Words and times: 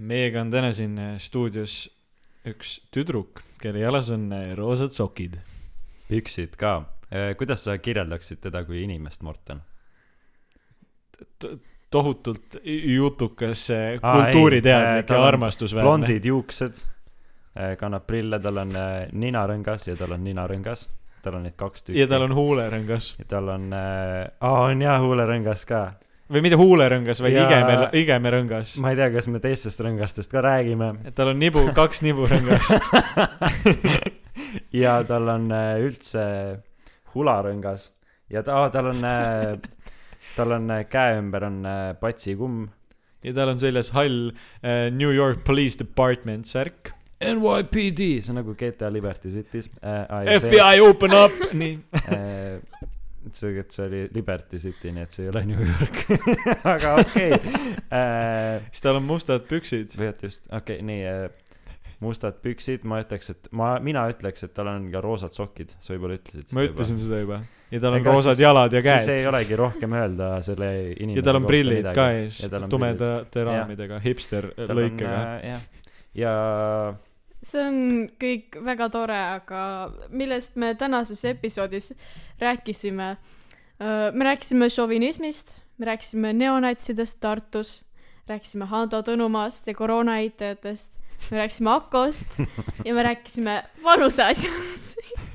meiega 0.00 0.40
on 0.40 0.50
täna 0.50 0.72
siin 0.76 0.98
äh, 0.98 1.14
stuudios 1.20 1.84
üks 2.48 2.78
tüdruk, 2.94 3.42
kelle 3.60 3.82
jalas 3.82 4.10
on 4.14 4.30
äh, 4.32 4.52
roosad 4.58 4.94
sokid. 4.96 5.38
püksid 6.08 6.56
ka. 6.58 6.82
kuidas 7.38 7.64
sa 7.64 7.78
kirjeldaksid 7.78 8.38
teda 8.40 8.64
kui 8.64 8.84
inimest, 8.84 9.22
Morten? 9.22 9.62
tohutult 11.90 12.56
jutukas, 12.64 13.68
kultuuriteadlik 14.00 15.10
ja 15.10 15.24
armastusväärne. 15.26 15.88
blondid 15.88 16.24
juuksed, 16.24 16.78
kannab 17.78 18.06
prille, 18.06 18.38
tal 18.40 18.62
on 18.62 18.72
ninarõngas 19.12 19.88
ja 19.88 19.96
tal 19.98 20.14
on 20.14 20.24
ninarõngas. 20.24 20.86
tal 21.22 21.34
on 21.34 21.42
neid 21.44 21.56
kaks 21.58 21.82
tükki. 21.82 22.00
ja 22.00 22.06
tal 22.08 22.22
on 22.28 22.34
huulerõngas 22.34 23.14
ja 23.18 23.24
tal 23.28 23.48
on 23.52 23.72
äh,, 23.74 24.30
aa 24.40 24.62
on 24.70 24.82
jah 24.82 25.00
huulerõngas 25.02 25.66
ka. 25.66 25.82
Või 26.30 26.42
mitte 26.44 26.58
huulerõngas, 26.60 27.20
vaid 27.24 27.34
Ja- 27.34 27.46
igeme, 27.48 27.76
igemerõngas. 28.00 28.76
ma 28.82 28.92
ei 28.92 28.96
tea, 29.00 29.10
kas 29.14 29.26
me 29.28 29.40
teistest 29.42 29.80
rõngastest 29.82 30.30
ka 30.32 30.42
räägime. 30.46 30.92
tal 31.14 31.32
on 31.32 31.38
nibu, 31.42 31.64
kaks 31.74 32.02
niburõngast. 32.06 32.90
ja 34.82 35.00
tal 35.08 35.28
on 35.34 35.50
äh, 35.54 35.78
üldse 35.84 36.24
hularõngas 37.14 37.90
ja 38.30 38.42
ta, 38.46 38.68
tal 38.74 38.92
on 38.92 39.04
äh,, 39.04 39.56
tal 40.36 40.54
on 40.58 40.70
äh, 40.70 40.84
käe 40.90 41.18
ümber 41.18 41.44
on 41.48 41.60
patsikumm 42.00 42.68
ja 43.26 43.34
tal 43.36 43.50
on 43.52 43.58
seljas 43.60 43.90
hall 43.96 44.30
New 44.94 45.10
York 45.12 45.42
Police 45.44 45.76
Department 45.82 46.46
särk. 46.48 46.94
NYPD, 47.20 48.22
see 48.24 48.30
on 48.32 48.38
nagu 48.40 48.54
GTA 48.56 48.88
Liberty 48.88 49.28
City's 49.28 49.66
äh,. 49.84 50.38
FBI 50.40 50.80
open 50.80 51.12
up, 51.12 51.34
nii. 51.52 51.74
see, 53.36 53.52
et 53.60 53.74
see 53.74 53.86
oli 53.86 54.00
Liberty 54.14 54.58
City, 54.62 54.94
nii 54.96 55.04
et 55.04 55.14
see 55.14 55.26
ei 55.26 55.32
ole 55.32 55.44
New 55.50 55.60
York. 55.66 56.02
aga 56.74 56.96
okei 57.02 57.30
okay. 57.36 57.76
äh. 57.92 58.64
siis 58.72 58.84
tal 58.86 59.00
on 59.00 59.06
mustad 59.08 59.46
püksid. 59.50 59.96
või 59.98 60.10
oota 60.10 60.28
just, 60.30 60.46
okei 60.48 60.80
okay,, 60.80 60.86
nii 60.88 61.06
äh, 61.10 61.50
mustad 62.00 62.38
püksid, 62.40 62.84
ma 62.88 63.02
ütleks, 63.02 63.32
et 63.34 63.48
ma, 63.56 63.74
mina 63.84 64.06
ütleks, 64.10 64.44
et 64.46 64.54
tal 64.56 64.70
on 64.72 64.88
ka 64.92 65.02
roosad 65.04 65.36
sokid, 65.36 65.74
sa 65.84 65.92
võib-olla 65.94 66.16
ütlesid 66.16 66.54
ma 66.56 66.64
ütlesin 66.64 67.00
seda 67.00 67.20
juba. 67.20 67.42
ja 67.70 67.82
tal 67.82 67.96
on 67.96 68.00
Ega 68.00 68.14
roosad 68.14 68.38
siis- 68.38 68.46
jalad 68.46 68.76
ja 68.76 68.82
siis 68.86 69.10
ei 69.12 69.20
käed. 69.20 69.28
olegi 69.34 69.60
rohkem 69.60 69.98
öelda 70.00 70.30
selle 70.46 70.70
inimese 70.94 71.20
ja 71.20 71.26
tal 71.28 71.40
on 71.42 71.50
prillid 71.50 71.90
ka 71.96 72.08
ees 72.16 72.40
Ja 72.46 72.62
tumedate 72.72 73.44
raamidega, 73.44 74.00
hipster 74.04 74.48
lõikega. 74.56 75.12
äh, 75.12 75.46
jah, 75.50 75.68
ja 76.24 76.34
see 77.42 77.62
on 77.64 77.76
kõik 78.20 78.58
väga 78.64 78.88
tore, 78.92 79.18
aga 79.40 79.60
millest 80.12 80.56
me 80.60 80.74
tänases 80.74 81.24
episoodis 81.24 81.92
rääkisime? 82.40 83.16
me 84.12 84.24
rääkisime 84.24 84.68
šovinismist, 84.68 85.54
me 85.78 85.86
rääkisime 85.88 86.32
neonatsidest 86.36 87.16
Tartus, 87.20 87.80
rääkisime 88.28 88.66
Hando 88.68 89.00
Tõnumaast 89.00 89.70
ja 89.70 89.74
koroona 89.74 90.18
eitajatest, 90.20 90.98
me 91.30 91.40
rääkisime 91.40 91.72
Akost 91.72 92.36
ja 92.86 92.94
me 92.94 93.02
rääkisime 93.02 93.62
vanuse 93.84 94.24
asjast. 94.24 94.89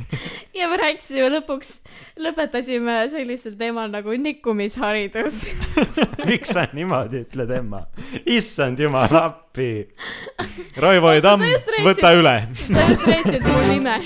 ja 0.59 0.69
me 0.71 0.79
rääkisime 0.81 1.29
lõpuks, 1.37 1.73
lõpetasime 2.21 2.97
sellisel 3.11 3.57
teemal 3.59 3.91
nagu 3.93 4.15
nikkumisharidus. 4.19 5.41
miks 6.29 6.55
sa 6.55 6.67
niimoodi 6.73 7.25
ütled, 7.25 7.57
Emma? 7.57 7.85
issand 8.25 8.79
jumal 8.81 9.19
appi. 9.23 9.71
Raivo 10.81 11.13
Tamm 11.25 11.45
võta 11.85 12.15
üle. 12.17 12.39
sa 12.63 12.89
just 12.89 13.07
rääkisid 13.09 13.45
mu 13.45 13.61
nime. 13.73 14.01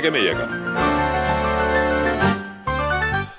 Jääge 0.00 0.12
meiega 0.14 0.46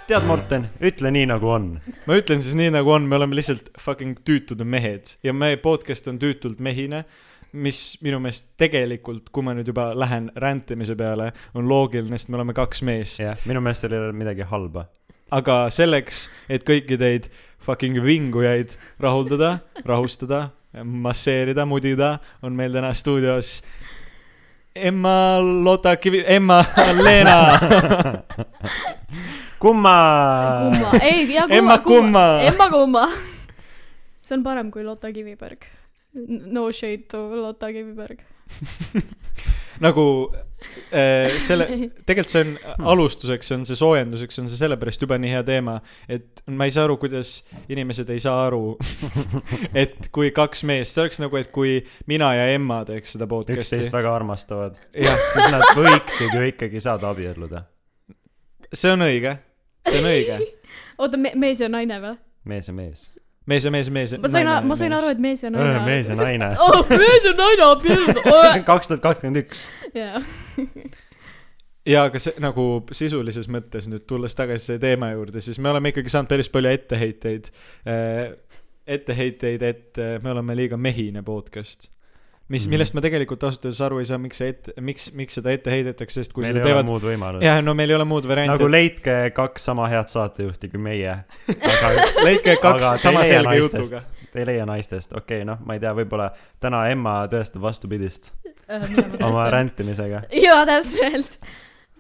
tead, 0.06 0.26
Morten, 0.28 0.68
ütle 0.84 1.10
nii 1.16 1.26
nagu 1.32 1.50
on. 1.50 1.68
ma 2.06 2.18
ütlen 2.20 2.44
siis 2.44 2.54
nii 2.60 2.70
nagu 2.76 2.92
on, 2.94 3.08
me 3.10 3.18
oleme 3.18 3.38
lihtsalt 3.40 3.72
fucking 3.82 4.20
tüütud 4.28 4.62
mehed 4.68 5.16
ja 5.26 5.34
meie 5.34 5.58
podcast 5.64 6.10
on 6.12 6.20
tüütult 6.22 6.60
mehine, 6.62 7.06
mis 7.52 7.98
minu 8.06 8.20
meelest 8.22 8.52
tegelikult, 8.62 9.32
kui 9.34 9.46
ma 9.48 9.56
nüüd 9.58 9.72
juba 9.72 9.90
lähen 9.98 10.30
räntimise 10.38 10.94
peale, 11.00 11.32
on 11.58 11.66
loogiline, 11.72 12.20
sest 12.20 12.30
me 12.30 12.38
oleme 12.38 12.54
kaks 12.58 12.84
meest. 12.86 13.24
jah, 13.24 13.40
minu 13.50 13.64
meelest 13.64 13.88
seal 13.88 13.96
ei 13.96 14.04
ole 14.04 14.18
midagi 14.20 14.46
halba. 14.52 14.86
aga 15.32 15.64
selleks, 15.74 16.28
et 16.52 16.68
kõiki 16.68 17.00
teid 17.02 17.32
fucking 17.64 18.04
vingujaid 18.06 18.76
rahuldada, 19.02 19.62
rahustada, 19.88 20.50
masseerida, 20.84 21.66
mudida, 21.66 22.18
on 22.44 22.54
meil 22.60 22.76
täna 22.76 22.94
stuudios 22.94 23.62
Emma 24.76 25.40
Lotta 25.40 25.96
Kivi, 25.96 26.24
Emma 26.26 26.66
Leena. 27.04 27.50
kumma. 29.62 29.96
kumma, 30.64 31.00
ei, 31.04 31.34
ja 31.34 31.42
kumma, 31.42 31.56
Emma 31.56 31.78
Kumma. 31.78 32.42
Emma 32.42 32.70
Kumma. 32.70 33.10
see 34.22 34.38
on 34.38 34.44
parem 34.44 34.72
kui 34.72 34.84
Lotta 34.84 35.12
Kiviberg. 35.12 35.66
No 36.14 36.72
shade 36.72 37.04
to 37.10 37.18
Lotta 37.36 37.72
Kiviberg. 37.74 38.20
nagu 39.80 40.32
selle, 40.92 41.68
tegelikult 42.08 42.32
see 42.32 42.44
on 42.46 42.52
alustuseks, 42.94 43.50
see 43.50 43.58
on 43.58 43.66
see 43.68 43.80
soojenduseks, 43.80 44.40
on 44.42 44.50
see 44.52 44.60
sellepärast 44.60 45.04
jube 45.06 45.18
nii 45.22 45.34
hea 45.34 45.44
teema, 45.48 45.78
et 46.12 46.44
ma 46.52 46.68
ei 46.68 46.74
saa 46.76 46.86
aru, 46.88 46.98
kuidas 47.02 47.34
inimesed 47.72 48.10
ei 48.14 48.22
saa 48.24 48.46
aru, 48.48 48.76
et 49.84 50.10
kui 50.14 50.32
kaks 50.36 50.66
meest, 50.70 50.96
see 50.96 51.06
oleks 51.06 51.22
nagu, 51.24 51.40
et 51.42 51.52
kui 51.56 51.78
mina 52.12 52.34
ja 52.38 52.50
Emma 52.54 52.82
teeks 52.88 53.16
seda 53.18 53.28
podcast'i 53.32 53.80
üksteist. 53.82 53.94
väga 53.94 54.16
armastavad. 54.16 54.82
jah, 54.96 55.22
siis 55.34 55.54
nad 55.54 55.66
võiksid 55.78 56.36
ju 56.36 56.44
ikkagi 56.52 56.84
saada 56.84 57.12
abielluda. 57.12 57.66
see 58.74 58.94
on 58.94 59.08
õige, 59.08 59.38
see 59.90 60.02
on 60.02 60.12
õige. 60.12 60.42
oota, 60.98 61.20
mees 61.20 61.64
ja 61.64 61.72
naine 61.72 62.02
või? 62.04 62.20
mees 62.52 62.70
ja 62.70 62.76
mees. 62.76 63.10
Mees 63.50 63.66
ja 63.66 63.72
mees 63.74 63.88
ja 63.90 63.94
mees. 63.94 64.16
ma 64.22 64.32
sain, 64.32 64.50
ma 64.68 64.78
sain 64.78 64.94
aru, 64.94 65.14
et 65.16 65.22
mees 65.22 65.44
ja 65.44 65.52
naine. 65.54 65.86
mees 65.90 66.10
ja 66.12 66.18
naine. 66.20 66.52
oh, 66.62 66.82
mees 66.90 67.28
ja 67.28 67.34
naine 67.38 67.70
abielluda. 67.70 68.52
kaks 68.68 68.92
tuhat 68.92 69.06
kakskümmend 69.06 69.42
üks. 69.44 69.66
jaa. 69.98 70.22
ja 71.94 72.06
aga 72.10 72.22
see 72.22 72.36
nagu 72.44 72.66
sisulises 72.94 73.50
mõttes 73.52 73.90
nüüd 73.92 74.06
tulles 74.10 74.38
tagasi 74.38 74.72
selle 74.72 74.84
teema 74.84 75.12
juurde, 75.16 75.42
siis 75.44 75.60
me 75.60 75.72
oleme 75.74 75.94
ikkagi 75.94 76.14
saanud 76.14 76.30
päris 76.32 76.52
palju 76.54 76.74
etteheiteid 76.76 77.50
äh,. 77.90 78.36
etteheiteid, 78.92 79.66
et 79.66 80.02
äh, 80.02 80.16
me 80.24 80.34
oleme 80.36 80.56
liiga 80.58 80.78
mehine 80.78 81.24
podcast. 81.24 81.90
mis, 82.52 82.66
Mhm. 82.66 82.74
millest 82.76 82.96
ma 82.98 83.02
tegelikult 83.06 83.44
ausalt 83.48 83.66
öeldes 83.70 83.82
aru 83.86 84.00
ei 84.02 84.08
saa, 84.10 84.20
miks 84.22 84.42
see 84.42 84.52
ette, 84.54 84.74
miks, 84.84 85.10
miks 85.18 85.38
seda 85.40 85.54
ette 85.56 85.72
heidetakse, 85.74 86.20
sest 86.22 86.34
kui 86.36 86.44
meil 86.46 86.58
seda 86.58 86.66
teevad. 86.68 86.86
muud 86.90 87.06
võimalust. 87.08 87.46
jah, 87.48 87.62
no 87.64 87.76
meil 87.78 87.94
ei 87.94 87.98
ole 87.98 88.08
muud 88.10 88.28
varianti 88.30 88.56
nagu. 88.58 88.70
leidke 88.72 89.16
kaks 89.38 89.70
sama 89.72 89.88
head 89.92 90.12
saatejuhti 90.12 90.70
kui 90.74 90.82
meie. 90.90 91.16
aga 91.48 91.94
leidke 92.28 92.58
kaks 92.62 92.92
aga 92.92 92.98
sama 93.02 93.24
selge 93.28 93.56
jutuga. 93.62 94.04
Te 94.32 94.40
ei 94.40 94.46
leia 94.48 94.66
naistest, 94.68 95.12
okei 95.12 95.42
okay,, 95.42 95.48
noh, 95.48 95.58
ma 95.68 95.76
ei 95.76 95.82
tea, 95.84 95.92
võib-olla 95.98 96.30
täna 96.64 96.86
Emma 96.92 97.18
tõestab 97.32 97.66
vastupidist 97.66 98.32
Äh, 98.72 98.82
oma. 99.28 99.50
räntimisega. 99.52 100.22
jaa, 100.32 100.62
täpselt. 100.70 101.40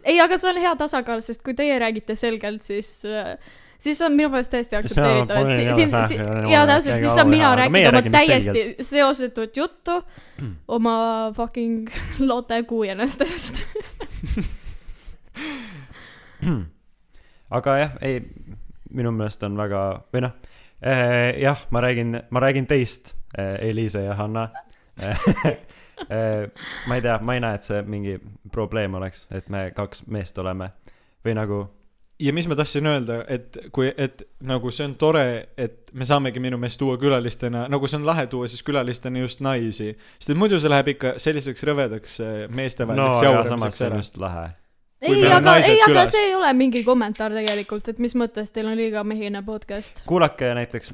ei, 0.04 0.20
aga 0.24 0.38
see 0.40 0.50
on 0.54 0.60
hea 0.64 0.72
tasakaal, 0.80 1.22
sest 1.26 1.44
kui 1.46 1.54
teie 1.58 1.76
räägite 1.82 2.16
selgelt, 2.16 2.64
siis 2.64 3.02
äh, 3.06 3.36
siis 3.81 4.02
on 4.06 4.14
minu 4.18 4.30
meelest 4.30 4.52
täiesti 4.53 4.75
aktsepteeritav, 4.78 5.38
et 5.50 5.56
si- 5.58 5.74
siin, 5.80 5.90
si- 6.08 6.18
jaa, 6.52 6.66
täpselt, 6.69 7.00
siis 7.02 7.14
saan 7.18 7.30
mina 7.31 7.52
rääkida 7.58 7.90
oma 7.90 8.02
täiesti 8.14 8.75
seosetut 8.86 9.58
juttu 9.58 9.97
oma 10.68 10.96
fucking 11.35 11.90
Lotte 12.20 12.64
kuuenestest. 12.70 13.64
aga 17.58 17.78
jah, 17.78 17.91
ei, 18.02 18.22
minu 18.91 19.11
meelest 19.16 19.44
on 19.47 19.58
väga, 19.59 19.82
või 20.14 20.22
noh, 20.26 20.34
jah, 21.41 21.66
ma 21.72 21.82
räägin, 21.84 22.20
ma 22.29 22.40
räägin 22.44 22.67
teist, 22.70 23.14
Eliise 23.59 24.03
ja 24.08 24.16
Hanna. 24.20 24.50
ma 26.88 26.96
ei 26.97 27.02
tea, 27.06 27.17
ma 27.22 27.34
ei 27.38 27.44
näe, 27.44 27.56
et 27.59 27.64
see 27.67 27.82
mingi 27.88 28.17
probleem 28.52 28.94
oleks, 28.97 29.28
et 29.32 29.50
me 29.53 29.67
kaks 29.76 30.03
meest 30.11 30.38
oleme 30.41 30.72
või 31.26 31.35
nagu 31.38 31.59
ja 32.22 32.34
mis 32.34 32.47
ma 32.47 32.56
tahtsin 32.56 32.88
öelda, 32.88 33.22
et 33.28 33.58
kui, 33.73 33.90
et 33.97 34.23
nagu 34.46 34.72
see 34.72 34.85
on 34.85 34.96
tore, 35.00 35.26
et 35.58 35.91
me 35.97 36.06
saamegi 36.08 36.41
minu 36.44 36.59
meelest 36.62 36.79
tuua 36.82 36.97
külalistena, 37.02 37.66
nagu 37.72 37.90
see 37.90 38.00
on 38.00 38.06
lahe 38.06 38.28
tuua 38.32 38.50
siis 38.52 38.64
külalistena 38.68 39.23
just 39.23 39.41
naisi. 39.41 39.91
sest 40.20 40.34
et 40.34 40.38
muidu 40.38 40.59
see 40.59 40.72
läheb 40.72 40.94
ikka 40.96 41.16
selliseks 41.22 41.66
rõvedaks 41.72 42.20
eh, 42.22 42.34
no 42.46 42.56
meestevaheliseks 42.62 43.20
samas 43.20 43.28
jauramiseks 43.28 43.82
ära. 43.88 44.02
just 44.03 44.22
lahe. 44.22 44.47
Ei, 45.02 45.18
aga, 45.26 45.56
ei, 45.66 45.79
aga 45.82 46.06
see 46.06 46.28
ei 46.28 46.35
ole 46.38 46.53
mingi 46.53 46.84
kommentaar 46.85 47.34
tegelikult, 47.34 47.88
et 47.90 48.00
mis 48.00 48.14
mõttes 48.14 48.53
teil 48.53 48.70
on 48.70 48.78
liiga 48.78 49.03
mehine 49.03 49.41
podcast. 49.46 50.03
kuulake 50.09 50.53
näiteks 50.58 50.94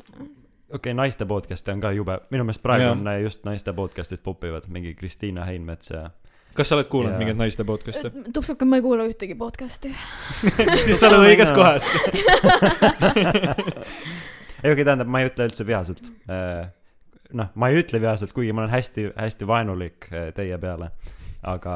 okei, 0.74 0.94
naiste 0.94 1.26
podcast'e 1.26 1.76
on 1.76 1.84
ka 1.84 1.92
jube, 1.92 2.20
minu 2.32 2.48
meelest 2.48 2.64
praegu 2.64 2.88
Jaa. 2.88 2.96
on 2.96 3.08
äh, 3.08 3.22
just 3.26 3.44
naiste 3.48 3.74
podcast'id 3.74 4.24
popivad, 4.24 4.70
mingi 4.72 4.96
Kristiina 4.96 5.46
Heinmets 5.46 5.92
ja 5.92 6.10
kas 6.58 6.72
sa 6.72 6.78
oled 6.78 6.90
kuulnud 6.92 7.14
Jaa. 7.14 7.20
mingeid 7.22 7.38
naiste 7.40 7.66
podcast'e? 7.68 8.12
tupsuka, 8.34 8.66
ma 8.66 8.80
ei 8.80 8.86
kuula 8.86 9.06
ühtegi 9.10 9.36
podcast'i. 9.38 9.92
siis 10.88 11.00
sa 11.00 11.12
oled 11.12 11.28
õiges 11.30 11.54
kohas. 11.56 11.86
ei, 14.64 14.72
okei, 14.72 14.84
tähendab, 14.84 15.10
ma 15.12 15.22
ei 15.22 15.30
ütle 15.30 15.48
üldse 15.50 15.68
vihaselt. 15.68 16.12
noh, 17.38 17.54
ma 17.54 17.70
ei 17.72 17.82
ütle 17.84 18.02
vihaselt, 18.02 18.34
kuigi 18.36 18.56
ma 18.56 18.66
olen 18.66 18.74
hästi-hästi 18.74 19.50
vaenulik 19.50 20.10
äh, 20.12 20.30
teie 20.38 20.58
peale. 20.62 20.92
aga, 21.48 21.74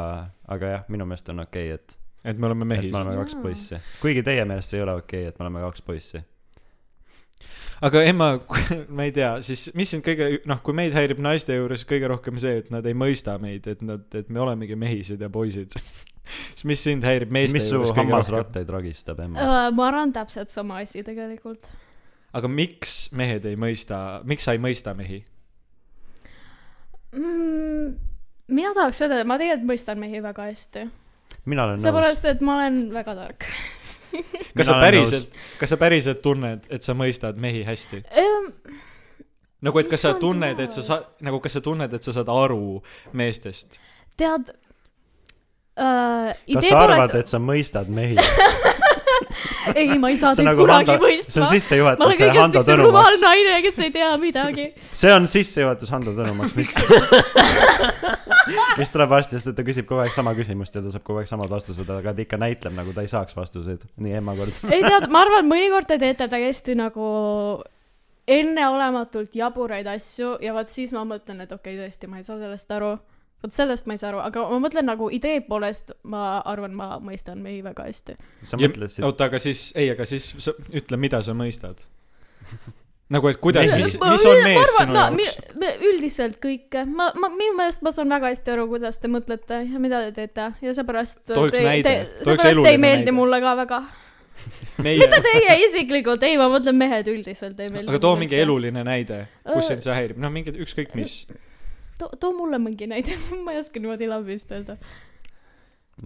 aga 0.52 0.76
jah, 0.76 0.86
minu 0.90 1.06
meelest 1.08 1.30
on 1.30 1.46
okei 1.46 1.74
okay,, 1.74 1.78
et, 1.78 1.98
et 2.34 2.38
me 2.38 2.50
oleme 2.50 2.66
et 2.76 2.90
me 2.92 2.98
oleme 2.98 3.16
kaks 3.22 3.38
poissi. 3.44 3.78
kuigi 4.02 4.24
teie 4.26 4.46
meelest 4.46 4.74
see 4.74 4.82
ei 4.82 4.88
ole 4.88 4.98
okei 5.04 5.22
okay,, 5.22 5.30
et 5.30 5.40
me 5.40 5.48
oleme 5.48 5.66
kaks 5.68 5.86
poissi. 5.86 6.24
Aga 7.88 8.04
Emma, 8.06 8.30
ma 8.96 9.08
ei 9.08 9.14
tea, 9.16 9.34
siis 9.46 9.70
mis 9.78 9.92
sind 9.94 10.06
kõige, 10.06 10.30
noh, 10.50 10.62
kui 10.66 10.76
meid 10.78 10.96
häirib 10.96 11.22
naiste 11.24 11.58
juures 11.58 11.86
kõige 11.90 12.12
rohkem 12.12 12.40
see, 12.42 12.62
et 12.62 12.72
nad 12.74 12.86
ei 12.88 12.98
mõista 12.98 13.38
meid, 13.42 13.68
et 13.72 13.82
nad, 13.86 14.06
et 14.18 14.30
me 14.30 14.44
olemegi 14.44 14.78
mehised 14.80 15.22
ja 15.22 15.30
poisid. 15.34 15.76
siis 16.56 16.66
mis 16.70 16.84
sind 16.86 17.06
häirib 17.08 17.34
meeste 17.34 17.58
mis 17.58 17.70
su 17.70 17.78
juures 17.80 17.92
kõige 17.92 18.06
rohkem? 18.06 18.16
hammasratteid 18.18 18.74
ragistab, 18.78 19.24
Emma? 19.26 19.42
Äh, 19.42 19.68
ma 19.78 19.88
arvan 19.90 20.14
täpselt 20.16 20.54
sama 20.54 20.82
asi 20.86 21.04
tegelikult. 21.08 21.70
aga 22.38 22.48
miks 22.48 23.10
mehed 23.18 23.46
ei 23.50 23.58
mõista, 23.60 24.22
miks 24.28 24.48
sa 24.48 24.56
ei 24.56 24.62
mõista 24.64 24.96
mehi? 24.98 25.24
mm,. 27.12 27.94
mina 28.48 28.74
tahaks 28.78 29.02
öelda, 29.04 29.22
et 29.22 29.30
ma 29.30 29.38
tegelikult 29.42 29.70
mõistan 29.74 30.00
mehi 30.02 30.24
väga 30.24 30.48
hästi. 30.52 30.88
mina 31.46 31.66
olen 31.66 31.80
nõus. 31.80 31.86
seepärast, 31.88 32.30
et 32.32 32.46
ma 32.46 32.60
olen 32.60 32.84
väga 32.94 33.18
tark. 33.18 33.48
kas 34.58 34.68
sa 34.68 34.80
päriselt, 34.82 35.38
kas 35.60 35.74
sa 35.74 35.78
päriselt 35.82 36.22
tunned, 36.24 36.68
et 36.70 36.86
sa 36.86 36.96
mõistad 36.98 37.40
mehi 37.42 37.64
hästi? 37.68 38.04
nagu, 39.62 39.80
et 39.82 39.92
kas 39.92 40.08
sa 40.08 40.16
tunned, 40.20 40.60
et 40.60 40.74
sa 40.74 40.86
saad, 40.86 41.08
nagu 41.26 41.42
kas 41.44 41.58
sa 41.60 41.64
tunned, 41.66 41.94
et 41.94 42.04
sa 42.04 42.16
saad 42.16 42.32
aru 42.32 42.82
meestest? 43.18 43.80
tead 44.20 44.52
äh,. 45.78 46.36
kas 46.54 46.70
sa 46.70 46.84
arvad, 46.88 47.16
et 47.20 47.32
sa 47.32 47.42
mõistad 47.42 47.92
mehi? 47.92 48.20
ei, 49.80 49.98
ma 50.02 50.12
ei 50.12 50.18
saa 50.20 50.36
See 50.36 50.44
on 50.44 50.50
teid 50.50 50.50
nagu 50.52 50.66
kunagi 50.66 50.92
Hando- 50.92 51.10
see 51.10 51.12
mõistma 51.18 51.42
on. 51.42 51.48
ma 51.48 51.56
sissejuhatus 51.56 52.06
kõigest 52.12 52.42
Hando 52.42 52.62
üks 52.62 52.82
rumal 52.82 53.18
naine, 53.24 53.58
kes 53.66 53.82
ei 53.86 53.92
tea 53.96 54.12
midagi. 54.22 54.68
see 55.02 55.14
on 55.16 55.28
sissejuhatus 55.32 55.94
Hando 55.94 56.16
Tõnumaks, 56.18 56.56
mis, 56.60 56.76
mis 58.82 58.94
tuleb 58.94 59.12
varsti, 59.12 59.38
sest 59.38 59.52
et 59.54 59.60
ta 59.60 59.68
küsib 59.68 59.90
kogu 59.90 60.06
aeg 60.06 60.16
sama 60.16 60.36
küsimust 60.38 60.76
ja 60.78 60.84
ta 60.86 60.94
saab 60.94 61.06
kogu 61.08 61.22
aeg 61.22 61.30
samad 61.32 61.52
vastused, 61.52 61.90
aga 61.98 62.16
ta 62.16 62.26
ikka 62.26 62.40
näitleb, 62.42 62.76
nagu 62.78 62.96
ta 62.96 63.06
ei 63.06 63.12
saaks 63.12 63.38
vastuseid. 63.38 63.86
nii 64.02 64.18
Emma 64.22 64.36
kord. 64.40 64.64
ei 64.70 64.82
tead, 64.86 65.10
ma 65.12 65.26
arvan, 65.26 65.46
et 65.46 65.52
mõnikord 65.52 65.90
te 65.90 66.00
teete 66.02 66.30
täiesti 66.32 66.78
nagu 66.80 67.12
enneolematult 68.32 69.36
jaburaid 69.36 69.88
asju 69.90 70.36
ja 70.44 70.54
vot 70.56 70.70
siis 70.70 70.94
ma 70.96 71.04
mõtlen, 71.08 71.44
et 71.44 71.52
okei 71.52 71.76
okay,, 71.76 71.88
tõesti, 71.88 72.10
ma 72.12 72.22
ei 72.22 72.28
saa 72.28 72.40
sellest 72.42 72.72
aru. 72.78 72.96
Vot 73.42 73.56
sellest 73.56 73.88
ma 73.90 73.96
ei 73.96 74.02
saa 74.02 74.12
aru, 74.12 74.22
aga 74.24 74.44
ma 74.52 74.60
mõtlen 74.62 74.88
nagu 74.90 75.10
idee 75.14 75.40
poolest, 75.46 75.96
ma 76.10 76.40
arvan, 76.48 76.76
ma 76.78 76.94
mõistan 77.04 77.42
mehi 77.42 77.62
väga 77.66 77.88
hästi. 77.88 78.18
sa 78.44 78.60
mõtlesid, 78.62 79.06
oota, 79.08 79.30
aga 79.32 79.42
siis, 79.42 79.72
ei, 79.76 79.90
aga 79.94 80.06
siis 80.10 80.32
sa 80.40 80.54
ütle, 80.70 81.00
mida 81.02 81.22
sa 81.26 81.34
mõistad. 81.38 81.82
nagu, 83.12 83.28
et 83.32 83.40
kuidas, 83.44 83.72
mis, 83.76 83.96
mis 83.98 84.28
on 84.30 84.38
ma 84.38 84.46
mees 84.46 84.62
arvan- 84.62 84.76
sinu 84.78 84.94
no, 84.94 85.08
jaoks? 85.08 85.50
mi- 85.64 85.74
üldiselt 85.90 86.38
kõike, 86.44 86.86
ma, 86.86 87.10
ma, 87.18 87.32
minu 87.34 87.58
meelest 87.58 87.82
ma 87.86 87.94
saan 87.96 88.14
väga 88.14 88.32
hästi 88.32 88.54
aru, 88.54 88.68
kuidas 88.72 89.02
te 89.02 89.12
mõtlete 89.12 89.64
ja 89.74 89.82
mida 89.84 90.06
te 90.08 90.14
teete 90.22 90.52
ja 90.62 90.78
seepärast. 90.78 91.26
Seepärast 91.34 92.66
ei 92.70 92.78
meeldi 92.78 93.10
näide. 93.10 93.18
mulle 93.18 93.42
ka 93.44 93.58
väga. 93.64 93.84
meie 94.82 94.98
mitte, 95.02 95.20
teie 95.22 95.58
isiklikult, 95.66 96.24
ei, 96.24 96.38
ma 96.40 96.48
mõtlen 96.50 96.78
mehed 96.78 97.10
üldiselt 97.12 97.60
ei 97.60 97.70
meeldi. 97.70 97.90
aga 97.90 98.00
too 98.00 98.16
mingi. 98.18 98.38
eluline 98.40 98.86
näide, 98.86 99.26
kus 99.50 99.68
sind 99.74 99.84
see 99.86 99.94
häirib, 99.98 100.22
noh, 100.22 100.32
mingi 100.34 100.54
ükskõik 100.54 100.94
mis. 100.98 101.26
too, 102.02 102.10
too 102.20 102.34
mulle 102.38 102.60
mingi 102.62 102.90
näide, 102.90 103.16
ma 103.46 103.56
ei 103.56 103.62
oska 103.62 103.82
niimoodi 103.82 104.10
lambist 104.10 104.52
öelda. 104.56 104.78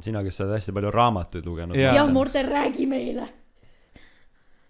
sina, 0.01 0.23
kes 0.25 0.37
sa 0.37 0.45
oled 0.45 0.59
hästi 0.59 0.75
palju 0.75 0.91
raamatuid 0.91 1.47
lugenud. 1.47 1.79
Jah, 1.79 2.11
Morten, 2.11 2.47
räägi 2.51 2.87
meile. 2.89 3.27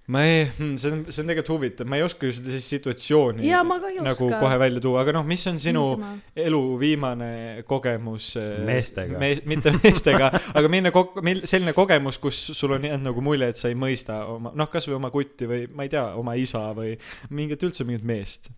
ma 0.06 0.22
ei, 0.22 0.44
see 0.78 0.92
on, 0.92 1.00
see 1.10 1.24
on 1.24 1.32
tegelikult 1.32 1.48
huvitav, 1.50 1.88
ma 1.90 1.98
ei 1.98 2.04
oska 2.06 2.28
ju 2.28 2.34
seda 2.38 2.52
siis 2.54 2.68
situatsiooni 2.76 3.42
ei 3.42 4.02
nagu 4.06 4.28
kohe 4.30 4.60
välja 4.62 4.84
tuua, 4.84 5.00
aga 5.02 5.16
noh, 5.16 5.24
mis 5.26 5.42
on 5.50 5.58
sinu 5.58 5.82
Niisama. 5.96 6.12
elu 6.44 6.60
viimane 6.78 7.30
kogemus 7.66 8.28
äh, 8.38 8.52
Meestega. 8.68 9.18
mees,, 9.18 9.42
mitte 9.50 9.74
meestega, 9.80 10.30
aga 10.30 10.70
milline 10.70 10.92
kok-, 10.94 11.18
mil-, 11.26 11.42
selline 11.50 11.74
kogemus, 11.74 12.22
kus 12.22 12.44
sul 12.54 12.76
on 12.78 12.86
jäänud 12.86 13.10
nagu 13.10 13.24
mulje, 13.26 13.50
et 13.50 13.58
sa 13.58 13.72
ei 13.74 13.80
mõista 13.82 14.20
oma, 14.36 14.54
noh, 14.54 14.70
kasvõi 14.70 15.00
oma 15.00 15.10
kutti 15.16 15.50
või 15.50 15.66
ma 15.74 15.90
ei 15.90 15.96
tea, 15.96 16.06
oma 16.22 16.38
isa 16.38 16.68
või 16.78 16.94
mingit 17.34 17.66
üldse 17.66 17.88
mingit 17.90 18.06
meest. 18.06 18.52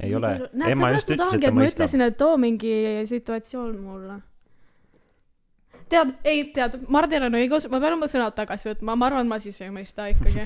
Ei 0.00 0.14
ole. 0.14 0.32
näed, 0.52 0.72
Emma 0.72 0.90
seepärast 0.90 1.08
just 1.08 1.10
ma 1.10 1.16
ütles, 1.16 1.16
et 1.16 1.20
tahangi, 1.22 1.42
ta 1.42 1.48
et 1.48 1.56
ma 1.56 1.66
ütlesin, 1.70 2.04
et 2.04 2.16
too 2.20 2.38
mingi 2.40 2.72
situatsioon 3.08 3.76
mulle. 3.80 4.16
tead, 5.92 6.16
ei 6.26 6.42
tead, 6.54 6.80
Mardil 6.92 7.28
on 7.28 7.38
õigus, 7.38 7.68
ma 7.72 7.80
pean 7.80 7.96
oma 7.96 8.08
sõnad 8.10 8.36
tagasi 8.36 8.72
võtma, 8.72 8.96
ma 8.98 9.08
arvan, 9.08 9.30
ma 9.30 9.38
siis 9.40 9.60
ei 9.64 9.70
mõista 9.72 10.08
ikkagi. 10.12 10.44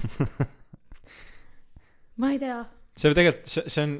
ma 2.20 2.30
ei 2.34 2.38
tea. 2.42 2.60
see 3.00 3.14
tegelikult, 3.16 3.50
see, 3.50 3.66
see 3.72 3.86
on, 3.88 3.96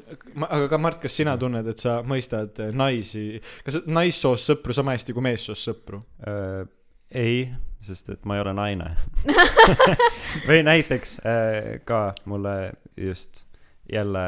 aga 0.47 0.71
ka 0.71 0.81
Mart, 0.85 1.01
kas 1.03 1.19
sina 1.19 1.35
tunned, 1.41 1.67
et 1.67 1.83
sa 1.83 1.99
mõistad 2.07 2.63
äh, 2.63 2.71
naisi, 2.71 3.25
kas 3.67 3.81
naissoost 3.89 4.53
sõpru 4.53 4.77
sama 4.77 4.95
hästi 4.95 5.17
kui 5.17 5.27
meessoost 5.27 5.67
sõpru? 5.67 6.03
äh,. 6.23 6.63
ei, 7.11 7.43
sest 7.83 8.13
et 8.13 8.23
ma 8.23 8.37
ei 8.37 8.45
ole 8.45 8.55
naine. 8.55 8.93
või 10.47 10.63
näiteks 10.63 11.19
äh, 11.27 11.79
ka 11.83 12.11
mulle 12.23 12.77
just 12.95 13.43
jälle 13.91 14.21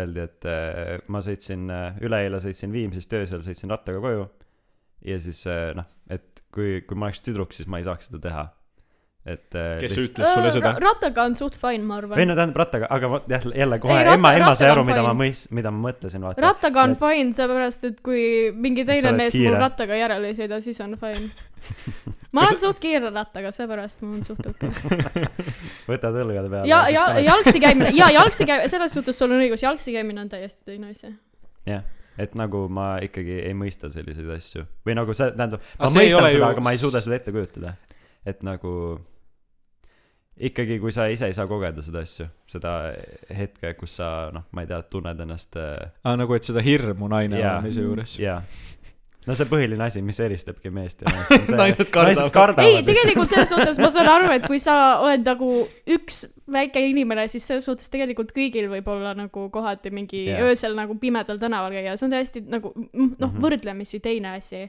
öeldi, 0.00 0.20
et 0.28 0.46
äh, 0.46 0.98
ma 1.10 1.18
sõitsin 1.24 1.66
äh,, 1.70 1.96
üleeile 2.04 2.38
sõitsin 2.42 2.72
Viimsist 2.74 3.12
öösel, 3.18 3.42
sõitsin 3.46 3.70
rattaga 3.74 4.00
koju. 4.04 4.28
ja 5.06 5.18
siis 5.22 5.44
äh, 5.46 5.72
noh, 5.78 5.86
et 6.10 6.42
kui, 6.54 6.80
kui 6.86 6.96
ma 6.98 7.08
oleks 7.10 7.20
tüdruk, 7.26 7.52
siis 7.54 7.68
ma 7.70 7.78
ei 7.82 7.84
saaks 7.88 8.08
seda 8.10 8.22
teha. 8.28 8.46
et 9.28 9.50
kes 9.52 9.92
lihtsalt- 9.92 10.06
ütles 10.08 10.30
sulle 10.32 10.50
seda? 10.54 10.70
rattaga 10.80 11.24
on 11.28 11.34
suht 11.36 11.58
fine, 11.60 11.82
ma 11.84 11.98
arvan. 12.00 12.16
no 12.30 12.36
tähendab 12.38 12.56
rattaga, 12.62 12.86
aga 12.94 13.10
vot 13.12 13.26
jah, 13.28 13.42
jälle 13.60 13.78
kohe 13.82 13.96
Ei, 13.98 14.14
Emma, 14.14 14.30
Emma 14.38 14.54
sai 14.56 14.70
aru, 14.72 14.84
mida 14.88 15.02
ma 15.04 15.12
mõis-, 15.18 15.48
mida 15.52 15.70
ma 15.74 15.82
mõtlesin, 15.90 16.22
vaata. 16.24 16.40
rattaga 16.46 16.86
on 16.86 16.94
et- 16.94 17.02
fine, 17.02 17.34
sellepärast 17.36 17.84
et 17.90 18.00
kui 18.06 18.22
mingi 18.54 18.86
teine 18.88 19.12
mees 19.18 19.36
mul 19.36 19.58
rattaga 19.60 19.98
järele 19.98 20.30
ei 20.32 20.38
sõida, 20.38 20.62
siis 20.64 20.80
on 20.80 20.96
fine. 21.02 21.28
ma 22.34 22.44
olen 22.44 22.60
suht 22.60 22.80
kiire 22.82 23.10
rattaga, 23.10 23.52
seepärast 23.54 24.02
mul 24.04 24.18
on 24.18 24.24
suht 24.26 24.46
okei 24.50 24.70
võtad 25.88 26.16
õlgade 26.22 26.50
peale. 26.52 26.68
ja, 26.70 26.84
ja 26.92 27.06
jalgsi 27.24 27.62
käimine, 27.62 27.92
ja 27.96 28.10
jalgsi 28.18 28.46
käimine, 28.48 28.70
selles 28.72 28.96
suhtes 28.98 29.18
sul 29.18 29.32
on 29.34 29.44
õigus, 29.44 29.64
jalgsi 29.66 29.94
käimine 29.96 30.24
on 30.24 30.32
täiesti 30.32 30.64
teine 30.68 30.92
asi. 30.94 31.12
jah, 31.68 31.84
et 32.18 32.34
nagu 32.38 32.66
ma 32.72 32.96
ikkagi 33.04 33.42
ei 33.44 33.54
mõista 33.58 33.92
selliseid 33.92 34.30
asju 34.38 34.66
või 34.86 34.98
nagu 34.98 35.16
see 35.16 35.30
tähendab, 35.36 35.62
ma 35.78 35.92
mõistan 35.92 36.32
seda, 36.32 36.50
aga 36.54 36.64
ma 36.64 36.74
ei 36.74 36.82
suuda 36.82 37.04
seda 37.04 37.20
ette 37.20 37.34
kujutada. 37.34 37.76
et 38.28 38.42
nagu 38.46 38.74
ikkagi, 40.38 40.78
kui 40.78 40.92
sa 40.94 41.06
ise 41.10 41.28
ei 41.28 41.34
saa 41.36 41.46
kogeda 41.50 41.82
seda 41.84 42.02
asju, 42.04 42.28
seda 42.50 42.74
hetke, 43.34 43.72
kus 43.78 43.98
sa 43.98 44.10
noh, 44.34 44.46
ma 44.54 44.64
ei 44.64 44.70
tea, 44.70 44.80
tunned 44.90 45.20
ennast 45.24 45.58
äh, 45.58 45.74
aa, 46.04 46.16
nagu, 46.18 46.34
et 46.36 46.46
seda 46.46 46.62
hirmu 46.64 47.10
naine 47.10 47.40
Jaa. 47.40 47.58
olemise 47.58 47.84
juures. 47.84 48.18
jaa. 48.22 48.40
No 49.26 49.34
see 49.36 49.44
põhiline 49.50 49.82
asi, 49.84 50.00
mis 50.04 50.18
eristabki 50.24 50.70
meest 50.72 51.02
ja 51.02 51.10
naist 51.12 51.32
on 51.34 51.42
see 51.48 51.56
Naised 51.58 51.90
kardavad. 51.92 52.30
kardavad 52.32 52.64
ei, 52.68 52.82
tegelikult 52.86 53.28
selles 53.32 53.50
suhtes 53.52 53.78
ma 53.82 53.90
saan 53.92 54.08
aru, 54.08 54.30
et 54.36 54.46
kui 54.48 54.60
sa 54.62 54.76
oled 55.04 55.26
nagu 55.26 55.48
üks 55.96 56.22
väike 56.48 56.80
inimene, 56.88 57.26
siis 57.28 57.44
selles 57.50 57.66
suhtes 57.68 57.90
tegelikult 57.92 58.30
kõigil 58.36 58.70
võib 58.72 58.86
olla 58.88 59.12
nagu 59.18 59.48
kohati 59.52 59.90
mingi 59.92 60.22
yeah. 60.30 60.40
öösel 60.48 60.78
nagu 60.78 60.96
pimedal 61.02 61.36
tänaval 61.42 61.74
käia, 61.76 61.96
see 62.00 62.06
on 62.08 62.14
täiesti 62.14 62.44
nagu 62.46 62.72
mm, 62.76 63.10
noh, 63.18 63.28
Mhm. 63.34 63.42
võrdlemisi 63.44 64.00
teine 64.00 64.36
asi. 64.38 64.62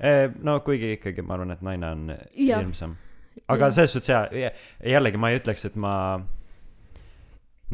Eh, 0.00 0.30
no 0.42 0.60
kuigi 0.64 0.94
ikkagi 0.96 1.22
ma 1.26 1.34
arvan, 1.36 1.52
et 1.52 1.66
naine 1.66 1.90
on 1.90 2.06
Jah. 2.32 2.62
hirmsam. 2.62 2.96
aga 3.48 3.66
Jah. 3.68 3.74
selles 3.76 3.92
suhtes 3.98 4.08
jaa, 4.14 4.50
jällegi 4.94 5.20
ma 5.20 5.30
ei 5.34 5.42
ütleks, 5.42 5.66
et 5.68 5.76
ma 5.76 5.92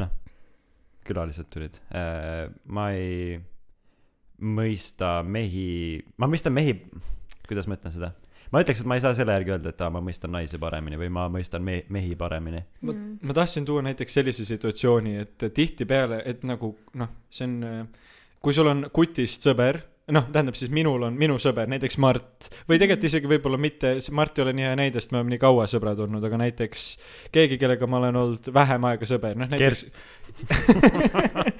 noh, 0.02 0.10
külalised 1.06 1.46
tulid. 1.54 1.78
ma 2.66 2.90
ei 2.96 3.38
mõista 4.42 5.20
mehi, 5.25 6.02
ma 6.18 6.28
mõistan 6.30 6.54
mehi, 6.56 6.76
kuidas 7.49 7.68
ma 7.70 7.78
ütlen 7.78 7.94
seda? 7.94 8.12
ma 8.52 8.61
ütleks, 8.61 8.82
et 8.82 8.88
ma 8.88 8.99
ei 8.99 9.04
saa 9.04 9.14
selle 9.16 9.32
järgi 9.38 9.54
öelda, 9.54 9.72
et 9.72 9.80
aa, 9.80 9.92
ma 9.94 10.02
mõistan 10.04 10.32
naisi 10.34 10.61
paremini 10.61 10.99
või 11.00 11.08
ma 11.14 11.25
mõistan 11.32 11.64
me-, 11.64 11.84
mehi 11.92 12.16
paremini. 12.20 12.61
ma, 12.84 12.96
ma 13.22 13.37
tahtsin 13.37 13.64
tuua 13.68 13.84
näiteks 13.87 14.18
sellise 14.18 14.44
situatsiooni, 14.49 15.16
et 15.22 15.46
tihtipeale, 15.56 16.20
et 16.28 16.44
nagu 16.49 16.75
noh, 17.00 17.14
see 17.32 17.49
on, 17.49 17.88
kui 18.44 18.52
sul 18.52 18.68
on 18.68 18.84
kutist 18.92 19.49
sõber, 19.49 19.80
noh, 20.12 20.26
tähendab 20.34 20.56
siis 20.58 20.72
minul 20.75 21.06
on 21.06 21.16
minu 21.16 21.38
sõber, 21.40 21.70
näiteks 21.72 21.96
Mart, 22.02 22.50
või 22.68 22.76
tegelikult 22.76 23.08
isegi 23.08 23.30
võib-olla 23.30 23.61
mitte, 23.61 23.94
Mart 24.12 24.38
ei 24.38 24.44
ole 24.44 24.54
nii 24.58 24.66
hea 24.66 24.76
näide, 24.82 25.00
sest 25.00 25.14
me 25.14 25.20
oleme 25.20 25.34
nii 25.34 25.42
kaua 25.42 25.64
sõbrad 25.70 26.04
olnud, 26.04 26.25
aga 26.28 26.40
näiteks 26.42 26.87
keegi, 27.32 27.56
kellega 27.62 27.88
ma 27.88 28.02
olen 28.02 28.20
olnud 28.25 28.52
vähem 28.54 28.88
aega 28.90 29.08
sõber, 29.08 29.38
noh 29.38 29.49
näiteks 29.52 29.87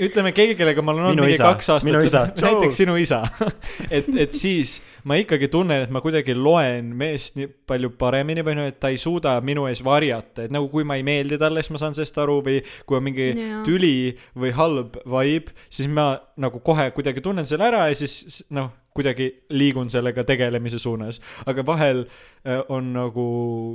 ütleme 0.00 0.32
keegi, 0.36 0.54
kellega 0.58 0.82
ma 0.84 0.94
olen 0.94 1.10
olnud 1.10 1.24
mingi 1.24 1.36
isa. 1.36 1.50
kaks 1.52 1.70
aastat 1.74 2.06
isa. 2.06 2.22
näiteks 2.40 2.80
sinu 2.82 2.96
isa 3.00 3.20
et, 3.96 4.08
et 4.16 4.36
siis 4.36 4.78
ma 5.04 5.18
ikkagi 5.20 5.50
tunnen, 5.52 5.84
et 5.84 5.92
ma 5.92 6.02
kuidagi 6.04 6.34
loen 6.36 6.92
meest 6.96 7.38
nii 7.38 7.50
palju 7.70 7.92
paremini 8.00 8.44
või 8.46 8.58
noh, 8.58 8.68
et 8.70 8.80
ta 8.82 8.92
ei 8.92 8.98
suuda 9.00 9.36
minu 9.44 9.66
ees 9.70 9.82
varjata, 9.84 10.46
et 10.46 10.54
nagu 10.54 10.70
kui 10.72 10.86
ma 10.88 10.98
ei 11.00 11.06
meeldi 11.06 11.38
talle, 11.40 11.62
siis 11.64 11.74
ma 11.74 11.82
saan 11.82 11.96
sellest 11.96 12.20
aru 12.22 12.40
või 12.46 12.60
kui 12.88 12.98
on 12.98 13.06
mingi 13.06 13.30
Jaa. 13.30 13.62
tüli 13.66 13.94
või 14.38 14.52
halb 14.56 15.00
vibe, 15.04 15.56
siis 15.68 15.90
ma 15.92 16.12
nagu 16.40 16.62
kohe 16.64 16.90
kuidagi 16.96 17.24
tunnen 17.24 17.48
selle 17.48 17.68
ära 17.70 17.86
ja 17.90 17.98
siis 17.98 18.44
noh, 18.54 18.72
kuidagi 18.94 19.28
liigun 19.54 19.90
sellega 19.90 20.24
tegelemise 20.26 20.78
suunas. 20.78 21.20
aga 21.46 21.64
vahel 21.66 22.04
äh, 22.04 22.60
on 22.68 22.92
nagu 22.92 23.26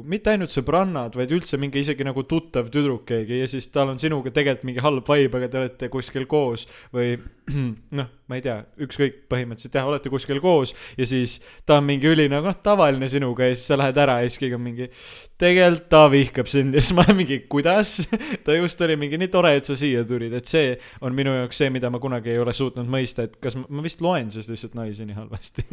mitte 0.04 0.34
ainult 0.34 0.54
sõbrannad, 0.54 1.16
vaid 1.16 1.32
üldse 1.32 1.60
mingi 1.62 1.80
isegi 1.84 2.08
nagu 2.08 2.24
tuttav 2.24 2.70
tüdruk 2.74 3.06
keegi 3.08 3.40
ja 3.44 3.48
siis 3.52 3.70
tal 3.72 3.94
on 3.94 4.02
sinuga 4.02 4.34
tegelikult 4.36 4.68
mingi 4.68 4.84
halb 4.84 5.08
vibe, 5.08 5.40
aga 5.40 5.52
te 5.52 5.62
olete 5.62 5.90
kuskil 5.94 6.28
koos 6.28 6.68
või 6.94 7.16
noh, 8.00 8.08
ma 8.28 8.38
ei 8.40 8.42
tea, 8.42 8.56
ükskõik 8.82 9.20
põhimõtteliselt 9.30 9.78
jah, 9.78 9.88
olete 9.90 10.10
kuskil 10.14 10.40
koos 10.44 10.74
ja 10.98 11.06
siis 11.10 11.38
ta 11.66 11.78
on 11.80 11.86
mingi 11.88 12.10
üli 12.10 12.25
nagu 12.32 12.50
noh, 12.50 12.58
tavaline 12.66 13.10
sinuga 13.12 13.50
ja 13.50 13.56
siis 13.56 13.68
sa 13.70 13.78
lähed 13.80 14.00
ära 14.02 14.20
ja 14.24 14.30
siis 14.30 14.42
keegi 14.42 14.58
on 14.58 14.64
mingi 14.66 14.90
tegelikult 15.38 15.90
ta 15.94 16.04
vihkab 16.12 16.50
sind 16.50 16.78
ja 16.78 16.82
siis 16.82 16.96
ma 16.98 17.06
olen 17.06 17.20
mingi 17.22 17.40
kuidas 17.52 17.98
ta 18.46 18.58
just 18.58 18.82
oli 18.82 18.98
mingi 19.00 19.20
nii 19.22 19.32
tore, 19.34 19.56
et 19.60 19.70
sa 19.70 19.78
siia 19.78 20.06
tulid, 20.08 20.34
et 20.34 20.50
see 20.50 20.74
on 21.06 21.14
minu 21.18 21.36
jaoks 21.38 21.62
see, 21.62 21.70
mida 21.74 21.94
ma 21.94 22.02
kunagi 22.02 22.34
ei 22.34 22.42
ole 22.42 22.54
suutnud 22.56 22.90
mõista, 22.90 23.30
et 23.30 23.38
kas 23.42 23.60
ma, 23.60 23.68
ma 23.70 23.86
vist 23.86 24.02
loen 24.06 24.34
siis 24.34 24.50
lihtsalt 24.52 24.80
naisi 24.80 25.06
nii 25.06 25.20
halvasti 25.22 25.68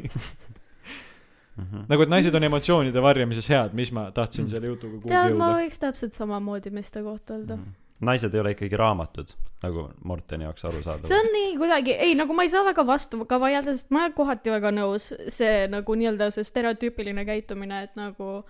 Mhm. 1.53 1.85
nagu, 1.89 2.03
et 2.03 2.09
naised 2.09 2.35
on 2.35 2.45
emotsioonide 2.47 3.01
varjamises 3.05 3.49
head, 3.53 3.75
mis 3.77 3.91
ma 3.93 4.07
tahtsin 4.15 4.47
selle 4.49 4.71
jutuga 4.71 4.97
kuhugi 4.97 5.13
tead, 5.13 5.35
ma 5.37 5.51
jõuda. 5.51 5.59
võiks 5.61 5.83
täpselt 5.83 6.17
samamoodi 6.17 6.73
meeste 6.73 7.03
kohta 7.05 7.37
öelda. 7.37 7.59
Naised 8.03 8.35
ei 8.35 8.41
ole 8.43 8.55
ikkagi 8.57 8.79
raamatud, 8.79 9.31
nagu 9.63 9.87
Morteni 10.09 10.47
jaoks 10.47 10.65
arusaadav. 10.69 11.07
see 11.09 11.19
on 11.19 11.31
nii 11.35 11.55
kuidagi, 11.61 11.95
ei 12.09 12.17
nagu 12.19 12.35
ma 12.37 12.47
ei 12.47 12.53
saa 12.53 12.65
väga 12.67 12.87
vastu 12.87 13.25
ka 13.29 13.39
vaielda, 13.43 13.77
sest 13.77 13.95
ma 13.95 14.05
olen 14.05 14.17
kohati 14.17 14.55
väga 14.55 14.75
nõus 14.75 15.13
see 15.33 15.69
nagu 15.73 15.97
nii-öelda 15.99 16.31
see 16.35 16.47
stereotüüpiline 16.51 17.25
käitumine, 17.29 17.83
et 17.87 17.97
nagu 17.99 18.43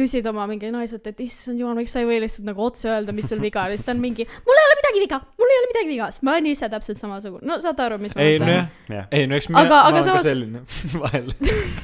küsid 0.00 0.26
oma 0.30 0.46
mingi 0.50 0.70
naiselt, 0.74 1.04
et 1.12 1.20
issand 1.22 1.60
jumal, 1.60 1.76
miks 1.78 1.94
sa 1.94 2.02
ei 2.02 2.08
või 2.08 2.18
lihtsalt 2.24 2.48
nagu 2.48 2.64
otse 2.64 2.88
öelda, 2.90 3.14
mis 3.16 3.28
sul 3.30 3.42
viga 3.44 3.66
on, 3.68 3.74
siis 3.76 3.86
ta 3.86 3.94
on 3.94 4.00
mingi, 4.02 4.26
mul 4.48 4.60
ei 4.62 4.66
ole 4.70 4.78
midagi 4.80 5.04
viga, 5.04 5.20
mul 5.40 5.52
ei 5.54 5.60
ole 5.60 5.70
midagi 5.74 5.92
viga, 5.92 6.08
sest 6.14 6.24
ma 6.26 6.34
olen 6.36 6.48
ise 6.50 6.70
täpselt 6.72 7.02
samasugune, 7.02 7.44
no 7.46 7.58
saad 7.62 7.82
aru, 7.86 8.00
mis 8.02 8.16
ma 8.16 8.26
ei 8.26 8.38
jah, 8.40 9.10
ei 9.14 9.28
no 9.30 9.38
eks 9.38 9.50
mina, 9.52 9.66
Aga- 9.66 9.76
ma 9.76 9.82
aga 9.90 10.00
olen 10.00 10.08
samas- 10.08 10.24
ka 10.24 10.30
selline 10.30 10.64
vahel. 11.04 11.30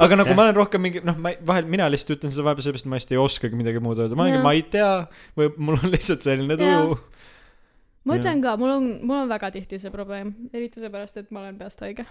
aga 0.07 0.21
nagu 0.23 0.39
ma 0.39 0.49
olen 0.49 0.59
rohkem 0.63 0.87
mingi, 0.89 1.05
noh, 1.07 1.19
ma 1.21 1.35
vahel 1.53 1.69
mina 1.77 1.91
lihtsalt 1.93 2.17
ütlen 2.19 2.35
seda 2.35 2.49
vahepeal 2.49 2.67
sellepärast, 2.67 2.89
et 2.89 2.93
ma 2.93 2.99
hästi 3.01 3.17
ei 3.19 3.23
oskagi 3.23 3.61
midagi 3.61 3.83
muud 3.85 4.01
öelda, 4.03 4.19
ma 4.19 4.27
olengi, 4.27 4.43
ma 4.45 4.55
ei 4.57 4.65
tea. 4.73 4.91
Või 5.39 5.53
mul 5.61 5.79
on 5.83 5.93
lihtsalt 5.93 6.25
selline 6.27 6.57
tuju. 6.61 6.97
ma 8.07 8.17
ütlen 8.19 8.43
ka, 8.45 8.57
mul 8.61 8.73
on, 8.79 8.89
mul 9.07 9.23
on 9.25 9.31
väga 9.33 9.51
tihti 9.55 9.79
see 9.83 9.93
probleem, 9.95 10.33
eriti 10.55 10.83
seepärast, 10.83 11.19
et 11.23 11.31
ma 11.35 11.43
olen 11.45 11.59
peast 11.61 11.83
haige. 11.85 12.07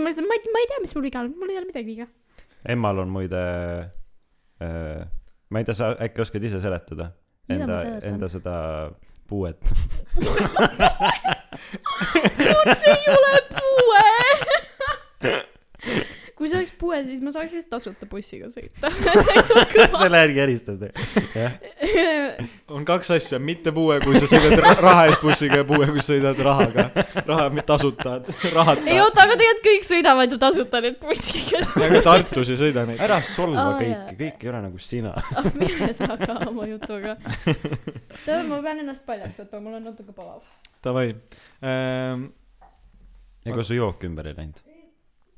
ma 0.00 0.08
lihtsalt, 0.08 0.28
ma 0.28 0.60
ei 0.62 0.68
tea, 0.70 0.80
mis 0.82 0.94
mul 0.96 1.04
viga 1.06 1.22
on, 1.24 1.32
mul 1.40 1.52
ei 1.52 1.58
ole 1.60 1.68
midagi 1.70 1.88
viga. 1.92 2.08
Emmal 2.68 2.98
on 2.98 3.08
muide 3.12 3.42
äh,, 4.62 5.04
ma 5.50 5.58
ei 5.60 5.64
tea, 5.64 5.74
sa 5.76 5.92
äkki 6.00 6.20
oskad 6.24 6.44
ise 6.44 6.60
seletada 6.60 7.10
enda 7.48 7.76
enda 8.02 8.28
seda 8.32 8.56
puuet. 9.28 9.60
see 12.80 12.92
ei 12.92 13.06
ole 13.14 13.34
puue. 13.54 14.04
kui 16.44 16.50
see 16.52 16.58
oleks 16.60 16.74
puue, 16.76 16.98
siis 17.06 17.22
ma 17.24 17.32
saaks 17.32 17.54
lihtsalt 17.56 17.70
tasuta 17.72 18.06
bussiga 18.10 18.50
sõita. 18.52 18.90
selle 20.02 20.18
järgi 20.20 20.42
eristad, 20.44 20.82
jah. 21.32 21.54
on 22.74 22.84
kaks 22.84 23.14
asja, 23.16 23.38
mitte 23.40 23.72
puue, 23.72 23.96
kui 24.04 24.18
sa 24.20 24.28
sõidad 24.28 24.60
ra- 24.60 24.74
raha 24.82 25.06
eest 25.08 25.24
bussiga 25.24 25.62
ja 25.62 25.66
puue, 25.68 25.88
kui 25.88 26.04
sa 26.04 26.12
sõidad 26.12 26.42
rahaga. 26.44 26.84
raha 27.24 27.46
mitte 27.54 27.66
tasuta, 27.70 28.18
rahata 28.52 28.84
ei. 28.84 29.00
oota, 29.00 29.24
aga 29.24 29.38
tegelikult 29.40 29.64
kõik 29.70 29.88
sõidavad 29.88 30.36
ju 30.36 30.40
tasuta 30.42 30.82
nüüd 30.84 31.00
bussiga. 31.00 31.62
aga 31.88 32.04
Tartus 32.10 32.52
ei 32.52 32.60
sõida 32.60 32.84
neid. 32.90 33.00
ära 33.08 33.18
solva 33.24 33.64
Aa, 33.70 33.80
kõiki 33.80 34.18
kõik 34.20 34.44
ei 34.44 34.52
ole 34.52 34.62
nagu 34.66 34.84
sina. 34.90 35.14
ah, 35.16 35.50
mine 35.56 35.90
sa 35.96 36.10
ka 36.20 36.38
oma 36.50 36.68
jutuga. 36.68 37.16
tead, 38.26 38.44
ma 38.52 38.60
pean 38.60 38.84
ennast 38.84 39.08
paljaks 39.08 39.40
võtma, 39.40 39.64
mul 39.64 39.80
on 39.80 39.90
natuke 39.92 40.12
palav. 40.12 40.44
Davai 40.84 41.08
ähm,. 41.64 42.28
ega 43.48 43.64
su 43.64 43.80
jook 43.80 44.04
ümber 44.04 44.28
ei 44.28 44.36
läinud? 44.36 44.60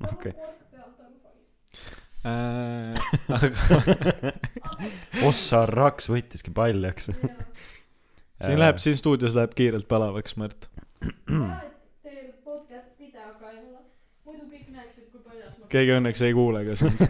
okei. 0.02 0.34
Äh, 0.34 0.65
aga 2.26 3.52
Ossar 5.28 5.70
Raks 5.70 6.08
võttiski 6.10 6.50
paljaks. 6.54 7.10
siin 8.44 8.58
läheb, 8.60 8.80
siin 8.82 8.96
stuudios 8.98 9.36
läheb 9.38 9.54
kiirelt 9.56 9.88
palavaks, 9.88 10.36
Mart. 10.40 10.68
Teil 11.02 12.32
podcast 12.44 12.90
videoga 12.98 13.52
ei 13.52 13.60
ole, 13.60 13.84
muidu 14.26 14.48
kõik 14.50 14.66
näeksid, 14.74 15.06
kui 15.12 15.22
paljas 15.22 15.60
ma. 15.60 15.70
keegi 15.72 15.94
õnneks 16.00 16.24
ei 16.26 16.34
kuule 16.36 16.64
ka 16.66 16.76
sind. 16.80 17.06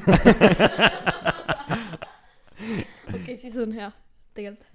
okei, 3.17 3.37
siis 3.41 3.57
on 3.63 3.73
hea, 3.77 3.91
tegelikult. 4.37 4.73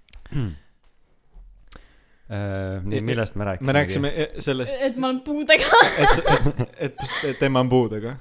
Äh, 2.32 2.80
nii, 2.88 3.02
millest 3.04 3.36
me 3.36 3.44
rääkisime? 3.44 3.68
me 3.68 3.74
rääkisime 3.76 4.10
e- 4.16 4.32
sellest, 4.40 4.78
et 4.80 4.96
ma 4.98 5.10
olen 5.12 5.22
puudega. 5.26 5.82
et, 6.00 6.20
et, 6.34 6.46
et, 6.88 7.08
et 7.34 7.42
ema 7.44 7.60
on 7.66 7.70
puudega. 7.70 8.16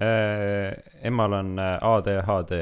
äh,. 0.00 0.76
emmal 1.02 1.32
on 1.32 1.58
äh, 1.58 1.78
ADHD 1.80 2.60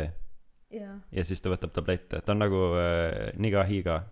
ja 0.70 1.24
siis 1.24 1.40
ta 1.42 1.52
võtab 1.52 1.72
tablette, 1.72 2.20
ta 2.20 2.34
on 2.34 2.42
nagu 2.44 2.62
äh, 2.76 3.32
Niga 3.40 3.64
Higa 3.68 4.02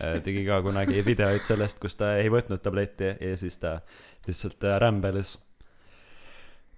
äh, 0.00 0.20
tegi 0.24 0.44
ka 0.46 0.60
kunagi 0.64 1.02
videoid 1.06 1.46
sellest, 1.46 1.80
kus 1.82 1.98
ta 1.98 2.14
ei 2.20 2.30
võtnud 2.32 2.62
tabletti 2.62 3.12
ja 3.14 3.36
siis 3.40 3.58
ta 3.62 3.78
lihtsalt 4.26 4.64
äh, 4.66 4.78
rämbeles 4.82 5.36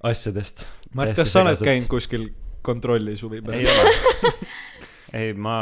asjadest. 0.06 0.66
Mart, 0.94 1.16
kas 1.18 1.32
sa 1.34 1.42
oled 1.44 1.60
käinud 1.64 1.88
kuskil 1.90 2.28
kontrollis 2.64 3.24
huvi 3.26 3.42
ei 3.42 3.46
peal? 3.46 3.66
ole. 3.72 4.32
ei, 5.20 5.34
ma, 5.34 5.56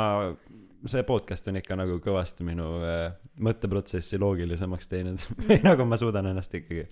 see 0.87 1.02
podcast 1.09 1.49
on 1.50 1.59
ikka 1.62 1.78
nagu 1.78 1.99
kõvasti 2.05 2.47
minu 2.47 2.69
äh, 2.85 3.09
mõtteprotsessi 3.43 4.21
loogilisemaks 4.23 4.93
teinud 4.93 5.26
või 5.49 5.59
nagu 5.64 5.88
ma 5.88 5.99
suudan 6.00 6.31
ennast 6.31 6.55
ikkagi, 6.61 6.87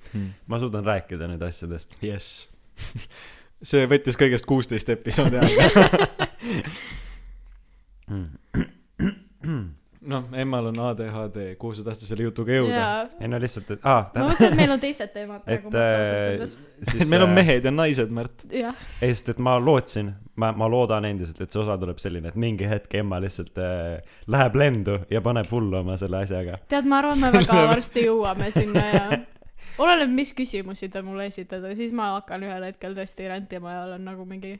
ma 0.51 0.61
suudan 0.63 0.87
rääkida 0.87 1.31
nüüd 1.31 1.47
asjadest. 1.47 1.99
jess. 2.03 2.49
see 3.71 3.87
võttis 3.91 4.19
kõigest 4.21 4.47
kuusteist 4.49 4.89
episoodi 4.95 5.41
aega. 5.41 5.73
noh, 10.05 10.25
emal 10.37 10.67
on 10.67 10.81
ADHD, 10.89 11.55
kuhu 11.59 11.75
sa 11.75 11.85
tahtsid 11.87 12.11
selle 12.11 12.27
jutuga 12.27 12.59
jõuda? 12.59 12.85
ei 13.21 13.31
no 13.31 13.41
lihtsalt, 13.41 13.71
et 13.75 13.87
aa, 13.89 14.03
ma 14.15 14.27
mõtlesin, 14.29 14.53
et 14.53 14.59
meil 14.61 14.75
on 14.75 14.83
teised 14.83 15.13
teemad 15.15 15.45
praegu 15.47 15.71
et 15.73 15.79
äh, 15.81 17.01
et 17.01 17.09
meil 17.11 17.25
on. 17.27 17.33
mehed 17.37 17.69
ja 17.69 17.73
naised, 17.75 18.13
jah, 18.53 18.85
ei, 19.01 19.15
sest 19.15 19.35
et 19.35 19.43
ma 19.45 19.57
lootsin, 19.63 20.13
ma, 20.41 20.53
ma 20.57 20.69
loodan 20.71 21.09
endiselt, 21.09 21.41
et 21.41 21.55
see 21.55 21.63
osa 21.63 21.79
tuleb 21.81 22.01
selline, 22.03 22.33
et 22.33 22.41
mingi 22.41 22.69
hetk 22.69 22.99
Emma 23.01 23.21
lihtsalt 23.25 23.61
äh, 23.63 24.19
läheb 24.31 24.59
lendu 24.61 24.99
ja 25.13 25.23
paneb 25.25 25.49
hullu 25.53 25.81
oma 25.81 25.99
selle 26.01 26.21
asjaga. 26.25 26.61
tead, 26.69 26.89
ma 26.91 27.01
arvan, 27.03 27.21
me 27.23 27.33
väga 27.41 27.63
varsti 27.73 28.09
jõuame 28.09 28.51
sinna 28.55 28.85
ja 28.91 29.07
oleneb, 29.79 30.15
mis 30.15 30.35
küsimusi 30.37 30.89
te 30.93 31.03
mulle 31.03 31.29
esitate, 31.31 31.75
siis 31.79 31.93
ma 31.97 32.13
hakkan 32.17 32.47
ühel 32.47 32.69
hetkel 32.69 32.97
tõesti 32.97 33.29
rändima 33.31 33.75
ja 33.75 33.85
olen 33.89 34.05
nagu 34.07 34.27
mingi, 34.29 34.55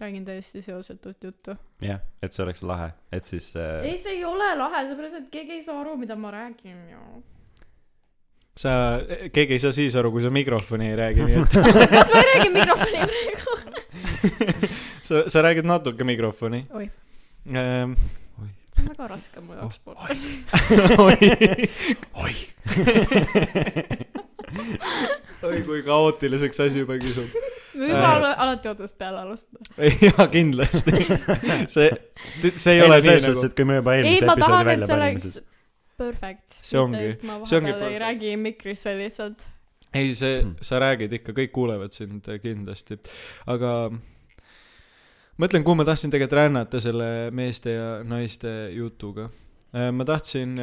räägin 0.00 0.24
täiesti 0.24 0.62
seosetut 0.62 1.24
juttu. 1.24 1.56
jah, 1.82 2.00
et 2.22 2.32
see 2.32 2.44
oleks 2.44 2.62
lahe, 2.66 2.92
et 3.12 3.28
siis 3.28 3.52
äh, 3.56 3.82
ei, 3.86 3.98
see 3.98 4.18
ei 4.18 4.24
ole 4.24 4.54
lahe, 4.58 4.86
sellepärast 4.86 5.20
et 5.22 5.28
keegi 5.34 5.58
ei 5.58 5.62
saa 5.64 5.80
aru, 5.80 5.96
mida 6.00 6.16
ma 6.16 6.32
räägin 6.34 6.80
ju. 6.90 7.22
sa, 8.56 8.72
keegi 9.32 9.58
ei 9.58 9.62
saa 9.62 9.72
siis 9.76 9.96
aru, 9.96 10.12
kui 10.14 10.24
sa 10.24 10.30
mikrofoni 10.30 10.92
ei 10.92 10.98
räägi, 11.04 11.28
nii 11.28 11.44
et 11.44 11.60
kas 11.96 12.14
ma 12.14 12.24
ei 12.24 12.32
räägi 12.32 12.50
mikrofoni 12.56 13.06
praegu? 13.12 13.42
sa, 15.08 15.28
sa 15.30 15.42
räägid 15.42 15.64
natuke 15.64 16.04
mikrofoni 16.04 16.66
Oi. 16.74 16.90
ähm,. 17.56 17.92
see 18.72 18.82
on 18.82 18.88
väga 18.88 19.08
raske 19.08 19.40
mu 19.40 19.54
jaoks 19.54 19.76
sport. 19.76 19.98
oi, 20.98 21.18
oi. 22.14 22.34
oi, 24.06 24.08
kui 25.66 25.82
kaootiliseks 25.86 26.60
asi 26.66 26.82
juba 26.84 26.98
kisub. 27.02 27.28
me 27.74 27.86
võime 27.88 27.98
Äh. 27.98 28.10
al- 28.10 28.34
alati 28.46 28.68
otsast 28.68 28.98
peale 28.98 29.22
alustada. 29.24 29.64
jaa, 30.06 30.26
kindlasti. 30.32 30.92
see, 31.72 31.88
see 32.54 32.74
ei 32.74 32.80
ei 32.80 32.86
ole 32.86 33.00
nii 33.00 33.16
nagu, 33.26 33.48
kui 33.56 33.64
me 33.70 33.78
juba 33.80 33.94
ei, 33.96 34.04
eelmise 34.04 34.28
ma 34.28 34.36
episoodi 34.36 34.68
välja 34.70 34.86
see 34.86 34.94
panime, 34.94 35.10
oleks 35.10 35.32
siis 35.32 35.44
perfect. 36.02 36.58
See 36.70 36.78
ongi- 36.80 37.16
see 37.48 37.58
ongi 37.60 37.74
ei 37.88 37.98
räägi 38.02 38.36
mikrisse 38.40 38.94
lihtsalt. 38.98 39.44
ei 39.94 40.14
see 40.16 40.40
Hmm., 40.42 40.54
sa 40.64 40.78
räägid 40.80 41.12
ikka, 41.20 41.32
kõik 41.36 41.52
kuulevad 41.52 41.92
sind 41.96 42.28
äh, 42.28 42.38
kindlasti, 42.42 42.96
aga 43.46 43.90
mõtlen, 45.42 45.64
kuhu 45.64 45.74
ma 45.80 45.84
tahtsin 45.88 46.12
tegelikult 46.12 46.38
rännata 46.38 46.80
selle 46.80 47.30
meeste 47.34 47.74
ja 47.76 47.88
naiste 48.04 48.52
jutuga. 48.76 49.28
ma 49.92 50.04
tahtsin, 50.04 50.56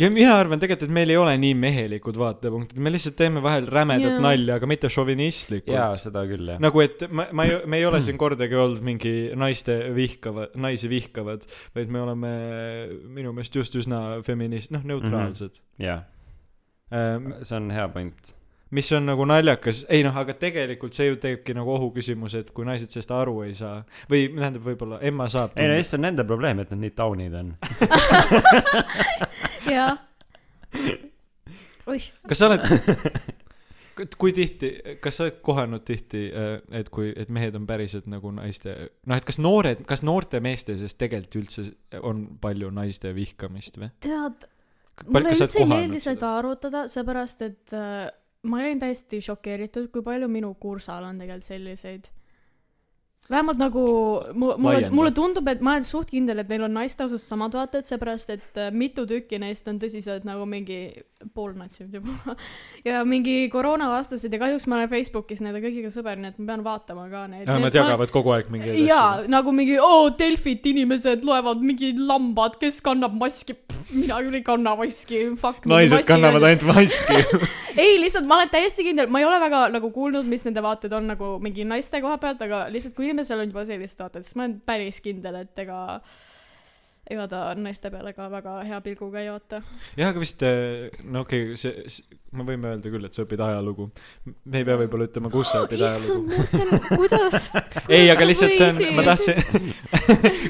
ja 0.00 0.10
mina 0.12 0.34
arvan 0.36 0.60
tegelikult, 0.60 0.90
et 0.90 0.94
meil 0.94 1.12
ei 1.12 1.18
ole 1.18 1.32
nii 1.40 1.54
mehelikud 1.58 2.18
vaatepunktid, 2.20 2.80
me 2.84 2.92
lihtsalt 2.92 3.16
teeme 3.18 3.42
vahel 3.44 3.68
rämedat 3.70 4.16
Jaa. 4.16 4.22
nalja, 4.22 4.58
aga 4.60 4.68
mitte 4.68 4.90
jaa, 4.90 4.96
šovinistlikult. 4.98 6.00
seda 6.02 6.24
küll, 6.28 6.52
jah. 6.52 6.60
nagu, 6.62 6.82
et 6.84 7.06
ma, 7.08 7.28
ma 7.36 7.48
ei, 7.48 7.56
me 7.64 7.80
ei 7.80 7.88
ole 7.88 8.02
siin 8.06 8.20
kordagi 8.20 8.58
olnud 8.60 8.84
mingi 8.84 9.14
naiste 9.38 9.78
vihkava, 9.96 10.50
naisi 10.60 10.92
vihkavad, 10.92 11.48
vaid 11.76 11.92
me 11.92 12.04
oleme 12.04 12.32
minu 13.16 13.32
meelest 13.36 13.60
just 13.62 13.80
üsna 13.80 14.20
feminist, 14.26 14.74
noh, 14.76 14.84
neutraalsed 14.86 15.60
jaa, 15.80 16.02
mm. 16.90 16.96
-hmm. 16.96 17.44
see 17.44 17.56
on 17.56 17.70
hea 17.72 17.88
point. 17.88 18.34
mis 18.70 18.92
on 18.92 19.06
nagu 19.06 19.24
naljakas, 19.24 19.86
ei 19.88 20.04
noh, 20.04 20.16
aga 20.16 20.34
tegelikult 20.36 20.92
see 20.92 21.08
ju 21.08 21.16
teebki 21.22 21.54
nagu 21.56 21.72
ohuküsimuse, 21.72 22.44
et 22.44 22.50
kui 22.52 22.68
naised 22.68 22.92
sellest 22.92 23.16
aru 23.16 23.40
ei 23.46 23.54
saa 23.54 23.80
või 24.10 24.26
tähendab, 24.28 24.64
võib-olla 24.66 25.00
Emma 25.00 25.28
saab. 25.32 25.56
ei 25.56 25.70
no 25.70 25.78
lihtsalt 25.78 25.96
see 25.96 26.02
on 26.02 26.08
nende 26.10 26.28
probleem, 26.28 26.60
et 26.60 26.74
nad 26.74 26.84
nii 26.84 26.96
taunid 26.98 27.34
on. 27.40 27.54
oih, 31.86 32.08
kas 32.28 32.40
sa 32.40 32.50
oled, 32.50 32.66
kui 34.20 34.34
tihti, 34.36 34.72
kas 35.02 35.18
sa 35.18 35.26
oled 35.26 35.38
kohanud 35.46 35.84
tihti, 35.86 36.26
et 36.76 36.90
kui, 36.92 37.12
et 37.16 37.30
mehed 37.32 37.56
on 37.58 37.66
päriselt 37.68 38.08
nagu 38.10 38.32
naiste, 38.36 38.74
noh, 39.06 39.16
et 39.16 39.28
kas 39.28 39.40
noored, 39.40 39.86
kas 39.88 40.04
noorte 40.06 40.42
meeste 40.44 40.76
seas 40.80 40.98
tegelikult 40.98 41.40
üldse 41.42 41.68
on 42.02 42.26
palju 42.42 42.70
naiste 42.74 43.14
vihkamist 43.16 43.80
või? 43.80 43.90
tead, 44.04 44.46
mulle 45.08 45.34
üldse 45.34 45.62
ei 45.62 45.70
meeldi 45.70 46.00
seda? 46.00 46.18
seda 46.18 46.34
arutada, 46.42 46.86
seepärast 46.92 47.46
et 47.46 47.76
äh, 47.76 48.06
ma 48.46 48.60
olin 48.62 48.82
täiesti 48.82 49.22
šokeeritud, 49.24 49.90
kui 49.94 50.04
palju 50.06 50.28
minu 50.30 50.52
kursal 50.60 51.08
on 51.08 51.18
tegelikult 51.22 51.48
selliseid. 51.48 52.10
Vähemalt 53.30 53.58
nagu 53.58 53.84
mu- 54.34 54.56
mulle 54.58 54.90
mulle 54.94 55.10
tundub, 55.16 55.48
et 55.48 55.60
ma 55.60 55.72
olen 55.76 55.84
suht 55.84 56.10
kindel, 56.10 56.38
et 56.38 56.48
neil 56.48 56.62
on 56.68 56.72
naiste 56.78 57.04
osas 57.04 57.26
samad 57.28 57.54
vaated, 57.58 57.84
seepärast 57.88 58.30
et 58.30 58.56
äh, 58.60 58.70
mitu 58.72 59.06
tükki 59.06 59.38
neist 59.42 59.68
on 59.68 59.78
tõsiselt 59.82 60.24
nagu 60.28 60.46
mingi 60.46 60.80
poolnatsid 61.34 61.94
juba 61.96 62.34
ja 62.84 63.00
mingi 63.08 63.48
koroonavastased 63.52 64.32
ja 64.32 64.40
kahjuks 64.40 64.66
ma 64.68 64.76
olen 64.76 64.90
Facebookis 64.90 65.40
nende 65.44 65.62
kõigiga 65.64 65.88
sõber, 65.92 66.18
nii 66.20 66.32
et 66.32 66.40
ma 66.40 66.50
pean 66.50 66.64
vaatama 66.66 67.06
ka 67.12 67.22
neid. 67.32 67.48
Nad 67.48 67.78
jagavad 67.78 68.12
kogu 68.12 68.34
aeg 68.34 68.50
mingeid 68.52 68.82
jaa 68.82 69.22
asju., 69.22 69.30
nagu 69.32 69.54
mingi 69.56 69.78
oo 69.80 70.10
Delfit 70.18 70.68
inimesed 70.72 71.24
loevad 71.26 71.64
mingi 71.64 71.94
lambad, 71.96 72.58
kes 72.60 72.82
kannab 72.84 73.16
maski. 73.16 73.56
mina 73.94 74.20
küll 74.20 74.36
ei 74.36 74.44
kanna 74.44 74.76
maski, 74.76 75.22
fuck. 75.40 75.64
naised 75.70 76.04
kannavad 76.08 76.44
ainult 76.50 76.68
maski. 76.68 77.18
ei, 77.82 77.96
lihtsalt 78.02 78.28
ma 78.28 78.40
olen 78.40 78.52
täiesti 78.52 78.84
kindel, 78.86 79.08
ma 79.08 79.22
ei 79.22 79.28
ole 79.28 79.40
väga 79.40 79.66
nagu 79.72 79.90
kuulnud, 79.94 80.28
mis 80.28 80.44
nende 80.44 80.64
vaated 80.64 80.92
on 80.96 81.08
nagu 81.14 81.36
mingi 81.42 81.64
naiste 81.64 82.02
koha 82.04 82.20
pealt, 82.20 82.44
aga 82.44 82.66
lihtsalt 82.72 82.96
kui 82.98 83.08
inimesel 83.08 83.40
on 83.40 83.52
juba 83.52 83.64
sellised 83.68 84.04
vaated, 84.04 84.26
siis 84.26 84.36
ma 84.36 84.44
olen 84.44 84.58
päris 84.68 85.00
kindel, 85.04 85.40
et 85.46 85.64
ega 85.64 85.80
ega 87.10 87.26
ta 87.30 87.40
naiste 87.54 87.90
peale 87.92 88.12
ka 88.16 88.28
väga 88.32 88.60
hea 88.66 88.80
pilguga 88.84 89.22
ei 89.22 89.30
vaata. 89.30 89.62
jah, 89.96 90.10
aga 90.10 90.22
vist, 90.22 90.42
no 91.04 91.22
okei 91.22 91.52
okay,, 91.52 91.58
see, 91.60 92.06
me 92.36 92.46
võime 92.46 92.72
öelda 92.72 92.90
küll, 92.92 93.06
et 93.06 93.16
sa 93.16 93.24
õpid 93.24 93.42
ajalugu. 93.46 93.88
me 94.26 94.60
ei 94.60 94.66
pea 94.68 94.78
võib-olla 94.80 95.06
ütlema, 95.08 95.30
kus 95.32 95.52
sa 95.52 95.62
õpid 95.64 95.84
issand, 95.86 96.32
ajalugu. 96.32 96.66
Morten, 96.66 96.98
kuidas? 96.98 97.48
ei, 97.96 98.10
aga 98.12 98.26
lihtsalt 98.28 98.56
see 98.58 98.70
on, 98.72 98.96
ma 98.98 99.06
tahtsin, 99.06 99.36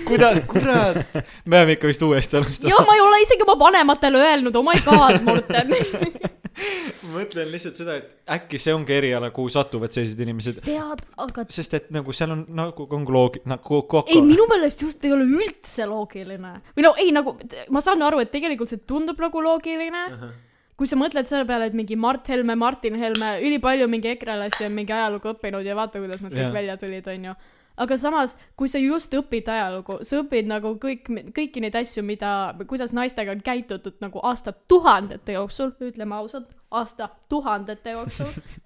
kuidas, 0.08 0.40
kurat, 0.50 1.02
me 1.44 1.58
peame 1.58 1.76
ikka 1.76 1.92
vist 1.92 2.06
uuesti 2.06 2.40
alustama. 2.40 2.72
jah, 2.72 2.88
ma 2.88 2.96
ei 2.96 3.04
ole 3.04 3.20
isegi 3.26 3.46
oma 3.46 3.58
vanematele 3.66 4.24
öelnud, 4.30 4.56
oh 4.56 4.66
my 4.66 4.80
god, 4.86 5.22
Morten. 5.28 5.76
ma 7.06 7.20
mõtlen 7.20 7.50
lihtsalt 7.52 7.78
seda, 7.78 7.96
et 8.00 8.32
äkki 8.36 8.58
see 8.60 8.74
ongi 8.74 8.94
eriala, 8.96 9.30
kuhu 9.34 9.50
satuvad 9.52 9.94
sellised 9.94 10.20
inimesed, 10.24 10.60
tead, 10.66 11.04
aga 11.22 11.44
sest 11.56 11.76
et 11.78 11.90
nagu 11.94 12.14
seal 12.16 12.34
on 12.34 12.44
nagu 12.58 12.86
on 12.96 13.06
loogi-, 13.16 13.42
nagu 13.48 13.80
ei, 13.80 13.86
koko. 13.92 14.22
minu 14.26 14.48
meelest 14.50 14.82
just 14.86 15.04
ei 15.06 15.14
ole 15.14 15.26
üldse 15.26 15.86
loogiline. 15.90 16.56
või 16.76 16.86
no 16.86 16.94
ei, 17.00 17.12
nagu 17.14 17.36
ma 17.74 17.82
saan 17.84 18.02
aru, 18.06 18.20
et 18.24 18.32
tegelikult 18.34 18.72
see 18.72 18.82
tundub 18.88 19.20
nagu 19.22 19.44
loogiline. 19.44 20.04
kui 20.76 20.88
sa 20.90 20.98
mõtled 21.00 21.24
selle 21.24 21.46
peale, 21.48 21.70
et 21.70 21.76
mingi 21.76 21.96
Mart 21.96 22.28
Helme, 22.28 22.54
Martin 22.60 22.98
Helme, 23.00 23.38
ülipalju 23.48 23.86
mingi 23.88 24.10
ekrelasi 24.12 24.66
on 24.66 24.74
mingi 24.76 24.92
ajalugu 24.92 25.30
õppinud 25.32 25.64
ja 25.64 25.76
vaata, 25.78 26.02
kuidas 26.02 26.20
nad 26.20 26.34
kõik 26.34 26.50
Jah. 26.50 26.52
välja 26.52 26.76
tulid, 26.76 27.06
onju. 27.08 27.32
Aga 27.76 27.98
samas, 28.00 28.36
kui 28.56 28.68
sa 28.72 28.80
just 28.82 29.14
õpid 29.14 29.48
ajalugu, 29.52 30.00
sa 30.06 30.20
õpid 30.22 30.48
nagu 30.50 30.74
kõik, 30.82 31.10
kõiki 31.36 31.62
neid 31.64 31.76
asju, 31.78 32.04
mida, 32.06 32.30
kuidas 32.68 32.94
naistega 32.96 33.34
on 33.36 33.42
käitutud 33.44 33.98
nagu 34.04 34.22
aastatuhandete 34.24 35.36
jooksul, 35.36 35.74
ütleme 35.90 36.16
ausalt, 36.18 36.48
aastatuhandete 36.70 37.96
jooksul 37.96 38.32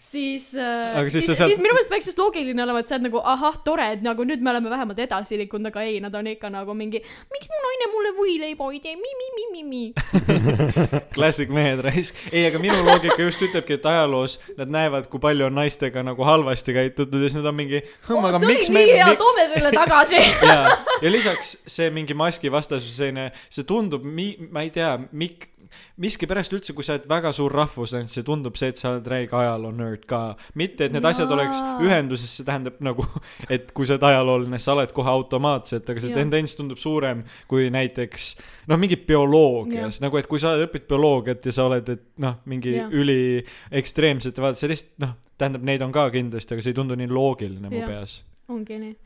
siis 0.00 0.54
äh,, 0.54 0.96
siis 1.08 1.26
siis, 1.26 1.38
sa 1.38 1.46
siis, 1.46 1.58
minu 1.60 1.74
meelest 1.74 1.90
peaks 1.92 2.08
just 2.08 2.18
loogiline 2.20 2.62
olema, 2.62 2.80
et 2.82 2.88
sa 2.90 2.96
oled 2.96 3.08
nagu 3.08 3.20
ahah, 3.20 3.58
tore, 3.64 3.86
et 3.96 4.04
nagu 4.04 4.24
nüüd 4.26 4.42
me 4.44 4.52
oleme 4.52 4.70
vähemalt 4.72 5.00
edasi 5.04 5.38
liikunud, 5.40 5.68
aga 5.70 5.84
ei, 5.86 5.98
nad 6.04 6.14
on 6.16 6.30
ikka 6.30 6.50
nagu 6.52 6.74
mingi, 6.76 7.02
miks 7.32 7.50
mu 7.52 7.60
naine 7.64 7.90
mulle 7.92 8.12
võileiba 8.18 8.68
ei 8.72 8.80
tee, 8.84 8.94
mi-mi-mi-mi-mi. 9.00 9.82
Classic 11.16 11.52
mehed 11.52 11.82
raisk. 11.84 12.18
ei, 12.32 12.46
aga 12.48 12.60
minu 12.62 12.78
loogika 12.86 13.20
just 13.22 13.44
ütlebki, 13.44 13.78
et 13.78 13.88
ajaloos 13.88 14.38
nad 14.58 14.72
näevad, 14.72 15.10
kui 15.12 15.22
palju 15.22 15.48
on 15.48 15.58
naistega 15.60 16.04
nagu 16.06 16.26
halvasti 16.26 16.76
käitutud 16.76 17.20
ja 17.22 17.28
siis 17.28 17.40
nad 17.40 17.50
on 17.52 17.58
mingi, 17.58 17.82
aga 17.82 18.32
see 18.38 18.48
oli 18.48 18.54
miks 18.54 18.72
me 18.72 18.84
nii 18.86 18.96
hea, 19.02 19.12
toome 19.20 19.46
selle 19.52 19.74
tagasi. 19.76 20.24
ja, 20.48 20.58
ja 21.04 21.12
lisaks 21.12 21.54
see 21.68 21.92
mingi 21.94 22.16
maskivastasus, 22.18 22.96
selline, 22.98 23.30
see 23.52 23.68
tundub 23.68 24.04
ma 24.08 24.64
ei 24.64 24.72
tea, 24.74 24.94
mik-, 25.12 25.48
miskipärast 26.00 26.54
üldse, 26.56 26.74
kui 26.76 26.86
sa 26.86 26.96
oled 26.96 27.08
väga 27.10 27.32
suur 27.36 27.54
rahvuslane, 27.54 28.08
see 28.10 28.24
tundub 28.26 28.58
see, 28.60 28.70
et 28.72 28.80
sa 28.80 28.94
oled 28.94 29.08
räige 29.08 29.36
ajaloo 29.38 29.72
nörd 29.74 30.04
ka. 30.08 30.36
mitte, 30.58 30.88
et 30.88 30.94
need 30.94 31.04
Jaa. 31.04 31.14
asjad 31.14 31.32
oleks 31.34 31.60
ühenduses, 31.84 32.34
see 32.38 32.46
tähendab 32.48 32.78
nagu, 32.84 33.06
et 33.54 33.72
kui 33.76 33.88
sa 33.88 33.96
oled 33.96 34.06
ajaloolane, 34.10 34.60
sa 34.62 34.74
oled 34.76 34.92
kohe 34.96 35.10
automaatselt, 35.12 35.88
aga 35.88 36.04
see 36.04 36.12
Jaa. 36.12 36.20
tendents 36.20 36.56
tundub 36.58 36.80
suurem 36.82 37.24
kui 37.50 37.68
näiteks 37.74 38.28
noh, 38.70 38.80
mingi 38.80 39.00
bioloogias, 39.08 40.02
nagu 40.04 40.20
et 40.20 40.30
kui 40.30 40.42
sa 40.42 40.54
õpid 40.60 40.88
bioloogiat 40.90 41.50
ja 41.50 41.54
sa 41.54 41.68
oled, 41.70 41.88
et 41.94 42.06
noh, 42.24 42.38
mingi 42.50 42.76
Jaa. 42.76 42.88
üli 42.92 43.42
ekstreemsete 43.82 44.44
vaata, 44.44 44.60
see 44.60 44.72
lihtsalt 44.72 45.04
noh, 45.04 45.18
tähendab, 45.38 45.66
neid 45.66 45.84
on 45.84 45.94
ka 45.94 46.08
kindlasti, 46.14 46.56
aga 46.56 46.64
see 46.64 46.74
ei 46.74 46.80
tundu 46.80 46.98
nii 46.98 47.12
loogiline 47.12 47.70
mu 47.70 47.82
Jah. 47.82 47.92
peas. 47.92 48.22
ongi 48.48 48.80
nii. 48.80 48.96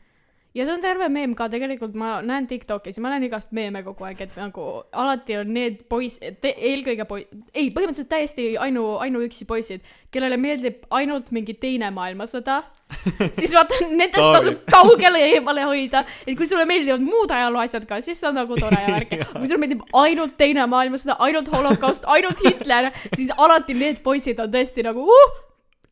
Ja 0.53 0.65
see 0.65 0.73
on 0.75 0.83
terve 0.83 1.07
meem 1.09 1.33
ka, 1.37 1.47
tegelikult 1.51 1.95
ma 1.97 2.19
näen 2.25 2.45
Tiktokis 2.49 2.99
ma 3.01 3.13
näen 3.13 3.25
igast 3.27 3.53
meeme 3.57 3.81
kogu 3.85 4.05
aeg, 4.07 4.21
et 4.27 4.35
nagu 4.37 4.67
alati 4.91 5.39
on 5.39 5.53
need 5.55 5.83
poiss, 5.89 6.21
eelkõige 6.21 7.07
poi-, 7.09 7.25
ei, 7.53 7.71
põhimõtteliselt 7.73 8.11
täiesti 8.11 8.47
ainu, 8.61 8.85
ainuüksi 9.03 9.47
poisid, 9.49 9.83
kellele 10.13 10.37
meeldib 10.37 10.85
ainult 10.93 11.31
mingi 11.33 11.55
teine 11.57 11.89
maailmasõda, 11.95 12.59
siis 13.39 13.53
vaata, 13.55 13.79
nendest 13.89 14.29
tasub 14.35 14.59
kaugele 14.69 15.23
eemale 15.31 15.65
hoida, 15.65 16.03
et 16.27 16.37
kui 16.37 16.49
sulle 16.49 16.67
meeldivad 16.69 17.01
muud 17.01 17.33
ajaloo 17.33 17.63
asjad 17.63 17.87
ka, 17.89 18.01
siis 18.05 18.21
see 18.21 18.29
on 18.29 18.37
nagu 18.37 18.57
tore 18.59 18.77
ja 18.77 18.93
värk. 18.93 19.15
kui 19.39 19.49
sulle 19.49 19.63
meeldib 19.63 19.81
ainult 20.03 20.37
teine 20.37 20.67
maailmasõda, 20.69 21.17
ainult 21.25 21.49
holokaust, 21.53 22.05
ainult 22.13 22.45
Hitler, 22.45 22.91
siis 23.15 23.33
alati 23.37 23.77
need 23.77 24.03
poisid 24.05 24.41
on 24.43 24.53
tõesti 24.53 24.85
nagu 24.85 25.07
uh,, 25.09 25.33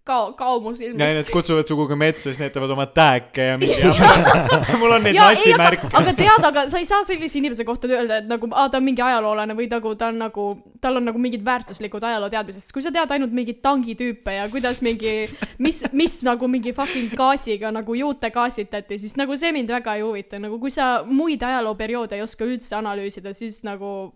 kao, 0.04 0.34
kao 0.34 0.60
mu 0.60 0.72
ja 0.82 0.94
need 0.94 1.30
kutsuvad 1.30 1.68
su 1.68 1.76
kuhugi 1.76 1.96
metsa, 1.96 2.24
siis 2.24 2.40
näitavad 2.40 2.70
oma 2.74 2.86
tääke 2.86 3.44
ja 3.52 3.58
mingi 3.58 3.76
mul 4.82 4.96
on 4.96 5.04
neid 5.06 5.16
natsimärke. 5.16 5.88
aga, 5.92 6.00
aga 6.00 6.14
tead, 6.18 6.48
aga 6.50 6.64
sa 6.74 6.82
ei 6.82 6.88
saa 6.90 7.04
sellise 7.06 7.38
inimese 7.38 7.66
kohta 7.68 7.90
öelda, 7.92 8.22
et 8.24 8.30
nagu 8.30 8.50
aa, 8.52 8.70
ta 8.70 8.82
on 8.82 8.88
mingi 8.88 9.04
ajaloolane 9.06 9.56
või 9.58 9.70
nagu 9.72 9.94
ta 9.96 10.10
on 10.10 10.18
nagu, 10.24 10.48
tal 10.82 10.98
on 10.98 11.06
nagu 11.10 11.22
mingid 11.22 11.46
väärtuslikud 11.46 12.04
ajalooteadmised, 12.10 12.66
sest 12.66 12.76
kui 12.76 12.86
sa 12.86 12.94
tead 12.94 13.14
ainult 13.14 13.36
mingeid 13.38 13.62
tangitüüpe 13.62 14.38
ja 14.40 14.50
kuidas 14.52 14.82
mingi, 14.86 15.16
mis, 15.62 15.84
mis 15.94 16.20
nagu 16.26 16.50
mingi 16.50 16.74
fucking 16.78 17.14
gaasiga 17.18 17.74
nagu 17.74 17.98
juute 17.98 18.34
gaasitati, 18.34 18.98
siis 19.02 19.18
nagu 19.22 19.38
see 19.38 19.54
mind 19.54 19.70
väga 19.70 20.00
ei 20.00 20.06
huvita, 20.08 20.42
nagu 20.42 20.58
kui 20.62 20.74
sa 20.74 21.02
muid 21.06 21.46
ajalooperioode 21.46 22.18
ei 22.18 22.26
oska 22.26 22.48
üldse 22.50 22.80
analüüsida, 22.80 23.36
siis 23.38 23.62
nagu 23.68 24.12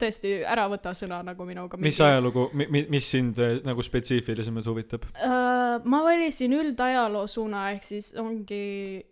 tõesti 0.00 0.34
ära 0.46 0.66
võta 0.70 0.92
sõna 0.96 1.20
nagu 1.26 1.46
minuga. 1.48 1.78
mis 1.80 2.00
ajalugu, 2.00 2.48
mis 2.54 3.10
sind 3.10 3.38
äh, 3.42 3.56
nagu 3.66 3.82
spetsiifilisemalt 3.84 4.66
huvitab? 4.70 5.06
Äh, 5.14 5.78
ma 5.84 6.02
valisin 6.04 6.52
üldajaloo 6.56 7.26
suuna, 7.30 7.68
ehk 7.74 7.84
siis 7.86 8.12
ongi, 8.20 9.04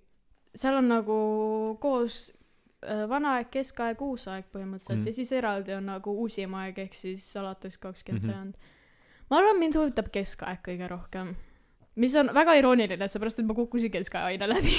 seal 0.55 0.79
on 0.81 0.91
nagu 0.91 1.19
koos 1.83 2.25
äh, 2.83 3.05
vana 3.11 3.39
aeg, 3.39 3.51
keskaeg, 3.55 4.03
uus 4.03 4.27
aeg 4.33 4.49
põhimõtteliselt 4.53 4.99
mm. 4.99 5.07
ja 5.07 5.17
siis 5.21 5.33
eraldi 5.39 5.77
on 5.77 5.89
nagu 5.93 6.17
uusim 6.25 6.55
aeg 6.61 6.83
ehk 6.87 6.99
siis 6.99 7.31
alates 7.41 7.79
kakskümmend 7.79 8.23
Mhm. 8.23 8.33
sajand. 8.33 8.55
ma 9.31 9.39
arvan, 9.41 9.59
mind 9.63 9.79
huvitab 9.81 10.13
keskaeg 10.13 10.61
kõige 10.67 10.89
rohkem. 10.91 11.35
mis 11.97 12.15
on 12.17 12.31
väga 12.35 12.55
irooniline, 12.57 13.09
seepärast 13.09 13.39
et 13.39 13.47
ma 13.47 13.55
kukkusin 13.55 13.91
keskaja 13.93 14.31
aine 14.33 14.47
läbi. 14.49 14.77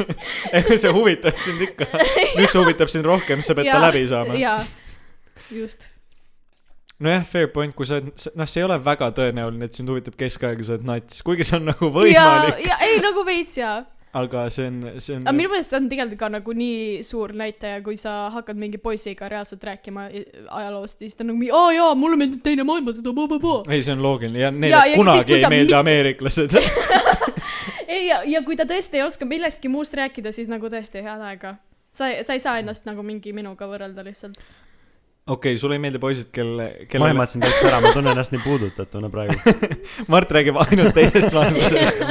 see 0.82 0.90
huvitab 0.92 1.38
sind 1.40 1.62
ikka. 1.64 1.86
nüüd 2.38 2.50
see 2.50 2.60
huvitab 2.60 2.92
sind 2.92 3.08
rohkem, 3.08 3.40
sa 3.42 3.56
pead 3.56 3.70
ta 3.72 3.78
läbi 3.80 4.02
saama. 4.08 4.36
jaa, 4.36 4.58
just. 5.50 5.88
nojah, 7.00 7.24
fair 7.28 7.50
point, 7.52 7.74
kui 7.76 7.86
sa 7.88 7.98
oled, 8.00 8.12
noh, 8.38 8.46
see 8.48 8.62
ei 8.62 8.68
ole 8.68 8.78
väga 8.84 9.10
tõenäoline, 9.18 9.68
et 9.68 9.76
sind 9.76 9.90
huvitab 9.92 10.16
keskaeg 10.20 10.62
ja 10.62 10.70
sa 10.70 10.78
oled 10.78 10.86
nats, 10.88 11.20
kuigi 11.26 11.44
see 11.44 11.58
on 11.60 11.68
nagu 11.72 11.90
ja, 11.90 11.98
võimalik, 11.98 12.64
ja 12.66 12.78
ei 12.88 12.98
nagu 13.04 13.24
veits 13.28 13.58
jaa 13.60 13.82
aga 14.16 14.46
see 14.52 14.64
on, 14.70 14.76
see 15.02 15.16
on 15.18 15.26
aga 15.26 15.34
minu 15.36 15.50
meelest 15.52 15.74
on 15.76 15.88
tegelikult 15.90 16.20
ka 16.22 16.28
nagu 16.32 16.54
nii 16.56 17.02
suur 17.04 17.34
näitaja, 17.36 17.82
kui 17.84 17.98
sa 18.00 18.14
hakkad 18.32 18.56
mingi 18.60 18.80
poisiga 18.80 19.28
reaalselt 19.28 19.64
rääkima 19.68 20.06
ajaloost, 20.60 21.02
siis 21.04 21.16
ta 21.18 21.24
on 21.24 21.32
nagu 21.32 21.40
mingi, 21.42 21.52
aa 21.52 21.72
jaa, 21.76 21.90
mulle 21.98 22.16
meeldib 22.20 22.40
teine 22.46 22.64
maailmasõda, 22.68 23.12
blah-blah-blah. 23.16 23.68
ei, 23.76 23.84
see 23.84 23.92
on 23.96 24.04
loogiline 24.04 24.40
ja 24.46 24.50
neile 24.54 24.72
Ja- 24.72 24.84
ja 24.86 24.94
siis, 24.94 25.02
kunagi 25.02 25.26
kui 25.28 25.36
ei 25.40 25.50
meeldi 25.52 25.72
mit- 25.72 25.80
ameeriklased. 25.82 26.56
ei, 27.96 28.06
ja, 28.08 28.22
ja 28.24 28.42
kui 28.46 28.56
ta 28.56 28.64
tõesti 28.68 29.00
ei 29.00 29.04
oska 29.06 29.28
millestki 29.28 29.68
muust 29.72 29.94
rääkida, 30.00 30.32
siis 30.32 30.48
nagu 30.52 30.70
tõesti 30.72 31.04
head 31.04 31.26
aega. 31.32 31.56
sa, 31.92 32.08
sa 32.22 32.32
ei 32.36 32.40
saa 32.40 32.58
ennast 32.62 32.88
nagu 32.88 33.02
mingi 33.04 33.32
minuga 33.36 33.68
võrrelda 33.68 34.04
lihtsalt. 34.06 34.40
okei, 35.26 35.58
sulle 35.58 35.74
ei 35.74 35.82
meeldi 35.82 35.98
poisid, 35.98 36.28
kelle, 36.32 36.66
ma 36.78 36.90
kellele 36.90 37.14
ehmatasin 37.14 37.42
täitsa 37.42 37.70
ära, 37.70 37.80
ma 37.82 37.92
tunnen 37.94 38.12
ennast 38.14 38.34
nii 38.34 38.42
puudutatuna 38.44 39.10
praegu. 39.10 39.56
Mart 40.12 40.30
räägib 40.36 40.58
ainult 40.62 40.94
teisest 40.94 41.34
maailmasõjast. 41.34 42.04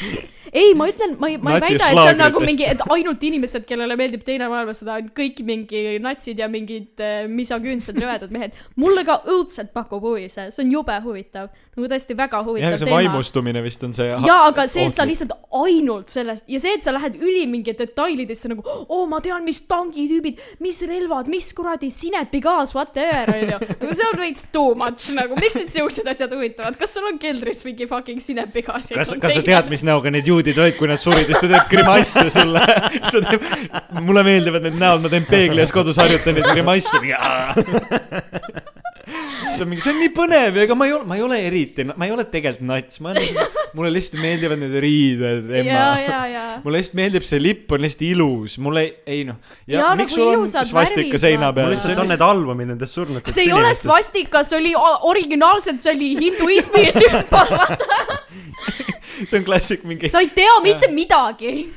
ei, 0.62 0.72
ma 0.78 0.88
ütlen, 0.90 1.14
ma 1.20 1.30
ei, 1.30 1.38
ma 1.38 1.56
ei 1.56 1.62
väida, 1.62 1.90
et 1.92 2.00
see 2.00 2.14
on 2.14 2.20
nagu 2.20 2.42
mingi, 2.42 2.66
et 2.66 2.82
ainult 2.96 3.22
inimesed, 3.28 3.66
kellele 3.68 3.98
meeldib 3.98 4.24
teine 4.26 4.50
maailmasõda, 4.50 4.98
on 5.02 5.12
kõik 5.16 5.42
mingi 5.46 5.84
natsid 6.02 6.42
ja 6.42 6.50
mingid 6.50 7.04
äh, 7.04 7.28
misogüünsed 7.30 7.98
rõvedad 8.02 8.34
mehed. 8.34 8.58
mulle 8.82 9.06
ka 9.06 9.20
õudselt 9.30 9.70
pakub 9.76 10.02
huvi 10.02 10.26
see, 10.32 10.50
see 10.50 10.66
on 10.66 10.74
jube 10.78 10.98
huvitav, 11.06 11.52
nagu 11.76 11.90
tõesti 11.92 12.14
väga 12.16 12.40
huvitav 12.46 12.78
see 12.78 12.86
teema. 12.88 12.96
vaimustumine 12.96 13.60
vist 13.64 13.82
on 13.84 13.92
see. 13.96 14.08
jaa, 14.08 14.38
aga 14.48 14.64
see, 14.70 14.86
et 14.88 14.96
sa 14.96 15.04
lihtsalt 15.08 15.34
ainult 15.60 16.12
sellest 16.12 16.48
ja 16.48 16.60
see, 16.62 16.76
et 16.78 16.84
sa 16.84 16.94
lähed 16.96 17.18
üli 17.20 17.44
mingi 17.50 17.74
detailidesse 17.76 18.48
nagu, 18.52 18.64
oo, 18.64 19.02
ma 19.10 19.20
tean, 19.24 19.44
mis 19.44 19.60
tangitüübid, 19.68 20.40
mis 20.64 20.80
relvad, 20.88 21.28
mis 21.32 21.50
kuradi 21.56 21.90
sinepigaas, 21.92 22.72
whatever, 22.76 23.34
onju. 23.34 23.58
aga 23.76 23.98
see 23.98 24.08
on 24.08 24.20
veits 24.22 24.46
too 24.54 24.72
much 24.78 25.10
nagu, 25.16 25.36
miks 25.40 25.58
sind 25.58 25.72
siuksed 25.74 26.08
asjad 26.12 26.32
huvitavad, 26.32 26.78
kas 26.80 26.96
sul 26.96 27.10
on 27.10 27.20
keldris 27.20 27.60
mingi 27.68 27.88
fucking 27.90 28.24
sinepigaas? 28.24 28.94
kas, 28.96 29.12
kas 29.20 29.36
sa 29.36 29.44
tead, 29.44 29.68
mis 29.72 29.84
näoga 29.86 30.12
need 30.14 30.32
juudid 30.32 30.56
olid, 30.62 30.78
kui 30.80 30.88
nad 30.88 31.02
surid 31.02 31.28
ja 31.28 31.34
siis 31.34 31.44
ta 31.44 31.52
teeb 31.52 31.68
grimasse 31.74 32.26
sulle. 32.32 32.64
siis 32.96 33.12
ta 33.18 33.20
teeb, 33.28 34.00
mulle 34.00 34.24
meeldivad 34.26 34.64
need 34.64 34.80
näod, 34.80 35.04
ma 35.04 35.12
teen 35.12 35.28
peegli 35.28 35.60
ees 35.60 35.74
kodus 35.76 36.00
harjutan 36.00 36.40
neid 36.40 36.48
grimasse. 36.54 37.04
siis 39.06 39.56
ta 39.56 39.64
on 39.64 39.70
mingi, 39.70 39.82
see 39.84 39.92
on 39.92 40.00
nii 40.02 40.10
põnev 40.14 40.56
ja 40.58 40.64
ega 40.66 40.76
ma 40.78 40.86
ei 40.88 40.94
ole, 40.96 41.06
ma 41.08 41.16
ei 41.18 41.22
ole 41.22 41.38
eriti, 41.46 41.84
ma 41.86 42.08
ei 42.08 42.12
ole 42.14 42.24
tegelikult 42.30 42.66
nats, 42.66 43.00
ma 43.04 43.12
olen 43.12 43.22
lihtsalt, 43.22 43.58
mulle 43.78 43.90
lihtsalt 43.94 44.20
meeldivad 44.22 44.60
need 44.62 44.76
riided, 44.82 45.50
ja, 45.50 45.60
Emma. 45.60 45.84
ja, 46.02 46.20
ja. 46.32 46.44
mulle 46.64 46.80
lihtsalt 46.80 46.98
meeldib 46.98 47.26
see 47.28 47.40
lipp 47.42 47.74
on 47.76 47.84
lihtsalt 47.86 48.04
ilus, 48.08 48.56
mulle 48.62 48.82
ei, 48.84 48.92
ei 49.18 49.24
noh. 49.28 49.38
ja 49.70 49.82
Jaa, 49.82 49.94
miks 50.00 50.16
nagu 50.18 50.32
sul 50.32 50.62
on 50.62 50.70
svastika 50.72 51.20
seina 51.22 51.52
peal 51.56 51.70
mul? 51.70 51.76
lihtsalt 51.76 52.02
on 52.02 52.10
need 52.12 52.24
albumid 52.26 52.70
nendest 52.72 52.98
surnutest 52.98 53.38
see 53.38 53.46
ei 53.46 53.54
ole. 53.54 53.72
svastika, 53.78 54.42
see 54.46 54.60
oli 54.60 54.74
originaalselt, 55.12 55.82
see 55.82 55.94
oli 55.94 56.12
hinduismi 56.18 56.86
sümbol, 57.00 57.52
vaata. 57.54 58.20
see 59.28 59.38
on 59.38 59.46
klassik 59.46 59.86
mingi. 59.86 60.10
sa 60.12 60.24
ei 60.24 60.32
tea 60.34 60.58
mitte 60.64 60.90
midagi. 60.90 61.68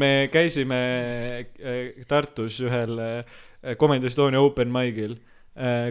me 0.00 0.12
käisime 0.32 0.80
äh, 1.60 1.82
Tartus 2.08 2.62
ühel 2.64 2.96
äh, 2.96 3.76
Comedy 3.76 4.08
Estonia 4.08 4.40
open 4.40 4.72
mic'il 4.72 5.18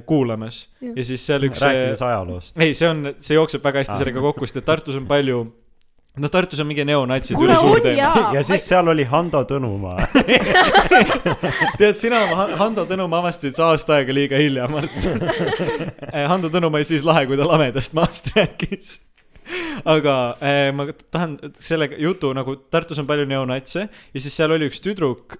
kuulamas 0.06 0.63
Jah. 0.82 0.93
ja 0.97 1.04
siis 1.06 1.26
seal 1.26 1.43
üks. 1.50 1.62
rääkides 1.62 2.02
ajaloost. 2.02 2.56
ei, 2.62 2.74
see 2.74 2.88
on, 2.89 3.12
see 3.21 3.36
jookseb 3.38 3.63
väga 3.63 3.84
hästi 3.84 3.93
Aa. 3.93 4.00
sellega 4.04 4.21
kokku, 4.24 4.45
sest 4.50 4.58
et 4.63 4.65
Tartus 4.65 4.95
on 4.97 5.06
palju, 5.08 5.41
no 6.17 6.30
Tartus 6.34 6.60
on 6.60 6.67
mingi 6.67 6.84
neonatsid 6.89 7.38
ülisuur 7.38 7.78
on 7.78 7.86
teema. 7.86 8.32
ja 8.36 8.41
siis 8.43 8.65
seal 8.67 8.88
oli 8.89 9.06
Hando 9.08 9.43
Tõnumaa. 9.47 10.02
tead, 11.80 11.95
sina 12.00 12.24
Han- 12.36 12.56
Hando 12.60 12.86
Tõnumaa 12.89 13.21
avastasid 13.21 13.56
sa 13.60 13.69
aasta 13.76 14.00
aega 14.00 14.13
liiga 14.17 14.39
hilja, 14.41 14.67
Mart. 14.71 14.97
Hando 16.34 16.50
Tõnumaa 16.50 16.82
oli 16.82 16.89
siis 16.89 17.06
lahe, 17.08 17.26
kui 17.30 17.38
ta 17.39 17.45
lamedast 17.47 17.93
maast 17.97 18.34
rääkis. 18.36 18.97
Aga 19.94 20.16
eh, 20.42 20.70
ma 20.76 20.88
tahan 20.92 21.38
selle 21.60 21.90
jutu 22.02 22.32
nagu 22.38 22.56
Tartus 22.72 23.02
on 23.02 23.08
palju 23.10 23.26
neonatse 23.30 23.84
ja 23.88 24.24
siis 24.24 24.36
seal 24.36 24.54
oli 24.56 24.70
üks 24.70 24.82
tüdruk, 24.84 25.38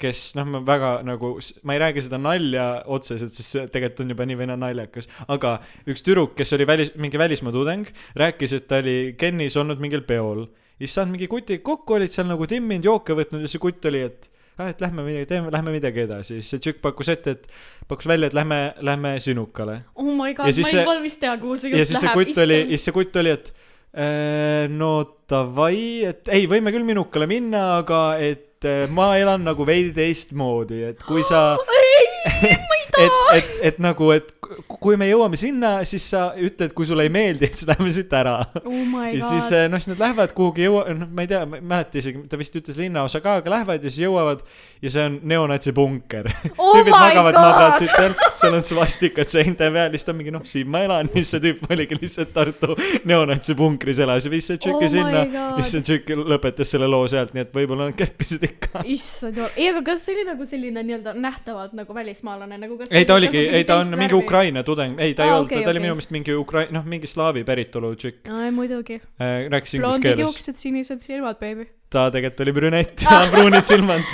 kes 0.00 0.22
noh, 0.38 0.48
ma 0.54 0.62
väga 0.66 0.92
nagu, 1.06 1.32
ma 1.66 1.76
ei 1.76 1.82
räägi 1.82 2.06
seda 2.06 2.20
nalja 2.20 2.66
otseselt, 2.92 3.34
sest 3.34 3.72
tegelikult 3.72 4.04
on 4.04 4.14
juba 4.14 4.28
nii 4.28 4.38
või 4.40 4.50
naa 4.50 4.60
naljakas, 4.66 5.10
aga 5.32 5.56
üks 5.88 6.04
tüdruk, 6.06 6.36
kes 6.38 6.54
oli 6.56 6.68
välis, 6.68 6.92
mingi 7.00 7.20
välismaa 7.20 7.54
tudeng, 7.54 7.90
rääkis, 8.18 8.56
et 8.56 8.68
ta 8.70 8.80
oli 8.82 9.14
Kennis 9.18 9.56
olnud 9.60 9.82
mingil 9.82 10.04
peol. 10.06 10.46
ja 10.76 10.84
siis 10.84 10.96
saanud 10.98 11.16
mingi 11.16 11.28
kutiga 11.30 11.64
kokku, 11.64 11.96
olid 11.96 12.12
seal 12.12 12.28
nagu 12.28 12.46
timminud, 12.50 12.84
jooke 12.84 13.16
võtnud 13.16 13.44
ja 13.44 13.50
see 13.50 13.62
kutt 13.62 13.86
oli, 13.88 14.04
et 14.10 14.30
ah, 14.58 14.70
et 14.72 14.80
lähme 14.80 15.02
midagi 15.04 15.26
teeme, 15.30 15.50
lähme 15.52 15.72
midagi 15.74 16.04
edasi, 16.06 16.38
siis 16.40 16.50
see 16.54 16.62
tšükk 16.64 16.80
pakkus 16.84 17.10
ette, 17.12 17.34
et 17.36 17.46
pakkus 17.88 18.08
välja, 18.08 18.30
et 18.30 18.36
lähme, 18.36 18.60
lähme 18.80 19.14
sinukale. 19.20 19.82
oh 19.94 20.08
my 20.16 20.32
god, 20.34 20.46
Ja 20.48 20.52
ma 20.52 20.68
ei 20.68 20.72
see- 20.72 20.86
valmis 20.86 21.18
teha, 21.20 21.36
kuhu 21.42 21.56
see 21.60 21.70
ja 21.74 21.82
jutt 21.82 21.90
siis 21.92 22.00
see 22.00 22.08
läheb. 22.10 22.22
kutt 22.22 22.42
oli, 22.46 22.58
ja 22.62 22.68
siis 22.76 22.84
see 22.88 22.96
kutt 22.96 23.16
oli, 23.22 23.34
et 23.36 23.52
äh, 23.96 24.66
no 24.72 24.90
davai, 25.30 26.04
et 26.08 26.28
ei, 26.32 26.46
võime 26.50 26.72
küll 26.74 26.86
minukale 26.88 27.28
minna, 27.30 27.66
aga 27.82 28.02
et 28.22 28.64
äh, 28.64 28.86
ma 28.88 29.12
elan 29.20 29.44
nagu 29.44 29.66
veidi 29.68 29.92
teistmoodi, 29.96 30.82
et 30.92 31.02
kui 31.06 31.24
sa 31.26 31.56
et, 32.42 33.02
et, 33.36 33.50
et 33.70 33.78
nagu, 33.82 34.10
et 34.16 34.32
kui 34.66 34.96
me 34.98 35.08
jõuame 35.08 35.38
sinna, 35.38 35.72
siis 35.88 36.06
sa 36.12 36.30
ütled, 36.40 36.72
kui 36.76 36.86
sulle 36.88 37.06
ei 37.06 37.12
meeldi, 37.12 37.48
et 37.48 37.58
siis 37.58 37.68
lähme 37.68 37.90
siit 37.92 38.12
ära. 38.16 38.38
oh 38.62 38.80
my 38.88 39.12
ja 39.12 39.28
siis, 39.28 39.50
noh, 39.70 39.82
siis 39.82 39.92
nad 39.92 40.02
lähevad 40.06 40.32
kuhugi 40.36 40.64
jõua-, 40.66 40.86
noh, 40.96 41.10
ma 41.12 41.26
ei 41.26 41.30
tea, 41.30 41.42
ma 41.48 41.60
ei 41.60 41.66
mäleta 41.74 42.00
isegi, 42.00 42.22
ta 42.30 42.40
vist 42.40 42.56
ütles 42.58 42.80
linnaosa 42.80 43.20
ka, 43.24 43.38
aga 43.42 43.52
lähevad 43.52 43.84
ja 43.84 43.92
siis 43.92 44.06
jõuavad 44.06 44.42
ja 44.82 44.92
see 44.92 45.04
on 45.10 45.18
neonatsi 45.28 45.74
punker. 45.76 46.30
oh 46.56 46.72
tüübid 46.76 46.94
my 46.94 47.02
magavad 47.02 47.36
god, 47.36 47.48
madratsitel, 47.50 48.16
seal 48.40 48.56
on 48.56 48.66
svastikad 48.66 49.32
seinte 49.32 49.70
peal, 49.76 49.92
siis 49.96 50.08
ta 50.08 50.16
mingi 50.16 50.34
noh, 50.34 50.44
siin 50.48 50.72
ma 50.72 50.82
elan, 50.86 51.12
siis 51.16 51.34
see 51.36 51.44
tüüp 51.46 51.68
oligi 51.70 52.00
lihtsalt 52.00 52.34
Tartu 52.36 52.76
neonatsi 53.08 53.56
punkris 53.56 54.00
elas 54.04 54.26
ja 54.26 54.32
viis 54.32 54.48
see 54.50 54.60
tšüki 54.60 54.88
Oh 54.88 54.92
sinna 54.96 55.22
ja 55.22 55.46
siis 55.60 55.76
see 55.76 55.86
tšükk 55.90 56.24
lõpetas 56.34 56.72
selle 56.72 56.88
loo 56.90 57.04
sealt, 57.10 57.36
nii 57.36 57.46
et 57.46 57.54
võib-olla 57.54 57.90
nad 57.90 57.98
keppisid 57.98 58.48
ikka. 58.48 58.84
issand 58.96 59.40
jumal, 59.40 59.52
ei 59.56 59.70
aga 59.72 59.84
kas 59.90 60.08
see 60.08 60.16
oli 60.16 60.26
nagu 60.28 60.48
selline 60.48 60.84
nii-öelda 60.86 61.16
nähtavalt 61.20 61.76
nagu 61.76 61.96
välismaalane 61.96 62.60
nagu 62.60 62.80
kas 62.80 62.92
ei, 62.92 63.04
ta 63.08 63.16
oli 63.16 63.26
oligi, 63.26 63.44
nagu 63.46 63.56
ei 63.56 63.64
ta 63.64 63.78
on 63.80 63.90
mingi 63.90 64.02
värvi? 64.14 64.26
Ukraina 64.36 64.62
tudeng, 64.66 64.98
ei 65.00 65.14
ta 65.16 65.24
ei 65.24 65.30
Aa, 65.32 65.38
olnud, 65.40 65.48
okei, 65.50 65.62
ta 65.64 65.70
oli 65.72 65.78
okei. 65.80 65.84
minu 65.86 65.94
meelest 65.96 66.12
mingi 66.12 66.34
Ukrai-, 66.36 66.68
noh, 66.74 66.84
mingi 66.84 67.08
slaavi 67.08 67.42
päritolu 67.48 67.94
tšikk, 67.96 68.28
ai 68.36 68.50
muidugi, 68.52 68.98
rääkis 69.18 69.76
inglise 69.78 69.82
blondid 69.86 70.10
keeles. 70.10 70.20
juuksed, 70.26 70.60
sinised 70.60 71.00
silmad, 71.04 71.38
baby. 71.40 71.66
ta 71.90 72.06
tegelikult 72.12 72.44
oli 72.44 72.54
brünett 72.60 73.02
ja 73.06 73.22
pruunid 73.32 73.64
silmad. 73.68 74.04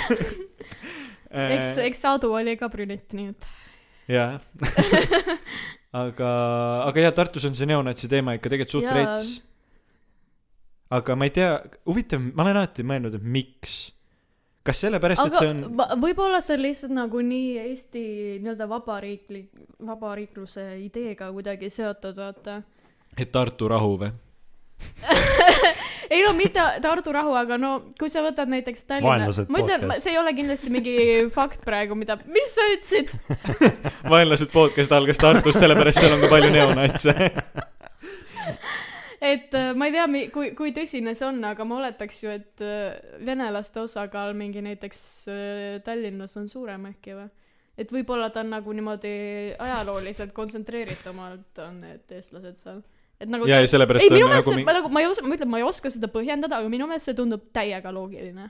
eks, 1.57 1.73
eks 1.89 2.05
Aadu 2.13 2.31
oli 2.37 2.55
ka 2.59 2.69
brünett, 2.71 3.11
nii 3.17 3.31
et 3.33 3.49
jah. 4.13 4.37
aga, 6.03 6.29
aga 6.89 7.03
jah, 7.07 7.13
Tartus 7.15 7.45
on 7.49 7.55
see 7.57 7.67
neonatsi 7.69 8.09
teema 8.11 8.35
ikka 8.37 8.51
tegelikult 8.53 8.77
suht 8.77 8.87
Jaa. 8.87 8.95
rets. 9.01 9.33
aga 10.93 11.15
ma 11.17 11.27
ei 11.29 11.33
tea, 11.35 11.51
huvitav, 11.89 12.21
ma 12.33 12.45
olen 12.45 12.59
alati 12.61 12.85
mõelnud, 12.85 13.17
et 13.17 13.23
miks. 13.35 13.77
Kas 14.63 14.83
sellepärast, 14.85 15.25
et 15.27 15.39
see 15.39 15.51
on, 15.51 15.63
võib-olla 16.01 16.39
see 16.43 16.57
on 16.57 16.63
lihtsalt 16.63 16.95
nagu 16.95 17.23
nii 17.25 17.55
Eesti 17.65 18.03
nii-öelda 18.43 18.67
vabariiklik, 18.71 19.49
vabariikluse 19.83 20.67
ideega 20.85 21.31
kuidagi 21.35 21.71
seotud, 21.73 22.19
vaata. 22.19 22.61
et 23.17 23.31
Tartu 23.31 23.67
rahu 23.71 23.97
või? 24.05 24.13
ei 26.13 26.23
no 26.23 26.33
mitte 26.37 26.63
Tartu 26.81 27.11
rahu, 27.15 27.35
aga 27.37 27.57
no 27.59 27.73
kui 27.99 28.11
sa 28.11 28.23
võtad 28.25 28.51
näiteks 28.51 28.87
Tallinna 28.87 29.27
ma 29.51 29.63
ütlen, 29.63 29.85
see 29.99 30.15
ei 30.15 30.19
ole 30.21 30.33
kindlasti 30.37 30.71
mingi 30.73 30.95
fakt 31.33 31.63
praegu, 31.67 31.97
mida, 31.99 32.17
mis 32.31 32.55
sa 32.55 32.67
ütlesid? 32.73 33.13
vaenlased 34.13 34.51
podcast 34.53 34.95
algas 34.95 35.21
Tartus, 35.21 35.59
sellepärast 35.59 36.03
seal 36.03 36.15
on 36.17 36.23
ka 36.23 36.31
palju 36.31 36.55
neonatse. 36.55 37.15
et 39.23 39.53
äh, 39.55 39.71
ma 39.77 39.87
ei 39.87 39.95
tea, 39.95 40.07
kui, 40.33 40.51
kui 40.57 40.73
tõsine 40.75 41.13
see 41.15 41.27
on, 41.29 41.39
aga 41.47 41.65
ma 41.67 41.79
oletaks 41.79 42.23
ju, 42.25 42.33
et 42.33 42.63
äh, 42.63 42.97
venelaste 43.23 43.83
osakaal 43.83 44.35
mingi 44.37 44.63
näiteks 44.65 45.03
äh, 45.31 45.77
Tallinnas 45.85 46.35
on 46.41 46.49
suurem 46.51 46.89
äkki 46.91 47.15
või? 47.17 47.29
et 47.79 47.89
võib-olla 47.89 48.29
ta 48.29 48.43
on 48.43 48.51
nagu 48.53 48.73
niimoodi 48.75 49.13
ajalooliselt 49.57 50.33
kontsentreeritumalt 50.37 51.63
on 51.63 51.79
need 51.81 52.11
eestlased 52.13 52.59
seal. 52.61 52.83
Et 53.23 53.31
nagu 53.31 53.47
ja, 53.49 53.61
ja 53.63 53.69
sellepärast 53.71 54.05
ei, 54.07 54.11
minu 54.17 54.27
meelest 54.31 54.51
nagu 54.51 54.65
ma 54.67 54.75
nagu, 54.79 54.91
ma 54.93 55.03
ei 55.03 55.07
oska, 55.11 55.25
ma 55.27 55.37
ütlen, 55.37 55.49
ma 55.53 55.61
ei 55.61 55.67
oska 55.67 55.91
seda 55.93 56.09
põhjendada, 56.11 56.59
aga 56.61 56.69
minu 56.71 56.87
meelest 56.89 57.09
see 57.09 57.17
tundub 57.17 57.47
täiega 57.55 57.91
loogiline. 57.95 58.49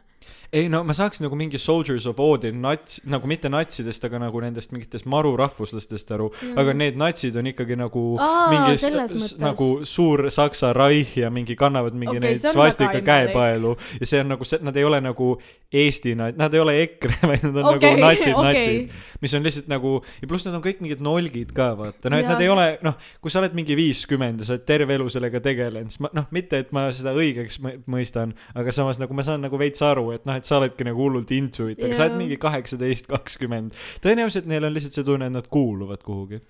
ei 0.53 0.67
no 0.71 0.83
ma 0.87 0.93
saaks 0.95 1.19
nagu 1.23 1.35
mingi 1.35 1.59
Soldiers 1.59 2.05
of 2.07 2.19
Odin 2.23 2.61
nats, 2.63 3.01
nagu 3.09 3.27
mitte 3.27 3.49
natsidest, 3.51 4.03
aga 4.07 4.21
nagu 4.21 4.39
nendest 4.43 4.71
mingitest 4.71 5.07
maru 5.09 5.33
rahvuslastest 5.39 6.13
aru, 6.15 6.29
aga 6.59 6.73
need 6.77 6.99
natsid 6.99 7.35
on 7.41 7.49
ikkagi 7.51 7.75
nagu 7.79 8.03
Aa, 8.21 8.45
mingi 8.53 8.77
selles 8.77 9.11
s- 9.11 9.17
s- 9.17 9.33
mõttes. 9.33 9.41
nagu 9.43 9.67
suur 9.89 10.27
Saksa 10.31 10.71
Reich 10.77 11.17
ja 11.19 11.29
mingi 11.33 11.57
kannavad 11.59 11.93
mingi 11.97 12.17
okay, 12.17 12.29
neid 12.29 12.39
svastika 12.43 13.01
käepaelu. 13.03 13.75
Ja 13.99 14.05
see 14.09 14.21
on 14.23 14.31
nagu 14.33 14.45
see, 14.47 14.59
nad 14.63 14.77
ei 14.77 14.85
ole 14.87 15.01
nagu 15.03 15.33
Eesti 15.73 16.13
nad, 16.15 16.37
nad 16.37 16.53
ei 16.53 16.61
ole 16.61 16.75
EKRE, 16.83 17.15
vaid 17.31 17.43
nad 17.49 17.55
on 17.57 17.69
okay, 17.73 17.95
nagu 17.97 18.05
natsid 18.05 18.35
okay., 18.37 18.53
natsid, 18.53 18.91
mis 19.25 19.33
on 19.33 19.43
lihtsalt 19.47 19.69
nagu 19.71 19.93
ja 20.21 20.29
pluss 20.29 20.45
nad 20.47 20.53
on 20.55 20.61
kõik 20.63 20.79
mingid 20.85 21.01
nolgid 21.03 21.51
ka 21.57 21.71
vaata, 21.79 22.11
no 22.13 22.19
et 22.21 22.29
nad 22.29 22.41
ei 22.45 22.49
ole 22.53 22.67
noh, 22.85 22.95
kui 23.19 23.33
sa 23.33 23.41
oled 23.41 23.55
mingi 23.57 23.75
viiskümmend 23.79 24.43
ja 24.43 24.47
sa 24.47 24.55
oled 24.55 24.62
terve 24.67 24.95
elu 24.97 25.07
sellega 25.11 25.41
tegelenud, 25.43 25.93
siis 25.93 26.01
ma 26.03 26.11
noh, 26.17 26.27
mitte 26.35 26.59
et 26.63 26.73
ma 26.75 26.85
seda 26.95 27.13
õigeks 27.17 27.59
mõ- 27.63 27.75
mõistan, 27.95 28.35
aga 28.57 28.73
samas 28.75 28.99
nagu 29.01 29.15
ma 29.17 29.25
saan 29.25 29.43
nagu 29.45 29.59
veits 29.59 29.83
aru, 29.85 30.09
et 30.15 30.27
noh, 30.29 30.37
et 30.39 30.49
sa 30.49 30.59
oledki 30.59 30.87
nagu 30.87 31.01
hullult 31.03 31.31
into 31.35 31.69
it, 31.71 31.81
aga 31.83 31.97
sa 31.97 32.07
oled 32.07 32.19
mingi 32.21 32.37
kaheksateist, 32.41 33.09
kakskümmend. 33.11 33.77
tõenäoliselt 34.03 34.49
neil 34.49 34.67
on 34.67 34.75
lihtsalt 34.75 34.99
see 34.99 35.07
tunne, 35.07 35.29
et 35.29 35.35
nad 35.35 35.49
kuuluvad 35.53 36.03
kuhugi. 36.05 36.41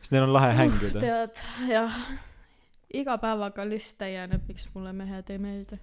sest 0.00 0.14
neil 0.14 0.28
on 0.28 0.34
lahe 0.36 0.52
hängida. 0.58 1.02
tead, 1.02 1.44
jah, 1.70 2.00
iga 2.94 3.16
päevaga 3.22 3.64
list 3.68 3.96
täieneb, 4.00 4.44
miks 4.48 4.68
mulle 4.74 4.92
mehed 4.96 5.30
ei 5.32 5.38
meeldi. 5.42 5.78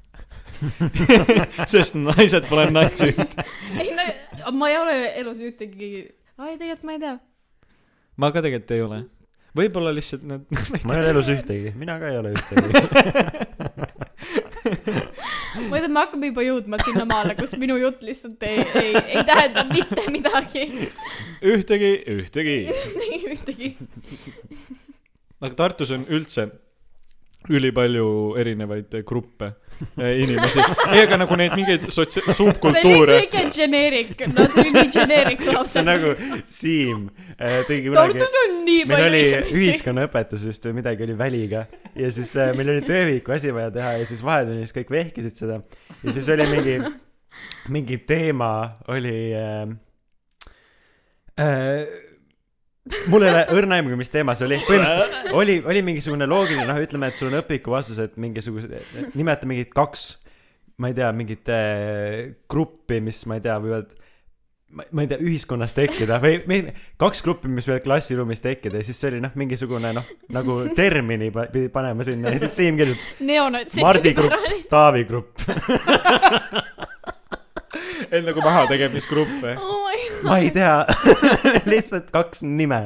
sest 1.74 1.98
naised 2.00 2.48
pole 2.50 2.70
natsid. 2.72 3.20
ei 3.82 3.92
no, 3.96 4.08
ma 4.58 4.72
ei 4.72 4.78
ole 4.80 4.96
elus 5.22 5.42
ühtegi, 5.44 5.92
ai 6.38 6.56
tegelikult 6.58 6.88
ma 6.88 6.96
ei 6.98 7.04
tea. 7.04 7.18
ma 8.18 8.32
ka 8.32 8.46
tegelikult 8.46 8.76
ei 8.78 8.86
ole. 8.86 9.04
Võib-olla 9.58 9.94
lihtsalt 9.96 10.26
nad, 10.28 10.46
ma 10.88 10.98
ei 10.98 11.04
ole 11.04 11.12
elus 11.14 11.30
ühtegi, 11.34 11.74
mina 11.78 11.98
ka 12.02 12.10
ei 12.12 12.18
ole 12.20 12.34
ühtegi. 12.34 12.72
ma 15.70 15.78
ütlen, 15.78 15.94
me 15.94 16.00
hakkame 16.02 16.32
juba 16.32 16.46
jõudma 16.48 16.80
sinnamaale, 16.82 17.36
kus 17.40 17.56
minu 17.62 17.78
jutt 17.82 18.04
lihtsalt 18.06 18.44
ei, 18.48 18.64
ei, 18.82 18.94
ei 19.18 19.26
tähenda 19.28 19.66
mitte 19.70 20.08
midagi. 20.14 20.68
ühtegi, 21.54 21.94
ühtegi. 22.18 22.58
ühtegi. 23.34 23.74
aga 25.44 25.54
Tartus 25.60 25.94
on 25.96 26.08
üldse 26.10 26.50
ülipalju 27.52 28.08
erinevaid 28.40 29.02
gruppe 29.06 29.54
inimesi. 29.98 30.62
ei, 30.92 31.04
aga 31.04 31.20
nagu 31.22 31.38
neid 31.40 31.56
mingeid 31.58 31.88
sotsia-, 31.94 32.24
see 32.24 32.26
oli 32.26 32.38
subkultuure. 32.38 33.18
kõige 33.26 33.44
generic, 33.56 34.26
no 34.32 34.48
see 34.48 34.64
oli 34.64 34.74
nii 34.78 34.92
generic 34.94 35.42
see 35.46 35.56
lause 35.56 35.82
on. 35.82 35.90
nagu 35.92 36.14
Siim 36.50 37.08
äh, 37.38 37.62
tegi 37.70 37.90
kunagi 37.90 38.20
Tartus 38.20 38.38
on 38.42 38.58
nii 38.68 38.84
meil 38.84 38.96
palju 38.98 39.10
oli 39.10 39.24
inimesi. 39.24 39.62
ühiskonnaõpetus 39.62 40.46
vist 40.50 40.68
või 40.70 40.78
midagi 40.82 41.08
oli 41.08 41.18
väliga 41.20 41.66
ja 42.00 42.12
siis 42.14 42.36
äh, 42.40 42.54
meil 42.58 42.74
oli 42.76 42.86
töövihiku 42.88 43.36
asi 43.38 43.54
vaja 43.56 43.74
teha 43.74 43.96
ja 44.02 44.10
siis 44.10 44.24
vahetunnis 44.26 44.76
kõik 44.76 44.94
vehkisid 44.94 45.44
seda 45.44 45.60
ja 46.04 46.16
siis 46.16 46.30
oli 46.34 46.50
mingi 46.54 46.80
mingi 47.74 48.00
teema 48.08 48.54
oli 48.94 49.18
äh, 49.36 49.68
äh, 51.40 52.13
mul 53.12 53.24
ei 53.24 53.32
ole 53.32 53.44
õrna 53.56 53.80
aimugi, 53.80 53.98
mis 54.00 54.12
teema 54.12 54.36
see 54.36 54.50
oli, 54.50 54.60
põhimõtteliselt 54.68 55.38
oli, 55.40 55.58
oli 55.72 55.84
mingisugune 55.88 56.28
loogiline, 56.30 56.68
noh, 56.68 56.82
ütleme, 56.84 57.10
et 57.10 57.20
sul 57.20 57.32
on 57.32 57.40
õpiku 57.40 57.76
vastused 57.76 58.18
mingisugused, 58.20 58.76
nimeta 59.16 59.48
mingid 59.50 59.72
kaks, 59.76 60.08
ma 60.84 60.92
ei 60.92 60.98
tea, 60.98 61.12
mingit 61.16 61.52
äh, 61.54 62.34
gruppi, 62.52 63.00
mis 63.04 63.24
ma 63.30 63.40
ei 63.40 63.46
tea, 63.46 63.60
võivad 63.64 63.96
ma 64.74 65.04
ei 65.04 65.10
tea, 65.10 65.20
ühiskonnas 65.22 65.76
tekkida 65.78 66.18
või 66.22 66.40
me, 66.50 66.60
kaks 67.02 67.22
gruppi, 67.26 67.50
mis 67.52 67.68
võivad 67.70 67.84
klassiruumis 67.86 68.42
tekkida 68.44 68.82
ja 68.82 68.88
siis 68.88 69.00
see 69.00 69.12
oli 69.12 69.22
noh, 69.24 69.34
mingisugune 69.38 69.94
noh, 69.96 70.06
nagu 70.34 70.60
termini 70.78 71.30
pidi 71.54 71.70
panema 71.74 72.06
sinna 72.08 72.34
ja 72.34 72.42
siis 72.42 72.56
Siim 72.58 72.80
kirjutas 72.80 73.06
neonatsid. 73.22 73.84
Mardi 73.86 74.12
grupp, 74.18 74.34
Taavi 74.72 75.04
grupp. 75.10 75.44
et 78.14 78.26
nagu 78.26 78.44
mahategemisgrupp 78.44 79.38
või? 79.44 79.54
oh 79.58 79.88
my. 79.88 80.03
Ma 80.24 80.38
ei 80.40 80.52
tea, 80.56 80.86
lihtsalt 81.72 82.10
kaks 82.14 82.44
nime. 82.48 82.82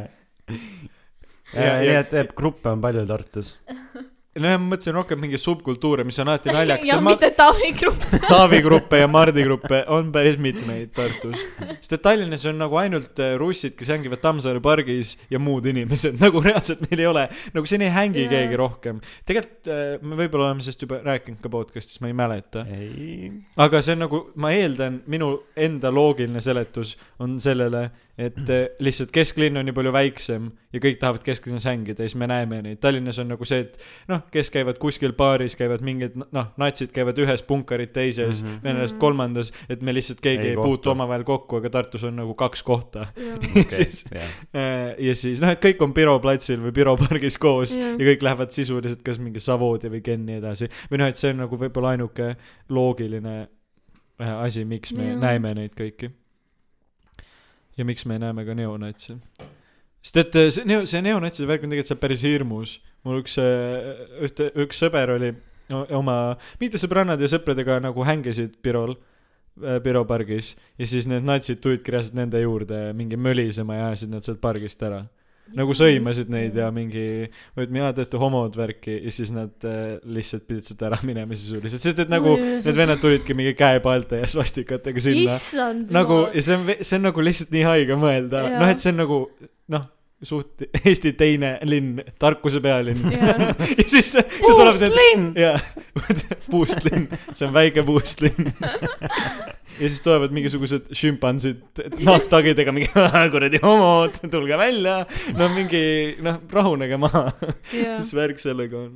Ja- 1.54 1.78
nii 1.80 1.94
et 2.02 2.34
gruppe 2.38 2.70
on 2.74 2.82
palju 2.84 3.06
Tartus. 3.10 3.54
nojah, 4.42 4.60
ma 4.62 4.74
mõtlesin 4.74 4.96
rohkem 4.96 5.20
mingeid 5.22 5.42
subkultuure, 5.42 6.06
mis 6.08 6.18
on 6.22 6.32
alati 6.32 6.54
naljakas. 6.54 6.90
ja 6.92 7.00
mitte 7.04 7.30
Taavi 7.38 7.72
grupp. 7.78 8.06
Taavi 8.32 8.62
gruppe 8.66 9.02
ja 9.02 9.10
Mardi 9.12 9.44
gruppe 9.46 9.82
on 9.94 10.12
päris 10.14 10.38
mitmeid 10.42 10.94
Tartus. 10.96 11.44
sest 11.80 11.98
et 11.98 12.04
Tallinnas 12.06 12.46
on 12.50 12.60
nagu 12.62 12.80
ainult 12.82 13.20
äh, 13.24 13.36
russid, 13.40 13.76
kes 13.80 13.92
hängivad 13.94 14.22
Tammsaare 14.24 14.62
pargis 14.64 15.16
ja 15.34 15.42
muud 15.42 15.68
inimesed, 15.70 16.20
nagu 16.24 16.42
reaalselt 16.44 16.86
meil 16.88 17.04
ei 17.04 17.10
ole, 17.10 17.28
nagu 17.56 17.70
siin 17.70 17.86
ei 17.86 17.94
hängi 17.94 18.26
Jaa. 18.26 18.34
keegi 18.36 18.60
rohkem. 18.64 19.02
tegelikult 19.28 19.72
äh, 19.74 19.84
me 20.02 20.20
võib-olla 20.22 20.52
oleme 20.52 20.66
sellest 20.66 20.88
juba 20.88 21.02
rääkinud 21.06 21.44
ka 21.44 21.52
podcast'is, 21.54 22.02
ma 22.04 22.12
ei 22.12 22.18
mäleta. 22.18 22.66
ei, 22.74 23.32
aga 23.68 23.84
see 23.86 23.98
on 23.98 24.06
nagu, 24.08 24.24
ma 24.42 24.54
eeldan, 24.56 25.02
minu 25.12 25.34
enda 25.58 25.92
loogiline 25.94 26.44
seletus 26.44 26.96
on 27.24 27.38
sellele, 27.44 27.88
et 28.18 28.50
äh, 28.50 28.64
lihtsalt 28.82 29.12
kesklinn 29.14 29.58
on 29.60 29.68
nii 29.68 29.76
palju 29.78 29.92
väiksem 29.94 30.50
ja 30.74 30.80
kõik 30.82 30.98
tahavad 31.02 31.22
kesklinnas 31.26 31.68
hängida 31.70 32.04
ja 32.04 32.10
siis 32.10 32.18
me 32.18 32.28
näeme 32.30 32.62
neid. 32.66 32.80
Tallinnas 32.82 33.20
on 33.22 33.30
nagu 33.30 33.46
see, 33.46 33.60
et 33.68 33.78
noh, 34.10 34.24
kes 34.34 34.50
käivad 34.54 34.80
kuskil 34.82 35.14
baaris, 35.18 35.56
käivad 35.56 35.84
mingid 35.86 36.18
noh, 36.18 36.50
natsid 36.58 36.92
käivad 36.96 37.18
ühes, 37.22 37.44
punkarid 37.48 37.94
teises 37.94 38.42
mm, 38.42 38.48
Mhm. 38.48 38.56
-hmm. 38.56 38.64
venelased 38.64 38.98
kolmandas, 38.98 39.54
et 39.70 39.82
me 39.82 39.94
lihtsalt 39.94 40.22
keegi 40.22 40.44
Ei 40.44 40.50
ei, 40.50 40.56
puutu 40.56 40.90
omavahel 40.90 41.24
kokku, 41.24 41.56
aga 41.62 41.70
Tartus 41.70 42.04
on 42.04 42.16
nagu 42.16 42.34
kaks 42.34 42.64
kohta. 42.64 43.08
okei 43.62 43.64
Siis-, 43.70 44.06
jah. 44.12 44.30
Äh, 44.56 44.96
ja 45.00 45.16
siis 45.16 45.42
noh, 45.42 45.50
et 45.50 45.62
kõik 45.64 45.82
on 45.84 45.94
Piro 45.94 46.20
platsil 46.20 46.60
või 46.62 46.72
Piro 46.72 46.98
pargis 46.98 47.38
koos 47.38 47.76
Jah. 47.76 47.96
ja 48.00 48.12
kõik 48.12 48.24
lähevad 48.24 48.52
sisuliselt 48.52 49.04
kas 49.06 49.20
mingi 49.20 49.40
Savoodi 49.40 49.90
või 49.94 50.02
Kenni 50.02 50.40
edasi. 50.42 50.70
või 50.92 50.98
noh, 51.04 51.08
et 51.08 51.18
see 51.18 51.32
on 51.34 51.44
nagu 51.46 51.58
võib-olla 51.58 51.94
ainuke 51.96 52.36
loogiline 52.70 53.36
äh, 54.22 54.34
asi, 54.42 54.66
miks 54.66 54.94
me 54.94 55.12
ja. 55.12 55.18
näeme 55.22 55.54
neid 55.54 55.76
kõiki. 55.78 56.12
Ja 57.78 57.86
miks 57.86 58.06
me 58.06 58.20
näeme 58.22 58.46
ka 58.46 58.56
neonatse. 58.58 59.18
sest 60.02 60.22
et 60.24 60.40
äh, 60.40 60.50
see 60.54 60.66
neo, 60.70 60.86
see 60.86 61.02
neonatside 61.06 61.50
värk 61.50 61.66
on 61.66 61.74
tegelikult 61.74 61.92
seal 61.92 62.02
päris 62.02 62.24
hirmus. 62.26 62.80
mul 63.04 63.22
üks, 63.22 63.38
ühte, 64.28 64.50
üks 64.64 64.82
sõber 64.84 65.14
oli 65.18 65.34
oma, 65.96 66.38
mitte 66.62 66.80
sõbrannad 66.82 67.22
ja 67.22 67.30
sõpradega 67.32 67.80
nagu 67.84 68.06
hängisid 68.08 68.58
Pirol, 68.64 68.96
Piro 69.84 70.04
pargis 70.06 70.54
ja 70.78 70.86
siis 70.86 71.08
need 71.10 71.26
natsid 71.26 71.62
tulidki 71.64 71.94
reaalselt 71.94 72.18
nende 72.20 72.42
juurde 72.44 72.92
mingi 72.94 73.18
mölisema 73.18 73.80
ja 73.80 73.88
ajasid 73.92 74.12
nad 74.14 74.26
sealt 74.26 74.42
pargist 74.44 74.84
ära 74.86 75.08
nagu 75.56 75.76
sõimasid 75.78 76.32
neid 76.34 76.58
ja 76.58 76.70
mingi, 76.74 77.06
et 77.30 77.74
mina 77.74 77.92
teete 77.96 78.20
homod 78.22 78.56
värki 78.58 78.98
ja 79.00 79.14
siis 79.14 79.32
nad 79.36 79.68
äh, 79.68 79.98
lihtsalt 80.04 80.48
pidid 80.50 80.68
sealt 80.68 80.86
ära 80.90 81.00
minema 81.08 81.38
sisuliselt, 81.38 81.84
sest 81.84 82.02
et 82.04 82.12
nagu 82.12 82.34
Oi, 82.36 82.40
Jeesus. 82.44 82.70
need 82.70 82.80
vennad 82.82 83.04
tulidki 83.04 83.38
mingi 83.38 83.54
käepaalte 83.58 84.22
ja 84.24 84.30
svastikatega 84.32 85.04
sinna. 85.04 85.38
nagu 85.94 86.24
ja 86.34 86.44
see 86.44 86.58
on, 86.58 86.74
see 86.82 87.00
on 87.00 87.08
nagu 87.10 87.28
lihtsalt 87.30 87.54
nii 87.56 87.68
haige 87.68 88.00
mõelda, 88.00 88.44
noh, 88.58 88.68
et 88.72 88.84
see 88.84 88.94
on 88.96 89.02
nagu 89.04 89.22
noh, 89.74 89.88
suht 90.26 90.64
Eesti 90.86 91.12
teine 91.18 91.58
linn, 91.68 92.02
tarkuse 92.20 92.62
pealinn. 92.64 93.04
Jaa. 93.14 93.52
ja 93.80 93.86
siis 93.86 94.12
see, 94.16 94.24
see 94.34 94.54
tuleb 94.56 94.80
need, 94.82 94.96
linn. 94.98 95.26
jaa, 95.38 95.60
puustlinn, 96.52 97.08
see 97.34 97.48
on 97.48 97.54
väike 97.56 97.84
puustlinn. 97.86 98.50
ja 99.78 99.84
siis 99.84 100.00
tulevad 100.06 100.34
mingisugused 100.34 100.90
šimpansid 100.98 101.84
nahktagidega 102.08 102.74
mingi 102.74 102.90
kuradi 103.34 103.62
homod, 103.62 104.18
tulge 104.34 104.58
välja. 104.58 105.04
no 105.38 105.50
mingi 105.54 105.84
noh, 106.26 106.40
rahunege 106.54 106.98
maha, 107.02 107.28
jaa. 107.76 108.00
mis 108.00 108.14
värk 108.18 108.42
sellega 108.42 108.80
on. 108.88 108.96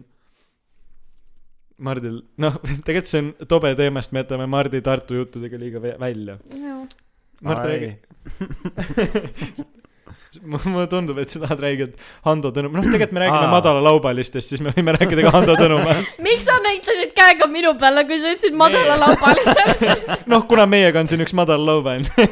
Mardil, 1.81 2.19
noh, 2.41 2.59
tegelikult 2.85 3.09
see 3.09 3.21
on 3.23 3.29
tobe 3.49 3.71
teema, 3.77 4.01
sest 4.05 4.13
me 4.13 4.21
jätame 4.21 4.45
Mardi 4.49 4.83
Tartu 4.85 5.17
juttudega 5.17 5.57
liiga 5.57 5.81
vä- 5.81 5.97
välja. 6.01 6.37
Mart 7.41 7.65
räägi. 7.65 7.95
mulle 10.71 10.87
tundub, 10.87 11.17
et 11.19 11.29
sa 11.29 11.41
tahad 11.43 11.59
rääkida 11.59 11.97
Hando 12.23 12.51
Tõnu, 12.55 12.69
noh, 12.71 12.85
tegelikult 12.85 13.15
me 13.17 13.23
räägime 13.25 13.51
madalalaubalistest, 13.51 14.53
siis 14.53 14.63
me 14.63 14.71
võime 14.75 14.95
rääkida 14.95 15.25
ka 15.25 15.33
Hando 15.35 15.57
Tõnumäest. 15.59 16.21
miks 16.27 16.47
sa 16.47 16.55
näitasid 16.63 17.11
käega 17.17 17.47
minu 17.51 17.73
peale, 17.79 18.05
kui 18.07 18.19
sa 18.21 18.31
ütlesid 18.31 18.55
madalalaubaliselt? 18.59 20.05
noh, 20.31 20.45
kuna 20.47 20.67
meiega 20.71 21.03
on 21.03 21.11
siin 21.11 21.23
üks 21.25 21.35
madal 21.35 21.65
laubaline. 21.67 22.29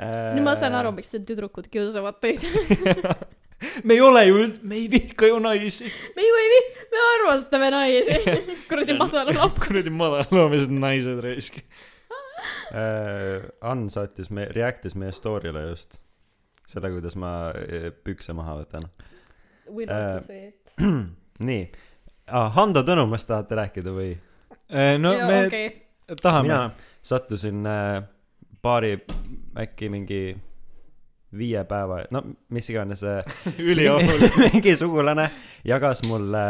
nüüd 0.00 0.46
ma 0.46 0.56
saan 0.58 0.76
aru, 0.78 0.94
miks 0.96 1.12
need 1.12 1.26
tüdrukud 1.28 1.68
kiusavad 1.72 2.16
teid. 2.24 2.46
me 3.86 3.98
ei 3.98 4.00
ole 4.02 4.22
ju 4.24 4.38
üld-, 4.46 4.62
me 4.64 4.78
ei 4.80 4.86
vihka 4.90 5.28
ju 5.28 5.36
naisi. 5.42 5.90
me 6.16 6.24
ju 6.24 6.38
ei 6.40 6.52
vi-, 6.54 6.86
me 6.94 7.02
armastame 7.10 7.68
naisi. 7.74 8.38
kuradi 8.70 8.96
madalalaub. 8.96 9.60
kuradi 9.66 9.92
madalaloomalised 9.92 10.72
naised 10.72 11.20
raisk. 11.26 11.60
äh, 12.72 13.44
Ann 13.60 13.84
saatis 13.92 14.32
me, 14.32 14.48
react'is 14.56 14.96
meie 14.96 15.12
story'le 15.12 15.68
just 15.68 16.00
selle, 16.72 16.92
kuidas 16.94 17.16
ma 17.20 17.32
äh, 17.52 17.90
pükse 18.04 18.34
maha 18.36 18.58
võtan. 18.62 18.88
või 19.68 19.88
Äh, 19.88 20.52
nii 21.48 21.62
ah,, 22.28 22.48
Hando 22.56 22.82
Tõnumast 22.86 23.28
tahate 23.28 23.58
rääkida 23.58 23.92
või? 23.94 24.14
no 24.98 25.12
Jaa, 25.12 25.28
me 25.28 25.38
okei. 25.46 25.68
tahame. 26.22 26.48
mina 26.48 26.60
sattusin 27.02 27.66
äh, 27.66 28.02
paari 28.62 28.96
äkki 29.58 29.88
mingi 29.92 30.22
viie 31.38 31.62
päeva, 31.64 32.02
no 32.12 32.22
mis 32.52 32.68
iganes 32.70 33.02
äh, 33.08 33.24
ülioluline. 33.70 34.30
mingi 34.52 34.74
sugulane 34.76 35.28
jagas 35.64 36.04
mulle 36.08 36.44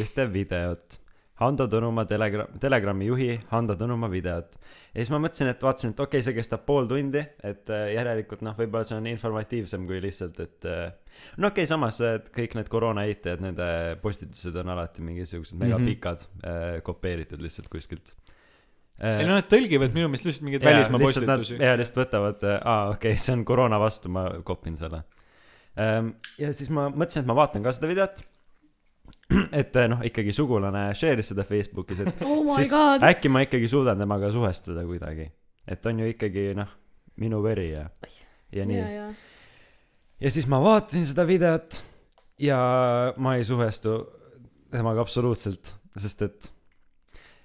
ühte 0.00 0.28
videot. 0.32 1.00
Hando 1.40 1.66
Tõnumaa 1.66 2.06
telegra-, 2.06 2.46
Telegrami 2.62 3.08
juhi 3.08 3.28
Hando 3.50 3.74
Tõnumaa 3.78 4.10
videot. 4.10 4.52
ja 4.94 5.00
siis 5.00 5.10
ma 5.10 5.18
mõtlesin, 5.22 5.50
et 5.50 5.62
vaatasin, 5.62 5.94
et 5.94 6.02
okei 6.02 6.20
okay,, 6.20 6.26
see 6.26 6.36
kestab 6.36 6.62
pool 6.66 6.86
tundi, 6.90 7.22
et 7.42 7.72
äh, 7.74 7.88
järelikult 7.96 8.44
noh, 8.46 8.54
võib-olla 8.58 8.86
see 8.86 8.98
on 9.00 9.08
informatiivsem 9.10 9.88
kui 9.88 9.98
lihtsalt, 10.04 10.38
et 10.44 10.68
äh, 10.70 10.84
no 11.36 11.50
okei 11.50 11.64
okay,, 11.64 11.70
samas 11.70 11.98
et 12.06 12.28
kõik 12.34 12.54
need 12.58 12.70
koroona 12.70 13.06
eitajad, 13.10 13.42
nende 13.42 13.66
postitused 14.02 14.54
on 14.62 14.70
alati 14.76 15.02
mingisugused 15.02 15.58
Mhm. 15.58 15.64
megapikad 15.64 16.22
mm, 16.22 16.38
-hmm. 16.38 16.76
äh, 16.76 16.82
kopeeritud 16.82 17.42
lihtsalt 17.42 17.68
kuskilt 17.68 18.14
ei 19.02 19.26
no 19.26 19.34
nad 19.34 19.48
tõlgivad 19.50 19.90
minu 19.90 20.06
meelest 20.06 20.28
lihtsalt 20.28 20.44
mingeid 20.46 20.64
välismaa 20.64 21.00
postitusi. 21.02 21.56
ja 21.58 21.74
lihtsalt 21.76 21.98
võtavad, 22.04 22.44
aa 22.62 22.90
okei 22.92 23.16
okay,, 23.16 23.18
see 23.18 23.34
on 23.34 23.44
koroona 23.44 23.80
vastu, 23.82 24.08
ma 24.08 24.28
kopin 24.46 24.76
selle. 24.76 25.02
ja 25.74 26.52
siis 26.52 26.70
ma 26.70 26.86
mõtlesin, 26.94 27.24
et 27.24 27.26
ma 27.26 27.34
vaatan 27.34 27.62
ka 27.62 27.72
seda 27.74 27.90
videot. 27.90 28.22
et 29.60 29.76
eh, 29.76 29.88
noh, 29.90 30.02
ikkagi 30.04 30.34
sugulane 30.36 30.86
share'is 30.96 31.32
seda 31.32 31.46
Facebookis, 31.48 32.04
et 32.04 32.24
oh 32.26 32.48
siis 32.56 32.72
god. 32.72 33.04
äkki 33.08 33.32
ma 33.32 33.44
ikkagi 33.46 33.68
suudan 33.70 34.00
temaga 34.00 34.30
suhestuda 34.32 34.84
kuidagi. 34.88 35.30
et 35.68 35.86
on 35.86 36.02
ju 36.02 36.10
ikkagi 36.12 36.50
noh, 36.58 36.68
minu 37.22 37.40
veri 37.44 37.70
ja, 37.70 37.86
ja 38.52 38.66
nii. 38.68 38.80
ja, 38.80 39.06
ja 40.20 40.34
siis 40.34 40.48
ma 40.50 40.60
vaatasin 40.62 41.06
seda 41.08 41.24
videot 41.28 41.80
ja 42.42 42.58
ma 43.16 43.36
ei 43.38 43.46
suhestu 43.46 43.96
temaga 44.74 45.04
absoluutselt, 45.04 45.72
sest 45.96 46.26
et 46.26 46.50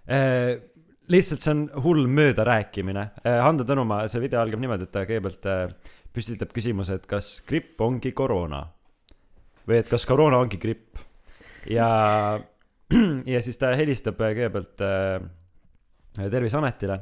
äh, 0.09 0.57
lihtsalt 1.09 1.45
see 1.45 1.53
on 1.53 1.63
hull 1.85 2.09
möödarääkimine 2.11 3.05
äh,. 3.23 3.39
Hando 3.45 3.65
Tõnumaa, 3.67 4.07
see 4.09 4.21
video 4.23 4.41
algab 4.43 4.61
niimoodi, 4.61 4.89
et 4.89 4.93
ta 4.93 5.05
kõigepealt 5.07 5.47
äh, 5.49 5.93
püstitab 6.13 6.51
küsimuse, 6.55 6.99
et 6.99 7.05
kas 7.09 7.37
gripp 7.47 7.81
ongi 7.85 8.11
koroona 8.17 8.65
või 9.69 9.79
et 9.79 9.89
kas 9.91 10.07
koroona 10.09 10.41
ongi 10.41 10.57
gripp 10.61 10.97
ja 11.67 12.39
ja 13.33 13.41
siis 13.43 13.59
ta 13.61 13.73
helistab 13.77 14.19
äh, 14.23 14.33
kõigepealt 14.37 14.83
äh, 14.85 15.27
Terviseametile 16.19 16.95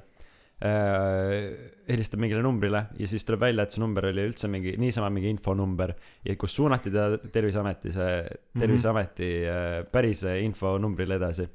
äh,. 0.68 1.46
helistab 1.88 2.20
mingile 2.22 2.42
numbrile 2.44 2.84
ja 3.00 3.08
siis 3.10 3.24
tuleb 3.26 3.46
välja, 3.46 3.64
et 3.64 3.76
see 3.76 3.82
number 3.82 4.10
oli 4.10 4.26
üldse 4.28 4.50
mingi, 4.52 4.76
niisama 4.82 5.10
mingi 5.14 5.32
infonumber 5.32 5.94
ja 6.28 6.36
kus 6.40 6.58
suunati 6.58 6.92
ta 6.94 7.08
Terviseameti, 7.22 7.94
see 7.96 8.20
Terviseameti 8.58 9.32
äh, 9.48 9.80
päris 9.92 10.26
infonumbrile 10.28 11.22
edasi. 11.22 11.48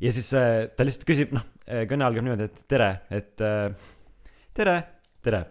ja 0.00 0.12
siis 0.12 0.30
ta 0.30 0.86
lihtsalt 0.86 1.08
küsib, 1.08 1.34
noh, 1.34 1.44
kõne 1.66 2.06
algab 2.06 2.26
niimoodi, 2.26 2.50
et 2.50 2.64
tere, 2.70 2.90
et 3.10 3.44
äh, 3.44 3.70
tere, 4.54 4.80
tere 5.24 5.44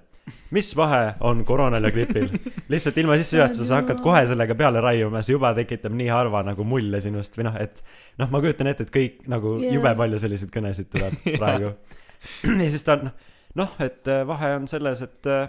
mis 0.55 0.71
vahe 0.77 1.13
on 1.19 1.43
koroonal 1.45 1.83
ja 1.83 1.91
gripil? 1.93 2.29
lihtsalt 2.69 2.97
ilma 2.97 3.17
sissejuhatuseta 3.21 3.67
sa 3.67 3.81
hakkad 3.81 4.01
kohe 4.05 4.23
sellega 4.27 4.55
peale 4.57 4.81
raiuma, 4.81 5.21
see 5.25 5.35
juba 5.35 5.53
tekitab 5.57 5.93
nii 5.97 6.09
harva 6.13 6.43
nagu 6.47 6.65
mulje 6.67 7.03
sinust 7.05 7.37
või 7.37 7.49
noh, 7.49 7.59
et 7.61 7.83
noh, 8.21 8.31
ma 8.31 8.41
kujutan 8.41 8.71
ette, 8.71 8.87
et 8.87 8.93
kõik 8.93 9.21
nagu 9.31 9.57
Jaa. 9.61 9.75
jube 9.77 9.93
palju 10.01 10.21
selliseid 10.25 10.53
kõnesid 10.53 10.89
tuleb 10.93 11.19
praegu. 11.41 11.75
ja 12.63 12.71
siis 12.73 12.87
ta 12.87 12.97
on 12.99 13.13
noh, 13.55 13.77
et 13.79 14.07
äh, 14.11 14.25
vahe 14.27 14.55
on 14.57 14.67
selles, 14.71 15.01
et 15.05 15.29
äh, 15.31 15.47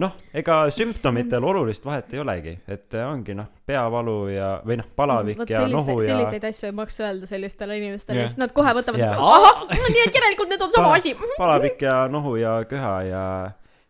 noh, 0.00 0.14
ega 0.34 0.58
sümptomitel 0.74 1.44
olulist 1.46 1.84
vahet 1.86 2.12
ei 2.14 2.22
olegi, 2.22 2.54
et 2.68 2.96
äh, 2.98 3.06
ongi 3.06 3.36
noh, 3.38 3.50
peavalu 3.66 4.16
ja, 4.34 4.50
või 4.66 4.78
noh, 4.80 4.88
palavik 4.96 5.42
ja 5.44 5.62
sellise, 5.62 5.76
nohu 5.76 5.98
ja 6.00 6.08
selliseid 6.08 6.46
asju 6.50 6.70
ei 6.70 6.78
maksa 6.80 7.06
öelda 7.08 7.28
sellistele 7.30 7.78
inimestele 7.80 8.22
yeah., 8.22 8.30
siis 8.30 8.40
nad 8.42 8.54
kohe 8.56 8.74
võtavad 8.76 9.02
yeah., 9.02 9.20
ahah, 9.20 9.66
nii 9.70 10.06
et 10.06 10.18
järelikult 10.18 10.54
need 10.54 10.64
on 10.66 10.72
sama 10.74 10.94
asi. 10.98 11.14
palavik 11.38 11.84
ja 11.86 12.04
nohu 12.10 12.36
ja 12.40 12.56
köha 12.70 12.94
ja, 13.08 13.26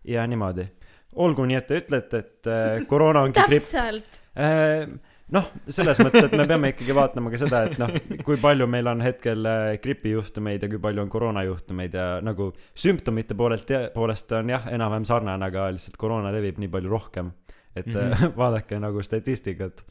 ja 0.05 0.27
niimoodi. 0.27 0.67
olgu, 1.15 1.45
nii 1.47 1.57
et 1.57 1.67
te 1.69 1.79
ütlete, 1.79 2.21
et 2.25 2.49
äh, 2.51 2.87
koroona 2.91 3.23
ongi 3.23 3.39
gripp 3.47 3.63
täpselt. 3.63 4.17
Äh, 4.35 4.89
noh, 5.35 5.51
selles 5.71 6.01
mõttes, 6.03 6.27
et 6.27 6.35
me 6.35 6.47
peame 6.51 6.73
ikkagi 6.73 6.97
vaatama 6.97 7.31
ka 7.31 7.39
seda, 7.39 7.61
et 7.69 7.79
noh, 7.79 7.93
kui 8.27 8.39
palju 8.43 8.67
meil 8.71 8.91
on 8.91 9.05
hetkel 9.05 9.47
äh, 9.47 9.67
gripijuhtumeid 9.83 10.67
ja 10.67 10.71
kui 10.73 10.81
palju 10.83 11.05
on 11.05 11.13
koroonajuhtumeid 11.13 11.95
ja 11.95 12.07
nagu 12.25 12.51
sümptomite 12.75 13.37
poolelt, 13.39 13.71
poolest 13.95 14.35
on 14.35 14.51
jah, 14.51 14.67
enam-vähem 14.75 15.07
sarnane, 15.09 15.51
aga 15.53 15.69
lihtsalt 15.77 16.01
koroona 16.01 16.35
levib 16.35 16.59
nii 16.63 16.73
palju 16.73 16.91
rohkem. 16.91 17.33
et 17.77 17.87
mm. 17.87 17.95
-hmm. 17.95 18.35
vaadake 18.43 18.79
nagu 18.81 19.03
statistikat. 19.03 19.85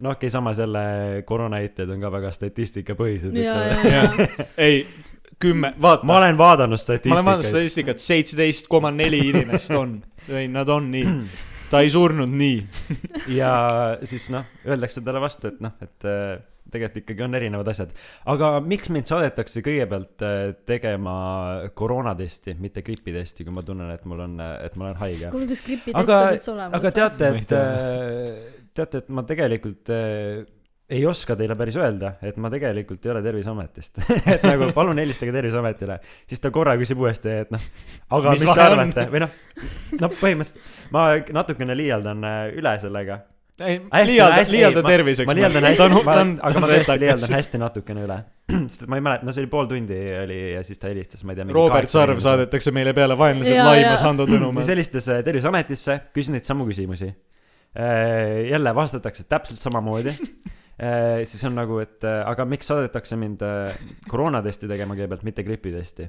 no 0.00 0.10
okei 0.10 0.26
okay,, 0.26 0.30
samas 0.30 0.58
jälle 0.58 1.22
koroonanäitajad 1.24 1.90
on 1.90 2.00
ka 2.00 2.12
väga 2.12 2.30
statistikapõhised. 2.30 3.34
ei, 4.66 4.86
kümme, 5.40 5.72
vaata. 5.80 6.06
ma 6.06 6.18
olen 6.18 6.38
vaadanud 6.38 6.78
ma 6.78 7.14
olen 7.14 7.24
vaadanud 7.24 7.44
statistikat. 7.44 7.48
statistikat, 7.48 8.04
seitseteist 8.04 8.68
koma 8.68 8.90
neli 8.94 9.22
inimest 9.30 9.72
on. 9.76 9.96
ei, 10.28 10.48
nad 10.48 10.68
on 10.68 10.90
nii. 10.92 11.16
ta 11.70 11.80
ei 11.84 11.90
surnud 11.90 12.30
nii. 12.30 12.60
ja 13.40 13.52
siis 14.04 14.30
noh, 14.34 14.46
öeldakse 14.66 15.02
talle 15.06 15.22
vastu, 15.22 15.52
et 15.52 15.60
noh, 15.64 15.76
et 15.82 16.08
äh, 16.08 16.38
tegelikult 16.70 17.02
ikkagi 17.02 17.24
on 17.26 17.34
erinevad 17.38 17.72
asjad. 17.72 17.92
aga 18.30 18.52
miks 18.64 18.92
mind 18.92 19.10
saadetakse 19.10 19.64
kõigepealt 19.66 20.24
äh, 20.26 20.38
tegema 20.68 21.16
koroonatesti, 21.74 22.56
mitte 22.60 22.84
gripitesti, 22.86 23.46
kui 23.46 23.54
ma 23.56 23.64
tunnen, 23.66 23.90
et 23.94 24.06
mul 24.08 24.24
on, 24.26 24.38
et 24.40 24.76
ma 24.76 24.90
olen 24.90 25.02
haige? 25.02 25.32
kuule, 25.34 25.50
kas 25.50 25.64
gripitest 25.66 26.00
Aga- 26.04 26.22
on 26.22 26.38
üldse 26.38 26.54
olemas? 26.54 26.78
aga 26.80 26.96
teate, 27.00 27.34
et 27.34 27.50
tea., 27.50 27.66
teate, 28.80 29.04
et 29.04 29.12
ma 29.12 29.24
tegelikult 29.28 29.94
äh, 29.94 30.44
ei 30.90 31.02
oska 31.06 31.36
teile 31.38 31.56
päris 31.58 31.78
öelda, 31.80 32.14
et 32.26 32.38
ma 32.40 32.50
tegelikult 32.52 33.04
ei 33.06 33.12
ole 33.14 33.22
Terviseametist. 33.24 34.02
et 34.34 34.46
nagu 34.46 34.70
palun 34.76 34.98
helistage 34.98 35.34
Terviseametile, 35.34 36.00
siis 36.28 36.42
ta 36.42 36.52
korra 36.54 36.76
küsib 36.80 37.02
uuesti, 37.02 37.40
et 37.44 37.52
noh, 37.54 37.66
aga 38.18 38.36
Mis 38.36 38.44
mis, 38.44 38.54
te 38.54 38.64
arvate 38.66 39.08
või 39.12 39.24
noh, 39.24 39.36
no 40.00 40.14
põhimõtteliselt 40.20 40.94
ma 40.94 41.10
natukene 41.40 41.76
liialdan 41.78 42.26
äh, 42.26 42.40
üle 42.58 42.78
sellega 42.82 43.22
ei, 43.60 43.80
liialda, 44.06 44.44
liialda 44.48 44.82
terviseks. 44.82 45.28
ma 45.28 45.34
liialdan 45.36 45.66
hästi, 45.68 45.88
ma 46.04 46.14
aga 46.48 46.62
ma 46.62 46.68
tõesti 46.70 46.96
liialdan 47.02 47.34
hästi 47.36 47.60
natukene 47.60 48.04
üle. 48.06 48.18
sest 48.70 48.84
et 48.84 48.90
ma 48.90 48.98
ei 48.98 49.04
mäleta, 49.04 49.26
no 49.28 49.34
see 49.34 49.44
oli 49.44 49.50
pool 49.52 49.68
tundi 49.70 49.98
oli 50.22 50.38
ja 50.54 50.62
siis 50.66 50.80
ta 50.80 50.90
helistas, 50.90 51.24
ma 51.24 51.34
ei 51.34 51.40
tea. 51.40 51.48
Robert 51.56 51.92
Sarv. 51.92 52.20
saadetakse 52.24 52.72
meile 52.74 52.94
peale, 52.96 53.18
vaenlased 53.20 53.58
laimas. 53.60 54.04
Hando 54.06 54.26
Tõnumäe. 54.30 54.62
siis 54.62 54.74
helistas 54.74 55.10
äh, 55.12 55.24
Terviseametisse, 55.26 55.98
küsis 56.16 56.32
neid 56.34 56.48
samu 56.48 56.68
küsimusi. 56.68 57.12
jälle 58.50 58.74
vastatakse 58.74 59.24
täpselt 59.30 59.60
samamoodi. 59.62 60.16
Siis 61.24 61.44
on 61.44 61.54
nagu, 61.58 61.78
et 61.82 62.04
äh, 62.08 62.22
aga 62.26 62.46
miks 62.48 62.70
saadetakse 62.70 63.16
mind 63.20 63.42
äh, 63.44 63.76
koroonatesti 64.08 64.68
tegema 64.70 64.96
kõigepealt, 64.96 65.26
mitte 65.28 65.44
gripitesti. 65.44 66.08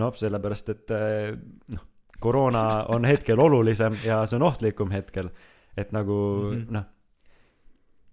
noh, 0.00 0.12
sellepärast, 0.16 0.72
et 0.72 0.92
äh, 0.94 1.36
noh, 1.72 1.86
koroona 2.20 2.86
on 2.92 3.04
hetkel 3.04 3.40
olulisem 3.40 3.96
ja 4.04 4.22
see 4.26 4.38
on 4.38 4.46
ohtlikum 4.48 4.90
hetkel. 4.90 5.28
et 5.76 5.92
nagu 5.92 6.14
mm. 6.14 6.56
-hmm. 6.56 6.72
noh, 6.72 6.84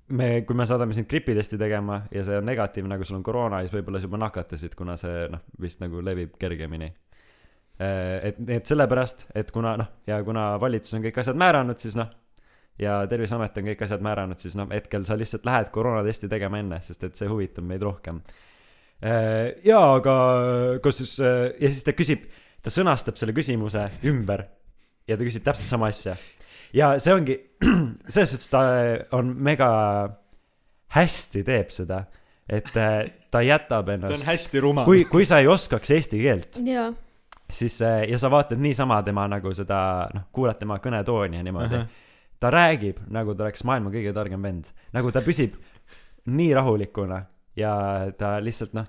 me, 0.08 0.42
kui 0.42 0.56
me 0.56 0.66
saadame 0.66 0.94
sind 0.94 1.08
gripitesti 1.08 1.58
tegema 1.58 2.02
ja 2.12 2.24
see 2.24 2.38
on 2.38 2.46
negatiivne, 2.46 2.96
aga 2.96 3.06
sul 3.06 3.18
on 3.18 3.24
koroona, 3.24 3.60
siis 3.60 3.74
võib-olla 3.74 4.00
sa 4.00 4.06
juba 4.06 4.18
nakatasid, 4.18 4.76
kuna 4.76 4.98
see 4.98 5.28
noh, 5.30 5.40
vist 5.62 5.82
nagu 5.82 6.04
levib 6.06 6.36
kergemini. 6.40 6.94
et, 8.24 8.36
et 8.48 8.66
sellepärast, 8.66 9.32
et 9.36 9.52
kuna 9.52 9.78
noh, 9.78 9.88
ja 10.08 10.24
kuna 10.24 10.60
valitsus 10.60 10.94
on 10.94 11.02
kõik 11.02 11.18
asjad 11.20 11.36
määranud, 11.36 11.78
siis 11.78 11.96
noh, 11.96 12.12
ja 12.80 13.02
Terviseamet 13.10 13.58
on 13.58 13.68
kõik 13.70 13.84
asjad 13.86 14.02
määranud, 14.06 14.40
siis 14.42 14.56
noh, 14.58 14.70
hetkel 14.74 15.06
sa 15.06 15.18
lihtsalt 15.20 15.46
lähed 15.46 15.70
koroonatesti 15.74 16.30
tegema 16.32 16.62
enne, 16.64 16.82
sest 16.82 17.04
et 17.06 17.20
see 17.20 17.30
huvitab 17.30 17.68
meid 17.68 17.86
rohkem. 17.86 18.22
jaa, 19.04 19.86
aga 19.98 20.16
kas 20.84 21.02
siis, 21.02 21.18
ja 21.20 21.70
siis 21.70 21.84
ta 21.84 21.94
küsib, 21.94 22.26
ta 22.64 22.72
sõnastab 22.72 23.20
selle 23.20 23.36
küsimuse 23.36 23.90
ümber 24.10 24.46
ja 25.08 25.18
ta 25.18 25.28
küsib 25.28 25.44
täpselt 25.44 25.68
sama 25.68 25.90
asja. 25.92 26.16
ja 26.74 26.94
see 27.04 27.14
ongi, 27.14 27.38
selles 28.14 28.34
suhtes 28.34 28.50
ta 28.52 28.64
on 29.18 29.34
mega 29.44 29.70
hästi 30.94 31.44
teeb 31.46 31.72
seda, 31.74 32.04
et 32.50 32.70
äh, 32.78 33.00
ta 33.32 33.42
jätab 33.44 33.88
ta 33.88 33.96
on 33.96 33.96
ennast, 33.98 34.28
hästi 34.28 34.62
rumal. 34.64 34.88
kui, 34.88 35.06
kui 35.10 35.26
sa 35.28 35.42
ei 35.42 35.50
oskaks 35.52 35.94
eesti 35.96 36.22
keelt, 36.22 36.60
jaa, 36.68 36.90
siis 37.50 37.80
äh, 37.86 38.04
ja 38.12 38.20
sa 38.22 38.32
vaatad 38.32 38.62
niisama 38.62 39.02
tema 39.06 39.26
nagu 39.32 39.54
seda, 39.56 39.80
noh, 40.14 40.28
kuulad 40.36 40.60
tema 40.60 40.80
kõnetooni 40.84 41.40
ja 41.40 41.46
niimoodi 41.46 41.80
uh. 41.80 41.86
-huh. 41.86 42.02
Ta 42.44 42.52
räägib 42.52 43.00
nagu 43.14 43.36
ta 43.38 43.48
oleks 43.48 43.64
maailma 43.68 43.94
kõige 43.94 44.12
targem 44.16 44.44
vend, 44.44 44.68
nagu 44.96 45.14
ta 45.16 45.24
püsib 45.24 45.56
nii 46.28 46.52
rahulikuna 46.56 47.24
ja 47.60 47.72
ta 48.20 48.36
lihtsalt 48.44 48.76
noh, 48.76 48.88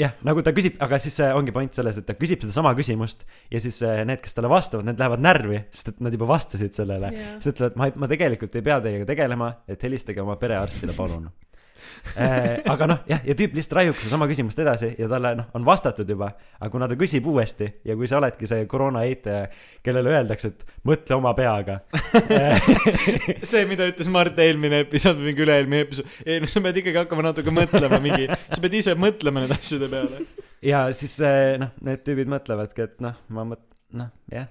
jah, 0.00 0.12
nagu 0.26 0.42
ta 0.44 0.52
küsib, 0.56 0.76
aga 0.84 0.98
siis 1.02 1.16
ongi 1.26 1.54
point 1.56 1.76
selles, 1.76 1.98
et 2.00 2.06
ta 2.08 2.16
küsib 2.16 2.42
sedasama 2.44 2.72
küsimust 2.78 3.24
ja 3.52 3.60
siis 3.62 3.78
äh, 3.86 4.02
need, 4.08 4.20
kes 4.24 4.36
talle 4.36 4.50
vastavad, 4.52 4.86
need 4.88 5.00
lähevad 5.00 5.24
närvi, 5.24 5.62
sest 5.72 5.94
et 5.94 6.04
nad 6.04 6.14
juba 6.16 6.28
vastasid 6.30 6.76
sellele. 6.76 7.12
jaa. 7.14 7.34
siis 7.40 7.54
ütlevad, 7.54 7.78
ma, 7.80 7.90
ma 8.04 8.10
tegelikult 8.10 8.56
ei 8.58 8.66
pea 8.66 8.78
teiega 8.84 9.08
tegelema, 9.08 9.50
et 9.68 9.88
helistage 9.88 10.22
oma 10.22 10.36
perearstile, 10.40 10.96
palun. 10.96 11.28
aga 12.72 12.88
noh, 12.90 13.02
jah, 13.10 13.22
ja 13.26 13.36
tüüp 13.38 13.56
lihtsalt 13.56 13.76
raiub 13.80 13.98
sedasama 13.98 14.28
küsimust 14.30 14.60
edasi 14.62 14.92
ja 14.98 15.08
talle 15.10 15.34
noh, 15.40 15.50
on 15.56 15.66
vastatud 15.66 16.08
juba, 16.08 16.30
aga 16.58 16.70
kuna 16.72 16.88
ta 16.90 16.98
küsib 16.98 17.26
uuesti 17.30 17.68
ja 17.86 17.96
kui 17.98 18.08
sa 18.10 18.18
oledki 18.20 18.48
see 18.50 18.66
koroona 18.70 19.04
eitaja, 19.08 19.46
kellele 19.84 20.14
öeldakse, 20.16 20.52
et 20.54 20.64
mõtle 20.88 21.18
oma 21.18 21.34
peaga 21.38 21.80
see, 23.50 23.64
mida 23.68 23.88
ütles 23.90 24.10
Mart 24.12 24.38
eelmine 24.42 24.82
episood 24.86 25.20
või 25.20 25.30
mingi 25.30 25.46
üle-eelmine 25.46 25.84
episood, 25.86 26.18
ei 26.26 26.42
no 26.42 26.50
sa 26.50 26.62
pead 26.64 26.82
ikkagi 26.82 27.02
hakkama 27.02 27.28
natuke 27.28 27.54
mõtlema 27.54 28.00
mingi, 28.02 28.28
sa 28.48 28.60
pead 28.62 28.80
ise 28.80 28.96
mõtlema 28.98 29.44
nende 29.44 29.58
asjade 29.58 29.90
peale. 29.92 30.26
ja 30.64 30.86
siis 30.96 31.18
äh, 31.24 31.56
noh, 31.62 31.74
need 31.86 32.04
tüübid 32.06 32.30
mõtlevadki, 32.32 32.88
et 32.88 33.02
noh, 33.04 33.18
ma 33.34 33.46
mõt-, 33.52 33.66
noh, 33.96 34.10
jah. 34.32 34.48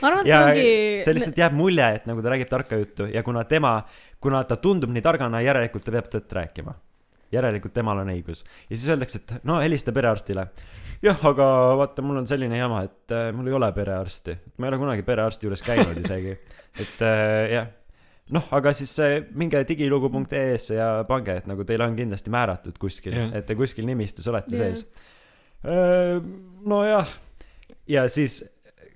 ma 0.00 0.10
arvan, 0.10 0.22
et 0.22 0.28
see 0.28 0.34
ja 0.34 0.42
ongi 0.42 0.66
see 1.04 1.16
lihtsalt 1.16 1.40
jääb 1.40 1.56
mulje, 1.56 1.88
et 2.00 2.08
nagu 2.08 2.24
ta 2.24 2.32
räägib 2.32 2.50
tarka 2.52 2.80
juttu 2.80 3.08
ja 3.12 3.22
kuna 3.26 3.44
tema, 3.48 3.78
kuna 4.26 4.42
ta 4.48 4.58
tundub 4.58 4.90
nii 4.94 5.04
targana, 5.04 5.40
järelikult 5.44 5.86
ta 5.86 5.94
peab 5.94 6.10
tõtt 6.10 6.36
rääkima. 6.40 6.74
järelikult 7.34 7.72
temal 7.74 7.98
on 7.98 8.10
õigus. 8.10 8.44
ja 8.70 8.76
siis 8.76 8.88
öeldakse, 8.88 9.18
et 9.22 9.46
no 9.46 9.60
helista 9.62 9.92
perearstile. 9.92 10.46
jah, 11.02 11.24
aga 11.30 11.48
vaata, 11.78 12.02
mul 12.02 12.22
on 12.22 12.26
selline 12.26 12.58
jama, 12.58 12.84
et 12.86 13.14
äh, 13.14 13.32
mul 13.34 13.50
ei 13.50 13.58
ole 13.58 13.72
perearsti. 13.72 14.36
ma 14.56 14.66
ei 14.66 14.72
ole 14.72 14.78
kunagi 14.82 15.02
perearsti 15.06 15.46
juures 15.46 15.62
käinud 15.66 15.98
isegi. 16.02 16.36
et 16.82 17.04
äh, 17.06 17.52
jah, 17.52 17.68
noh, 18.34 18.48
aga 18.58 18.72
siis 18.74 18.96
äh, 19.04 19.20
minge 19.34 19.62
digilugu.ee-sse 19.68 20.80
ja 20.80 20.90
pange, 21.08 21.38
et 21.42 21.46
nagu 21.50 21.64
teil 21.64 21.86
on 21.86 21.96
kindlasti 21.98 22.34
määratud 22.34 22.78
kuskil 22.82 23.14
Jah. 23.14 23.30
et 23.38 23.46
te 23.46 23.54
kuskil 23.58 23.86
nimistus 23.86 24.26
olete 24.32 24.56
Jah. 24.56 24.74
sees. 24.74 24.86
nojah, 26.66 27.08
ja 27.90 28.08
siis 28.12 28.42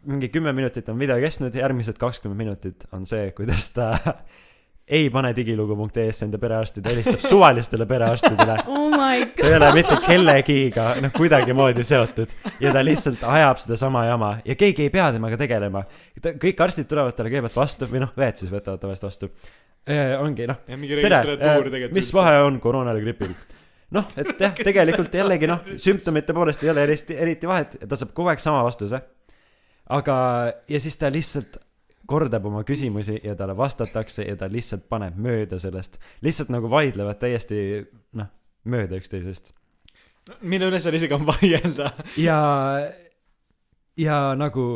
mingi 0.07 0.29
kümme 0.29 0.53
minutit 0.53 0.89
on 0.89 0.99
video 0.99 1.19
kestnud, 1.21 1.55
järgmised 1.55 1.99
kakskümmend 1.99 2.39
minutit 2.39 2.87
on 2.93 3.07
see, 3.07 3.31
kuidas 3.37 3.71
ta 3.77 3.93
ei 4.91 5.11
pane 5.11 5.31
digilugu.ee-sse 5.37 6.27
enda 6.27 6.39
perearsti, 6.43 6.83
ta 6.83 6.91
helistab 6.91 7.23
suvalistele 7.23 7.87
perearstidele. 7.87 8.57
oh 8.75 8.89
my 8.91 9.27
ta 9.37 9.47
ei 9.47 9.55
ole 9.57 9.71
mitte 9.77 9.99
kellegiga 10.03 10.87
noh, 11.05 11.15
kuidagimoodi 11.15 11.85
seotud 11.87 12.35
ja 12.61 12.73
ta 12.75 12.83
lihtsalt 12.85 13.23
ajab 13.23 13.63
sedasama 13.63 14.05
jama 14.09 14.33
ja 14.45 14.57
keegi 14.59 14.89
ei 14.89 14.95
pea 14.95 15.11
temaga 15.15 15.39
tegelema. 15.41 15.85
kõik 16.27 16.65
arstid 16.67 16.91
tulevad 16.91 17.15
talle 17.17 17.31
kõigepealt 17.31 17.61
vastu 17.63 17.89
või 17.91 18.03
noh, 18.03 18.13
õed 18.19 18.43
siis 18.43 18.51
võtavad 18.53 18.83
tavaliselt 18.83 19.09
vastu. 19.09 19.31
ongi 20.19 20.51
noh, 20.51 20.61
ja 20.69 20.77
mingi 20.81 20.99
tere 20.99 21.23
tegelikult 21.39 21.97
mis 22.01 22.13
vahe 22.15 22.43
on 22.49 22.61
koroonal 22.61 22.99
ja 22.99 23.07
gripil? 23.07 23.33
noh, 23.95 24.11
et 24.19 24.35
jah, 24.43 24.55
tegelikult 24.59 25.15
jällegi 25.15 25.51
noh, 25.51 25.65
sümptomite 25.79 26.35
poolest 26.35 26.67
ei 26.67 26.75
ole 26.75 26.87
eriti, 26.89 27.15
eriti 27.15 27.51
vahet 27.51 27.79
ta 27.87 27.99
saab 27.99 28.15
kogu 28.15 28.35
aeg 28.35 28.43
sama 28.43 28.67
vastuse. 28.67 29.01
aga, 29.91 30.17
ja 30.69 30.81
siis 30.83 30.99
ta 30.99 31.11
lihtsalt 31.11 31.63
kordab 32.11 32.47
oma 32.51 32.65
küsimusi 32.67 33.21
ja 33.23 33.37
talle 33.39 33.57
vastatakse 33.57 34.27
ja 34.27 34.37
ta 34.37 34.51
lihtsalt 34.51 34.89
paneb 34.91 35.17
mööda 35.17 35.59
sellest. 35.63 35.99
lihtsalt 36.27 36.51
nagu 36.51 36.71
vaidlevad 36.71 37.21
täiesti 37.23 37.61
noh 38.19 38.31
mööda 38.65 38.99
üksteisest. 39.01 39.55
Mille 40.43 40.69
üle 40.69 40.81
seal 40.83 40.97
isegi 40.99 41.17
on 41.17 41.27
vaielda. 41.29 41.93
ja 42.21 42.41
ja 43.99 44.19
nagu 44.39 44.67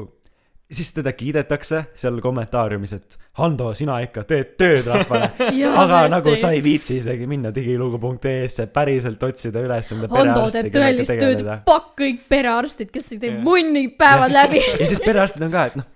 siis 0.74 0.95
teda 0.97 1.12
kiidetakse 1.12 1.85
seal 1.95 2.20
kommentaariumis 2.24 2.97
et 2.97 3.18
Hando 3.35 3.72
sina 3.74 3.97
ikka 3.99 4.22
teed 4.30 4.53
tööd 4.61 4.87
rahvale. 4.87 5.32
Aga 5.82 6.05
nagu 6.12 6.37
sa 6.39 6.53
ei 6.55 6.61
viitsi 6.62 7.01
isegi 7.01 7.26
minna 7.26 7.51
digilugu.ee-sse 7.55 8.68
päriselt 8.74 9.22
otsida 9.26 9.62
üles 9.64 9.91
enda 9.95 10.11
Hando 10.12 10.47
teeb 10.55 10.70
tõelist 10.74 11.11
tööd 11.11 11.41
tegeleda, 11.41 11.59
pakk 11.66 11.91
kõik 11.99 12.22
perearstid, 12.30 12.93
kes 12.95 13.11
ei 13.16 13.20
tee 13.24 13.35
munni 13.43 13.89
päevad 13.99 14.35
läbi. 14.35 14.62
ja 14.78 14.87
siis 14.87 15.03
perearstid 15.03 15.43
on 15.49 15.55
ka 15.55 15.66
et 15.72 15.78
noh 15.82 15.94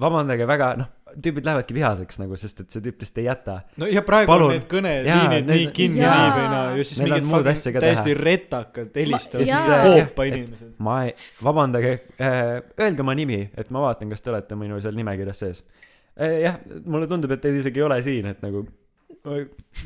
vabandage 0.00 0.46
väga 0.48 0.74
noh 0.80 0.92
tüübid 1.22 1.46
lähevadki 1.46 1.74
vihaseks 1.76 2.18
nagu 2.20 2.36
sest 2.38 2.62
et 2.64 2.74
see 2.74 2.82
tüüp 2.84 3.02
lihtsalt 3.02 3.20
ei 3.22 3.26
jäta. 3.28 3.56
No 3.80 3.88
ja 3.90 4.02
praegu 4.06 4.30
Palun. 4.30 4.50
on 4.50 4.56
need 4.56 4.66
kõneliinid 4.70 5.48
nii 5.50 5.66
kinni 5.76 6.02
nii 6.02 6.28
või 6.34 6.46
naa 6.50 6.64
ja 6.78 6.86
siis 6.86 7.00
Neil 7.00 7.12
mingid 7.12 7.28
muud 7.28 7.38
fucking 7.38 7.52
asja 7.52 7.74
ka 7.74 7.82
täiesti 7.84 8.16
retakad 8.18 9.00
helistavad 9.00 9.52
äh, 9.58 9.86
koopa 9.86 10.28
inimesed. 10.30 10.72
ma 10.84 10.96
ei 11.06 11.14
vabandage 11.44 11.92
äh, 12.18 12.40
öelge 12.80 13.04
oma 13.06 13.16
nimi 13.18 13.40
et 13.54 13.74
ma 13.74 13.84
vaatan 13.86 14.14
kas 14.14 14.24
te 14.24 14.32
olete 14.34 14.58
minu 14.58 14.80
seal 14.84 14.96
nimekirjas 14.98 15.44
sees. 15.44 15.62
Äh, 16.18 16.40
jah 16.44 16.58
mulle 16.84 17.10
tundub 17.10 17.36
et 17.36 17.44
teid 17.44 17.60
isegi 17.60 17.82
ei 17.82 17.86
ole 17.86 18.00
siin 18.06 18.32
et 18.32 18.42
nagu 18.44 18.66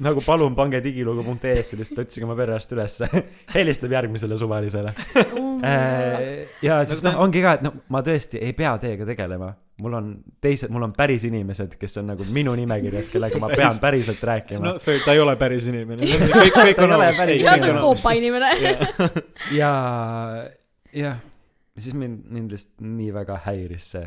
nagu 0.03 0.22
palun 0.26 0.55
pange 0.59 0.80
digilugu.ee-sse 0.82 1.76
lihtsalt 1.78 2.01
otsige 2.07 2.26
oma 2.26 2.34
perearst 2.39 2.72
ülesse 2.74 3.07
helistab 3.55 3.93
järgmisele 3.95 4.39
suvalisele 4.41 4.95
Äh, 5.59 6.47
ja 6.62 6.76
siis 6.86 7.01
ta- 7.03 7.11
noh 7.11 7.24
ongi 7.24 7.41
ka 7.43 7.57
et 7.57 7.62
noh 7.66 7.72
ma 7.91 7.99
tõesti 8.07 8.39
ei 8.39 8.53
pea 8.55 8.76
teiega 8.78 9.03
tegelema 9.09 9.49
mul 9.82 9.97
on 9.99 10.11
teised 10.43 10.70
mul 10.70 10.84
on 10.86 10.93
päris 10.95 11.24
inimesed 11.26 11.74
kes 11.80 11.97
on 11.99 12.07
nagu 12.12 12.22
minu 12.30 12.53
nimekirjas 12.55 13.09
kellega 13.11 13.41
ma 13.43 13.49
pean 13.51 13.80
päriselt 13.82 14.22
rääkima 14.22 14.62
no 14.62 14.72
fair, 14.78 15.01
ta 15.03 15.16
ei 15.16 15.22
ole 15.24 15.34
päris 15.41 15.66
inimene. 15.66 15.99
kõik, 16.07 16.55
kõik 16.55 16.78
Ta 16.78 16.86
on 16.86 16.95
ei 16.95 16.99
ole 17.01 17.09
aus. 17.09 17.18
päris 17.18 17.43
ja 17.43 17.51
ta 17.51 17.57
inimene. 17.57 17.74
on 17.74 17.82
koopa 17.89 18.12
inimene. 18.14 18.53
ja 19.59 19.72
jah 20.95 21.18
siis 21.78 21.95
mind 21.99 22.22
mind 22.39 22.55
lihtsalt 22.55 22.86
nii 22.95 23.11
väga 23.18 23.41
häiris 23.49 23.91
see 23.97 24.07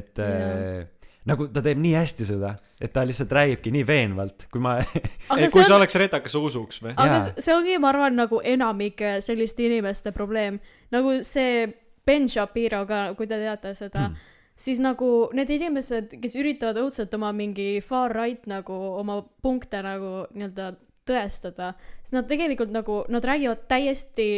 et 0.00 0.16
Jaa. 0.16 0.86
Nagu 1.26 1.48
ta 1.52 1.62
teeb 1.64 1.78
nii 1.82 1.94
hästi 1.96 2.26
seda 2.28 2.52
et 2.80 2.92
ta 2.94 3.02
lihtsalt 3.06 3.32
räägibki 3.34 3.72
nii 3.74 3.86
veenvalt 3.88 4.46
kui 4.52 4.60
ma 4.62 4.76
kui 5.28 5.48
see 5.48 5.64
sa 5.64 5.74
on, 5.74 5.80
oleks 5.80 5.96
retakas, 5.98 6.32
sa 6.36 6.38
usuks 6.42 6.80
või? 6.84 6.94
aga 6.96 7.18
Jaa. 7.18 7.34
see- 7.42 7.56
ongi, 7.56 7.78
ma 7.82 7.90
arvan, 7.92 8.16
nagu 8.18 8.40
enamike 8.44 9.16
selliste 9.24 9.66
inimeste 9.66 10.12
probleem. 10.16 10.60
nagu 10.94 11.18
see 11.26 11.66
Ben 12.06 12.28
Shapiro 12.30 12.84
ka, 12.86 13.14
kui 13.18 13.26
te 13.26 13.38
teate 13.42 13.74
seda 13.74 14.06
Hmm. 14.08 14.14
mm., 14.14 14.32
siis 14.56 14.78
nagu 14.80 15.28
need 15.36 15.50
inimesed, 15.52 16.14
kes 16.22 16.36
üritavad 16.40 16.78
õudselt 16.80 17.12
oma 17.18 17.32
mingi 17.36 17.80
far 17.84 18.14
right 18.14 18.46
nagu 18.48 18.72
oma 19.02 19.18
punkte 19.42 19.82
nagu 19.84 20.22
nii-öelda 20.32 20.70
tõestada, 21.06 21.74
siis 22.02 22.14
nad 22.16 22.26
tegelikult 22.30 22.72
nagu, 22.74 23.04
nad 23.12 23.22
räägivad 23.24 23.66
täiesti 23.70 24.28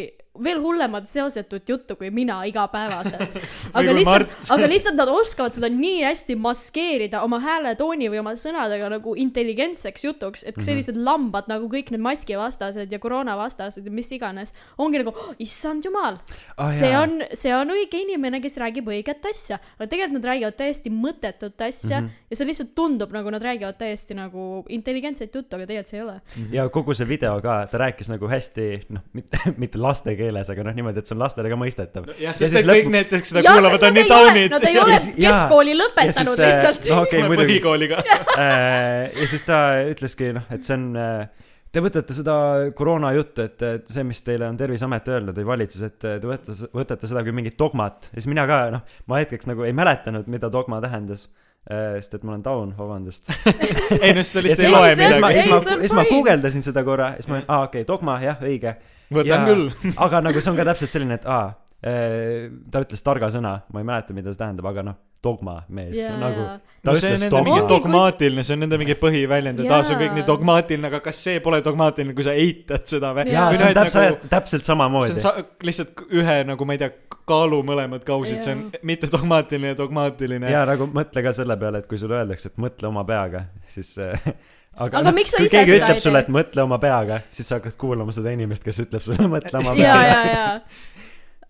veel 0.45 0.61
hullemat 0.62 1.09
seosetut 1.09 1.68
juttu 1.68 1.97
kui 1.97 2.11
mina 2.11 2.43
igapäevaselt. 2.49 3.36
aga 3.78 3.93
lihtsalt 3.97 4.51
aga 4.55 4.68
lihtsalt 4.70 4.97
nad 5.01 5.09
oskavad 5.12 5.53
seda 5.57 5.68
nii 5.72 6.03
hästi 6.05 6.36
maskeerida 6.36 7.22
oma 7.26 7.39
hääletooni 7.43 8.09
või 8.12 8.20
oma 8.22 8.32
sõnadega 8.39 8.91
nagu 8.97 9.14
intelligentseks 9.16 10.05
jutuks, 10.05 10.45
Mhm. 10.45 10.49
et 10.49 10.64
sellised 10.64 10.97
lambad 10.97 11.49
nagu 11.49 11.68
kõik 11.68 11.91
need 11.91 12.01
maskivastased 12.05 12.93
ja 12.93 12.99
koroonavastased 12.99 13.84
ja 13.84 13.91
mis 13.91 14.11
iganes, 14.12 14.53
ongi 14.78 14.99
nagu 15.03 15.11
oh,, 15.14 15.34
issand 15.39 15.84
jumal 15.84 16.18
Ah, 16.57 16.70
see 16.70 16.91
jaa. 16.91 17.03
on, 17.03 17.22
see 17.34 17.53
on 17.55 17.68
õige 17.74 18.01
inimene, 18.03 18.41
kes 18.41 18.57
räägib 18.59 18.86
õiget 18.89 19.24
asja, 19.30 19.59
aga 19.78 19.86
tegelikult 19.89 20.18
nad 20.18 20.24
räägivad 20.30 20.57
täiesti 20.59 20.91
mõttetut 20.91 21.61
asja 21.68 22.01
mm 22.01 22.05
Mhm. 22.05 22.07
-hmm. 22.09 22.26
ja 22.30 22.36
see 22.36 22.47
lihtsalt 22.47 22.74
tundub 22.74 23.12
nagu 23.12 23.30
nad 23.30 23.43
räägivad 23.43 23.76
täiesti 23.78 24.14
nagu 24.14 24.64
intelligentset 24.68 25.34
juttu, 25.34 25.57
aga 25.57 25.66
tegelikult 25.66 25.89
see 25.89 25.99
ei 25.99 26.03
ole. 26.05 26.20
ja 26.53 26.68
kogu 26.68 26.95
see 26.95 27.09
video 27.09 27.41
ka 27.43 27.66
ta 27.70 27.78
rääkis 27.78 28.09
nagu 28.09 28.28
hästi 28.28 28.86
noh 28.89 29.01
mitte 29.12 29.39
mitte 29.57 29.78
laste 29.78 30.14
keeles 30.16 30.28
aga 30.53 30.64
noh 30.66 30.76
niimoodi 30.76 31.03
et 31.03 31.09
see 31.11 31.16
on 31.16 31.22
lastele 31.22 31.51
ka 31.53 31.59
mõistetav. 31.61 32.07
Jah, 32.20 32.37
sest 32.37 32.59
et 32.61 32.68
kõik 32.68 32.91
need, 32.93 33.11
kes 33.12 33.33
seda 33.33 33.43
kuulavad, 33.47 33.87
on 33.89 33.97
nii 33.97 34.07
taunid. 34.11 34.55
nad 34.55 34.68
ei 34.68 34.79
ole 34.83 34.99
Ja 34.99 35.33
keskkooli 35.33 35.74
Ja 35.74 35.81
lõpetanud 35.81 36.43
äh, 36.45 36.53
lihtsalt. 36.53 36.89
no 36.93 37.03
okei 37.07 37.24
muidugi. 37.24 37.45
põhikooliga. 37.45 38.01
Äh, 38.39 39.11
ja 39.16 39.29
siis 39.31 39.45
ta 39.49 39.59
ütleski 39.89 40.33
noh 40.37 40.55
et 40.55 40.68
see 40.68 40.76
on 40.76 40.87
äh, 41.01 41.49
te 41.72 41.83
võtate 41.85 42.16
seda 42.16 42.37
koroona 42.76 43.12
juttu 43.16 43.45
et 43.45 43.91
see 43.91 44.07
mis 44.07 44.22
teile 44.26 44.49
on 44.49 44.57
terviseamet 44.61 45.11
öelnud 45.12 45.37
või 45.41 45.51
valitsus 45.55 45.85
et 45.89 45.99
te 46.05 46.16
võtate 46.22 46.57
võtate 46.76 47.11
seda 47.11 47.24
kui 47.26 47.35
mingit 47.37 47.59
dogmat. 47.61 48.11
Ja 48.12 48.20
siis 48.20 48.31
mina 48.31 48.47
ka 48.51 48.62
noh 48.74 48.97
ma 49.11 49.20
hetkeks 49.22 49.51
nagu 49.51 49.66
ei 49.68 49.76
mäletanud 49.76 50.29
mida 50.31 50.53
dogma 50.53 50.81
tähendas. 50.85 51.29
Äh, 51.29 51.47
sest 51.69 52.14
et 52.16 52.23
ma 52.25 52.33
olen 52.33 52.43
taun 52.43 52.71
vabandust 52.79 53.29
ei 54.05 54.12
no 54.16 54.23
siis 54.23 54.33
sa 54.33 54.43
lihtsalt 54.45 54.66
ei 54.66 54.73
loe 54.73 54.89
ma- 54.89 54.95
siis 54.97 55.21
ma- 55.21 55.29
midagi. 55.29 55.49
Siis 55.51 55.66
ma 55.69 55.81
siis 55.83 55.93
ma 55.99 56.05
guugeldasin 56.09 56.62
seda 56.64 56.85
korra 56.87 57.11
ja 57.12 57.21
siis 57.21 57.29
ma 57.29 57.35
olin 57.41 57.49
aa 57.53 57.62
okei 57.66 57.85
dogma 57.89 58.14
jah 58.25 58.41
õige 58.41 58.73
võtan 59.12 59.29
Ja- 59.29 59.45
küll. 59.49 59.66
aga 59.97 60.21
nagu 60.25 60.41
see 60.41 60.51
on 60.55 60.57
ka 60.57 60.64
täpselt 60.71 60.91
selline 60.95 61.19
et 61.21 61.27
aa 61.29 61.51
ta 61.83 62.83
ütles 62.83 63.05
targa 63.07 63.29
sõna 63.31 63.61
ma 63.72 63.83
ei 63.83 63.87
mäleta 63.87 64.16
mida 64.16 64.33
see 64.33 64.41
tähendab 64.41 64.66
aga 64.72 64.83
noh 64.91 64.97
dogma 65.22 65.57
mees 65.74 65.97
Jaa, 65.99 66.14
nagu 66.18 66.43
jaa. 66.45 66.59
ta 66.83 66.93
no 66.93 66.99
ütles 66.99 67.24
dogma 67.31 67.59
dogmaatiline, 67.70 68.45
see 68.47 68.55
on 68.55 68.62
nende 68.62 68.79
mingi 68.79 68.95
põhiväljend, 68.99 69.62
et 69.64 69.72
aa, 69.72 69.81
see 69.87 69.97
on 69.97 70.01
kõik 70.03 70.12
Jaa. 70.12 70.16
nii 70.20 70.26
dogmaatiline, 70.29 70.91
aga 70.91 71.01
kas 71.09 71.22
see 71.26 71.41
pole 71.43 71.59
dogmaatiline, 71.66 72.14
kui 72.18 72.26
sa 72.26 72.35
eitad 72.39 72.85
seda 72.91 73.11
või? 73.16 73.24
Jaa. 73.33 73.35
jaa 73.35 73.47
või 73.51 73.59
see 73.59 73.66
noh, 73.66 73.72
on 73.72 73.79
täpselt 73.81 74.05
nagu 74.05 74.31
täpselt 74.35 74.62
see 74.68 74.72
on 74.72 74.72
samamoodi 74.72 75.24
sa- 75.24 75.35
lihtsalt 75.70 76.05
ühe 76.20 76.37
nagu 76.53 76.68
ma 76.68 76.76
ei 76.76 76.83
tea, 76.85 76.93
kaalu 77.29 77.59
mõlemad 77.66 78.07
kausid, 78.09 78.43
see 78.45 78.55
on 78.55 78.62
mitte 78.89 79.11
dogmaatiline 79.12 79.74
ja 79.74 79.79
dogmaatiline. 79.79 80.53
ja 80.55 80.62
nagu 80.70 80.87
mõtle 80.95 81.24
ka 81.26 81.35
selle 81.37 81.59
peale 81.61 81.83
et 81.83 81.91
kui 81.91 81.99
sulle 82.01 82.20
öeldakse 82.22 82.53
et 82.53 82.62
mõtle 82.62 82.91
oma 82.91 83.03
peaga 83.09 83.43
siis 83.70 83.91
äh, 84.03 84.14
aga, 84.83 85.03
Aga 85.03 85.12
miks 85.16 85.35
sa 85.35 85.43
kui 85.43 85.51
ise 85.51 85.59
keegi 85.59 85.74
seda 85.74 85.83
ütleb 85.89 85.99
ei 85.99 86.05
sulle 86.07 86.22
tee? 86.22 86.29
et 86.31 86.35
mõtle 86.39 86.62
oma 86.64 86.79
peaga 86.83 87.20
siis 87.29 87.51
sa 87.51 87.59
hakkad 87.59 87.74
kuulama 87.81 88.14
seda 88.14 88.33
inimest 88.39 88.64
kes 88.66 88.85
ütleb 88.87 89.03
sulle 89.05 89.26
mõtle 89.35 89.64
oma 89.64 89.74
ja, 89.74 89.99
peaga 89.99 90.07
ja, 90.07 90.22
ja. 90.31 90.95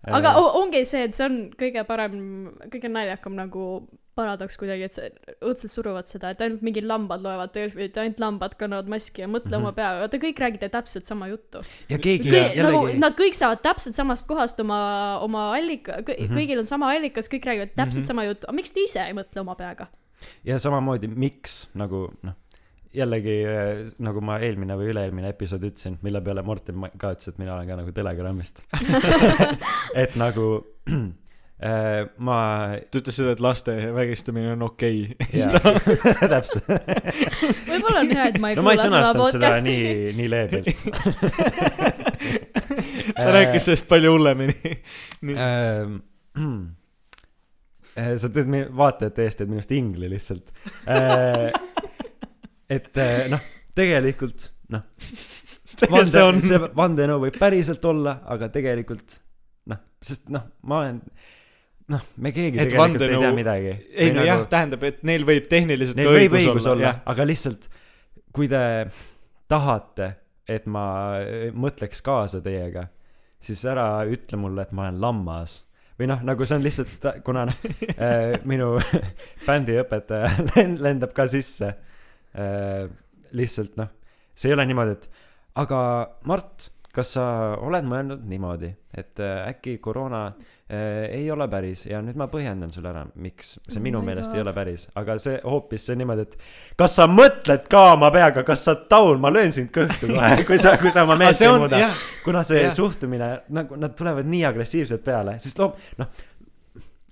Aga 0.07 0.35
ongi 0.59 0.85
see, 0.87 1.03
et 1.09 1.17
see 1.17 1.25
on 1.27 1.39
kõige 1.59 1.83
parem, 1.87 2.19
kõige 2.71 2.91
naljakam 2.91 3.35
nagu 3.35 3.65
paradoks 4.19 4.57
kuidagi, 4.59 4.87
et 4.87 4.95
see 4.95 5.35
õudselt 5.47 5.71
suruvad 5.71 6.09
seda, 6.11 6.33
et 6.33 6.41
ainult 6.43 6.63
mingid 6.65 6.87
lambad 6.87 7.23
loevad 7.23 7.53
Delfit, 7.55 7.95
ainult 8.01 8.19
lambad 8.19 8.57
kannavad 8.59 8.89
maski 8.91 9.23
ja 9.23 9.29
mõtle 9.31 9.47
mm 9.47 9.53
-hmm. 9.53 9.69
oma 9.69 9.75
peaga, 9.77 10.09
te 10.11 10.19
kõik 10.23 10.41
räägite 10.43 10.69
täpselt 10.73 11.05
sama 11.07 11.27
juttu. 11.27 11.63
ja 11.89 11.97
keegi 11.97 12.31
nagu 12.31 12.81
jällegi 12.87 12.99
nad 12.99 13.15
kõik 13.19 13.37
saavad 13.37 13.61
täpselt 13.63 13.95
samast 13.95 14.27
kohast 14.27 14.59
oma, 14.59 15.19
oma 15.21 15.53
allika, 15.55 16.01
Mhm. 16.01 16.35
kõigil 16.35 16.59
on 16.59 16.65
sama 16.65 16.91
allikas, 16.91 17.29
kõik 17.29 17.45
räägivad 17.45 17.75
täpselt 17.75 18.05
sama 18.05 18.23
juttu, 18.25 18.47
aga 18.47 18.55
miks 18.55 18.71
te 18.71 18.83
ise 18.83 18.99
ei 18.99 19.13
mõtle 19.13 19.39
oma 19.39 19.55
peaga? 19.55 19.87
ja 20.43 20.59
samamoodi 20.59 21.07
miks 21.07 21.67
nagu 21.73 22.11
noh 22.23 22.33
jällegi 22.95 23.37
äh, 23.45 23.85
nagu 24.01 24.21
ma 24.25 24.39
eelmine 24.41 24.77
või 24.79 24.89
üle-eelmine 24.93 25.29
episood 25.33 25.65
ütlesin 25.67 25.99
mille 26.05 26.21
peale 26.25 26.41
Morten 26.45 26.79
ma- 26.81 26.91
ka 26.97 27.13
ütles 27.13 27.29
et 27.31 27.41
mina 27.41 27.53
olen 27.55 27.69
ka 27.69 27.77
nagu 27.77 27.93
telegrammist 27.93 28.63
et 30.03 30.15
nagu 30.19 30.47
äh, 30.89 32.07
ma 32.17 32.39
ta 32.89 33.01
ütles 33.01 33.19
seda, 33.21 33.35
et 33.37 33.43
laste 33.45 33.75
vägistamine 33.93 34.55
on 34.55 34.65
okei 34.71 35.03
okay. 35.13 35.27
täpselt 36.33 36.65
võib-olla 37.69 38.01
on 38.01 38.15
hea, 38.15 38.27
et 38.31 38.41
ma 38.41 38.53
ei 38.53 38.57
no 38.57 38.65
kuula 38.65 38.87
seda 38.87 39.13
podcast'i. 39.21 39.69
nii 39.69 40.17
nii 40.17 40.33
leebelt 40.33 40.67
ta 43.19 43.31
rääkis 43.35 43.69
sellest 43.69 43.89
palju 43.89 44.17
hullemini. 44.17 44.75
nii, 45.29 45.37
mm. 45.37 46.59
Äh, 47.99 48.13
sa 48.21 48.29
teed 48.31 48.49
meie 48.49 48.67
vaatajate 48.73 49.25
eest 49.25 49.41
teed 49.41 49.49
minust 49.51 49.71
ingli 49.75 50.09
lihtsalt 50.09 50.53
et 52.69 52.97
äh, 53.01 53.25
noh 53.31 53.41
tegelikult 53.75 54.49
noh. 54.73 54.85
Tegelikult 55.79 56.43
see 56.43 56.57
vandenõu 56.75 57.21
võib 57.23 57.37
päriselt 57.39 57.85
olla 57.87 58.17
aga 58.27 58.49
tegelikult 58.51 59.13
noh 59.71 59.79
sest 60.03 60.27
noh 60.33 60.43
ma 60.67 60.81
olen 60.83 60.97
noh 61.89 62.03
me 62.19 62.33
keegi 62.35 62.59
Et 62.59 62.67
tegelikult 62.69 62.75
ei 62.75 62.81
vandenõu- 63.07 63.21
tea 63.23 63.31
midagi. 63.37 63.71
Ei 63.95 64.11
no 64.13 64.25
jah, 64.27 64.43
tähendab, 64.51 64.83
et 64.85 64.99
neil 65.07 65.23
võib 65.25 65.47
tehniliselt 65.49 65.97
neil 65.97 66.09
ka 66.11 66.17
õigus, 66.19 66.43
õigus 66.49 66.67
olla 66.69 66.85
jah. 66.89 66.99
aga 67.13 67.25
lihtsalt 67.29 67.69
kui 68.35 68.49
te 68.51 68.61
tahate 69.49 70.09
et 70.49 70.67
ma 70.69 70.83
äh, 71.23 71.49
mõtleks 71.55 72.03
kaasa 72.05 72.41
teiega 72.45 72.87
siis 73.39 73.61
ära 73.71 74.03
ütle 74.11 74.37
mulle 74.41 74.65
et 74.67 74.71
ma 74.75 74.89
olen 74.89 74.99
lammas. 74.99 75.61
Või 75.99 76.07
noh 76.11 76.21
nagu 76.27 76.45
see 76.47 76.57
on 76.59 76.63
lihtsalt 76.65 77.07
kuna 77.23 77.45
äh, 77.47 78.35
minu 78.47 78.73
bändiõpetaja 79.47 80.33
len- 80.57 80.77
lendab 80.85 81.15
ka 81.15 81.25
sisse 81.31 81.71
lihtsalt 83.33 83.79
noh 83.79 83.89
see 84.35 84.51
ei 84.51 84.55
ole 84.55 84.65
niimoodi 84.69 84.97
et 84.97 85.09
aga 85.59 85.79
Mart 86.29 86.69
kas 86.93 87.11
sa 87.15 87.25
oled 87.61 87.85
mõelnud 87.85 88.23
niimoodi 88.29 88.69
et 88.97 89.19
äh, 89.21 89.43
äkki 89.51 89.75
koroona 89.83 90.23
äh, 90.25 91.05
ei 91.19 91.27
ole 91.31 91.45
päris 91.51 91.83
ja 91.85 91.99
nüüd 92.01 92.17
ma 92.17 92.25
põhjendan 92.31 92.71
sulle 92.73 92.89
ära 92.89 93.03
miks 93.21 93.57
see 93.59 93.77
Oh 93.77 93.83
minu 93.85 94.01
my 94.01 94.09
meelest 94.09 94.31
God. 94.31 94.39
ei 94.39 94.43
ole 94.45 94.53
päris 94.55 94.87
aga 94.97 95.17
see 95.21 95.35
hoopis 95.43 95.85
see 95.89 95.99
niimoodi 95.99 96.25
et 96.25 96.33
kas 96.79 96.97
sa 96.97 97.05
mõtled 97.11 97.67
ka 97.69 97.83
oma 97.93 98.09
peaga 98.15 98.43
kas 98.47 98.65
sa 98.65 98.75
taun 98.89 99.21
ma 99.21 99.29
löön 99.33 99.53
sind 99.53 99.69
kõhtu 99.75 100.09
kohe 100.09 100.41
kui 100.49 100.57
sa 100.61 100.77
kui 100.81 100.93
sa 100.95 101.05
oma 101.05 101.13
aga 101.13 101.25
meelt 101.27 101.45
ei 101.45 101.53
muuda 101.61 101.83
kuna 102.25 102.43
see 102.47 102.65
jah. 102.65 102.73
suhtumine 102.73 103.29
nagu 103.53 103.77
nad 103.77 103.93
tulevad 103.97 104.29
nii 104.29 104.43
agressiivselt 104.49 105.05
peale 105.05 105.37
siis 105.43 105.57
loob 105.61 105.77
noh 106.01 106.09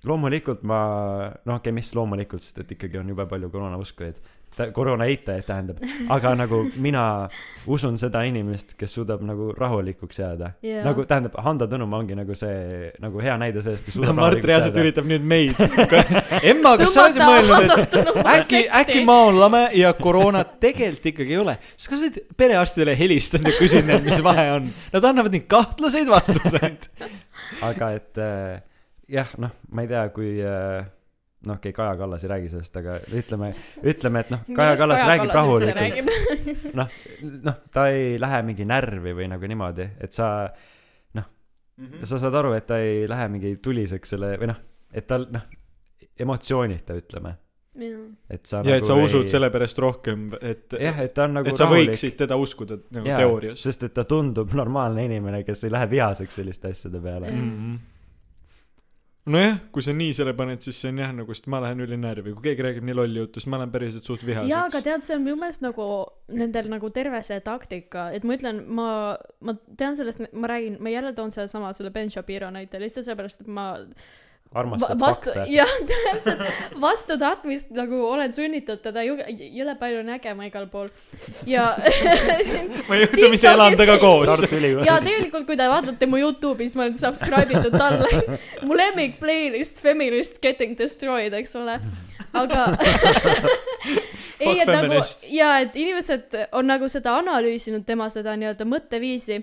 loomulikult 0.06 0.62
ma, 0.66 0.80
noh 1.44 1.58
okei 1.58 1.70
okay,, 1.70 1.74
mis 1.74 1.90
loomulikult, 1.96 2.44
sest 2.44 2.62
et 2.62 2.76
ikkagi 2.76 3.00
on 3.00 3.08
jube 3.10 3.24
palju 3.30 3.50
koroonauskujaid, 3.50 4.20
koroona 4.74 5.06
eitajaid 5.08 5.46
tähendab, 5.46 5.82
aga 6.10 6.32
nagu 6.38 6.60
mina 6.82 7.02
usun 7.70 7.98
seda 8.00 8.22
inimest, 8.26 8.74
kes 8.78 8.96
suudab 8.96 9.22
nagu 9.26 9.50
rahulikuks 9.56 10.18
jääda 10.18 10.52
Jaa. 10.64 10.82
nagu 10.86 11.04
tähendab, 11.08 11.36
Hando 11.44 11.68
Tõnumaa 11.70 12.02
ongi 12.02 12.16
nagu 12.18 12.36
see 12.38 12.90
nagu 13.02 13.22
hea 13.22 13.36
näide 13.40 13.62
sellest, 13.64 13.86
kes 13.86 13.98
suudab 13.98 14.16
Mart 14.18 14.38
rahulikuks 14.38 14.50
reaalselt 14.50 14.80
üritab 14.82 15.08
nüüd 15.10 15.26
meid. 15.28 15.58
Emma, 16.50 16.74
kas 16.80 16.94
sa 16.96 17.06
oled 17.06 17.20
mõelnud, 17.22 17.74
et 17.84 17.96
äkki, 18.34 18.62
äkki 18.82 19.04
maulame 19.08 19.64
ja 19.78 19.92
koroonat 19.98 20.56
tegelikult 20.62 21.12
ikkagi 21.12 21.36
ei 21.36 21.42
ole. 21.44 21.58
siis 21.76 21.92
kas 21.92 22.02
sa 22.02 22.10
oled 22.10 22.36
perearstidele 22.42 22.96
helistanud 22.98 23.52
ja 23.52 23.58
küsinud 23.58 23.92
neilt, 23.92 24.06
mis 24.08 24.22
vahe 24.24 24.48
on? 24.56 24.70
Nad 24.94 25.10
annavad 25.12 25.34
nii 25.34 25.46
kahtlaseid 25.50 26.10
vastuseid. 26.10 26.88
aga 27.64 27.92
et 27.98 28.22
äh, 28.22 28.60
jah, 29.08 29.34
noh, 29.40 29.54
ma 29.72 29.84
ei 29.84 29.90
tea, 29.90 30.06
kui 30.14 30.36
äh, 30.42 30.86
noh, 31.46 31.54
okei 31.54 31.70
okay,, 31.70 31.72
Kaja 31.72 31.96
Kallas 32.00 32.24
ei 32.24 32.30
räägi 32.32 32.48
sellest, 32.50 32.76
aga 32.80 32.96
ütleme, 33.14 33.52
ütleme, 33.82 34.20
et 34.24 34.30
noh, 34.34 34.40
Kaja 34.56 34.76
Kallas 34.80 35.04
räägib 35.06 35.34
rahulikult, 35.34 36.74
noh, 36.74 36.88
noh, 37.44 37.54
ta 37.72 37.88
ei 37.94 38.18
lähe 38.20 38.42
mingi 38.42 38.64
närvi 38.68 39.14
või 39.14 39.28
nagu 39.30 39.46
niimoodi, 39.54 39.88
et 40.00 40.12
sa, 40.12 40.50
Mhm. 41.78 42.00
sa 42.02 42.18
saad 42.18 42.34
aru, 42.34 42.52
et 42.58 42.64
ta 42.66 42.80
ei 42.82 43.04
lähe 43.08 43.28
mingi 43.30 43.52
tuliseks 43.62 44.10
selle 44.10 44.32
või 44.40 44.48
noh, 44.50 44.56
et 44.92 45.06
tal 45.06 45.28
noh, 45.30 45.44
emotsioonita 46.18 46.96
ütleme, 46.98 47.36
et 48.34 48.46
sa 48.50 48.64
ja 48.66 48.74
et 48.80 48.84
sa 48.88 48.96
nagu 48.96 49.04
usud 49.06 49.22
ei... 49.22 49.30
sellepärast 49.30 49.78
rohkem, 49.78 50.24
et, 50.42 50.74
jah, 50.74 50.98
et 51.04 51.14
ta 51.14 51.28
on 51.28 51.36
nagu 51.38 51.46
et 51.46 51.54
sa 51.60 51.68
rahulik 51.68 51.92
võiksid 51.92 52.16
teda 52.24 52.34
uskuda 52.42 52.80
nagu 52.96 53.06
Jaa, 53.06 53.20
teoorias. 53.22 53.62
sest 53.62 53.86
et 53.86 53.94
ta 53.94 54.02
tundub 54.10 54.50
normaalne 54.58 55.04
inimene, 55.06 55.44
kes 55.46 55.62
ei 55.68 55.70
lähe 55.76 55.86
vihaseks 55.92 56.40
selliste 56.40 56.72
asjade 56.74 57.00
peale 57.04 57.30
Mm. 57.30 57.46
Mhm. 57.46 57.78
nojah, 59.32 59.58
kui 59.74 59.84
sa 59.84 59.94
nii 59.96 60.14
selle 60.16 60.34
paned, 60.38 60.62
siis 60.64 60.78
see 60.82 60.92
on 60.92 61.00
jah 61.02 61.10
nagu, 61.14 61.34
sest 61.36 61.48
ma 61.52 61.60
lähen 61.64 61.82
ülinärvi, 61.84 62.34
kui 62.36 62.48
keegi 62.50 62.66
räägib 62.66 62.86
nii 62.88 62.96
lolli 62.98 63.22
juttu, 63.22 63.42
siis 63.42 63.50
ma 63.52 63.60
lähen 63.62 63.72
päriselt 63.74 64.08
suht 64.08 64.22
jaa, 64.22 64.44
aga 64.44 64.46
vihaseks. 64.48 64.84
tead, 64.86 65.06
see 65.06 65.16
on 65.16 65.26
minu 65.26 65.40
meelest 65.40 65.64
nagu 65.64 65.88
nendel 66.40 66.70
nagu 66.72 66.92
terve 66.94 67.20
see 67.26 67.40
taktika, 67.44 68.08
et 68.16 68.26
ma 68.28 68.38
ütlen, 68.38 68.62
ma, 68.78 68.88
ma 69.44 69.56
tean 69.80 69.98
sellest, 69.98 70.24
ma 70.32 70.50
räägin, 70.50 70.78
ma 70.84 70.94
jälle 70.94 71.12
toon 71.16 71.34
sedasama, 71.34 71.74
selle 71.76 71.92
Ben 71.94 72.10
Shapiro 72.12 72.50
näite 72.54 72.80
lihtsalt 72.82 73.08
sellepärast, 73.08 73.44
et 73.44 73.52
ma 73.52 73.68
armastad 74.54 75.00
vastu, 75.00 75.30
fakte 75.30 75.44
jah, 75.52 75.72
täpselt, 75.90 76.40
vastu 76.80 77.18
tahtmist 77.20 77.70
nagu 77.76 77.98
olen 78.08 78.32
sunnitud 78.32 78.80
teda 78.80 79.02
ju 79.04 79.18
jõle 79.36 79.74
palju 79.80 80.04
nägema 80.06 80.46
igal 80.48 80.64
pool 80.72 80.88
ja 81.46 81.66
ma 82.88 83.00
juhtumisi 83.02 83.48
elan 83.50 83.76
temaga 83.76 83.98
koos. 84.00 84.44
Ja 84.86 84.98
tegelikult, 85.04 85.44
kui 85.48 85.58
te 85.58 85.68
vaatate 85.68 86.08
mu 86.08 86.20
Youtube'i, 86.20 86.68
siis 86.68 86.78
ma 86.78 86.86
olen 86.86 86.96
subscribe 86.98 87.58
itud 87.60 87.76
talle. 87.76 88.38
mu 88.68 88.78
lemmik 88.78 89.18
playlist 89.20 89.82
Feminist 89.84 90.40
Getting 90.42 90.78
Destroyed, 90.78 91.36
eks 91.36 91.54
ole. 91.60 91.76
aga 92.38 92.64
ei, 94.40 94.58
et 94.62 94.72
nagu 94.72 95.02
ja 95.34 95.52
et 95.64 95.76
inimesed 95.76 96.34
on 96.56 96.68
nagu 96.68 96.88
seda 96.92 97.18
analüüsinud, 97.20 97.84
tema 97.88 98.08
seda 98.12 98.36
nii-öelda 98.38 98.64
mõtteviisi 98.68 99.42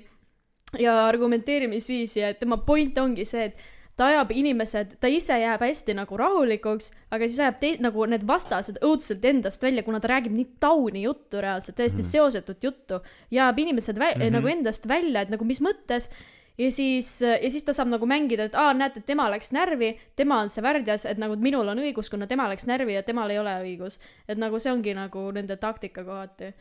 ja 0.81 0.97
argumenteerimisviisi 1.05 2.19
ja 2.19 2.33
et 2.33 2.41
tema 2.41 2.57
point 2.65 2.97
ongi 2.97 3.25
see, 3.27 3.49
et 3.51 3.74
ta 3.95 4.09
ajab 4.11 4.31
inimesed, 4.35 4.97
ta 4.99 5.09
ise 5.11 5.37
jääb 5.39 5.63
hästi 5.63 5.95
nagu 5.95 6.17
rahulikuks, 6.19 6.91
aga 7.15 7.27
siis 7.29 7.39
ajab 7.39 7.59
te-, 7.61 7.75
nagu 7.83 8.07
need 8.11 8.25
vastased 8.27 8.79
õudselt 8.83 9.23
endast 9.25 9.63
välja, 9.63 9.85
kuna 9.87 10.01
ta 10.03 10.11
räägib 10.11 10.35
nii 10.35 10.47
tauni 10.63 11.05
juttu 11.05 11.43
reaalselt, 11.43 11.77
täiesti 11.79 12.01
mm. 12.03 12.09
seosetut 12.09 12.63
juttu, 12.63 12.99
jääb 13.31 13.59
inimesed 13.63 13.99
vä- 13.99 14.15
mm, 14.15 14.21
-hmm. 14.21 14.35
nagu 14.39 14.51
endast 14.51 14.87
välja, 14.87 15.21
et 15.21 15.31
nagu 15.31 15.47
mis 15.47 15.61
mõttes. 15.63 16.09
ja 16.57 16.71
siis, 16.71 17.21
ja 17.21 17.49
siis 17.51 17.63
ta 17.63 17.73
saab 17.73 17.87
nagu 17.91 18.05
mängida, 18.05 18.43
et 18.43 18.55
aa, 18.55 18.73
näete, 18.73 19.01
tema 19.05 19.29
läks 19.31 19.51
närvi, 19.51 19.97
tema 20.15 20.39
on 20.41 20.49
see 20.49 20.63
värdjas, 20.63 21.05
et 21.05 21.17
nagu 21.17 21.35
minul 21.35 21.67
on 21.67 21.79
õigus, 21.79 22.09
kuna 22.09 22.27
tema 22.27 22.47
läks 22.47 22.67
närvi 22.67 22.93
ja 22.93 23.03
temal 23.03 23.29
ei 23.29 23.39
ole 23.39 23.55
õigus. 23.63 23.99
et 24.27 24.37
nagu 24.37 24.59
see 24.59 24.71
ongi 24.71 24.93
nagu 24.93 25.31
nende 25.31 25.55
taktika 25.55 26.03
kohati. 26.03 26.53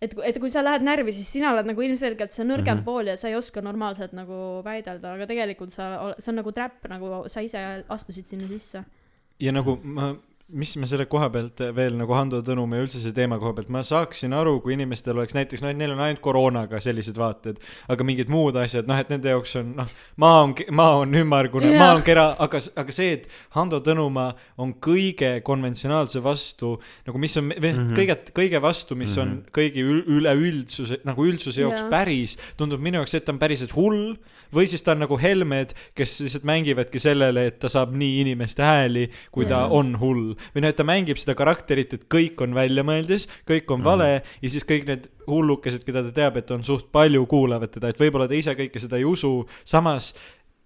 et, 0.00 0.14
et 0.24 0.38
kui 0.40 0.50
sa 0.52 0.62
lähed 0.64 0.84
närvi, 0.86 1.12
siis 1.12 1.28
sina 1.36 1.52
oled 1.54 1.68
nagu 1.68 1.84
ilmselgelt 1.84 2.32
see 2.32 2.46
nõrgem 2.46 2.78
mm. 2.78 2.80
-hmm. 2.80 2.84
pool 2.88 3.12
ja 3.12 3.16
sa 3.20 3.28
ei 3.28 3.36
oska 3.36 3.60
normaalselt 3.64 4.14
nagu 4.16 4.62
väidelda, 4.64 5.14
aga 5.14 5.28
tegelikult 5.28 5.72
sa, 5.72 6.14
see 6.18 6.32
on 6.32 6.40
nagu 6.40 6.52
trap, 6.56 6.80
nagu 6.88 7.22
sa 7.28 7.44
ise 7.44 7.84
astusid 7.88 8.26
sinna 8.26 8.48
sisse. 8.48 8.84
ja 9.40 9.52
nagu 9.52 9.78
ma, 9.82 10.14
mis 10.52 10.76
me 10.76 10.86
selle 10.86 11.06
koha 11.06 11.28
pealt 11.30 11.60
veel 11.76 11.96
nagu 11.98 12.14
Hando 12.14 12.40
Tõnumaa 12.42 12.80
ja 12.80 12.84
üldse 12.86 12.98
selle 13.02 13.14
teema 13.14 13.38
koha 13.38 13.52
pealt, 13.54 13.68
ma 13.68 13.82
saaksin 13.86 14.32
aru, 14.36 14.60
kui 14.60 14.74
inimestel 14.74 15.16
oleks 15.18 15.34
näiteks 15.34 15.62
noh, 15.62 15.70
et 15.70 15.78
neil 15.78 15.92
on 15.94 16.00
ainult 16.00 16.20
koroonaga 16.20 16.80
sellised 16.80 17.16
vaated, 17.16 17.58
aga 17.88 18.04
mingid 18.04 18.28
muud 18.28 18.56
asjad, 18.56 18.86
noh, 18.90 18.98
et 18.98 19.08
nende 19.12 19.30
jaoks 19.30 19.56
on 19.60 19.74
noh, 19.76 19.88
maa 20.16 20.42
on, 20.42 20.54
maa 20.70 20.96
on 21.04 21.14
ümmargune 21.14 21.70
yeah., 21.70 21.78
maa 21.78 21.94
on 21.94 22.02
kera, 22.06 22.36
aga, 22.38 22.58
aga 22.76 22.92
see, 22.92 23.12
et 23.18 23.28
Hando 23.56 23.80
Tõnumaa 23.80 24.34
on 24.58 24.74
kõige 24.74 25.40
konventsionaalse 25.46 26.22
vastu 26.22 26.76
nagu, 27.06 27.18
mis 27.18 27.36
on 27.36 27.44
mm 27.50 27.70
Mhm. 27.70 27.88
-hmm. 27.90 27.96
kõige, 27.96 28.14
kõige 28.34 28.60
vastu, 28.62 28.96
mis 28.96 29.16
mm 29.16 29.22
-hmm. 29.22 29.30
on 29.30 29.44
kõigi 29.52 29.82
ül- 29.82 30.04
üleüldsuse 30.06 31.00
nagu 31.04 31.24
üldsuse 31.26 31.60
jaoks 31.60 31.80
yeah. 31.80 31.90
päris, 31.90 32.38
tundub 32.56 32.80
minu 32.80 32.98
jaoks, 32.98 33.14
et 33.14 33.24
ta 33.24 33.32
on 33.32 33.38
päriselt 33.38 33.74
hull 33.76 34.16
või 34.52 34.66
siis 34.66 34.82
ta 34.82 34.92
on 34.92 34.98
nagu 34.98 35.18
Helmed, 35.18 35.72
kes 35.94 36.20
lihtsalt 36.20 36.44
mängivadki 36.44 36.98
sellele, 36.98 37.46
et 37.46 37.58
ta 37.58 37.68
saab 37.68 37.92
nii 37.94 38.20
inimeste 38.20 38.62
hääli, 38.62 39.10
kui 39.30 39.44
ta 39.46 39.50
Jaa. 39.64 39.68
on 39.68 39.98
hull. 40.00 40.34
Või 40.54 40.64
noh, 40.64 40.72
et 40.72 40.78
ta 40.80 40.86
mängib 40.88 41.20
seda 41.20 41.36
karakterit, 41.38 41.94
et 41.98 42.08
kõik 42.12 42.40
on 42.44 42.56
väljamõeldis, 42.56 43.28
kõik 43.48 43.70
on 43.76 43.84
vale 43.86 44.10
ja 44.42 44.48
siis 44.50 44.66
kõik 44.68 44.88
need 44.90 45.08
hullukesed, 45.30 45.84
keda 45.86 46.02
ta 46.08 46.12
teab, 46.22 46.36
et 46.40 46.50
on 46.50 46.64
suht 46.66 46.90
palju, 46.92 47.26
kuulavad 47.30 47.70
teda, 47.76 47.92
et 47.92 48.00
võib-olla 48.00 48.28
ta 48.30 48.34
ise 48.38 48.56
kõike 48.58 48.82
seda 48.82 48.98
ei 48.98 49.06
usu, 49.08 49.40
samas 49.64 50.14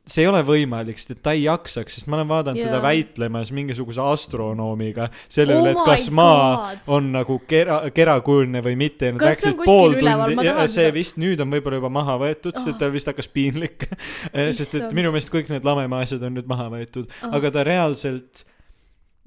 see 0.04 0.20
ei 0.20 0.28
ole 0.28 0.42
võimalik, 0.44 0.98
sest 1.00 1.14
et 1.14 1.20
ta 1.24 1.32
ei 1.32 1.46
jaksaks, 1.46 1.94
sest 1.96 2.08
ma 2.12 2.18
olen 2.18 2.28
vaadanud 2.28 2.60
yeah. 2.60 2.68
teda 2.68 2.80
väitlemas 2.84 3.48
mingisuguse 3.56 4.02
astronoomiga 4.04 5.06
selle 5.32 5.54
Oh 5.56 5.62
üle, 5.62 5.70
et 5.72 5.78
my 5.80 5.86
kas 5.88 6.10
maa 6.12 6.50
God. 6.74 6.90
on 6.92 7.08
nagu 7.14 7.38
kera, 7.48 7.78
kerakujuline 7.96 8.60
või 8.66 8.76
mitte. 8.84 9.14
Nad 9.14 9.24
Kas 9.24 9.40
see 9.40 9.54
on 9.54 9.58
kuskil 9.62 9.72
pool 9.72 9.96
üleval? 9.96 10.34
Ma 10.36 10.44
tahan 10.44 10.68
see 10.68 10.84
seda- 10.90 10.94
vist 10.98 11.16
nüüd 11.22 11.40
on 11.40 11.56
võib-olla 11.56 11.80
juba 11.80 11.92
maha 11.96 12.18
võetud, 12.20 12.52
sest 12.52 12.74
et 12.74 12.80
tal 12.84 12.92
vist 12.92 13.08
hakkas 13.08 13.30
piinlik. 13.32 13.86
sest 14.60 14.76
et 14.82 14.92
minu 14.96 15.08
meelest 15.14 15.32
kõik 15.32 15.48
need 15.54 15.64
lamemaa 15.64 16.04
asjad 16.04 16.28
on 16.28 16.36
nüüd 16.36 16.52
maha 16.52 16.68
võetud, 16.76 17.08
Ah. 17.24 17.38
aga 17.40 17.54
ta 17.56 17.64
reaalselt 17.64 18.44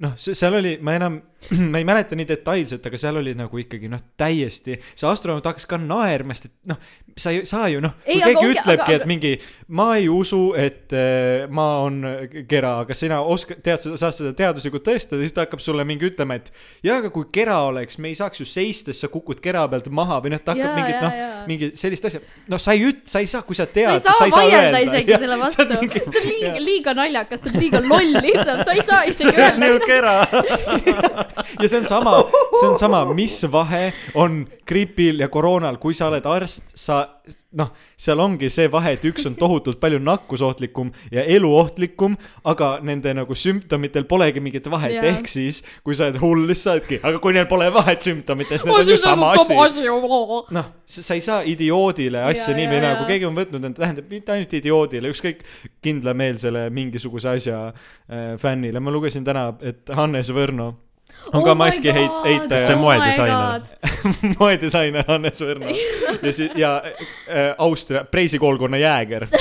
noh, 0.04 0.14
see 0.16 0.34
seal 0.38 0.54
oli, 0.58 0.76
ma 0.80 0.94
enam, 0.98 1.20
ma 1.72 1.78
ei 1.78 1.86
mäleta 1.86 2.16
nii 2.18 2.26
detailselt, 2.28 2.86
aga 2.88 2.98
seal 3.00 3.20
oli 3.20 3.34
nagu 3.38 3.60
ikkagi 3.62 3.90
noh, 3.90 4.00
täiesti, 4.18 4.78
see 4.98 5.06
astronaut 5.08 5.46
hakkas 5.46 5.68
ka 5.70 5.78
naerma, 5.78 6.34
sest 6.34 6.48
et 6.50 6.72
noh, 6.72 6.80
sa 7.18 7.30
ei 7.34 7.44
saa 7.48 7.68
ju 7.70 7.82
noh, 7.84 7.94
kui 8.02 8.16
Ei, 8.16 8.22
keegi 8.22 8.32
aga 8.34 8.42
ongi- 8.42 8.56
ütlebki, 8.56 8.88
aga- 8.88 8.96
et 8.98 9.06
mingi 9.10 9.32
ma 9.78 9.88
ei 10.00 10.08
usu, 10.10 10.40
et 10.58 10.94
äh, 10.96 11.46
maa 11.50 11.84
on 11.86 12.00
kera, 12.50 12.78
aga 12.82 12.96
sina 12.98 13.20
oskad, 13.22 13.62
tead 13.62 13.84
seda, 13.84 14.00
saad 14.00 14.16
seda 14.18 14.34
teaduslikult 14.38 14.86
tõestada, 14.88 15.22
siis 15.22 15.36
ta 15.36 15.46
hakkab 15.46 15.62
sulle 15.62 15.86
mingi 15.88 16.10
ütlema, 16.10 16.40
et 16.42 16.50
jaa, 16.86 16.98
aga 17.02 17.12
kui 17.14 17.28
kera 17.34 17.60
oleks, 17.68 18.00
me 18.02 18.10
ei 18.10 18.18
saaks 18.18 18.42
ju 18.42 18.48
seistes, 18.48 18.98
sa 19.04 19.10
kukud 19.12 19.38
kera 19.44 19.62
pealt 19.70 19.86
maha 19.94 20.18
või 20.24 20.34
noh, 20.34 20.42
ta 20.42 20.56
hakkab 20.56 20.66
Jaa, 20.68 20.76
mingit 20.80 21.02
noh 21.04 21.46
mingi 21.48 21.70
sellist 21.78 22.04
asja, 22.10 22.20
noh, 22.50 22.60
sa 22.60 22.74
ei 22.76 22.82
üt-, 22.90 23.06
sa 23.08 23.22
ei 23.22 23.30
saa, 23.30 23.44
kui 23.46 23.56
sa 23.56 23.64
sa 23.64 23.72
tead, 23.72 23.94
ei 23.98 24.32
saa 24.32 24.42
vaielda 24.42 24.80
isegi 24.84 25.12
Jah, 25.14 25.22
selle 25.22 25.36
sa 25.38 25.42
vastu. 25.44 25.78
mingi-, 25.82 26.02
see 26.12 26.20
on 26.20 26.28
liiga 26.28 26.52
liiga 26.62 26.94
naljakas, 26.98 27.42
see 27.44 27.52
on 27.54 27.60
liiga 27.62 27.80
loll 27.84 28.18
lihtsalt, 28.26 28.64
sa 28.66 28.76
ei 28.76 28.84
saa 28.86 29.00
isegi 29.08 29.34
see 29.38 29.48
on 29.48 29.64
ju 29.64 29.72
öelda. 29.72 29.88
kera 29.88 30.14
ja 31.62 31.68
see 31.68 31.80
on 31.80 31.88
sama, 31.88 32.14
see 32.60 32.68
on 32.70 32.78
sama, 32.80 33.04
mis 33.16 33.40
vahe 33.52 33.88
on 34.18 34.42
gripil 34.68 35.22
ja 35.22 35.30
koroonal, 35.32 35.78
kui 35.82 35.96
sa 35.96 36.10
oled 36.10 36.26
arst, 36.28 36.74
sa 36.78 37.04
noh, 37.56 37.70
seal 37.96 38.20
ongi 38.20 38.48
see 38.52 38.68
vahe, 38.72 38.92
et 38.96 39.04
üks 39.08 39.26
on 39.28 39.36
tohutult 39.38 39.78
palju 39.80 40.00
nakkusohtlikum 40.04 40.90
ja 41.12 41.24
eluohtlikum, 41.36 42.16
aga 42.48 42.70
nende 42.84 43.14
nagu 43.16 43.36
sümptomitel 43.38 44.04
polegi 44.08 44.42
mingit 44.44 44.68
vahet 44.70 44.96
yeah., 44.98 45.08
ehk 45.12 45.30
siis 45.30 45.62
kui 45.84 45.96
sa 45.96 46.08
oled 46.08 46.20
hull, 46.22 46.44
siis 46.52 46.64
sa 46.66 46.74
oledki, 46.76 47.00
aga 47.02 47.20
kui 47.24 47.36
neil 47.36 47.48
pole 47.50 47.68
vahet 47.74 48.04
sümptomites, 48.04 48.66
need 48.68 48.76
on 48.76 48.92
ju 48.92 48.98
sama 49.00 49.32
asi. 49.36 49.56
noh, 50.56 50.72
sa 50.98 51.16
ei 51.16 51.24
saa 51.24 51.40
idioodile 51.48 52.24
asja 52.28 52.52
Jaa, 52.52 52.58
nii 52.60 52.68
või 52.72 52.82
naa, 52.82 52.90
jaa. 52.92 52.98
kui 53.00 53.14
keegi 53.14 53.28
on 53.28 53.38
võtnud, 53.38 53.70
tähendab 53.78 54.12
mitte 54.12 54.34
ainult 54.34 54.58
idioodile, 54.60 55.14
ükskõik 55.14 55.44
kindlameelsele 55.84 56.68
mingisuguse 56.74 57.32
asja 57.36 57.62
äh, 57.70 58.34
fännile, 58.40 58.80
ma 58.84 58.94
lugesin 58.94 59.24
täna, 59.26 59.50
et 59.64 59.88
Hannes 59.96 60.32
Võrno 60.36 60.74
on 61.32 61.44
ka 61.44 61.54
maski 61.58 61.92
heit-, 61.92 62.18
Oh 62.18 62.26
eitaja 62.30 62.66
See 62.66 62.76
moedisainer. 62.76 63.62
moedisainer 64.38 65.04
Hannes 65.10 65.42
Võrno. 65.44 65.72
Ja 66.22 66.32
siis 66.32 66.54
ja 66.58 66.72
äh, 66.84 67.54
Austria 67.58 68.04
Preisi 68.04 68.38
koolkonna 68.42 68.80
jääger. 68.80 69.26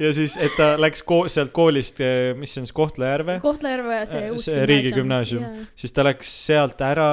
Ja 0.00 0.10
siis, 0.12 0.34
et 0.36 0.52
ta 0.58 0.74
läks 0.76 1.00
ko- 1.08 1.24
sealt 1.32 1.54
koolist, 1.56 2.02
mis 2.36 2.52
see 2.52 2.60
on 2.60 2.66
siis 2.68 2.74
Kohtla-Järve, 2.76 3.38
Kohtla-Järve 3.40 4.00
see 4.08 4.26
uus 4.34 4.44
see 4.44 4.66
riigigümnaasium, 4.68 5.46
siis 5.78 5.94
ta 5.96 6.04
läks 6.04 6.28
sealt 6.46 6.82
ära, 6.84 7.06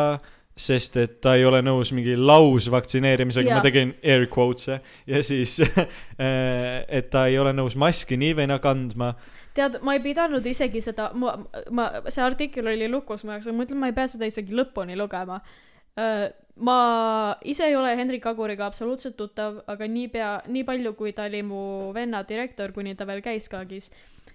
sest 0.58 0.98
et 1.00 1.14
ta 1.24 1.38
ei 1.40 1.46
ole 1.48 1.62
nõus 1.64 1.94
mingi 1.96 2.18
lausvaktsineerimisega, 2.20 3.56
ma 3.56 3.64
tegin 3.64 3.94
air 4.04 4.28
quotes'e. 4.32 4.82
Ja 5.08 5.24
siis 5.24 5.62
äh, 5.64 6.84
et 6.88 7.08
ta 7.14 7.28
ei 7.32 7.40
ole 7.40 7.56
nõus 7.56 7.78
maski 7.80 8.20
nii 8.20 8.36
või 8.42 8.50
naa 8.52 8.60
kandma 8.64 9.14
tead, 9.58 9.80
ma 9.86 9.94
ei 9.98 10.02
pidanud 10.06 10.46
isegi 10.46 10.82
seda, 10.86 11.10
ma, 11.18 11.34
ma, 11.74 11.88
see 12.14 12.24
artikkel 12.24 12.70
oli 12.72 12.88
lukus 12.94 13.24
mu 13.26 13.34
jaoks, 13.36 13.50
ma 13.52 13.64
mõtlen, 13.64 13.80
ma 13.82 13.90
ei 13.92 13.96
pea 13.98 14.08
seda 14.14 14.30
isegi 14.30 14.54
lõpuni 14.56 14.96
lugema. 15.00 15.42
ma 16.58 16.78
ise 17.46 17.66
ei 17.70 17.76
ole 17.78 17.96
Hendrik 17.98 18.26
Aguriga 18.30 18.66
absoluutselt 18.66 19.16
tuttav, 19.18 19.60
aga 19.70 19.88
niipea, 19.88 20.30
nii 20.50 20.64
palju, 20.66 20.94
kui 20.98 21.12
ta 21.14 21.26
oli 21.30 21.42
mu 21.46 21.92
venna 21.94 22.24
direktor, 22.26 22.72
kuni 22.74 22.96
ta 22.98 23.06
veel 23.06 23.22
käis 23.26 23.46
KAG-is, 23.50 23.92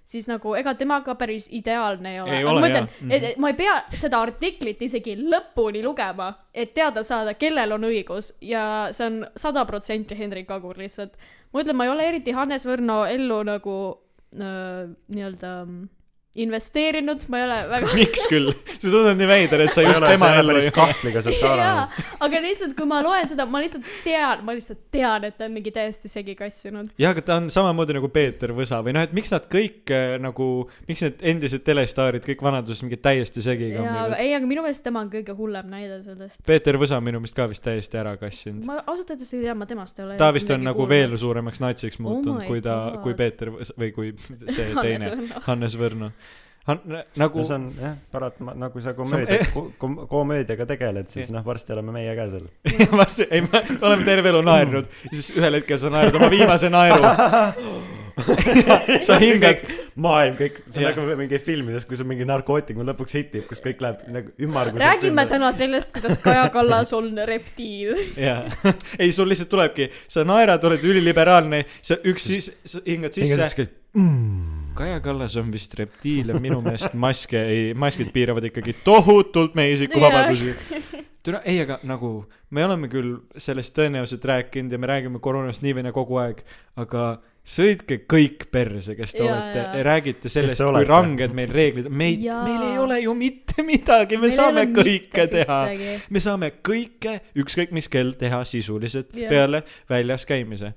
siis 0.06 0.26
nagu 0.30 0.54
ega 0.58 0.74
tema 0.78 1.00
ka 1.06 1.14
päris 1.18 1.48
ideaalne 1.54 2.12
ei 2.14 2.20
ole. 2.22 2.38
Aga 2.42 2.54
ma 2.60 2.68
ütlen 2.70 2.86
jah., 2.86 3.00
Mhm. 3.02 3.10
et 3.16 3.22
et 3.32 3.38
ma 3.42 3.50
ei 3.50 3.58
pea 3.58 3.74
seda 3.90 4.20
artiklit 4.22 4.82
isegi 4.82 5.16
lõpuni 5.18 5.82
lugema, 5.82 6.32
et 6.54 6.74
teada 6.74 7.02
saada, 7.06 7.34
kellel 7.34 7.72
on 7.78 7.82
õigus 7.90 8.32
ja 8.40 8.88
see 8.92 9.06
on 9.06 9.20
sada 9.36 9.64
protsenti 9.66 10.18
Hendrik 10.18 10.50
Agur 10.50 10.78
lihtsalt. 10.78 11.14
ma 11.52 11.60
ütlen, 11.62 11.76
ma 11.76 11.84
ei 11.84 11.90
ole 11.90 12.08
eriti 12.08 12.32
Hannes 12.32 12.66
Võrno 12.66 13.02
ellu 13.10 13.42
nagu 13.44 13.98
nii-öelda 14.34 15.64
mm, 15.64 15.88
investeerinud, 16.36 17.26
ma 17.28 17.40
ei 17.40 17.44
ole 17.46 17.58
väga 17.74 17.92
miks 17.96 18.26
küll? 18.30 18.52
see 18.72 18.88
tundub 18.88 19.18
nii 19.18 19.28
veider, 19.28 19.64
et 19.66 19.76
sa 19.76 19.84
just 19.84 20.04
tema 20.04 20.30
ellu 20.40 20.56
ei 20.60 20.70
kahvliga 20.74 21.22
sealt 21.24 21.44
olema., 21.44 22.04
aga 22.24 22.42
lihtsalt, 22.44 22.76
kui 22.78 22.88
ma 22.88 23.02
loen 23.04 23.28
seda, 23.28 23.46
ma 23.50 23.60
lihtsalt 23.62 23.88
tean, 24.04 24.44
ma 24.46 24.56
lihtsalt 24.56 24.80
tean, 24.94 25.26
et 25.28 25.36
ta 25.38 25.48
on 25.48 25.56
mingi 25.56 25.74
täiesti 25.74 26.10
segi 26.12 26.36
kassinud. 26.38 26.92
jah, 27.00 27.12
aga 27.12 27.24
ta 27.28 27.38
on 27.40 27.50
samamoodi 27.52 27.98
nagu 27.98 28.08
Peeter 28.12 28.54
Võsa 28.56 28.80
või 28.84 28.96
noh, 28.96 29.04
et 29.04 29.12
miks 29.16 29.34
nad 29.34 29.48
kõik 29.52 29.92
äh, 29.92 30.16
nagu, 30.22 30.48
miks 30.88 31.04
need 31.04 31.20
endised 31.34 31.66
telestaarid 31.66 32.24
kõik 32.24 32.44
vanaduses 32.44 32.84
mingi 32.86 33.00
täiesti 33.02 33.44
segi 33.44 33.72
kammivad? 33.76 34.16
ei, 34.22 34.32
aga 34.38 34.48
minu 34.48 34.64
meelest 34.64 34.86
tema 34.86 35.04
on 35.04 35.12
kõige 35.12 35.36
hullem 35.36 35.68
näide 35.72 36.00
sellest. 36.06 36.40
Peeter 36.48 36.80
Võsa 36.80 36.96
on 36.96 37.06
minu 37.06 37.20
meelest 37.20 37.36
ka 37.36 37.48
vist 37.52 37.64
täiesti 37.66 38.00
ära 38.00 38.16
kassinud. 38.20 38.64
ma 38.68 38.80
ausalt 38.86 39.12
öeldes 39.12 39.36
ei 39.36 39.44
tea, 39.44 39.56
ma 39.58 39.68
temast 39.68 40.00
ei 40.00 40.08
ole 40.08 40.16
ta 40.22 40.32
vist 40.34 40.50
on 40.54 40.64
nagu 40.64 40.88
veel 40.88 41.16
suuremaks 41.18 41.60
natsiks 41.62 42.00
Oh 42.00 42.06
muutunud 42.06 42.40
my 42.40 42.48
kui 42.48 42.62
ta, 42.64 42.76
kui. 43.02 43.14
Peeter 43.18 43.50
Võsa 43.52 43.76
või 43.78 43.90
kui 43.94 44.12
see 44.54 44.72
teine. 44.78 45.12
Hannes 45.46 45.76
Võrno. 45.78 46.12
Nagu 46.66 47.38
no 47.38 47.44
see 47.44 47.56
on 47.56 47.64
jah, 47.74 47.94
paratama-, 48.14 48.54
nagu 48.58 48.82
sa 48.82 48.94
komöödia 48.94 49.46
on-, 49.58 49.96
komöödiaga 50.08 50.66
tegeled, 50.70 51.08
siis 51.10 51.32
noh, 51.34 51.42
varsti 51.46 51.74
oleme 51.74 51.94
meie 51.96 52.12
ka 52.18 52.28
seal. 52.30 52.46
varsti, 53.00 53.26
ei, 53.30 53.42
me 53.42 53.64
oleme 53.80 54.06
terve 54.06 54.30
elu 54.30 54.44
naernud 54.46 54.86
ja 55.08 55.16
siis 55.16 55.32
ühel 55.38 55.58
hetkel 55.58 55.80
sa 55.82 55.90
naerad 55.90 56.20
oma 56.20 56.30
viimase 56.30 56.70
naeru. 56.70 57.02
sa 59.08 59.16
hingad, 59.18 59.64
maailm 60.04 60.36
kõik, 60.38 60.62
see 60.70 60.84
on 60.84 60.90
nagu 60.92 61.18
mingi 61.18 61.38
filmides, 61.42 61.86
kui 61.88 61.98
sul 61.98 62.06
mingi 62.06 62.26
narkootikum 62.28 62.84
lõpuks 62.86 63.16
hitib, 63.18 63.46
kus 63.48 63.62
kõik 63.64 63.82
läheb 63.82 64.06
nagu 64.12 64.34
ümmarguselt. 64.46 64.84
räägime 64.84 65.26
täna 65.30 65.50
sellest, 65.56 65.94
kuidas 65.96 66.20
Kaja 66.22 66.46
Kallas 66.54 66.92
on 66.94 67.10
reptiil. 67.26 67.96
jaa. 68.20 68.44
ei, 69.00 69.10
sul 69.10 69.32
lihtsalt 69.32 69.50
tulebki, 69.50 69.90
sa 70.12 70.26
naerad, 70.28 70.62
oled 70.68 70.84
üliliberaalne, 70.92 71.64
sa 71.82 71.98
üks 72.06 72.28
siis, 72.30 72.52
sa 72.68 72.84
hingad 72.86 73.16
sisse. 73.16 73.70
Kaja 74.74 75.00
Kallas 75.00 75.36
on 75.36 75.50
vist 75.52 75.74
reptiil 75.76 76.32
ja 76.32 76.38
minu 76.40 76.62
meelest 76.64 76.94
maske 76.96 77.40
ei, 77.44 77.72
maskid 77.76 78.08
piiravad 78.14 78.46
ikkagi 78.48 78.72
tohutult 78.84 79.54
meie 79.58 79.74
isikuvabadusi. 79.76 80.54
türa, 81.22 81.42
ei, 81.44 81.60
aga 81.60 81.78
nagu 81.86 82.12
me 82.50 82.64
oleme 82.64 82.88
küll 82.92 83.18
sellest 83.36 83.76
tõenäoliselt 83.76 84.24
rääkinud 84.24 84.72
ja 84.72 84.80
me 84.80 84.88
räägime 84.90 85.20
koroonast 85.22 85.62
nii 85.64 85.76
või 85.76 85.84
naa 85.86 85.94
kogu 85.96 86.18
aeg, 86.22 86.40
aga 86.80 87.04
sõitke 87.42 88.00
kõik 88.08 88.46
perse, 88.54 88.94
kes 88.96 89.12
te 89.16 89.24
Jaa, 89.26 89.34
olete 89.34 89.84
räägite 89.86 90.32
sellest, 90.32 90.62
kui 90.62 90.88
ranged 90.88 91.34
meil 91.36 91.52
reeglid 91.52 91.90
on, 91.90 91.96
meid, 91.98 92.22
meil 92.22 92.66
ei 92.70 92.80
ole 92.80 93.00
ju 93.02 93.14
mitte 93.18 93.66
midagi, 93.66 94.18
me 94.22 94.30
saame 94.32 94.68
kõike 94.72 95.26
teha. 95.30 95.60
me 96.08 96.22
saame 96.22 96.52
kõike, 96.64 97.18
ükskõik 97.42 97.74
mis 97.76 97.90
kell 97.92 98.14
teha 98.18 98.40
sisuliselt 98.48 99.12
yeah. 99.18 99.30
peale 99.32 99.64
väljas 99.90 100.26
käimise. 100.28 100.72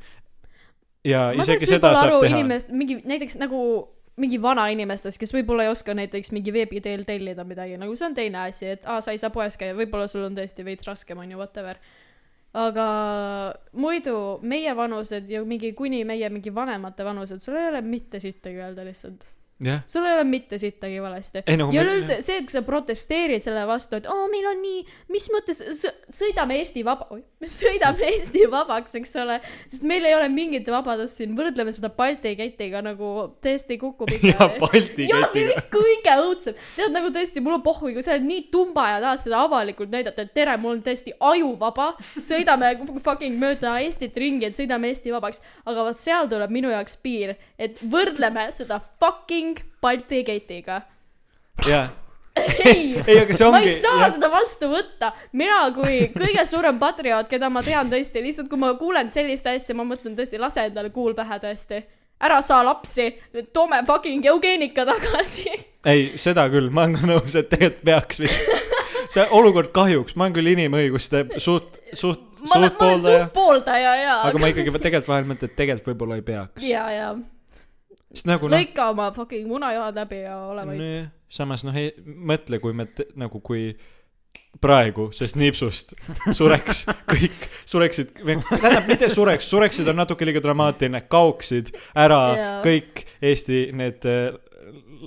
Ja 1.05 1.27
ma 1.35 1.43
isegi 1.45 1.69
seda 1.69 1.93
saab 1.97 2.17
teha. 2.23 2.31
inimest, 2.33 2.71
mingi 2.73 2.99
näiteks 3.05 3.37
nagu 3.41 3.61
mingi 4.21 4.39
vanainimestest, 4.41 5.19
kes 5.19 5.33
võib-olla 5.35 5.65
ei 5.65 5.73
oska 5.73 5.95
näiteks 5.97 6.31
mingi 6.35 6.53
veebi 6.55 6.79
teel 6.83 7.03
tellida 7.07 7.43
midagi, 7.47 7.75
nagu 7.79 7.97
see 7.99 8.07
on 8.07 8.15
teine 8.15 8.45
asi, 8.45 8.69
et 8.77 8.87
aa, 8.87 9.01
sa 9.03 9.11
ei 9.11 9.19
saa 9.19 9.33
poes 9.33 9.59
käia, 9.59 9.75
võib-olla 9.75 10.07
sul 10.11 10.23
on 10.27 10.37
tõesti 10.37 10.63
veits 10.67 10.87
raskem, 10.87 11.19
on 11.19 11.33
ju, 11.35 11.39
whatever. 11.41 11.81
aga 12.55 12.87
muidu 13.75 14.39
meie 14.47 14.71
vanused 14.75 15.27
ja 15.29 15.43
mingi 15.43 15.73
kuni 15.75 16.05
meie 16.07 16.29
mingi 16.31 16.53
vanemate 16.55 17.03
vanused, 17.03 17.43
sul 17.43 17.59
ei 17.59 17.67
ole 17.73 17.81
mitte 17.83 18.21
sittagi 18.23 18.63
öelda 18.63 18.87
lihtsalt. 18.87 19.27
jah, 19.63 19.83
sul 19.87 20.03
ei 20.03 20.13
ole 20.13 20.23
mitte 20.27 20.57
sittagi 20.57 20.99
valesti. 20.99 21.43
nagu 21.47 21.71
ja 21.71 21.83
üleüldse 21.85 22.17
see, 22.25 22.41
et 22.41 22.47
kui 22.47 22.51
sa 22.51 22.61
protesteerid 22.67 23.43
selle 23.43 23.61
vastu, 23.69 23.95
et 23.95 24.07
oo, 24.11 24.25
meil 24.27 24.49
on 24.49 24.57
nii, 24.59 24.81
mis 25.15 25.29
mõttes, 25.31 25.61
sõidame 26.11 26.57
Eesti 26.59 26.83
vaba, 26.83 27.07
sõidame 27.39 28.03
Eesti 28.11 28.43
vabaks, 28.51 28.97
eks 28.99 29.15
ole, 29.23 29.37
sest 29.71 29.85
meil 29.87 30.03
ei 30.09 30.15
ole 30.17 30.27
mingit 30.33 30.67
vabadust 30.71 31.21
siin, 31.21 31.37
võrdleme 31.37 31.71
seda 31.75 31.87
Balti 31.95 32.33
ketiga 32.35 32.81
nagu 32.83 33.11
tõesti 33.43 33.77
kukub 33.79 34.11
ikka. 34.17 34.49
Balti 34.65 35.07
jaa, 35.07 35.23
see 35.31 35.45
ketiga 35.47 35.61
oli. 35.61 35.71
kõige 35.77 36.17
õudsem. 36.25 36.59
tead 36.75 36.97
nagu 36.97 37.13
tõesti, 37.15 37.45
mul 37.45 37.55
on 37.61 37.63
pohhui, 37.63 37.93
kui 37.95 38.03
sa 38.03 38.17
oled 38.17 38.27
nii 38.27 38.43
tumba 38.51 38.89
ja 38.91 38.99
tahad 39.05 39.23
seda 39.23 39.39
avalikult 39.47 39.93
näidata, 39.95 40.27
et 40.27 40.35
tere, 40.35 40.57
mul 40.59 40.75
on 40.75 40.83
tõesti 40.83 41.15
ajuvaba, 41.31 41.93
sõidame 42.19 42.73
fucking 43.07 43.39
mööda 43.39 43.77
Eestit 43.85 44.19
ringi, 44.19 44.49
et 44.49 44.59
sõidame 44.59 44.91
Eesti 44.91 45.15
vabaks. 45.15 45.45
aga 45.63 45.87
vot 45.87 45.99
seal 45.99 46.27
tuleb 46.27 46.51
minu 46.51 46.75
jaoks 46.75 46.99
piir, 46.99 47.37
et 47.55 47.79
võrdleme 47.87 48.49
seda 48.55 48.81
fucking 48.99 49.44
Balti 49.81 50.23
ketiga. 50.27 50.81
jah, 51.69 51.91
ei, 52.35 53.01
ei, 53.07 53.19
aga 53.21 53.35
see 53.35 53.49
ma 53.49 53.59
ongi 53.59 53.71
ei. 53.71 53.81
saa 53.83 54.09
seda 54.13 54.29
vastu 54.31 54.69
võtta. 54.71 55.11
mina 55.37 55.59
kui 55.75 56.07
kõige 56.15 56.45
suurem 56.49 56.79
patrioot, 56.81 57.29
keda 57.31 57.49
ma 57.53 57.63
tean 57.65 57.91
tõesti, 57.91 58.23
lihtsalt 58.23 58.49
kui 58.51 58.61
ma 58.61 58.73
kuulen 58.79 59.11
sellist 59.13 59.47
asja, 59.49 59.75
ma 59.77 59.87
mõtlen 59.87 60.17
tõesti, 60.17 60.41
lase 60.41 60.67
endale 60.69 60.91
kuul 60.95 61.15
pähe 61.17 61.39
tõesti. 61.43 61.83
ära 62.25 62.41
saa 62.45 62.63
lapsi, 62.65 63.09
toome 63.53 63.81
fucking 63.87 64.25
eugeenika 64.31 64.85
tagasi. 64.87 65.51
ei, 65.85 66.11
seda 66.19 66.47
küll, 66.51 66.69
ma 66.69 66.85
olen 66.85 66.99
ka 66.99 67.11
nõus, 67.13 67.37
et 67.39 67.51
tegelikult 67.51 67.85
peaks 67.91 68.23
vist. 68.23 68.49
see 69.15 69.27
olukord 69.37 69.71
kahjuks, 69.75 70.17
ma 70.17 70.27
olen 70.27 70.39
küll 70.39 70.53
inimõiguste 70.55 71.27
suht, 71.37 71.79
suht, 71.93 72.25
ma 72.41 72.47
suht 72.47 72.49
ma 72.49 72.59
olen 72.59 72.75
pooldaja 72.79 73.21
suht, 73.21 73.33
pooldaja 73.37 73.95
ja. 74.01 74.17
aga 74.27 74.41
ma 74.41 74.51
ikkagi 74.51 74.75
tegelikult 74.75 75.13
vahel 75.13 75.31
mõtlen, 75.31 75.53
et 75.53 75.57
tegelikult 75.61 75.93
võib-olla 75.93 76.19
ei 76.19 76.27
peaks. 76.33 76.65
ja, 76.65 76.89
ja 76.91 77.13
sest 78.15 78.29
nagu 78.29 78.47
noh, 78.49 78.57
lõika 78.57 78.89
oma 78.93 79.09
fucking 79.15 79.47
munajoad 79.49 79.99
läbi 79.99 80.23
ja 80.23 80.39
ole 80.47 80.65
vait. 80.69 80.79
nojah, 80.79 81.11
samas 81.29 81.65
noh, 81.67 81.77
mõtle, 82.31 82.61
kui 82.63 82.75
me 82.77 82.87
te, 82.87 83.09
nagu, 83.19 83.41
kui 83.43 83.73
praegu, 84.63 85.09
sest 85.15 85.35
nipsust 85.39 85.93
sureks 86.35 86.85
kõik, 87.11 87.47
sureksid, 87.67 88.15
tähendab, 88.23 88.87
mitte 88.87 89.09
sureks, 89.11 89.49
sureksid 89.51 89.89
on 89.91 89.99
natuke 89.99 90.27
liiga 90.27 90.41
dramaatiline, 90.43 91.03
kaoksid 91.11 91.73
ära 91.91 92.21
Jaa. 92.39 92.55
kõik 92.65 93.03
Eesti 93.25 93.65
need 93.75 94.07
äh, 94.09 94.37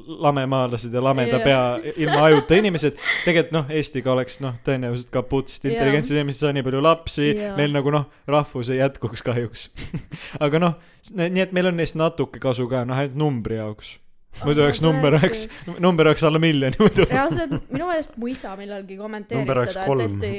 lamemaalased 0.07 0.95
ja 0.95 1.03
lameda 1.05 1.41
pea 1.45 1.93
ilma 1.97 2.25
ajuta 2.29 2.59
inimesed. 2.59 2.99
tegelikult 3.25 3.55
noh, 3.55 3.71
Eestiga 3.79 4.13
oleks 4.13 4.41
noh, 4.45 4.57
tõenäoliselt 4.67 5.13
kaputt, 5.15 5.53
sest 5.53 5.65
Jaa. 5.67 5.75
intelligentsed 5.75 6.17
inimesed 6.17 6.47
saa 6.47 6.57
nii 6.57 6.67
palju 6.67 6.83
lapsi 6.85 7.31
meil 7.59 7.75
nagu 7.75 7.95
noh, 7.95 8.09
rahvus 8.29 8.73
ei 8.73 8.83
jätkuks 8.83 9.25
kahjuks. 9.27 9.71
aga 10.45 10.61
noh, 10.63 10.77
nii 11.15 11.47
et 11.47 11.57
meil 11.57 11.71
on 11.71 11.81
neist 11.81 11.99
natuke 11.99 12.43
kasu 12.43 12.69
ka, 12.71 12.85
noh 12.89 12.99
ainult 12.99 13.19
numbri 13.19 13.59
jaoks. 13.59 13.97
muidu 14.45 14.63
oleks 14.63 14.79
number 14.85 15.15
oleks, 15.17 15.47
number 15.83 16.07
oleks 16.07 16.23
alla 16.25 16.39
miljoni 16.39 16.77
muidu. 16.79 17.07
reaalselt 17.11 17.55
minu 17.73 17.89
meelest 17.89 18.19
mu 18.21 18.29
isa 18.31 18.53
millalgi 18.61 18.99
kommenteeris 19.01 19.73
seda, 19.73 19.87
et 19.87 20.03
tõesti, 20.03 20.31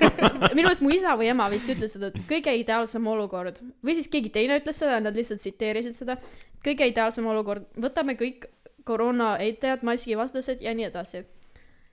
minu 0.56 0.62
meelest 0.62 0.84
mu 0.84 0.94
isa 0.94 1.16
või 1.20 1.28
ema 1.34 1.50
vist 1.52 1.68
ütles 1.74 1.92
seda, 1.98 2.12
et 2.12 2.22
kõige 2.30 2.54
ideaalsem 2.62 3.10
olukord 3.12 3.60
või 3.84 3.98
siis 3.98 4.08
keegi 4.12 4.32
teine 4.32 4.56
ütles 4.62 4.80
seda, 4.80 5.02
nad 5.04 5.18
lihtsalt 5.18 5.42
tsiteerisid 5.42 5.98
seda. 5.98 6.16
kõige 6.64 6.86
ideaalsem 6.88 7.26
olukord, 7.26 7.66
võtame 7.82 8.16
kõik 8.16 8.46
koroona 8.84 9.36
eitajad, 9.42 9.84
maskivastased 9.86 10.62
ja 10.62 10.74
nii 10.74 10.90
edasi. 10.90 11.24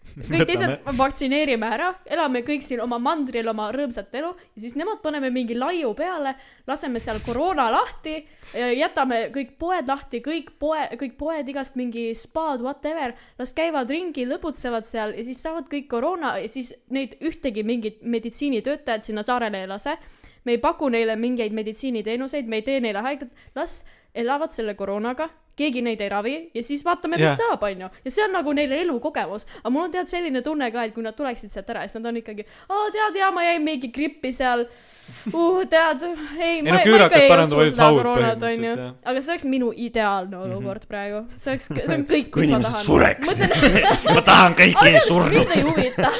kõik 0.30 0.46
teised 0.48 0.88
vaktsineerime 0.98 1.68
ära, 1.70 1.90
elame 2.10 2.42
kõik 2.46 2.64
siin 2.66 2.82
oma 2.82 2.98
mandril 3.04 3.48
oma 3.52 3.68
rõõmsat 3.76 4.14
elu 4.20 4.30
ja 4.32 4.64
siis 4.64 4.76
nemad 4.80 5.02
paneme 5.04 5.30
mingi 5.34 5.58
laiu 5.58 5.92
peale, 5.98 6.34
laseme 6.68 7.02
seal 7.04 7.20
koroona 7.26 7.68
lahti, 7.74 8.16
jätame 8.80 9.20
kõik 9.36 9.54
poed 9.62 9.90
lahti, 9.90 10.22
kõik 10.26 10.54
poe, 10.62 10.86
kõik 11.00 11.18
poed 11.20 11.52
igast 11.52 11.78
mingi 11.80 12.10
spaad, 12.18 12.64
whatever, 12.66 13.14
las 13.40 13.54
käivad 13.58 13.92
ringi, 13.92 14.26
lõbutsevad 14.30 14.90
seal 14.90 15.14
ja 15.18 15.28
siis 15.28 15.44
saavad 15.46 15.70
kõik 15.72 15.90
koroona 15.92 16.38
ja 16.42 16.50
siis 16.52 16.74
neid 16.96 17.18
ühtegi 17.22 17.66
mingit 17.68 18.02
meditsiinitöötajat 18.02 19.12
sinna 19.12 19.26
saarele 19.26 19.64
ei 19.66 19.70
lase. 19.70 19.98
me 20.46 20.56
ei 20.56 20.58
paku 20.58 20.88
neile 20.90 21.16
mingeid 21.20 21.54
meditsiiniteenuseid, 21.54 22.48
me 22.48 22.62
ei 22.62 22.66
tee 22.66 22.80
neile 22.80 23.04
haiget, 23.04 23.30
las 23.56 23.84
elavad 24.16 24.52
selle 24.56 24.74
koroonaga, 24.74 25.30
keegi 25.60 25.84
neid 25.86 26.02
ei 26.02 26.12
ravi 26.12 26.36
ja 26.56 26.64
siis 26.66 26.84
vaatame, 26.86 27.20
mis 27.20 27.28
Jah. 27.28 27.38
saab, 27.44 27.64
onju. 27.70 27.92
ja 28.06 28.16
see 28.16 28.26
on 28.26 28.36
nagu 28.38 28.54
neile 28.56 28.82
elukogemus. 28.86 29.48
aga 29.62 29.74
mul 29.76 29.88
on 29.88 29.96
tead 29.96 30.12
selline 30.12 30.44
tunne 30.46 30.72
ka, 30.72 30.88
et 30.88 30.96
kui 30.96 31.06
nad 31.06 31.18
tuleksid 31.18 31.52
sealt 31.52 31.70
ära, 31.74 31.86
siis 31.88 32.00
nad 32.00 32.12
on 32.12 32.22
ikkagi, 32.22 32.48
aa 32.70 32.90
tead, 32.96 33.20
jaa, 33.22 33.32
ma 33.36 33.46
jäin 33.48 33.66
mingi 33.66 33.92
grippi 33.94 34.34
seal 34.36 34.66
uh,. 35.34 35.62
tead, 35.70 36.06
ei, 36.40 36.60
Ei 36.60 36.62
ma, 36.64 36.80
no 36.80 36.98
ma 36.98 37.06
ikka 37.06 37.22
ei 37.22 37.32
usu 37.44 37.70
seda 37.72 37.92
koroonat, 37.98 38.48
onju 38.52 38.76
aga 39.10 39.22
see 39.24 39.34
oleks 39.34 39.46
minu 39.50 39.70
ideaalne 39.76 40.38
olukord 40.38 40.82
mm 40.82 40.84
-hmm. 40.84 40.88
praegu. 40.88 41.20
see 41.38 41.52
oleks, 41.52 41.70
see 41.76 41.96
on 41.96 42.06
kõik, 42.10 42.36
mis 42.36 42.50
ma 42.50 42.60
tahan. 42.60 42.84
sureks 42.84 43.30
ma 44.16 44.22
tahan 44.22 44.56
kõiki 44.60 44.78
aga 44.80 44.92
mind 44.92 45.08
surnuks 45.08 45.58
ei. 45.58 45.64
huvita. 45.64 46.12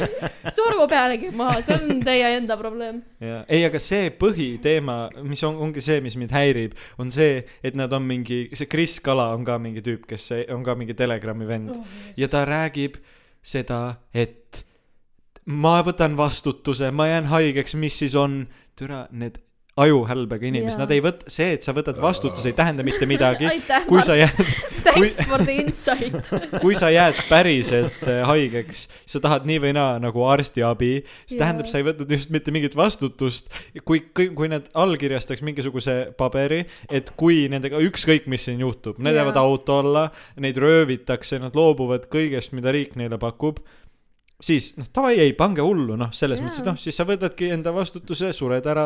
surgu 0.58 0.88
pealegi 0.88 1.32
maha, 1.32 1.62
see 1.62 1.76
on 1.76 2.04
teie 2.04 2.36
enda 2.38 2.58
probleem. 2.58 3.02
ei, 3.48 3.66
aga 3.66 3.80
see 3.80 4.10
põhiteema, 4.10 4.98
mis 5.24 5.44
on, 5.44 5.56
ongi 5.68 5.82
see, 5.82 6.02
mis 6.02 6.16
mind 6.16 6.32
häirib, 6.32 6.76
on 6.98 7.12
see, 7.12 7.44
et 7.64 7.76
nad 7.76 7.94
on 7.94 8.04
mingi, 8.04 8.50
see 8.54 8.66
Kris 8.66 9.00
Kala 9.00 9.29
on 9.34 9.46
ka 9.48 9.58
mingi 9.62 9.84
tüüp, 9.86 10.08
kes 10.10 10.30
on 10.54 10.64
ka 10.64 10.76
mingi 10.80 10.96
Telegrami 10.98 11.48
vend. 11.48 11.76
Oh, 11.76 11.86
ja 12.18 12.30
ta 12.32 12.46
räägib 12.48 13.00
seda, 13.42 14.00
et 14.14 14.64
ma 15.50 15.80
võtan 15.86 16.18
vastutuse, 16.20 16.92
ma 16.92 17.10
jään 17.10 17.30
haigeks, 17.32 17.76
mis 17.80 17.98
siis 18.04 18.16
on, 18.20 18.44
türa, 18.80 19.08
need 19.12 19.40
ajuhälbega 19.80 20.48
inimesi, 20.50 20.80
nad 20.82 20.92
ei 20.94 21.02
võta, 21.04 21.30
see, 21.32 21.54
et 21.56 21.66
sa 21.66 21.74
võtad 21.76 22.00
vastutuse, 22.02 22.52
ei 22.52 22.58
tähenda 22.58 22.84
mitte 22.86 23.08
midagi. 23.10 23.50
kui 23.90 24.04
sa 24.06 24.18
jääd, 24.18 24.40
thanks 24.86 25.20
for 25.24 25.44
the 25.44 25.56
insight. 25.64 26.32
kui 26.64 26.76
sa 26.80 26.92
jääd 26.94 27.20
päriselt 27.30 28.04
äh, 28.06 28.22
haigeks, 28.28 28.88
sa 29.10 29.22
tahad 29.24 29.48
nii 29.50 29.60
või 29.64 29.74
naa 29.78 29.98
nagu 30.04 30.26
arstiabi, 30.30 30.92
see 31.26 31.38
Jaa. 31.38 31.44
tähendab, 31.44 31.72
sa 31.72 31.82
ei 31.82 31.88
võtnud 31.88 32.14
just 32.16 32.34
mitte 32.36 32.54
mingit 32.56 32.78
vastutust. 32.80 33.52
kui, 33.84 34.04
kui, 34.14 34.30
kui 34.36 34.52
nad 34.52 34.70
allkirjastaks 34.78 35.44
mingisuguse 35.46 35.98
paberi, 36.20 36.64
et 36.92 37.14
kui 37.20 37.48
nendega 37.52 37.82
ükskõik, 37.90 38.30
mis 38.32 38.50
siin 38.50 38.64
juhtub, 38.66 39.00
need 39.00 39.16
Jaa. 39.16 39.24
jäävad 39.24 39.42
auto 39.42 39.82
alla, 39.84 40.10
neid 40.40 40.60
röövitakse, 40.60 41.40
nad 41.42 41.56
loobuvad 41.58 42.10
kõigest, 42.12 42.56
mida 42.58 42.74
riik 42.76 42.98
neile 43.00 43.20
pakub 43.22 43.64
siis 44.40 44.70
noh, 44.80 44.88
davai, 44.96 45.18
ei 45.20 45.34
pange 45.36 45.64
hullu, 45.64 45.98
noh, 46.00 46.14
selles 46.16 46.40
Jaa. 46.40 46.48
mõttes, 46.48 46.62
et 46.62 46.68
noh, 46.70 46.78
siis 46.80 46.96
sa 46.96 47.04
võtadki 47.08 47.50
enda 47.52 47.74
vastutuse, 47.76 48.30
sured 48.36 48.66
ära, 48.72 48.86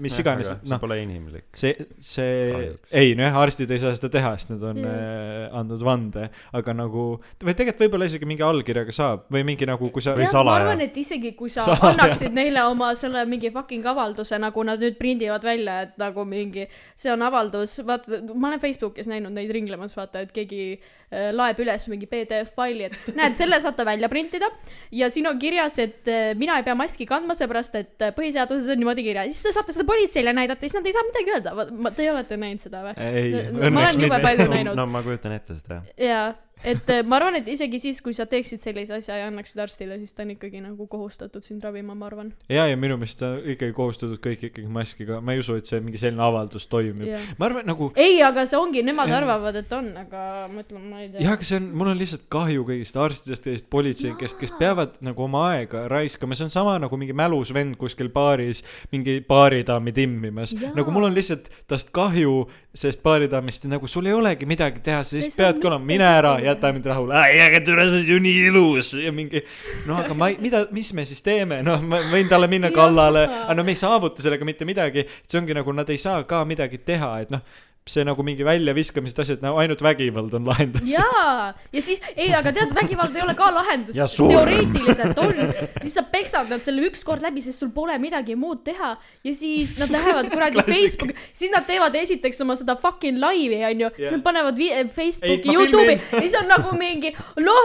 mis 0.00 0.16
iganes, 0.20 0.48
see 0.48 0.70
noh. 0.72 0.80
pole 0.80 0.96
inimlik. 1.02 1.50
see, 1.60 1.74
see 2.00 2.70
ei 2.88 3.12
nojah, 3.18 3.36
arstid 3.42 3.74
ei 3.74 3.82
saa 3.82 3.92
seda 3.98 4.08
teha, 4.14 4.32
sest 4.40 4.54
nad 4.54 4.64
on 4.70 4.80
Jah. 4.80 4.94
äh, 4.94 5.58
andnud 5.60 5.84
vande, 5.84 6.30
aga 6.56 6.76
nagu, 6.76 7.04
või 7.44 7.52
tegelikult 7.52 7.84
võib-olla 7.84 8.08
isegi 8.08 8.28
mingi 8.30 8.46
allkirjaga 8.46 8.94
saab 8.96 9.26
või 9.34 9.44
mingi 9.50 9.68
nagu, 9.68 9.90
kui 9.92 10.04
sa 10.04 10.14
ma 10.16 10.56
arvan, 10.56 10.80
et 10.86 10.96
isegi 10.96 11.34
kui 11.36 11.52
sa 11.52 11.66
Salaja. 11.68 11.92
annaksid 11.92 12.32
neile 12.32 12.64
oma 12.70 12.94
selle 12.96 13.26
mingi 13.28 13.52
fucking 13.52 13.84
avalduse, 13.92 14.40
nagu 14.40 14.64
nad 14.64 14.80
nüüd 14.80 14.96
prindivad 14.96 15.44
välja, 15.44 15.82
et 15.84 16.00
nagu 16.00 16.24
mingi, 16.28 16.64
see 16.96 17.12
on 17.12 17.26
avaldus, 17.28 17.76
vaata, 17.84 18.22
ma 18.32 18.54
olen 18.54 18.64
Facebookis 18.64 19.12
näinud 19.12 19.36
neid 19.36 19.52
ringlemas, 19.52 19.98
vaata, 20.00 20.24
et 20.24 20.32
keegi 20.32 20.64
äh, 20.72 21.28
laeb 21.36 21.60
üles 21.60 21.88
mingi 21.92 22.08
PDF 22.08 22.56
faili, 22.56 22.88
et 22.88 23.12
näed, 23.20 23.36
selle 23.36 23.60
saate 23.60 23.84
välja 23.84 24.08
printida 24.08 24.48
ja 24.94 25.08
siin 25.12 25.26
on 25.30 25.38
kirjas, 25.42 25.78
et 25.82 26.08
äh, 26.10 26.32
mina 26.38 26.58
ei 26.60 26.66
pea 26.66 26.76
maski 26.78 27.06
kandma, 27.08 27.36
seepärast 27.38 27.76
et 27.80 28.04
äh, 28.04 28.14
põhiseaduses 28.16 28.70
on 28.74 28.80
niimoodi 28.82 29.04
kirjas, 29.06 29.32
siis 29.32 29.44
te 29.46 29.52
saate 29.56 29.74
seda 29.76 29.86
politseile 29.88 30.34
näidata, 30.36 30.62
siis 30.64 30.78
nad 30.78 30.86
ei 30.88 30.94
saa 30.96 31.04
midagi 31.08 31.34
öelda, 31.34 31.90
te 31.98 32.08
olete 32.12 32.38
näinud 32.40 32.64
seda 32.64 32.84
või? 32.86 32.94
ei, 33.02 33.44
Ma 33.50 33.68
õnneks 33.70 34.00
mitte. 34.00 34.22
palju 34.28 34.48
näinud. 34.56 34.78
no 34.78 34.86
ma 34.90 35.02
kujutan 35.06 35.36
ette 35.38 35.58
seda 35.58 35.82
jaa, 36.00 36.28
et 36.64 36.90
äh, 36.90 37.02
ma 37.06 37.18
arvan, 37.20 37.38
et 37.38 37.48
isegi 37.52 37.80
siis, 37.82 38.00
kui 38.04 38.14
sa 38.16 38.26
teeksid 38.30 38.62
sellise 38.62 38.96
asja 38.98 39.18
ja 39.20 39.28
annaksid 39.30 39.60
arstile, 39.64 39.98
siis 40.00 40.14
ta 40.16 40.24
on 40.24 40.34
ikkagi 40.34 40.62
nagu 40.64 40.86
kohustatud 40.90 41.44
sind 41.44 41.64
ravima, 41.64 41.94
ma 41.98 42.08
arvan. 42.08 42.32
ja, 42.48 42.66
ja 42.70 42.78
minu 42.80 42.96
meelest 43.00 43.22
on 43.26 43.38
ikkagi 43.54 43.74
kohustatud 43.76 44.20
kõik 44.24 44.48
ikkagi 44.50 44.70
maskiga, 44.70 45.20
ma 45.24 45.34
ei 45.34 45.42
usu, 45.42 45.58
et 45.60 45.68
see 45.68 45.82
mingi 45.84 46.00
selline 46.00 46.24
avaldus 46.24 46.68
toimib. 46.72 47.06
Jah. 47.10 47.26
ma 47.38 47.48
arvan 47.50 47.68
nagu, 47.68 47.90
ei, 48.00 48.20
aga 48.24 48.46
see 48.48 48.60
ongi, 48.60 48.84
nemad 48.86 49.12
Jah. 49.12 49.20
arvavad, 49.22 49.60
et 49.60 49.76
on, 49.76 49.90
aga 50.04 50.24
ma 50.52 50.64
ütlen, 50.64 50.88
ma 50.88 51.02
ei 51.02 51.10
tea. 51.12 51.24
jah, 51.26 51.36
aga 51.36 51.48
see 51.50 51.60
on, 51.60 51.68
mul 51.82 51.92
on 51.92 52.00
lihtsalt 52.00 52.26
kahju 52.32 52.66
kõigist 52.70 53.00
arstidest, 53.04 53.48
kõigist 53.48 53.70
politseinikest, 53.74 54.40
kes 54.40 54.54
peavad 54.58 54.96
nagu 55.04 55.26
oma 55.26 55.44
aega 55.52 55.84
raiskama, 55.92 56.38
see 56.38 56.48
on 56.48 56.54
sama 56.54 56.78
nagu 56.82 57.00
mingi 57.00 57.16
mälus 57.16 57.52
vend 57.54 57.76
kuskil 57.80 58.10
baaris 58.14 58.64
mingi 58.92 59.18
baaridaami 59.28 59.92
timmimas. 59.94 60.54
Nagu 60.74 60.94
mul 60.94 61.08
on 61.10 61.16
lihtsalt 61.16 61.50
tast 61.70 61.92
kahju 61.94 62.44
sellest 62.74 63.02
baaridaamist 63.04 63.66
ja 63.66 63.74
nagu 63.76 63.88
sul 63.90 64.06
ei 64.08 64.14
olegi 64.16 64.46
midagi 64.48 64.82
teha, 64.84 65.02
sa 65.06 65.16
lihtsalt 65.18 65.38
peadki 65.38 65.68
olema, 65.70 65.86
mine 65.92 66.08
ära, 66.08 66.34
midagi 66.38 66.53
jäta 66.54 66.72
mind 66.74 66.88
rahule. 66.90 67.18
aga 67.18 67.60
tule, 67.66 67.88
sa 67.90 67.98
oled 67.98 68.10
ju 68.14 68.20
nii 68.22 68.46
ilus 68.50 68.94
ja 69.02 69.12
mingi, 69.14 69.42
no 69.88 69.98
aga 70.00 70.16
ma 70.18 70.30
ei, 70.32 70.38
mida, 70.42 70.64
mis 70.74 70.92
me 70.96 71.04
siis 71.08 71.22
teeme, 71.24 71.60
noh, 71.66 71.82
ma 71.84 72.00
võin 72.12 72.30
talle 72.30 72.48
minna 72.50 72.72
kallale, 72.74 73.26
aga 73.44 73.58
no 73.58 73.66
me 73.66 73.74
ei 73.74 73.80
saavuta 73.80 74.24
sellega 74.24 74.46
mitte 74.48 74.68
midagi. 74.68 75.06
see 75.26 75.40
ongi 75.40 75.56
nagu 75.56 75.72
nad 75.76 75.90
ei 75.90 76.00
saa 76.00 76.22
ka 76.28 76.44
midagi 76.48 76.80
teha, 76.86 77.12
et 77.24 77.34
noh, 77.34 77.44
see 77.84 78.04
nagu 78.06 78.24
mingi 78.24 78.44
väljaviskamised 78.46 79.18
asjad, 79.20 79.42
no 79.44 79.58
ainult 79.60 79.82
vägivald 79.84 80.32
on 80.38 80.46
lahendus. 80.48 80.86
jaa, 80.88 81.50
ja 81.72 81.82
siis, 81.84 82.00
ei, 82.16 82.30
aga 82.32 82.52
tead, 82.56 82.70
vägivald 82.76 83.16
ei 83.16 83.22
ole 83.26 83.34
ka 83.36 83.50
lahendus 83.52 83.98
teoreetiliselt 84.16 85.18
on. 85.20 85.34
siis 85.82 85.98
sa 85.98 86.04
peksad 86.08 86.48
nad 86.52 86.64
selle 86.64 86.86
ükskord 86.88 87.24
läbi, 87.24 87.42
sest 87.44 87.60
sul 87.60 87.74
pole 87.76 87.98
midagi 88.00 88.38
muud 88.40 88.62
teha 88.64 88.94
ja 89.24 89.34
siis 89.36 89.76
nad 89.80 89.92
lähevad 89.92 90.30
kuradi. 90.32 90.64
Facebooki, 90.64 91.12
siis 91.36 91.52
nad 91.52 91.68
teevad 91.68 91.94
esiteks 92.00 92.40
oma 92.46 92.56
seda 92.56 92.78
fucking 92.80 93.20
laivi, 93.20 93.60
onju, 93.68 93.92
siis 93.98 94.08
Jah. 94.08 94.16
nad 94.16 94.24
panevad 94.30 94.56
vi- 94.58 94.72
Facebooki, 94.88 95.52
Youtube'i 95.52 95.98
ja 96.00 96.24
siis 96.24 96.40
on 96.40 96.48
nagu 96.48 96.72
mingi, 96.80 97.12
noh, 97.44 97.64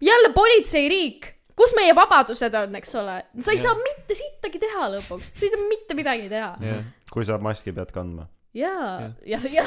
jälle 0.00 0.32
politseiriik 0.34 1.32
kus 1.56 1.74
meie 1.76 1.92
vabadused 1.94 2.54
on, 2.56 2.76
eks 2.80 2.94
ole, 2.96 3.18
sa 3.38 3.52
ei 3.52 3.58
Jah. 3.60 3.66
saa 3.68 3.76
mitte 3.84 4.16
sittagi 4.16 4.58
teha 4.62 4.88
lõpuks, 4.96 5.34
sa 5.36 5.44
ei 5.44 5.52
saa 5.52 5.66
mitte 5.68 5.94
midagi 5.98 6.30
teha. 6.32 6.54
jah, 6.64 6.86
kui 7.12 7.28
sa 7.28 7.36
maski 7.38 7.74
pead 7.76 7.92
kandma. 7.92 8.24
jaa, 8.52 9.12
jah, 9.24 9.44
jah, 9.48 9.66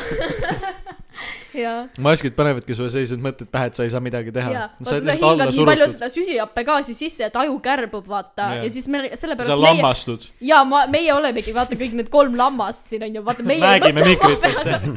jaa. 1.64 1.88
maskid 2.06 2.36
panevadki 2.38 2.76
sulle 2.78 2.92
sellised 2.94 3.22
mõtted 3.24 3.50
pähe, 3.50 3.72
et 3.72 3.78
sa 3.78 3.86
ei 3.86 3.90
saa 3.90 4.02
midagi 4.04 4.30
teha 4.36 4.52
jaa, 4.54 4.68
no,. 4.78 4.86
sa 4.86 4.92
sa 4.92 5.00
lihtsalt 5.00 5.24
alla 5.26 5.48
hingad 5.48 5.58
nii 5.58 5.66
palju 5.72 5.88
seda 5.96 6.10
süsihappegaasi 6.14 6.94
sisse, 6.98 7.26
et 7.26 7.40
aju 7.42 7.56
kärbub, 7.66 8.06
vaata 8.10 8.52
ja 8.60 8.70
siis 8.70 8.86
me 8.94 9.02
sa 9.08 9.18
sellepärast 9.24 9.50
meie, 9.56 9.64
lammastud. 9.66 10.28
ja 10.46 10.60
ma, 10.70 10.84
meie 10.92 11.10
olemegi, 11.16 11.56
vaata 11.56 11.74
kõik 11.80 11.96
need 11.98 12.12
kolm 12.14 12.38
lammast 12.38 12.94
siin 12.94 13.08
onju, 13.08 13.26
vaata 13.26 13.48
meie 13.48 13.58
ei 13.58 13.66
räägime 13.74 14.06
mõtle 14.06 14.06
oma 14.06 14.12
mikritesse. 14.14 14.70
peaga, 14.70 14.94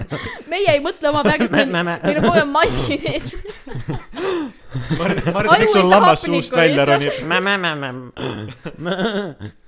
meie 0.56 0.74
ei 0.74 0.82
mõtle 0.88 1.12
oma 1.12 1.22
peaga, 1.28 1.46
sest 1.46 1.54
meil, 1.54 1.70
meil 1.78 2.18
on 2.18 2.26
kogu 2.26 2.34
aeg 2.40 2.50
maskid 2.56 3.02
ees. 3.12 3.26
Mart, 4.98 5.22
Aju 5.30 5.46
miks 5.54 5.62
ei 5.62 5.70
sul 5.76 5.86
lammas 5.94 6.26
suust 6.26 6.58
välja 6.58 6.90
ronib? 6.90 7.14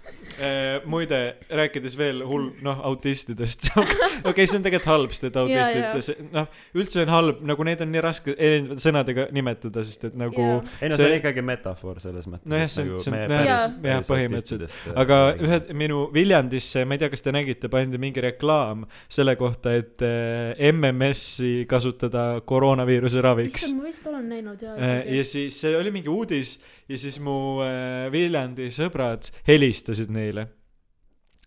muide, 0.90 1.18
rääkides 1.50 1.96
veel 1.98 2.22
hull, 2.26 2.50
noh, 2.64 2.80
autistidest. 2.90 3.70
okei, 4.30 4.46
see 4.48 4.58
on 4.60 4.64
tegelikult 4.66 4.90
halb, 4.90 5.14
sest 5.16 5.28
et 5.30 5.36
autistid, 5.40 6.22
noh, 6.34 6.46
üldse 6.80 7.02
on 7.04 7.12
halb, 7.12 7.42
nagu 7.50 7.66
neid 7.68 7.82
on 7.84 7.92
nii 7.94 8.02
raske 8.04 8.34
erinevate 8.36 8.84
sõnadega 8.84 9.26
nimetada, 9.36 9.84
sest 9.86 10.08
et 10.10 10.16
nagu 10.20 10.40
ei 10.80 10.90
no 10.92 10.96
see 10.98 11.08
on 11.10 11.16
ikkagi 11.18 11.44
metafoor 11.46 12.00
selles 12.02 12.28
mõttes. 12.30 12.48
Nojah, 12.50 12.70
see 12.72 12.86
on- 12.88 13.02
see 13.04 13.14
on- 13.14 13.36
jah, 13.50 14.02
põhimõtteliselt. 14.08 14.66
autistidest, 14.66 14.96
aga 15.04 15.20
äh, 15.34 15.44
ühed 15.46 15.70
minu 15.76 16.00
Viljandisse, 16.14 16.84
ma 16.88 16.96
ei 16.96 17.02
tea, 17.04 17.10
kas 17.12 17.22
te 17.24 17.32
nägite, 17.34 17.68
pandi 17.72 17.98
mingi 18.02 18.20
reklaam 18.24 18.86
selle 19.08 19.36
kohta, 19.40 19.74
et 19.78 20.02
äh, 20.06 20.72
MMS-i 20.72 21.66
kasutada 21.70 22.40
koroonaviiruse 22.46 23.22
raviks. 23.24 23.62
issand, 23.62 23.80
ma 23.80 23.88
vist 23.88 24.06
olen 24.10 24.28
näinud 24.30 24.62
jaa. 24.62 24.76
Äh, 24.76 25.00
ja 25.18 25.24
siis 25.24 25.60
see 25.60 25.76
oli 25.78 25.92
mingi 25.94 26.08
uudis 26.12 26.58
ja 26.90 26.98
siis 26.98 27.20
mu 27.22 27.60
äh, 27.64 28.08
Viljandi 28.12 28.70
sõbrad 28.74 29.30
helistasid 29.46 30.10
neile. 30.12 30.48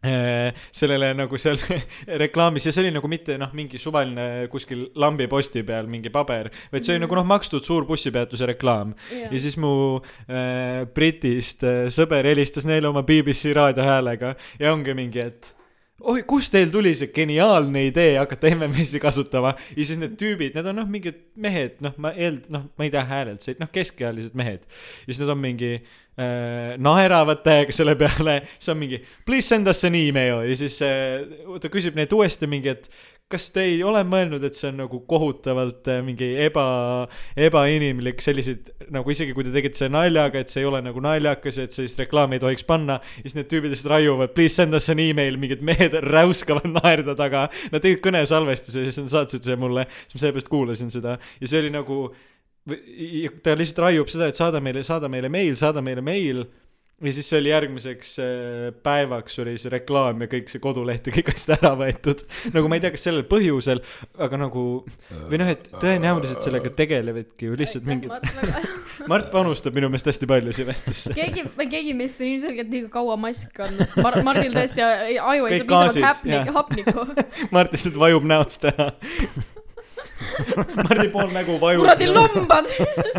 Äh, 0.03 0.51
sellele 0.75 1.13
nagu 1.15 1.37
seal 1.39 1.59
reklaamis 2.23 2.65
ja 2.67 2.73
see 2.75 2.83
oli 2.83 2.91
nagu 2.91 3.07
mitte 3.07 3.37
noh, 3.39 3.53
mingi 3.55 3.79
suvaline 3.79 4.49
kuskil 4.51 4.89
lambiposti 4.99 5.63
peal 5.63 5.87
mingi 5.87 6.11
paber, 6.11 6.49
vaid 6.73 6.83
see 6.83 6.97
oli 6.97 7.05
nagu 7.05 7.15
noh, 7.15 7.27
makstud 7.27 7.63
suur 7.63 7.87
bussipeatuse 7.87 8.49
reklaam. 8.51 8.91
ja 9.31 9.39
siis 9.39 9.55
mu 9.55 9.73
äh, 10.27 10.83
Britist 10.91 11.63
äh, 11.63 11.85
sõber 11.87 12.27
helistas 12.27 12.67
neile 12.67 12.91
oma 12.91 13.05
BBC 13.07 13.55
raadiohäälega 13.55 14.35
ja 14.59 14.75
ongi 14.75 14.95
mingi, 14.97 15.23
et 15.23 15.53
oi, 16.03 16.23
kust 16.27 16.51
teil 16.53 16.71
tuli 16.73 16.91
see 16.97 17.11
geniaalne 17.15 17.85
idee 17.87 18.17
hakata 18.17 18.51
MMS-i 18.53 19.01
kasutama? 19.03 19.53
Ja 19.75 19.85
siis 19.85 19.99
need 20.01 20.15
tüübid, 20.19 20.55
need 20.57 20.69
on 20.69 20.79
noh, 20.81 20.89
mingid 20.89 21.19
mehed, 21.39 21.77
noh, 21.83 21.95
ma 22.01 22.13
eld-, 22.13 22.49
noh, 22.53 22.67
ma 22.77 22.87
ei 22.87 22.91
tea 22.93 23.03
häälelt, 23.07 23.47
noh, 23.61 23.71
keskealised 23.73 24.35
mehed. 24.37 24.65
ja 25.05 25.09
siis 25.09 25.21
nad 25.23 25.33
on 25.33 25.41
mingi 25.43 25.71
äh, 25.77 26.75
naeravad 26.83 27.43
täiega 27.45 27.75
selle 27.75 27.95
peale, 27.99 28.41
siis 28.57 28.73
on 28.73 28.81
mingi 28.81 28.99
please 29.25 29.47
send 29.47 29.71
us 29.71 29.83
an 29.87 29.97
email. 29.99 30.43
Ja 30.49 30.59
siis 30.59 30.79
äh, 30.85 31.23
ta 31.61 31.71
küsib 31.71 31.97
neilt 31.99 32.13
uuesti 32.15 32.49
mingi, 32.51 32.75
et 32.75 32.89
kas 33.33 33.49
te 33.53 33.63
ei 33.71 33.79
ole 33.85 34.03
mõelnud, 34.07 34.43
et 34.45 34.57
see 34.57 34.69
on 34.69 34.79
nagu 34.83 34.99
kohutavalt 35.09 35.89
äh, 35.91 36.01
mingi 36.05 36.29
eba, 36.45 36.65
ebainimlik 37.47 38.21
selliseid 38.23 38.69
nagu 38.93 39.13
isegi 39.13 39.33
kui 39.35 39.45
te 39.47 39.53
tegite 39.55 39.79
selle 39.79 39.95
naljaga, 39.95 40.43
et 40.43 40.53
see 40.53 40.61
ei 40.63 40.69
ole 40.69 40.83
nagu 40.85 41.01
naljakas 41.03 41.59
ja 41.59 41.67
et 41.67 41.75
sellist 41.75 42.01
reklaami 42.03 42.37
ei 42.37 42.43
tohiks 42.43 42.67
panna. 42.69 42.99
siis 43.21 43.37
need 43.37 43.49
tüübid 43.51 43.73
lihtsalt 43.73 43.93
raiuvad, 43.95 44.35
please 44.37 44.55
send 44.59 44.77
us 44.77 44.89
an 44.93 45.01
email, 45.01 45.39
mingid 45.41 45.63
mehed 45.65 45.97
räuskavad 46.05 46.69
naerda 46.77 47.17
taga. 47.19 47.47
Nad 47.73 47.83
tegid 47.83 48.03
kõnesalvestuse 48.05 48.83
ja 48.83 48.91
siis 48.91 49.01
nad 49.01 49.13
saatsid 49.13 49.47
selle 49.47 49.61
mulle, 49.61 49.87
siis 50.05 50.17
ma 50.17 50.25
sellepärast 50.25 50.51
kuulasin 50.51 50.93
seda 50.93 51.17
ja 51.17 51.49
see 51.49 51.63
oli 51.63 51.73
nagu. 51.73 52.03
ta 53.43 53.57
lihtsalt 53.59 53.81
raiub 53.83 54.11
seda, 54.11 54.29
et 54.31 54.39
saada 54.39 54.61
meile, 54.63 54.85
saada 54.87 55.09
meile 55.11 55.27
meil, 55.31 55.57
saada 55.59 55.81
meile 55.83 56.03
meil 56.05 56.45
ja 57.01 57.13
siis 57.13 57.29
see 57.29 57.39
oli 57.41 57.49
järgmiseks 57.51 58.11
äh, 58.21 58.67
päevaks 58.85 59.39
oli 59.43 59.55
see 59.61 59.71
reklaam 59.73 60.21
ja 60.23 60.29
kõik 60.31 60.51
see 60.51 60.61
koduleht 60.63 61.07
ja 61.09 61.13
kõik 61.15 61.33
asjad 61.33 61.57
ära 61.57 61.73
võetud. 61.79 62.21
nagu 62.53 62.69
ma 62.69 62.77
ei 62.77 62.83
tea, 62.83 62.93
kas 62.93 63.07
sellel 63.07 63.25
põhjusel, 63.29 63.81
aga 64.21 64.39
nagu 64.45 64.65
või 65.31 65.41
noh, 65.41 65.49
et 65.51 65.67
tõenäoliselt 65.73 66.45
sellega 66.45 66.71
tegelevadki 66.77 67.49
ju 67.49 67.57
lihtsalt 67.59 67.87
mingid, 67.89 68.13
Mart 69.09 69.31
panustab 69.33 69.75
minu 69.75 69.89
meelest 69.91 70.11
hästi 70.11 70.29
palju 70.29 70.53
sivestisse. 70.55 71.15
keegi, 71.17 71.47
keegi 71.59 71.95
meist 71.97 72.21
on 72.21 72.29
ilmselgelt 72.29 72.71
liiga 72.71 72.91
kaua 72.93 73.17
maski 73.19 73.51
kandnud, 73.57 73.83
sest 73.83 73.99
Mar-, 74.05 74.21
Mardil 74.23 74.53
tõesti 74.55 74.85
aju 74.85 75.49
ei 75.49 75.59
saa 75.59 75.67
piisavalt 75.73 76.29
jah. 76.29 76.53
hapnikku. 76.55 77.07
Mart 77.55 77.75
lihtsalt 77.75 77.99
vajub 77.99 78.29
näost 78.29 78.69
ära. 78.69 78.93
Mardi 80.77 81.09
pool 81.11 81.33
nägu 81.35 81.57
vajub. 81.59 81.83
kuradi 81.83 82.07
lombad, 82.11 82.71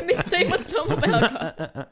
miks 0.06 0.30
te 0.30 0.40
ei 0.40 0.48
mõtle 0.48 0.84
oma 0.86 0.98
peaga? 1.02 1.84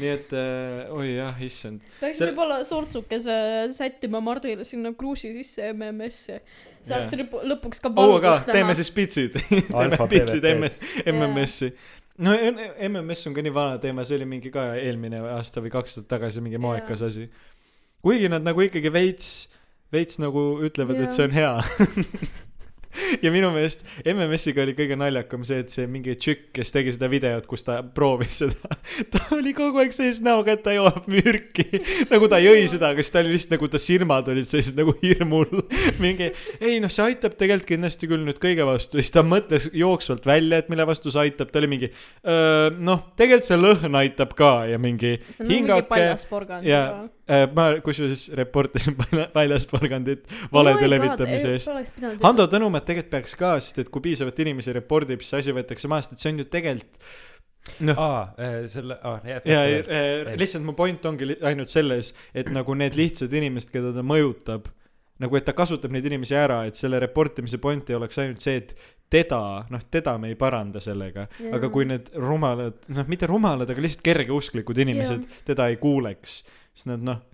Nii 0.00 0.10
et 0.14 0.32
äh, 0.36 0.92
oi 0.94 1.08
jah, 1.16 1.36
issand. 1.44 1.80
peaks 2.00 2.18
See- 2.20 2.28
võib-olla 2.30 2.60
sortsukese 2.66 3.36
sättima 3.74 4.20
Mardile 4.24 4.64
sinna 4.68 4.92
kruusi 4.96 5.32
sisse 5.36 5.72
MMS-i. 5.74 6.38
saaks 6.88 7.12
lõpu- 7.18 7.44
lõpuks 7.52 7.82
ka 7.84 7.90
oo, 7.92 8.16
aga 8.16 8.32
valgust 8.32 8.46
teeme 8.50 8.70
näha. 8.70 8.78
siis 8.80 8.90
pitsid. 8.94 9.38
teeme 9.50 9.84
Alfa 9.84 10.06
pitsid. 10.10 10.46
MMS-i. 11.12 11.70
no 12.24 12.34
MMS 12.88 13.26
on 13.30 13.34
ka 13.36 13.42
nii 13.44 13.54
vana 13.54 13.78
teema, 13.82 14.04
see 14.08 14.18
oli 14.20 14.26
mingi 14.36 14.50
ka 14.54 14.70
eelmine 14.80 15.20
aasta 15.36 15.62
või 15.64 15.70
kaks 15.74 15.96
aastat 15.98 16.08
tagasi 16.16 16.42
mingi 16.44 16.58
moekas 16.62 17.02
asi. 17.06 17.28
kuigi 18.02 18.30
nad 18.30 18.46
nagu 18.46 18.62
ikkagi 18.64 18.92
veits, 18.94 19.48
veits 19.92 20.18
nagu 20.22 20.48
ütlevad, 20.66 21.02
et 21.04 21.14
see 21.14 21.26
on 21.28 21.34
hea. 21.34 21.54
ja 23.24 23.32
minu 23.34 23.50
meelest 23.54 23.84
MMS-iga 24.04 24.64
oli 24.64 24.74
kõige 24.78 24.98
naljakam 25.00 25.44
see, 25.48 25.62
et 25.64 25.74
see 25.74 25.88
mingi 25.90 26.16
tšükk, 26.18 26.50
kes 26.58 26.74
tegi 26.74 26.94
seda 26.96 27.10
videot, 27.12 27.48
kus 27.50 27.66
ta 27.66 27.80
proovis 27.82 28.42
seda, 28.42 28.78
ta 29.12 29.24
oli 29.36 29.54
kogu 29.56 29.82
aeg 29.82 29.94
sellise 29.96 30.24
näoga, 30.26 30.56
et 30.56 30.64
ta 30.66 30.74
joob 30.76 31.08
mürki. 31.10 31.68
nagu 32.12 32.30
ta 32.30 32.40
jõi 32.42 32.66
seda, 32.70 32.92
aga 32.92 33.04
siis 33.04 33.14
ta 33.14 33.22
oli 33.24 33.34
lihtsalt 33.36 33.56
nagu 33.56 33.70
ta 33.72 33.82
silmad 33.82 34.32
olid 34.32 34.48
sellised 34.50 34.78
nagu 34.78 34.94
hirmul. 35.02 35.64
mingi, 36.02 36.30
ei 36.60 36.78
noh, 36.82 36.92
see 36.92 37.10
aitab 37.12 37.36
tegelikult 37.38 37.68
kindlasti 37.68 38.08
küll 38.10 38.24
nüüd 38.24 38.38
kõige 38.42 38.64
vastu 38.68 39.00
siis 39.00 39.12
ta 39.12 39.24
mõtles 39.26 39.68
jooksvalt 39.76 40.26
välja, 40.28 40.62
et 40.62 40.70
mille 40.72 40.86
vastu 40.88 41.12
see 41.12 41.26
aitab, 41.28 41.50
ta 41.52 41.60
oli 41.60 41.70
mingi. 41.70 41.90
noh, 42.24 43.04
tegelikult 43.18 43.48
see 43.48 43.58
lõhn 43.60 43.98
aitab 43.98 44.32
ka 44.38 44.52
ja 44.70 44.78
mingi 44.80 45.18
see 45.18 45.44
on 45.44 45.48
nagu 45.48 45.48
mingi 45.48 45.54
hingake 45.54 45.88
paljas 45.88 46.24
porgand 46.28 46.66
ja 46.66 46.80
juba. 46.86 47.08
äh, 47.28 47.44
ma 47.54 47.66
kusjuures 47.84 48.24
reportisin 48.38 48.96
palja- 48.98 49.28
väljasporgandit 49.34 50.26
valede 50.52 50.84
oh 50.84 50.90
levitamise 50.90 51.52
eest. 51.52 51.70
Hando 52.22 52.46
Tõnumäe 52.50 52.84
tegelikult 52.88 53.14
peaks 53.14 53.36
ka, 53.38 53.54
sest 53.62 53.82
et 53.84 53.90
kui 53.92 54.04
piisavalt 54.08 54.38
inimesi 54.44 54.74
repordib, 54.76 55.22
siis 55.22 55.34
see 55.34 55.44
asi 55.44 55.56
võetakse 55.56 55.90
maha, 55.90 56.06
sest 56.06 56.16
et 56.16 56.24
see 56.24 56.32
on 56.32 56.42
ju 56.42 56.48
tegelikult 56.52 57.10
noh, 57.84 58.00
aa, 58.00 58.24
selle, 58.70 58.98
aa, 59.02 59.20
jätka. 59.28 59.52
ja 59.52 59.62
äh, 59.80 60.34
lihtsalt 60.40 60.66
mu 60.66 60.74
point 60.78 61.04
ongi 61.08 61.30
ainult 61.46 61.72
selles, 61.72 62.12
et 62.36 62.50
nagu 62.54 62.76
need 62.78 62.98
lihtsad 62.98 63.32
inimesed, 63.34 63.72
keda 63.74 63.92
ta 63.96 64.04
mõjutab, 64.06 64.68
nagu 65.22 65.38
et 65.38 65.46
ta 65.46 65.54
kasutab 65.56 65.92
neid 65.94 66.06
inimesi 66.08 66.36
ära, 66.38 66.62
et 66.68 66.78
selle 66.78 67.00
reportimise 67.02 67.60
point 67.62 67.90
ei 67.90 67.98
oleks 67.98 68.20
ainult 68.22 68.44
see, 68.44 68.60
et 68.62 68.74
teda, 69.10 69.40
noh, 69.72 69.86
teda 69.90 70.16
me 70.20 70.32
ei 70.32 70.36
paranda 70.38 70.82
sellega, 70.84 71.26
Jaa. 71.40 71.56
aga 71.58 71.70
kui 71.72 71.88
need 71.88 72.12
rumalad, 72.20 72.84
noh, 72.92 73.08
mitte 73.10 73.28
rumalad, 73.30 73.70
aga 73.72 73.84
lihtsalt 73.84 74.04
kergeusklikud 74.06 74.84
inimesed 74.84 75.26
teda 75.48 75.70
ei 75.72 75.80
kuuleks, 75.80 76.42
siis 76.76 76.88
nad 76.90 77.04
noh, 77.04 77.24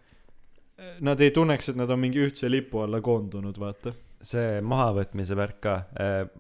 nad 1.05 1.21
ei 1.23 1.35
tunneks, 1.35 1.71
et 1.71 1.79
nad 1.79 1.91
on 1.91 2.01
mingi 2.03 2.23
ühtse 2.25 2.51
lipu 2.51 2.83
alla 2.85 3.01
koondunud, 3.05 3.59
vaata. 3.61 3.95
See 4.25 4.61
mahavõtmise 4.65 5.37
värk 5.37 5.61
ka, 5.65 5.75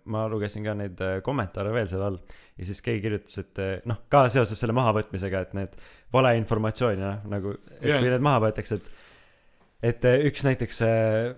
ma 0.08 0.24
lugesin 0.32 0.64
ka 0.64 0.72
neid 0.78 1.00
äh, 1.04 1.18
kommentaare 1.24 1.72
veel 1.74 1.90
seal 1.90 2.06
all 2.06 2.18
ja 2.58 2.66
siis 2.68 2.82
keegi 2.84 3.02
kirjutas, 3.04 3.38
et 3.42 3.62
äh, 3.62 3.72
noh, 3.88 4.04
ka 4.12 4.26
seoses 4.32 4.60
selle 4.60 4.74
mahavõtmisega, 4.76 5.42
et 5.46 5.56
need 5.58 5.74
valeinformatsiooni 6.14 7.02
noh, 7.02 7.24
nagu, 7.30 7.56
et 7.80 7.88
Jah. 7.90 7.98
kui 7.98 8.12
need 8.12 8.24
maha 8.24 8.44
võetakse, 8.46 8.78
et 8.78 8.92
et 9.84 10.06
äh, 10.08 10.22
üks 10.30 10.46
näiteks 10.46 10.80
äh, 10.86 11.34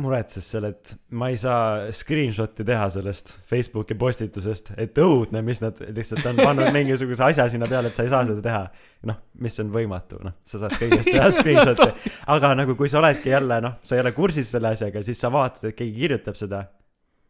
muretses 0.00 0.46
seal, 0.48 0.64
et 0.70 0.94
ma 1.20 1.28
ei 1.28 1.36
saa 1.40 1.90
screenshot'i 1.92 2.64
teha 2.64 2.86
sellest 2.94 3.34
Facebooki 3.48 3.96
postitusest, 4.00 4.72
et 4.80 4.96
õudne, 5.02 5.42
mis 5.44 5.60
nad 5.60 5.80
lihtsalt 5.84 6.30
on 6.30 6.40
pannud 6.40 6.72
mingisuguse 6.78 7.26
asja 7.26 7.48
sinna 7.52 7.68
peale, 7.68 7.90
et 7.92 7.98
sa 7.98 8.06
ei 8.06 8.12
saa 8.12 8.24
seda 8.28 8.44
teha. 8.44 8.62
noh, 9.10 9.18
mis 9.44 9.58
on 9.60 9.72
võimatu, 9.74 10.20
noh, 10.24 10.38
sa 10.48 10.62
saad 10.62 10.78
kõigest 10.80 11.12
teha 11.12 11.28
screenshot'i, 11.36 12.12
aga 12.32 12.54
nagu 12.62 12.76
kui 12.78 12.88
sa 12.88 13.02
oledki 13.02 13.34
jälle 13.34 13.60
noh, 13.64 13.80
sa 13.84 13.98
ei 13.98 14.04
ole 14.04 14.14
kursis 14.16 14.54
selle 14.54 14.72
asjaga, 14.72 15.04
siis 15.04 15.20
sa 15.20 15.32
vaatad, 15.34 15.68
et 15.68 15.76
keegi 15.76 15.98
kirjutab 15.98 16.40
seda 16.40 16.64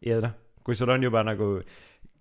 ja 0.05 0.21
noh, 0.23 0.37
kui 0.63 0.77
sul 0.79 0.93
on 0.93 1.03
juba 1.03 1.23
nagu 1.27 1.57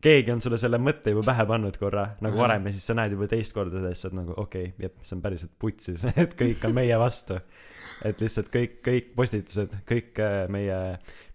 keegi 0.02 0.32
on 0.34 0.40
sulle 0.42 0.58
selle 0.58 0.80
mõtte 0.82 1.12
juba 1.14 1.24
pähe 1.30 1.44
pannud 1.48 1.76
korra 1.78 2.06
nagu 2.24 2.40
varem 2.40 2.66
ja 2.66 2.74
siis 2.74 2.88
sa 2.90 2.96
näed 2.98 3.14
juba 3.14 3.28
teist 3.30 3.54
korda 3.54 3.78
seda 3.78 3.92
ja 3.92 3.94
siis 3.94 4.06
sa 4.06 4.10
oled 4.10 4.18
nagu 4.18 4.34
okei 4.34 4.72
okay,, 4.72 4.86
jep, 4.88 4.96
see 5.06 5.16
on 5.16 5.22
päriselt 5.22 5.52
putsis, 5.62 6.06
et 6.24 6.34
kõik 6.38 6.66
on 6.66 6.74
meie 6.76 6.98
vastu. 6.98 7.38
Et 8.04 8.20
lihtsalt 8.22 8.48
kõik, 8.54 8.78
kõik 8.86 9.12
postitused, 9.18 9.74
kõik 9.88 10.18
äh, 10.22 10.46
meie 10.52 10.78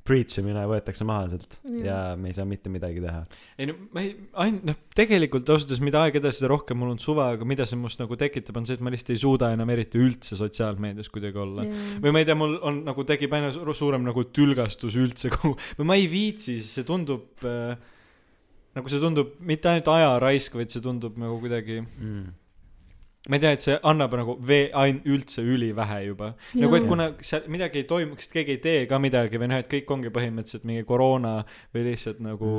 preach 0.07 0.37
imine 0.39 0.61
võetakse 0.71 1.03
maha 1.03 1.25
sealt 1.33 1.57
Jah. 1.67 1.81
ja 1.83 1.95
me 2.15 2.29
ei 2.29 2.35
saa 2.37 2.45
mitte 2.47 2.69
midagi 2.71 3.01
teha. 3.03 3.25
ei 3.59 3.65
no 3.67 3.73
ma 3.91 3.99
ei, 4.05 4.13
ainult 4.39 4.63
noh, 4.69 4.77
tegelikult 4.95 5.49
ausalt 5.51 5.67
öeldes, 5.73 5.81
mida 5.83 6.05
aeg 6.05 6.15
edasi, 6.21 6.39
seda 6.39 6.51
rohkem 6.53 6.79
mul 6.79 6.93
on 6.93 7.01
suva, 7.03 7.25
aga 7.35 7.43
mida 7.49 7.65
see 7.67 7.75
must 7.81 7.99
nagu 7.99 8.15
tekitab, 8.15 8.55
on 8.61 8.69
see, 8.69 8.77
et 8.79 8.85
ma 8.87 8.93
lihtsalt 8.93 9.11
ei 9.17 9.19
suuda 9.25 9.49
enam 9.57 9.73
eriti 9.75 9.99
üldse 9.99 10.39
sotsiaalmeedias 10.39 11.11
kuidagi 11.11 11.41
olla. 11.43 11.67
või 11.99 12.15
ma 12.15 12.23
ei 12.23 12.29
tea, 12.29 12.37
mul 12.39 12.55
on 12.71 12.79
nagu 12.87 13.03
tekib 13.09 13.35
aina 13.35 13.51
su- 13.51 13.67
suurem 13.75 14.07
nagu 14.07 14.23
tülgastus 14.31 14.95
üldse 14.95 15.33
kogu, 15.35 15.57
või 15.81 15.89
ma 15.91 15.99
ei 15.99 16.07
viitsi, 16.07 16.55
siis 16.61 16.71
see 16.79 16.87
tundub 16.87 17.43
äh, 17.43 17.75
nagu 18.79 18.87
see 18.93 19.03
tundub 19.03 19.35
mitte 19.43 19.67
ainult 19.73 19.91
aja 19.91 20.15
raisk, 20.23 20.55
vaid 20.55 20.71
see 20.71 20.83
tundub 20.87 21.19
nagu 21.19 21.35
kuidagi, 21.43 21.81
Mm. 21.83 22.29
Ma 23.27 23.35
ei 23.37 23.43
tea, 23.43 23.51
et 23.57 23.65
see 23.65 23.77
annab 23.91 24.13
nagu 24.19 24.37
vee, 24.47 24.67
ain-, 24.73 25.01
üldse 25.05 25.41
ülivähe 25.43 26.01
juba. 26.07 26.33
nagu 26.55 26.75
et 26.79 26.85
kuna 26.87 27.09
seal 27.21 27.47
midagi 27.51 27.81
ei 27.83 27.87
toimu, 27.89 28.15
kas 28.19 28.29
keegi 28.33 28.55
ei 28.57 28.61
tee 28.63 28.85
ka 28.89 28.99
midagi 29.03 29.39
või 29.41 29.49
noh, 29.51 29.59
et 29.63 29.71
kõik 29.71 29.91
ongi 29.97 30.11
põhimõtteliselt 30.15 30.67
mingi 30.69 30.85
koroona 30.87 31.41
või 31.75 31.89
lihtsalt 31.89 32.21
nagu 32.23 32.51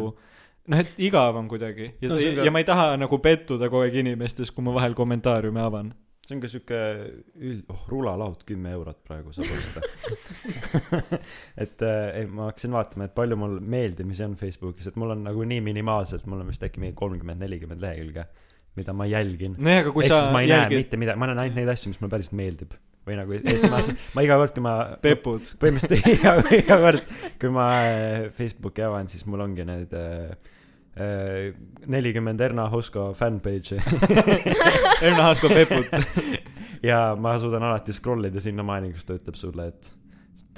noh, 0.69 0.83
et 0.83 0.91
igav 1.01 1.37
on 1.41 1.49
kuidagi 1.49 1.95
ja 2.03 2.11
No 2.13 2.19
ka- 2.21 2.45
ja 2.45 2.53
ma 2.53 2.61
ei 2.61 2.69
taha 2.69 2.91
nagu 3.01 3.19
pettuda 3.25 3.71
kogu 3.73 3.87
aeg 3.87 3.97
inimestes, 4.03 4.53
kui 4.53 4.67
ma 4.67 4.75
vahel 4.77 4.95
kommentaariume 4.99 5.61
avan. 5.65 5.95
see 6.29 6.37
on 6.37 6.43
ka 6.45 6.49
sihuke 6.53 6.79
üld-, 7.41 7.65
oh, 7.73 7.87
rulalaud 7.89 8.43
kümme 8.45 8.69
eurot 8.77 8.99
praegu 9.09 9.33
saab 9.33 9.49
osta. 9.49 9.81
et 11.65 11.81
äh, 11.81 12.19
ei, 12.21 12.27
ma 12.29 12.51
hakkasin 12.51 12.75
vaatama, 12.77 13.07
et 13.09 13.15
palju 13.17 13.39
mul 13.41 13.57
meeldimisi 13.65 14.27
on 14.27 14.35
Facebookis, 14.37 14.91
et 14.91 14.99
mul 15.01 15.15
on 15.17 15.25
nagu 15.25 15.47
nii 15.49 15.63
minimaalselt, 15.65 16.27
mul 16.29 16.43
on 16.45 16.51
vist 16.53 16.67
äkki 16.69 16.83
mingi 16.85 16.97
kolmkümmend, 17.01 17.41
nelikümmend 17.41 17.81
lehekülge, 17.81 18.27
mida 18.79 18.95
ma 18.97 19.07
jälgin. 19.09 19.57
nojah, 19.59 19.83
aga 19.85 19.95
kui 19.95 20.07
ehk 20.07 20.13
sa 20.13 20.21
ma 20.35 20.43
ei 20.45 20.51
näe 20.51 20.63
jälgid 20.65 20.85
mitte 20.85 21.01
midagi, 21.05 21.21
ma 21.23 21.31
näen 21.31 21.43
ainult 21.45 21.59
neid 21.61 21.73
asju, 21.75 21.93
mis 21.93 22.01
mulle 22.03 22.15
päriselt 22.17 22.39
meeldib. 22.39 22.77
või 23.09 23.17
nagu, 23.17 23.35
ja 23.39 23.43
siis 23.57 23.65
ma, 23.73 23.81
ma 24.17 24.27
iga 24.27 24.37
kord, 24.41 24.55
kui 24.57 24.65
ma 24.65 24.75
pepud, 25.05 25.51
põhimõtteliselt 25.63 26.13
iga, 26.17 26.37
iga 26.59 26.79
kord, 26.85 27.17
kui 27.41 27.53
ma 27.55 27.67
äh, 27.89 28.29
Facebooki 28.37 28.85
avan, 28.87 29.11
siis 29.11 29.27
mul 29.29 29.45
ongi 29.47 29.67
need 29.69 29.95
äh, 29.97 30.33
nelikümmend 31.87 32.41
Erna 32.43 32.67
Hosko 32.73 33.13
fanpage'i 33.15 33.79
Erna 35.07 35.29
Haasko 35.29 35.51
pepud. 35.53 35.93
ja 36.83 37.15
ma 37.19 37.37
suudan 37.39 37.63
alati 37.69 37.95
scroll 37.95 38.27
ida 38.27 38.43
sinnamaani, 38.43 38.93
kus 38.97 39.07
ta 39.07 39.19
ütleb 39.19 39.39
sulle, 39.39 39.71
et 39.71 39.93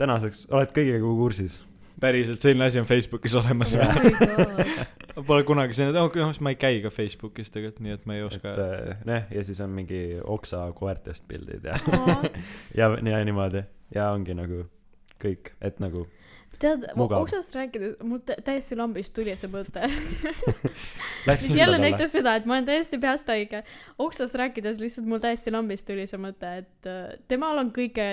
tänaseks 0.01 0.47
oled 0.55 0.73
kõigega 0.77 1.05
kursis. 1.05 1.61
päriselt, 2.01 2.41
selline 2.41 2.67
asi 2.67 2.81
on 2.81 2.89
Facebookis 2.89 3.35
olemas 3.41 3.75
Jah. 3.75 3.97
Oh 5.17 5.25
Pole 5.27 5.45
kunagi 5.45 5.75
oh 6.01 6.11
noh, 6.17 6.33
ma 6.41 6.55
ei 6.55 6.59
käi 6.61 6.81
ka 6.85 6.93
Facebookis 6.95 7.53
tegelikult, 7.53 7.83
nii 7.85 7.97
et 7.97 8.07
ma 8.09 8.17
ei 8.17 8.23
et 8.25 8.29
oska. 8.31 8.55
äh, 8.55 9.03
noh, 9.09 9.27
ja 9.35 9.45
siis 9.45 9.61
on 9.65 9.75
mingi 9.75 10.01
oksa 10.23 10.65
koertest 10.77 11.27
pildid 11.29 11.67
ja, 11.67 11.77
ja, 12.81 12.91
ja 12.95 13.25
niimoodi 13.27 13.65
ja 13.95 14.11
ongi 14.15 14.37
nagu 14.39 14.65
kõik, 15.21 15.53
et 15.61 15.81
nagu 15.83 16.07
tead, 16.61 16.85
oksast 16.97 17.55
rääkides, 17.57 17.95
mul 18.05 18.21
tä- 18.27 18.37
täiesti 18.45 18.77
lambist 18.77 19.15
tuli 19.17 19.33
see 19.39 19.49
mõte, 19.51 19.89
mis 21.43 21.55
jälle 21.57 21.79
näitas 21.81 22.13
seda, 22.13 22.37
et 22.37 22.49
ma 22.49 22.59
olen 22.59 22.69
täiesti 22.69 23.01
peast 23.01 23.31
haige. 23.33 23.63
oksast 23.99 24.37
rääkides 24.37 24.81
lihtsalt 24.83 25.09
mul 25.09 25.23
täiesti 25.23 25.53
lambist 25.55 25.89
tuli 25.89 26.07
see 26.11 26.21
mõte, 26.21 26.53
et 26.65 26.91
äh, 26.91 27.17
temal 27.33 27.63
on 27.63 27.73
kõige 27.77 28.07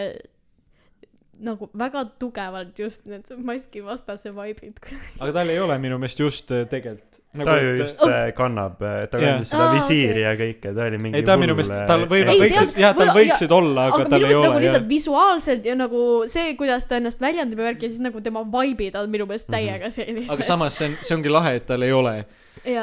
nagu 1.43 1.69
väga 1.77 2.05
tugevalt 2.19 2.79
just 2.79 3.05
need 3.05 3.27
maskivastase 3.45 4.31
vibe'id. 4.35 4.79
aga 5.19 5.31
tal 5.35 5.49
ei 5.53 5.59
ole 5.61 5.77
minu 5.81 5.99
meelest 6.01 6.19
just 6.23 6.51
äh, 6.51 6.63
tegelikult. 6.69 7.03
ta 7.45 7.57
ju 7.61 7.75
just 7.77 7.99
äh, 8.01 8.31
kannab, 8.33 8.79
ta 8.79 9.19
Jaa. 9.19 9.33
kandis 9.35 9.51
seda 9.51 9.67
Aa, 9.67 9.73
visiiri 9.75 10.09
okei. 10.13 10.23
ja 10.23 10.31
kõike, 10.39 10.71
ta 10.77 10.87
oli 10.87 10.97
mingi 11.03 11.19
ei, 11.19 11.25
ta 11.27 11.35
minu 11.37 11.53
meelest, 11.59 11.75
tal 11.89 12.07
võivad, 12.09 12.31
Ei, 12.33 12.39
võiksid, 12.45 12.73
jah, 12.81 12.95
tal 12.97 13.11
või- 13.11 13.27
võiksid 13.27 13.53
olla, 13.59 13.85
aga 13.91 13.99
aga 14.01 14.09
tal 14.15 14.23
minu 14.23 14.31
ei 14.31 14.37
nagu 14.39 14.53
ole, 14.55 14.63
lihtsalt 14.65 14.81
jah. 14.81 14.89
visuaalselt 14.95 15.69
ja 15.69 15.75
nagu 15.77 16.01
see, 16.33 16.55
kuidas 16.57 16.89
ta 16.89 16.97
ennast 16.97 17.21
väljendab 17.21 17.61
ja 17.61 17.69
värki 17.69 17.85
ja 17.85 17.93
siis 17.93 18.01
nagu 18.07 18.23
tema 18.25 18.41
vibe'id 18.57 18.97
on 18.97 19.09
minu 19.13 19.29
meelest 19.29 19.51
täiega 19.53 19.91
sellised. 19.93 20.33
aga 20.33 20.49
samas 20.49 20.79
see 20.81 20.89
on, 20.89 20.97
see 21.01 21.15
ongi 21.19 21.29
lahe, 21.35 21.55
et 21.61 21.67
tal 21.69 21.85
ei 21.85 21.93
ole, 21.93 22.15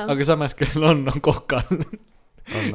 aga 0.04 0.24
samas, 0.30 0.54
kellel 0.54 0.90
on, 0.92 1.06
on 1.10 1.20
kokal. 1.24 1.66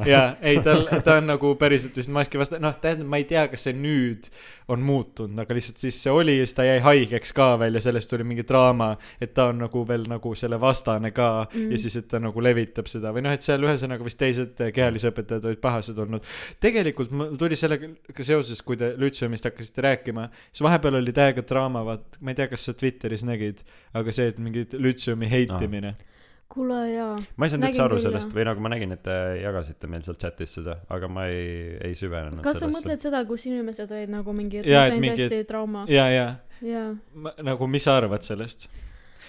jaa, 0.06 0.36
ei 0.42 0.60
tal, 0.66 0.86
ta 1.06 1.20
on 1.20 1.28
nagu 1.30 1.52
päriselt 1.60 1.98
vist 1.98 2.10
maski 2.14 2.40
vastu, 2.42 2.58
noh, 2.62 2.74
tähendab, 2.82 3.10
ma 3.12 3.20
ei 3.22 3.26
tea, 3.30 3.46
kas 3.52 3.68
see 3.68 3.76
nüüd 3.78 4.30
on 4.70 4.82
muutunud, 4.86 5.38
aga 5.42 5.56
lihtsalt 5.58 5.82
siis 5.82 5.98
see 6.04 6.14
oli 6.14 6.36
ja 6.38 6.46
siis 6.46 6.58
ta 6.58 6.66
jäi 6.66 6.80
haigeks 6.86 7.34
ka 7.38 7.52
veel 7.62 7.78
ja 7.78 7.84
sellest 7.84 8.10
tuli 8.12 8.26
mingi 8.28 8.46
draama, 8.50 8.92
et 9.22 9.34
ta 9.38 9.50
on 9.54 9.62
nagu 9.64 9.84
veel 9.88 10.06
nagu 10.10 10.34
selle 10.38 10.60
vastane 10.62 11.12
ka 11.16 11.30
mm. 11.46 11.72
ja 11.74 11.82
siis, 11.82 11.98
et 12.02 12.10
ta 12.10 12.22
nagu 12.22 12.44
levitab 12.44 12.90
seda 12.92 13.14
või 13.16 13.26
noh, 13.26 13.34
et 13.36 13.46
seal 13.46 13.66
ühesõnaga 13.66 14.06
vist 14.06 14.20
teised 14.22 14.62
kehalise 14.76 15.14
õpetajad 15.14 15.50
olid 15.50 15.64
pahased 15.64 16.02
olnud. 16.02 16.26
tegelikult 16.62 17.14
mul 17.14 17.34
tuli 17.40 17.58
sellega 17.60 17.90
seoses, 18.22 18.62
kui 18.66 18.78
te 18.78 18.94
Lütseumist 19.00 19.50
hakkasite 19.50 19.86
rääkima, 19.86 20.30
siis 20.52 20.66
vahepeal 20.66 21.00
oli 21.02 21.14
täiega 21.16 21.46
draama, 21.50 21.86
vaat 21.86 22.22
ma 22.22 22.34
ei 22.34 22.42
tea, 22.42 22.50
kas 22.52 22.70
sa 22.70 22.78
Twitteris 22.78 23.26
nägid, 23.26 23.66
aga 23.98 24.14
see, 24.14 24.30
et 24.34 24.42
mingi 24.42 24.68
Lütseumi 24.78 25.30
heitimine 25.30 25.96
ah.. 25.96 26.06
Kuule 26.50 26.80
jaa. 26.92 27.14
ma 27.38 27.46
ei 27.46 27.52
saanud 27.54 27.68
üldse 27.70 27.84
aru 27.84 27.98
küll, 27.98 28.06
sellest 28.08 28.34
või 28.36 28.46
nagu 28.48 28.64
ma 28.66 28.72
nägin, 28.74 28.96
et 28.96 29.04
te 29.06 29.16
jagasite 29.44 29.90
meil 29.92 30.04
seal 30.06 30.18
chatis 30.22 30.56
seda, 30.58 30.80
aga 30.90 31.10
ma 31.12 31.28
ei, 31.30 31.78
ei 31.90 31.98
süvenenud 32.00 32.42
kas 32.46 32.58
sa 32.58 32.66
sellesse. 32.66 32.80
mõtled 32.80 33.06
seda, 33.06 33.22
kus 33.30 33.46
inimesed 33.50 33.94
olid 33.96 34.14
nagu 34.14 34.34
mingi, 34.36 34.64
et 34.64 34.70
ma 34.70 34.84
sain 34.90 35.04
mingi- 35.04 35.28
tõesti 35.28 35.48
trauma? 35.50 35.86
ja, 35.92 36.08
ja. 36.10 36.84
Ma, 37.14 37.36
nagu, 37.46 37.70
mis 37.72 37.86
sa 37.86 38.00
arvad 38.02 38.26
sellest? 38.26 38.68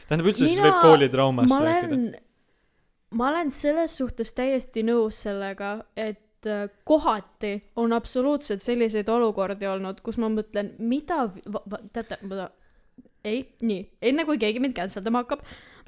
tähendab 0.08 0.32
üldse, 0.32 0.46
siis 0.46 0.58
Mina- 0.58 0.70
võib 0.70 0.80
koolitraumast 0.86 1.52
ma 1.52 1.60
rääkida. 1.66 1.94
olen, 1.94 2.16
ma 3.20 3.28
olen 3.30 3.52
selles 3.54 3.96
suhtes 4.00 4.32
täiesti 4.34 4.82
nõus 4.86 5.20
sellega, 5.26 5.74
et 5.96 6.48
äh, 6.48 6.70
kohati 6.88 7.52
on 7.76 7.92
absoluutselt 7.92 8.64
selliseid 8.64 9.08
olukordi 9.12 9.68
olnud, 9.70 10.00
kus 10.00 10.18
ma 10.18 10.32
mõtlen, 10.32 10.72
mida, 10.78 11.28
teate, 11.92 12.18
ma 12.24 12.48
ei, 13.24 13.44
nii, 13.60 13.82
enne 14.10 14.24
kui 14.24 14.40
keegi 14.40 14.62
mind 14.62 14.74
cancel 14.78 15.04
dama 15.04 15.22
hakkab, 15.24 15.44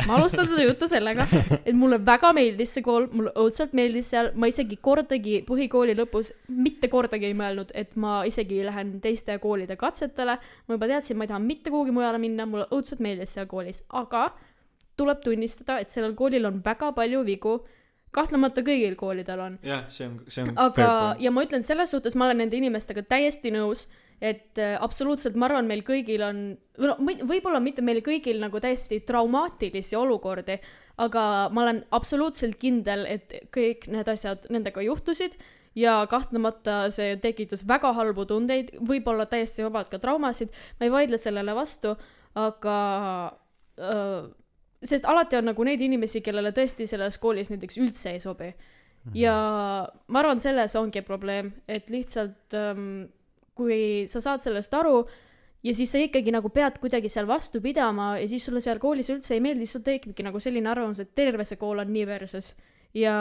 ma 0.06 0.16
alustan 0.18 0.48
seda 0.50 0.64
juttu 0.66 0.88
sellega, 0.90 1.26
et 1.64 1.74
mulle 1.78 1.98
väga 2.04 2.32
meeldis 2.36 2.74
see 2.76 2.84
kool, 2.86 3.08
mulle 3.12 3.32
õudselt 3.38 3.74
meeldis 3.76 4.12
seal, 4.12 4.30
ma 4.34 4.48
isegi 4.50 4.78
kordagi 4.82 5.40
põhikooli 5.48 5.96
lõpus 5.98 6.32
mitte 6.48 6.90
kordagi 6.92 7.30
ei 7.30 7.36
mõelnud, 7.38 7.74
et 7.78 7.96
ma 8.00 8.22
isegi 8.28 8.62
lähen 8.66 8.96
teiste 9.04 9.36
koolide 9.42 9.76
katsetele. 9.80 10.38
ma 10.66 10.78
juba 10.78 10.90
teadsin, 10.94 11.18
ma 11.18 11.26
ei 11.26 11.32
taha 11.32 11.42
mitte 11.42 11.70
kuhugi 11.70 11.94
mujale 11.94 12.18
minna, 12.22 12.46
mulle 12.46 12.66
õudselt 12.70 13.02
meeldis 13.04 13.36
seal 13.36 13.46
koolis, 13.50 13.84
aga 13.88 14.30
tuleb 14.96 15.22
tunnistada, 15.24 15.78
et 15.80 15.90
sellel 15.90 16.14
koolil 16.18 16.46
on 16.48 16.60
väga 16.64 16.92
palju 16.96 17.24
vigu. 17.28 17.60
kahtlemata 18.12 18.60
kõigil 18.60 18.92
koolidel 19.00 19.40
on, 19.40 19.54
jah, 19.64 19.86
see 19.88 20.04
on, 20.04 20.18
see 20.28 20.42
on. 20.44 20.50
aga, 20.60 21.16
ja 21.18 21.30
ma 21.32 21.46
ütlen, 21.46 21.62
selles 21.64 21.94
suhtes 21.94 22.12
ma 22.12 22.26
olen 22.26 22.42
nende 22.42 22.58
inimestega 22.58 23.06
täiesti 23.08 23.48
nõus, 23.54 23.86
et 24.22 24.58
äh, 24.62 24.76
absoluutselt, 24.78 25.34
ma 25.34 25.48
arvan, 25.48 25.66
meil 25.66 25.82
kõigil 25.86 26.22
on, 26.22 26.42
või 26.78 26.90
no 26.90 26.94
või- 27.02 27.24
võib-olla 27.26 27.58
mitte 27.62 27.82
meil 27.82 27.98
kõigil 28.06 28.38
nagu 28.42 28.60
täiesti 28.62 29.00
traumaatilisi 29.06 29.98
olukordi, 29.98 30.60
aga 31.02 31.24
ma 31.50 31.64
olen 31.64 31.80
absoluutselt 31.90 32.58
kindel, 32.60 33.02
et 33.10 33.34
kõik 33.54 33.88
need 33.90 34.08
asjad 34.12 34.46
nendega 34.54 34.84
juhtusid 34.86 35.34
ja 35.74 36.02
kahtlemata 36.10 36.84
see 36.94 37.16
tekitas 37.22 37.64
väga 37.68 37.90
halbu 37.96 38.26
tundeid, 38.30 38.70
võib-olla 38.78 39.26
täiesti 39.26 39.64
vabalt 39.66 39.90
ka 39.90 39.98
traumasid, 40.02 40.52
ma 40.78 40.86
ei 40.86 40.92
vaidle 40.94 41.18
sellele 41.18 41.56
vastu, 41.56 41.96
aga 42.38 42.76
äh, 43.80 44.30
sest 44.82 45.08
alati 45.08 45.38
on 45.38 45.50
nagu 45.50 45.66
neid 45.66 45.82
inimesi, 45.82 46.22
kellele 46.22 46.52
tõesti 46.54 46.86
selles 46.90 47.18
koolis 47.22 47.50
näiteks 47.50 47.80
üldse 47.82 48.14
ei 48.14 48.22
sobi. 48.22 48.52
ja 49.18 49.34
ma 50.06 50.22
arvan, 50.22 50.38
selles 50.38 50.76
ongi 50.78 51.02
probleem, 51.02 51.50
et 51.66 51.90
lihtsalt 51.90 52.54
ähm, 52.54 53.10
kui 53.62 53.82
sa 54.10 54.22
saad 54.24 54.42
sellest 54.44 54.74
aru 54.74 54.96
ja 55.62 55.74
siis 55.74 55.94
sa 55.94 56.02
ikkagi 56.02 56.34
nagu 56.34 56.50
pead 56.50 56.78
kuidagi 56.82 57.10
seal 57.12 57.28
vastu 57.30 57.62
pidama 57.62 58.16
ja 58.18 58.28
siis 58.28 58.44
sulle 58.48 58.62
seal 58.64 58.82
koolis 58.82 59.10
üldse 59.14 59.36
ei 59.36 59.42
meeldi, 59.44 59.66
siis 59.66 59.78
sul 59.78 59.86
tekibki 59.86 60.26
nagu 60.26 60.42
selline 60.42 60.70
arvamus, 60.70 61.02
et 61.02 61.14
terve 61.14 61.46
see 61.46 61.60
kool 61.60 61.82
on 61.82 61.92
nii 61.94 62.06
perses. 62.08 62.54
ja 62.94 63.12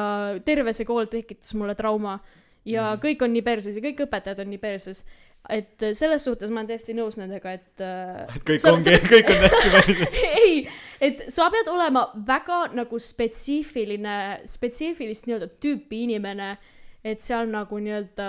terve 0.45 0.73
see 0.75 0.85
kool 0.85 1.05
tekitas 1.07 1.53
mulle 1.55 1.77
trauma 1.79 2.19
ja 2.67 2.93
mm. 2.93 3.03
kõik 3.03 3.21
on 3.25 3.35
nii 3.35 3.43
perses 3.45 3.77
ja 3.77 3.83
kõik 3.83 4.01
õpetajad 4.05 4.41
on 4.43 4.49
nii 4.51 4.61
perses. 4.61 5.03
et 5.49 5.85
selles 5.97 6.23
suhtes 6.23 6.51
ma 6.51 6.61
olen 6.61 6.67
täiesti 6.69 6.93
nõus 6.93 7.17
nendega, 7.17 7.53
et 7.57 7.81
äh, 7.81 8.25
et 8.35 8.43
kõik 8.49 8.61
sa- 8.61 8.73
ongi, 8.73 8.97
kõik 9.05 9.31
on 9.31 9.45
hästi 9.45 9.71
meeldiv. 9.75 10.19
ei, 10.41 10.57
et 11.01 11.23
sa 11.33 11.49
pead 11.53 11.71
olema 11.71 12.07
väga 12.27 12.59
nagu 12.77 12.99
spetsiifiline, 12.99 14.17
spetsiifilist 14.49 15.29
nii-öelda 15.29 15.49
tüüpi 15.61 16.03
inimene, 16.09 16.55
et 17.05 17.21
seal 17.25 17.49
nagu 17.53 17.79
nii-öelda 17.81 18.27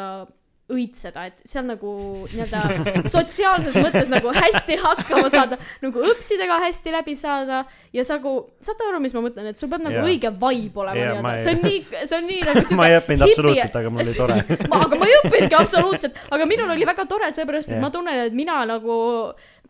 õitseda, 0.72 1.26
et 1.30 1.42
seal 1.46 1.66
nagu 1.68 1.92
nii-öelda 2.32 3.06
sotsiaalses 3.12 3.76
mõttes 3.78 4.10
nagu 4.12 4.32
hästi 4.34 4.78
hakkama 4.82 5.30
saada, 5.32 5.58
nagu 5.84 6.04
õpsidega 6.12 6.58
hästi 6.66 6.94
läbi 6.94 7.16
saada 7.18 7.62
ja 7.94 8.04
sa 8.08 8.18
nagu, 8.18 8.34
saate 8.64 8.88
aru, 8.88 9.02
mis 9.04 9.14
ma 9.16 9.24
mõtlen, 9.26 9.50
et 9.52 9.60
sul 9.60 9.70
peab 9.72 9.84
nagu 9.86 10.00
Jaa. 10.00 10.08
õige 10.08 10.32
vibe 10.42 10.84
olema 10.84 10.98
Jaa, 10.98 11.14
nii-öelda 11.20 11.38
see 11.44 11.56
on 11.56 11.64
nii, 11.68 11.80
see 12.02 12.18
on 12.18 12.28
nii 12.30 12.44
nagu 12.48 12.76
ma 12.80 12.90
ei 12.90 12.98
õppinud 13.00 13.26
absoluutselt, 13.28 13.80
aga 13.82 13.94
mul 13.94 14.04
oli 14.06 14.18
tore. 14.18 14.38
aga 14.82 15.00
ma 15.00 15.08
ei 15.08 15.18
õppinudki 15.20 15.58
absoluutselt, 15.60 16.22
aga 16.32 16.50
minul 16.50 16.76
oli 16.76 16.88
väga 16.88 17.08
tore, 17.10 17.32
sellepärast 17.34 17.72
et 17.72 17.78
Jah. 17.78 17.84
ma 17.84 17.92
tunnen, 17.94 18.22
et 18.26 18.36
mina 18.36 18.62
nagu 18.68 19.00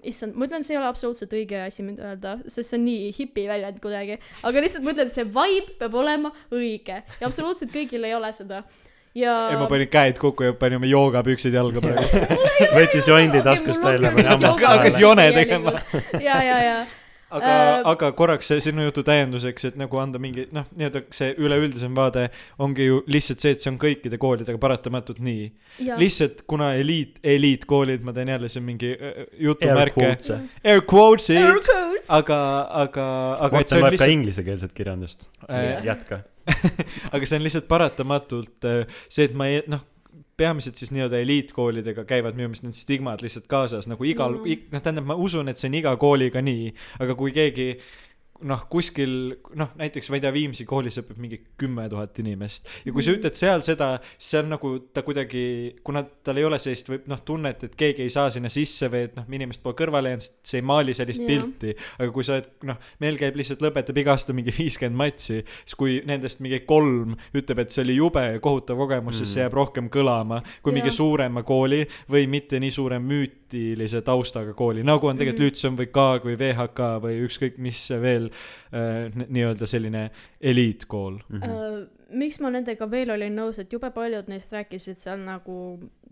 issand, 0.09 0.37
ma 0.37 0.47
ütlen, 0.49 0.65
see 0.67 0.77
ei 0.77 0.81
ole 0.81 0.89
absoluutselt 0.91 1.35
õige 1.37 1.59
asi 1.63 1.85
mind 1.87 2.01
öelda, 2.03 2.37
sest 2.47 2.73
see 2.73 2.79
on 2.79 2.87
nii 2.87 3.11
hipi 3.17 3.45
väljend 3.51 3.79
kuidagi, 3.83 4.19
aga 4.49 4.65
lihtsalt 4.65 4.87
ma 4.87 4.95
ütlen, 4.95 5.11
et 5.11 5.15
see 5.15 5.27
vibe 5.29 5.77
peab 5.81 5.99
olema 5.99 6.33
õige 6.55 7.03
ja 7.03 7.29
absoluutselt 7.29 7.75
kõigil 7.75 8.09
ei 8.09 8.17
ole 8.17 8.33
seda. 8.37 8.63
Ja 9.15 9.37
ja 9.53 9.59
ma 9.61 9.69
panin 9.71 9.91
käed 9.93 10.19
kokku 10.23 10.49
ja 10.49 10.57
panime 10.57 10.87
joogapüksid 10.91 11.55
jalga 11.55 11.85
praegu. 11.85 12.25
võttis 12.79 13.09
jondi 13.09 13.45
taskust 13.45 13.85
välja, 13.85 14.15
hakkas 14.67 15.01
jone 15.01 15.31
tegema.. 15.37 15.79
ja, 16.21 16.43
ja, 16.43 16.59
ja 16.63 16.83
aga 17.33 17.53
Äh, 17.53 17.83
aga 17.93 18.11
korraks 18.17 18.49
see 18.51 18.61
sinu 18.65 18.85
jutu 18.87 19.05
täienduseks, 19.07 19.67
et 19.71 19.77
nagu 19.81 20.01
anda 20.01 20.21
mingi 20.23 20.45
noh, 20.55 20.67
nii-öelda 20.77 21.03
see 21.15 21.33
üleüldisem 21.41 21.95
vaade 21.97 22.27
ongi 22.63 22.89
ju 22.89 23.01
lihtsalt 23.13 23.45
see, 23.45 23.55
et 23.57 23.65
see 23.65 23.71
on 23.73 23.79
kõikide 23.81 24.19
koolidega 24.21 24.61
paratamatult 24.61 25.23
nii. 25.25 25.47
lihtsalt 26.01 26.45
kuna 26.51 26.73
eliit, 26.81 27.19
eliitkoolid, 27.35 28.05
ma 28.07 28.15
teen 28.17 28.33
jälle 28.35 28.51
siin 28.53 28.67
mingi 28.69 28.93
äh, 28.93 29.23
Air 29.23 29.47
jutumärke, 29.49 30.03
quotes'e. 30.03 30.41
air 30.65 30.85
quotes'id, 30.85 31.41
Air 31.41 31.63
quotes. 31.63 32.11
aga, 32.19 32.43
aga, 32.85 33.07
aga 33.49 33.57
Morten 33.57 33.81
loeb 33.81 33.89
ka 33.89 33.97
lihtsalt, 33.97 34.17
inglisekeelset 34.19 34.77
kirjandust. 34.77 35.29
Äh, 35.49 35.81
jätka. 35.89 36.23
aga 37.15 37.27
see 37.27 37.39
on 37.39 37.47
lihtsalt 37.47 37.69
paratamatult 37.71 38.69
äh, 38.69 38.85
see, 39.09 39.29
et 39.29 39.35
ma 39.39 39.49
ei, 39.51 39.63
noh, 39.71 39.85
peamiselt 40.37 40.81
siis 40.81 40.93
nii-öelda 40.95 41.21
eliitkoolidega 41.23 42.05
käivad 42.09 42.39
minu 42.39 42.49
meelest 42.51 42.67
need 42.67 42.77
stigmad 42.77 43.23
lihtsalt 43.25 43.47
kaasas 43.51 43.89
nagu 43.91 44.07
igal 44.09 44.39
mm., 44.41 44.71
noh, 44.73 44.83
tähendab, 44.85 45.07
ma 45.11 45.19
usun, 45.19 45.51
et 45.53 45.61
see 45.61 45.71
on 45.71 45.79
iga 45.83 45.93
kooliga 46.01 46.43
nii, 46.45 46.73
aga 47.05 47.17
kui 47.19 47.35
keegi 47.37 47.69
noh, 48.49 48.65
kuskil 48.71 49.13
noh, 49.59 49.71
näiteks 49.79 50.11
ma 50.11 50.19
ei 50.19 50.23
tea, 50.25 50.33
Viimsi 50.35 50.65
koolis 50.69 50.99
õpib 51.03 51.19
mingi 51.23 51.39
kümme 51.61 51.85
tuhat 51.93 52.19
inimest 52.23 52.69
ja 52.87 52.93
kui 52.93 53.03
sa 53.03 53.11
Mhm. 53.13 53.19
ütled 53.21 53.35
seal 53.39 53.63
seda, 53.63 53.89
siis 54.19 54.31
see 54.33 54.39
on 54.41 54.49
nagu 54.55 54.71
ta 54.95 55.03
kuidagi, 55.03 55.43
kuna 55.85 56.03
tal 56.25 56.37
ei 56.41 56.45
ole 56.45 56.59
sellist 56.59 56.89
või 56.89 57.01
noh, 57.07 57.21
tunnet, 57.25 57.65
et 57.65 57.77
keegi 57.77 58.03
ei 58.03 58.11
saa 58.11 58.31
sinna 58.31 58.49
sisse 58.53 58.89
või 58.93 59.05
et 59.09 59.17
noh, 59.17 59.25
inimesed 59.29 59.63
pole 59.63 59.75
kõrvale 59.79 60.13
jäänud, 60.15 60.29
see 60.45 60.59
ei 60.59 60.63
maali 60.67 60.95
sellist 60.95 61.21
Jah. 61.23 61.29
pilti. 61.29 61.75
aga 61.99 62.11
kui 62.13 62.25
sa 62.25 62.33
oled 62.39 62.51
noh, 62.69 62.77
meil 63.01 63.19
käib 63.21 63.37
lihtsalt, 63.37 63.61
lõpetab 63.63 63.99
iga 63.99 64.11
aasta 64.17 64.33
mingi 64.33 64.51
viiskümmend 64.59 64.97
matši, 64.97 65.45
siis 65.65 65.75
kui 65.79 66.01
nendest 66.07 66.41
mingi 66.41 66.61
kolm 66.67 67.17
ütleb, 67.35 67.59
et 67.63 67.71
see 67.71 67.83
oli 67.85 67.97
jube 67.97 68.21
ja 68.23 68.41
kohutav 68.41 68.77
kogemus 68.77 69.15
mm., 69.15 69.19
siis 69.23 69.35
see 69.35 69.43
jääb 69.45 69.53
rohkem 69.55 69.89
kõlama 69.93 70.43
kui 70.63 70.73
mingi 70.73 70.89
Jah. 70.91 70.97
suurema 70.97 71.43
kooli 71.43 71.87
või 72.11 72.27
mitte 72.29 72.61
nii 72.61 72.71
suure 72.71 72.99
müütilise 73.53 74.03
taustaga 74.03 74.55
kooli, 74.55 74.83
nagu 74.85 75.07
on 75.07 75.19
tegelikult 75.19 75.41
mm. 75.41 75.51
Lütseum 75.51 75.79
või 75.79 75.89
Kaag 75.93 76.27
või 76.27 76.37
VHK 76.41 76.87
või 77.03 77.19
ükskõik 77.27 77.59
mis 77.59 77.81
veel 78.01 78.31
äh, 78.73 79.11
nii-öelda 79.29 79.67
selline 79.67 80.11
eliitkool. 80.41 81.21
Mhm. 81.29 81.43
Äh, 81.43 82.15
miks 82.19 82.41
ma 82.41 82.51
nendega 82.53 82.89
veel 82.91 83.11
olin 83.11 83.37
nõus, 83.37 83.59
et 83.59 83.73
jube 83.73 83.91
paljud 83.93 84.29
neist 84.29 84.53
rääkisid 84.53 85.01
seal 85.01 85.21
nagu 85.25 85.57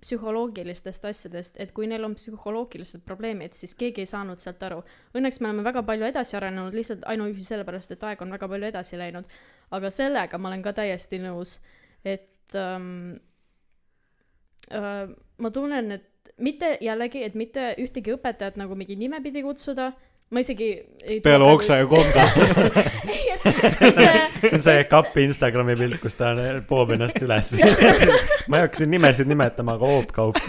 psühholoogilistest 0.01 1.05
asjadest, 1.05 1.59
et 1.61 1.73
kui 1.77 1.87
neil 1.87 2.05
on 2.05 2.15
psühholoogilised 2.17 3.03
probleemid, 3.05 3.53
siis 3.53 3.75
keegi 3.77 4.07
ei 4.07 4.09
saanud 4.09 4.41
sealt 4.41 4.63
aru. 4.65 4.81
Õnneks 5.15 5.41
me 5.41 5.51
oleme 5.51 5.65
väga 5.67 5.83
palju 5.85 6.09
edasi 6.09 6.39
arenenud 6.39 6.77
lihtsalt 6.77 7.05
ainuüksi 7.05 7.45
sellepärast, 7.45 7.93
et 7.93 8.07
aeg 8.09 8.23
on 8.25 8.33
väga 8.33 8.49
palju 8.49 8.71
edasi 8.71 9.01
läinud. 9.01 9.29
aga 9.71 9.91
sellega 9.91 10.39
ma 10.39 10.49
olen 10.49 10.63
ka 10.63 10.73
täiesti 10.73 11.21
nõus, 11.23 11.61
et 12.05 12.57
ähm, 12.59 13.21
äh, 14.73 15.05
ma 15.39 15.51
tunnen, 15.51 15.93
et 15.93 16.10
mitte 16.41 16.77
jällegi, 16.81 17.25
et 17.27 17.37
mitte 17.39 17.75
ühtegi 17.81 18.15
õpetajat 18.17 18.59
nagu 18.61 18.77
mingi 18.79 18.97
nimepidi 18.99 19.43
kutsuda, 19.45 19.91
ma 20.31 20.43
isegi 20.45 20.71
ei 21.03 21.21
peale 21.25 21.47
Oksa 21.51 21.81
ja 21.81 21.87
Konda. 21.91 22.27
see 23.95 24.53
on 24.53 24.63
see 24.63 24.85
kapi 24.91 25.27
Instagrami 25.29 25.77
pilt, 25.79 25.99
kus 26.03 26.19
ta 26.19 26.33
poob 26.69 26.95
ennast 26.97 27.21
üles. 27.25 27.55
ma 28.49 28.61
ei 28.61 28.67
hakka 28.67 28.83
siin 28.83 28.93
nimesid 28.95 29.31
nimetama, 29.31 29.77
aga 29.79 29.93
hoopkaup. 29.95 30.41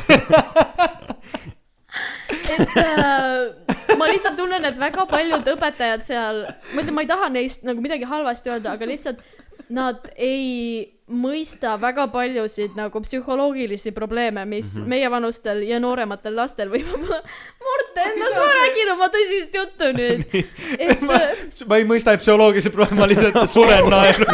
et 2.51 2.77
äh, 2.77 3.97
ma 3.97 4.09
lihtsalt 4.11 4.37
tunnen, 4.39 4.65
et 4.69 4.79
väga 4.79 5.05
paljud 5.09 5.53
õpetajad 5.55 6.05
seal, 6.05 6.43
ma 6.71 6.83
ütlen, 6.83 6.95
ma 6.97 7.05
ei 7.05 7.11
taha 7.11 7.31
neist 7.33 7.65
nagu 7.67 7.83
midagi 7.83 8.07
halvasti 8.09 8.53
öelda, 8.53 8.77
aga 8.77 8.89
lihtsalt 8.89 9.23
nad 9.72 10.09
ei 10.15 10.91
mõista 11.11 11.74
väga 11.80 12.05
paljusid 12.11 12.76
nagu 12.78 13.01
psühholoogilisi 13.03 13.91
probleeme, 13.91 14.45
mis 14.45 14.76
mm 14.76 14.84
-hmm. 14.84 14.88
meievanustel 14.88 15.63
ja 15.67 15.80
noorematel 15.80 16.36
lastel 16.36 16.69
võib-olla. 16.72 17.19
Morten, 17.65 18.19
las 18.19 18.36
ma 18.36 18.47
räägin 18.59 18.91
oma 18.93 19.07
tõsist 19.07 19.55
juttu 19.55 19.91
nüüd. 19.97 20.24
et 20.88 21.03
äh, 21.03 21.67
ma 21.67 21.78
ei 21.78 21.86
mõista 21.86 22.15
psühholoogilisi 22.17 22.69
probleeme, 22.69 23.01
ma 23.01 23.07
lihtsalt 23.07 23.49
suren 23.49 23.89
naeru. 23.93 24.26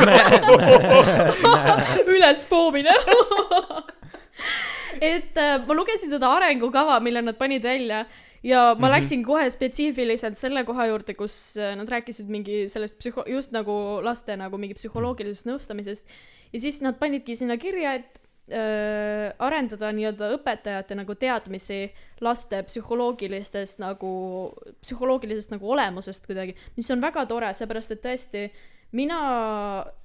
üles 2.14 2.46
poomine. 2.46 2.94
et 5.02 5.38
äh, 5.38 5.68
ma 5.68 5.74
lugesin 5.74 6.10
seda 6.10 6.30
arengukava, 6.30 7.00
mille 7.00 7.22
nad 7.22 7.38
panid 7.38 7.64
välja 7.64 8.06
ja 8.44 8.60
ma 8.60 8.74
mm 8.74 8.84
-hmm. 8.84 8.92
läksin 8.96 9.24
kohe 9.24 9.50
spetsiifiliselt 9.50 10.38
selle 10.38 10.64
koha 10.64 10.86
juurde, 10.86 11.14
kus 11.14 11.58
äh, 11.58 11.76
nad 11.76 11.90
rääkisid 11.90 12.30
mingi 12.30 12.70
sellest 12.70 13.00
psühho-, 13.00 13.30
just 13.30 13.52
nagu 13.52 14.00
laste 14.02 14.38
nagu 14.38 14.58
mingi 14.58 14.74
psühholoogilisest 14.74 15.50
nõustamisest. 15.50 16.06
ja 16.54 16.60
siis 16.60 16.82
nad 16.82 16.96
panidki 17.00 17.36
sinna 17.36 17.58
kirja, 17.58 17.94
et 17.94 18.22
äh, 18.52 19.34
arendada 19.40 19.92
nii-öelda 19.92 20.32
õpetajate 20.38 20.96
nagu 20.96 21.16
teadmisi 21.16 21.92
laste 22.22 22.64
psühholoogilistest 22.64 23.80
nagu, 23.80 24.54
psühholoogilisest 24.82 25.52
nagu 25.52 25.72
olemusest 25.72 26.26
kuidagi, 26.28 26.56
mis 26.76 26.92
on 26.92 27.02
väga 27.02 27.26
tore, 27.26 27.54
seepärast 27.54 27.92
et 27.92 28.02
tõesti 28.02 28.52
mina 28.92 29.20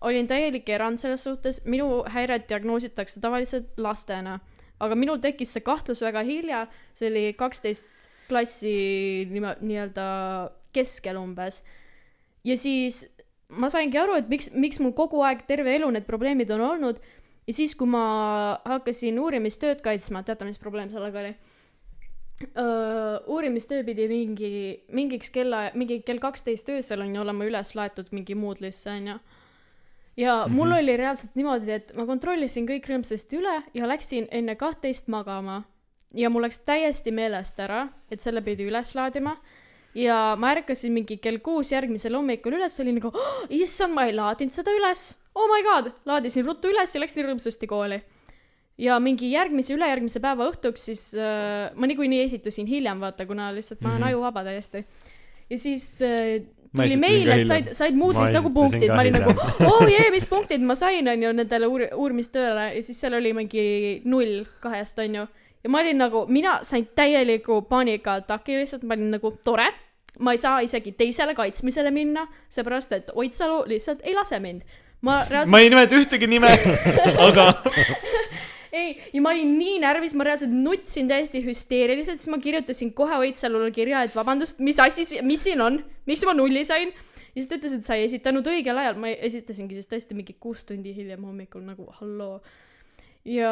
olin 0.01 0.26
täielik 0.26 0.68
erand 0.68 0.99
selles 0.99 1.22
suhtes, 1.24 1.62
minu 1.64 2.03
häired 2.11 2.49
diagnoositakse 2.49 3.20
tavaliselt 3.20 3.78
lastena, 3.78 4.41
aga 4.83 4.99
minul 4.99 5.20
tekkis 5.22 5.55
see 5.55 5.62
kahtlus 5.62 6.03
väga 6.03 6.24
hilja, 6.26 6.66
see 6.99 7.11
oli 7.11 7.24
kaksteist 7.39 8.01
klassi 8.33 8.74
nime-, 9.30 9.59
nii-öelda 9.61 10.07
keskel 10.72 11.20
umbes. 11.20 11.62
ja 12.45 12.57
siis 12.57 13.05
ma 13.53 13.68
saingi 13.70 14.01
aru, 14.01 14.16
et 14.16 14.30
miks, 14.33 14.51
miks 14.57 14.80
mul 14.80 14.95
kogu 14.97 15.20
aeg 15.22 15.45
terve 15.47 15.76
elu 15.76 15.91
need 15.93 16.09
probleemid 16.09 16.51
on 16.57 16.64
olnud 16.72 17.03
ja 17.47 17.55
siis, 17.55 17.74
kui 17.78 17.91
ma 17.91 18.05
hakkasin 18.64 19.18
uurimistööd 19.20 19.83
kaitsma, 19.85 20.22
teate, 20.26 20.47
mis 20.49 20.62
probleem 20.62 20.93
sellega 20.93 21.24
oli? 21.24 21.35
uurimistöö 23.30 23.85
pidi 23.87 24.09
mingi, 24.11 24.49
mingiks 24.91 25.30
kella, 25.30 25.68
mingi 25.78 26.01
kell 26.03 26.18
kaksteist 26.18 26.72
öösel 26.74 27.05
on 27.05 27.12
ju 27.14 27.20
olema 27.22 27.47
üles 27.47 27.74
laetud 27.78 28.09
mingi 28.11 28.35
Moodle'isse 28.35 28.91
onju. 28.91 29.18
ja 30.16 30.35
mm 30.35 30.51
-hmm. 30.51 30.57
mul 30.57 30.72
oli 30.72 30.97
reaalselt 30.97 31.37
niimoodi, 31.37 31.70
et 31.70 31.93
ma 31.97 32.07
kontrollisin 32.07 32.66
kõik 32.66 32.89
rõõmsasti 32.89 33.39
üle 33.39 33.62
ja 33.74 33.89
läksin 33.89 34.26
enne 34.30 34.57
kahtteist 34.57 35.09
magama. 35.09 35.62
Ja 36.15 36.31
mul 36.31 36.47
läks 36.47 36.61
täiesti 36.67 37.13
meelest 37.15 37.59
ära, 37.61 37.87
et 38.11 38.21
selle 38.21 38.43
pidi 38.45 38.67
üles 38.69 38.95
laadima. 38.99 39.37
ja 39.95 40.37
ma 40.41 40.55
ärkasin 40.55 40.93
mingi 40.93 41.19
kell 41.21 41.39
kuus 41.45 41.73
järgmisel 41.73 42.15
hommikul 42.17 42.57
üles, 42.57 42.79
oli 42.81 42.95
nagu 42.97 43.11
oh,, 43.13 43.45
issand, 43.51 43.93
ma 43.95 44.07
ei 44.09 44.15
laadinud 44.17 44.53
seda 44.53 44.73
üles. 44.73 45.13
Oh 45.35 45.49
my 45.49 45.63
god, 45.65 45.93
laadisin 46.09 46.45
ruttu 46.45 46.69
üles 46.73 46.95
ja 46.95 47.01
läksin 47.01 47.25
rõõmsasti 47.29 47.69
kooli 47.69 48.01
ja 48.81 48.97
mingi 49.01 49.31
järgmise, 49.33 49.75
ülejärgmise 49.77 50.21
päeva 50.23 50.49
õhtuks 50.51 50.89
siis 50.91 51.03
äh, 51.19 51.71
ma 51.77 51.89
niikuinii 51.89 52.23
esitasin 52.25 52.67
hiljem, 52.67 53.03
vaata, 53.03 53.27
kuna 53.29 53.51
lihtsalt 53.55 53.83
ma 53.83 53.93
olen 53.93 54.01
Mhm. 54.01 54.09
ajuvaba 54.09 54.45
täiesti. 54.45 54.85
ja 55.51 55.59
siis 55.59 56.03
äh, 56.03 56.41
tuli 56.77 56.97
meil, 56.97 57.29
et 57.29 57.47
said, 57.47 57.69
said 57.77 57.95
Moodle'is 57.95 58.33
nagu 58.33 58.51
punktid, 58.51 58.89
ma 58.89 59.03
olin 59.03 59.19
nagu 59.19 59.35
oo 59.67 59.77
oh, 59.77 59.87
jee, 59.89 60.09
mis 60.11 60.27
punktid 60.27 60.65
ma 60.65 60.75
sain, 60.75 61.09
onju, 61.09 61.33
nendele 61.37 61.69
uur-, 61.69 61.91
uurimistööle 61.95 62.71
ja 62.77 62.83
siis 62.83 63.01
seal 63.01 63.19
oli 63.19 63.35
mingi 63.37 64.01
null 64.05 64.47
kahest, 64.65 64.99
onju. 65.05 65.27
Ja 65.65 65.71
ma 65.71 65.81
olin 65.81 65.99
nagu, 65.99 66.27
mina 66.29 66.59
sain 66.67 66.89
täieliku 66.95 67.63
paanikaataki 67.71 68.59
lihtsalt, 68.59 68.87
ma 68.87 68.95
olin 68.99 69.13
nagu 69.17 69.35
tore, 69.45 69.69
ma 70.21 70.35
ei 70.35 70.39
saa 70.39 70.61
isegi 70.61 70.93
teisele 70.99 71.35
kaitsmisele 71.35 71.91
minna, 71.91 72.27
seepärast 72.53 72.93
et 72.93 73.13
Oidsalu 73.15 73.63
lihtsalt 73.71 74.03
ei 74.03 74.15
lase 74.15 74.41
mind. 74.43 74.65
ma 75.07 75.23
reaalselt 75.29 75.55
ma 75.55 75.61
ei 75.63 75.71
nimeta 75.71 75.99
ühtegi 75.99 76.29
nime, 76.31 76.51
aga 77.27 77.47
ei, 78.81 78.97
ja 79.13 79.23
ma 79.23 79.33
olin 79.35 79.57
nii 79.59 79.79
närvis, 79.83 80.15
ma 80.19 80.27
reaalselt 80.27 80.53
nutsin 80.55 81.09
täiesti 81.11 81.43
hüsteeriliselt, 81.45 82.23
siis 82.23 82.33
ma 82.33 82.41
kirjutasin 82.43 82.93
kohe 82.97 83.19
Oidsalule 83.25 83.71
kirja, 83.75 84.05
et 84.07 84.15
vabandust, 84.17 84.63
mis 84.65 84.79
asi, 84.83 85.07
mis 85.27 85.43
siin 85.49 85.63
on, 85.65 85.81
miks 86.09 86.25
ma 86.29 86.37
nulli 86.39 86.65
sain. 86.69 86.93
ja 87.33 87.41
siis 87.41 87.51
ta 87.51 87.59
ütles, 87.59 87.75
et 87.79 87.89
sa 87.89 87.99
ei 87.99 88.07
esitanud 88.07 88.47
õigel 88.53 88.79
ajal, 88.79 89.01
ma 89.01 89.11
esitasingi 89.13 89.79
siis 89.79 89.91
tõesti 89.91 90.17
mingi 90.19 90.37
kuus 90.41 90.65
tundi 90.69 90.95
hiljem 90.95 91.25
hommikul 91.25 91.65
nagu 91.67 91.89
halloo. 92.01 92.41
Ja 93.25 93.51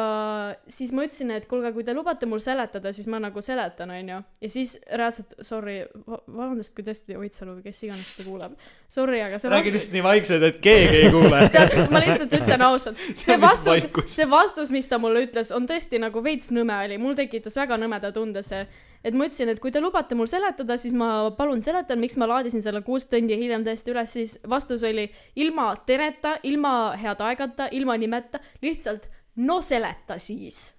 siis 0.67 0.91
ma 0.91 1.05
ütlesin, 1.05 1.29
et 1.31 1.45
kuulge, 1.47 1.69
kui 1.71 1.85
te 1.87 1.93
lubate 1.95 2.27
mul 2.27 2.41
seletada, 2.43 2.91
siis 2.91 3.07
ma 3.11 3.21
nagu 3.23 3.39
seletan, 3.43 3.93
onju. 3.95 4.17
ja 4.43 4.49
siis 4.51 4.73
reaalselt, 4.91 5.31
sorry, 5.47 5.77
vabandust, 6.05 6.73
kui 6.75 6.83
tõesti 6.83 7.15
Oidsalu 7.15 7.55
või 7.57 7.69
kes 7.69 7.79
iganes 7.87 8.09
seda 8.11 8.27
kuulab. 8.27 8.57
Sorry, 8.91 9.21
aga 9.23 9.39
see 9.39 9.51
räägi 9.53 9.71
lihtsalt 9.71 9.95
nii 9.95 10.03
vaikselt, 10.03 10.43
et 10.43 10.57
keegi 10.63 10.97
ei 11.05 11.11
kuule. 11.13 11.39
tead, 11.55 11.75
ma 11.93 12.01
lihtsalt 12.03 12.35
ütlen 12.41 12.65
ausalt, 12.67 12.99
See 13.21 13.37
vastus 13.39 13.87
see 14.11 14.27
vastus, 14.27 14.73
mis 14.75 14.91
ta 14.91 14.99
mulle 14.99 15.23
ütles, 15.29 15.53
on 15.55 15.69
tõesti 15.69 16.01
nagu 16.03 16.23
veits 16.25 16.51
nõme 16.51 16.75
oli, 16.85 16.99
mul 16.99 17.15
tekitas 17.15 17.55
väga 17.61 17.79
nõmeda 17.79 18.11
tunde 18.11 18.43
see, 18.43 18.65
et 19.07 19.15
ma 19.15 19.29
ütlesin, 19.29 19.53
et 19.53 19.63
kui 19.63 19.71
te 19.71 19.79
lubate 19.79 20.19
mul 20.19 20.27
seletada, 20.27 20.75
siis 20.81 20.91
ma 20.97 21.31
palun 21.37 21.63
seletan, 21.63 22.01
miks 22.03 22.19
ma 22.19 22.27
laadisin 22.27 22.63
selle 22.65 22.83
kuus 22.83 23.07
tundi 23.07 23.39
hiljem 23.39 23.63
tõesti 23.63 23.95
üles, 23.95 24.19
siis 24.19 24.35
vastus 24.51 24.83
oli 24.83 25.07
ilma 25.39 25.71
tereta, 25.87 26.35
ilma 26.43 26.91
head 26.99 27.23
aegata, 27.23 27.71
ilma 27.71 27.95
nimeta, 28.01 28.43
lihtsalt 28.67 29.07
no 29.35 29.61
seleta 29.61 30.17
siis. 30.19 30.73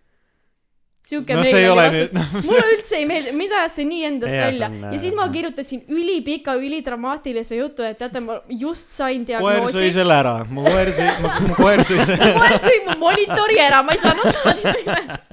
sihuke 1.03 1.35
No 1.35 1.43
no, 1.43 1.47
see 1.49 1.59
ei 1.59 1.69
ole 1.69 1.87
oli 1.89 2.01
vastus 2.01 2.13
nüüd-, 2.15 2.45
mulle 2.49 2.75
üldse 2.77 2.99
ei 3.01 3.07
meeldi, 3.11 3.33
mida 3.35 3.63
see 3.73 3.87
nii 3.89 4.05
endast 4.07 4.35
see 4.35 4.43
välja 4.45 4.69
on, 4.71 4.77
ja 4.95 5.01
siis 5.03 5.17
ma 5.19 5.27
kirjutasin 5.35 5.83
ülipika, 5.91 6.55
ülidramaatilise 6.61 7.59
jutu, 7.59 7.87
et 7.87 7.99
teate, 7.99 8.23
ma 8.23 8.39
just 8.61 8.95
sain 8.95 9.25
koer 9.27 9.43
diagnoosi 9.43 9.81
sõi. 9.81 9.95
selle 9.99 10.19
ära, 10.23 10.37
mu 10.47 10.67
koer 10.69 10.93
sõi, 10.95 11.09
mu 11.27 11.57
koer 11.61 11.83
sõi 11.89 11.99
selle. 12.07 12.35
koer 12.39 12.59
sõi 12.63 12.79
mu 12.87 12.99
monitori 13.03 13.59
ära, 13.65 13.83
ma 13.87 13.97
ei 13.97 14.05
saanud 14.05 14.45
laadida 14.45 14.77
üles. 14.85 15.33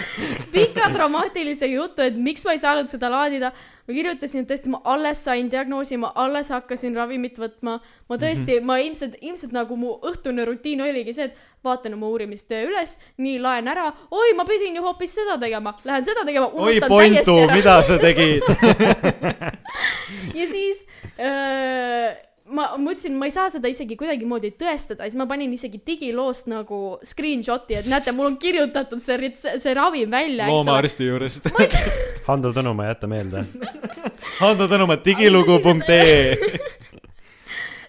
pika 0.52 0.88
dramaatilise 0.92 1.68
jutu, 1.72 2.04
et 2.06 2.16
miks 2.16 2.44
ma 2.46 2.56
ei 2.56 2.62
saanud 2.62 2.90
seda 2.92 3.10
laadida. 3.12 3.52
Ma 3.88 3.94
kirjutasin, 3.94 4.44
et 4.44 4.50
tõesti 4.50 4.72
ma 4.72 4.80
alles 4.94 5.24
sain 5.24 5.48
diagnoosi, 5.50 5.98
ma 6.00 6.12
alles 6.14 6.50
hakkasin 6.54 6.96
ravimit 6.96 7.38
võtma. 7.38 7.78
ma 8.08 8.16
tõesti 8.16 8.52
mm, 8.52 8.58
-hmm. 8.58 8.66
ma 8.66 8.78
ilmselt, 8.78 9.16
ilmselt 9.20 9.52
nagu 9.52 9.76
mu 9.76 9.98
õhtune 10.02 10.44
rutiin 10.44 10.80
oligi 10.82 11.12
see, 11.12 11.24
et 11.24 11.36
vaatan 11.64 11.94
oma 11.94 12.08
uurimistöö 12.08 12.66
üles, 12.68 12.98
nii 13.18 13.38
laen 13.40 13.68
ära, 13.68 13.92
oi, 14.10 14.32
ma 14.34 14.44
pidin 14.44 14.76
ju 14.76 14.82
hoopis 14.82 15.14
seda 15.14 15.38
tegema, 15.38 15.74
lähen 15.84 16.04
seda 16.04 16.24
tegema, 16.24 16.46
oi, 16.46 16.60
unustan 16.60 16.88
Pontu 16.88 17.14
täiesti, 17.14 17.38
ära. 17.44 17.54
mida 17.54 17.82
sa 17.82 17.98
tegid? 17.98 18.42
ja 20.38 20.46
siis 20.50 20.86
öö, 21.18 22.31
ma 22.54 22.68
mõtlesin, 22.80 23.16
ma 23.18 23.28
ei 23.28 23.34
saa 23.34 23.48
seda 23.52 23.70
isegi 23.72 23.96
kuidagimoodi 24.00 24.52
tõestada, 24.60 25.06
siis 25.06 25.18
ma 25.20 25.26
panin 25.30 25.52
isegi 25.54 25.80
digiloost 25.86 26.50
nagu 26.52 26.82
screenshot'i, 27.06 27.78
et 27.80 27.88
näete, 27.90 28.14
mul 28.16 28.32
on 28.32 28.38
kirjutatud 28.42 29.02
see 29.02 29.18
rets-, 29.20 29.48
see 29.62 29.74
ravim 29.76 30.12
välja, 30.12 30.48
loomaarsti 30.50 31.08
juurest. 31.08 31.50
Hando 32.28 32.52
Tõnumaa, 32.54 32.92
jäta 32.92 33.10
meelde. 33.10 33.46
Hando 34.38 34.68
Tõnumaa, 34.70 35.00
digilugu.ee. 35.04 36.78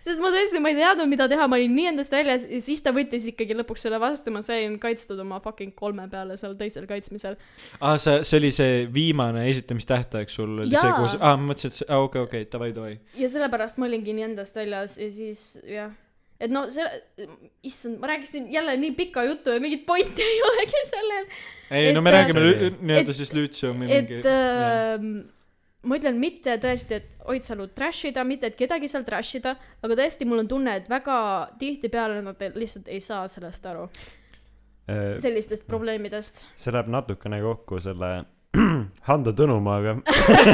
Sest 0.04 0.20
ma 0.24 0.30
tõesti, 0.34 0.60
ma 0.64 0.72
ei 0.74 0.78
teadnud, 0.78 1.08
mida 1.12 1.28
teha, 1.32 1.46
ma 1.48 1.56
olin 1.60 1.72
nii 1.78 1.88
endast 1.94 2.12
väljas 2.14 2.44
ja 2.50 2.60
siis 2.64 2.82
ta 2.84 2.92
võttis 2.96 3.26
ikkagi 3.32 3.56
lõpuks 3.56 3.86
selle 3.88 4.00
vastu, 4.04 4.34
ma 4.36 4.42
sain 4.46 4.76
kaitstud 4.84 5.20
oma 5.24 5.40
fucking 5.44 5.72
kolme 5.80 6.06
peale 6.12 6.36
seal 6.40 6.58
teisel 6.60 6.86
kaitsmisel. 6.90 7.38
aa, 7.80 7.96
see, 8.02 8.20
see 8.28 8.40
oli 8.42 8.52
see 8.56 8.86
viimane 8.94 9.46
esitamistähtaeg 9.54 10.30
sul 10.34 10.58
oli 10.60 10.72
see, 10.76 10.90
Jaa. 10.90 11.00
kus, 11.00 11.18
aa, 11.20 11.36
ma 11.40 11.54
mõtlesin, 11.54 11.72
et 11.72 11.80
see, 11.82 11.90
aa, 11.90 12.02
okei, 12.08 12.26
okei, 12.28 12.48
davai, 12.52 12.72
davai. 12.76 12.96
ja 13.20 13.30
sellepärast 13.32 13.80
ma 13.80 13.88
olingi 13.90 14.16
nii 14.18 14.28
endast 14.34 14.60
väljas 14.60 14.98
ja 15.00 15.08
siis 15.16 15.44
jah, 15.70 15.94
et 16.44 16.52
no 16.52 16.66
see, 16.74 16.84
issand, 17.70 18.02
ma 18.02 18.10
rääkisin 18.12 18.50
jälle 18.52 18.76
nii 18.82 18.92
pika 18.98 19.24
jutu 19.30 19.54
ja 19.56 19.62
mingit 19.64 19.86
pointi 19.88 20.26
ei 20.34 20.42
olegi 20.50 20.84
sellel. 20.90 21.30
ei, 21.72 21.94
no 21.96 22.02
me 22.04 22.12
äh, 22.12 22.18
räägime 22.20 22.44
et- 22.68 22.82
nii-öelda 22.84 23.16
siis 23.16 23.32
lütseumi 23.38 23.88
mingi 23.88 24.20
et. 24.20 24.28
äh, 24.28 25.08
ma 25.84 25.98
ütlen 26.00 26.20
mitte 26.20 26.58
tõesti, 26.64 27.00
et 27.02 27.10
Oidsalu 27.32 27.70
trash 27.76 28.10
ida, 28.10 28.24
mitte 28.28 28.50
et 28.52 28.58
kedagi 28.60 28.90
seal 28.92 29.06
trash 29.08 29.38
ida, 29.40 29.56
aga 29.84 29.96
tõesti, 30.00 30.28
mul 30.28 30.44
on 30.44 30.52
tunne, 30.52 30.76
et 30.80 30.90
väga 30.92 31.16
tihtipeale 31.60 32.22
nad 32.26 32.44
lihtsalt 32.56 32.90
ei 32.92 33.00
saa 33.04 33.28
sellest 33.32 33.66
aru, 33.72 33.88
sellistest 35.24 35.68
probleemidest. 35.68 36.46
see 36.60 36.74
läheb 36.76 36.92
natukene 36.92 37.40
kokku 37.44 37.80
selle 37.84 38.14
Hando 39.08 39.32
Tõnumaaga. 39.34 39.96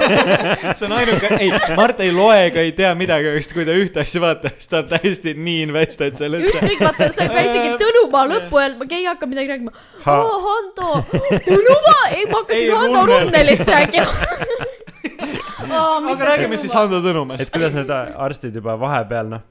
see 0.78 0.86
on 0.88 0.94
ainuke, 0.96 1.32
ei, 1.36 1.50
Mart 1.76 2.00
ei 2.06 2.14
loe 2.16 2.38
ega 2.46 2.64
ei 2.64 2.72
tea 2.78 2.94
midagi, 2.96 3.28
aga 3.34 3.42
kui 3.54 3.66
ta 3.68 3.76
ühte 3.76 4.04
asja 4.06 4.22
vaatab, 4.24 4.56
siis 4.56 4.72
ta 4.72 4.80
on 4.84 4.88
täiesti 4.94 5.34
nii 5.36 5.66
invested 5.66 6.16
sellesse. 6.22 6.54
ükskõik, 6.54 6.80
vaata, 6.86 7.10
sa 7.12 7.24
ei 7.28 7.34
pea 7.34 7.46
isegi 7.50 7.76
Tõnumaa 7.84 8.26
lõppu 8.32 8.62
öelma, 8.62 8.88
keegi 8.88 9.10
hakkab 9.12 9.34
midagi 9.34 9.52
rääkima. 9.52 9.76
Ha- 10.06 10.18
oo, 10.24 10.40
Hando, 10.48 10.90
Tõnumaa, 11.50 12.04
ei, 12.16 12.26
ma 12.32 12.44
hakkasin 12.44 12.66
Ei, 12.70 12.76
Hando 12.78 13.06
Runnel. 13.06 13.26
Runnelist 13.28 13.74
rääkima. 13.76 14.12
aga 15.68 16.34
räägime 16.34 16.58
siis 16.60 16.74
Hando 16.76 17.02
Tõnumaast 17.04 17.48
et. 17.48 17.54
kuidas 17.54 17.78
need 17.78 17.92
arstid 17.92 18.56
juba 18.60 18.76
vahepeal, 18.80 19.32
noh, 19.32 19.46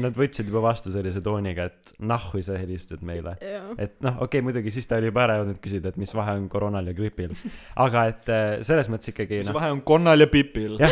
nad 0.00 0.16
võtsid 0.16 0.48
juba 0.48 0.62
vastu 0.64 0.92
sellise 0.94 1.20
tooniga, 1.24 1.68
et 1.70 1.94
nahhu 1.98 2.42
sa 2.44 2.58
helistad 2.58 3.02
meile. 3.06 3.36
et 3.78 3.96
noh, 4.04 4.16
okei 4.16 4.26
okay,, 4.26 4.44
muidugi 4.46 4.72
siis 4.74 4.88
ta 4.90 4.98
oli 5.00 5.10
juba 5.10 5.24
ära 5.26 5.38
jõudnud 5.40 5.60
küsida, 5.64 5.92
et 5.92 6.00
mis 6.00 6.14
vahe 6.16 6.36
on 6.38 6.48
koroonal 6.52 6.86
ja 6.90 6.96
gripil. 6.96 7.34
aga 7.86 8.06
et 8.12 8.32
eh, 8.32 8.44
selles 8.66 8.90
mõttes 8.92 9.12
ikkagi 9.14 9.42
mis 9.42 9.50
noh, 9.52 9.58
vahe 9.58 9.72
on 9.74 9.82
Konnal 9.86 10.24
ja 10.24 10.30
Pipil? 10.30 10.78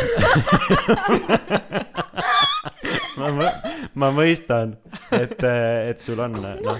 Ma, 3.12 3.28
ma, 3.36 3.48
ma 4.00 4.08
mõistan, 4.16 4.72
et, 5.12 5.36
et 5.44 6.00
sul 6.00 6.18
on 6.24 6.32
noh, 6.32 6.78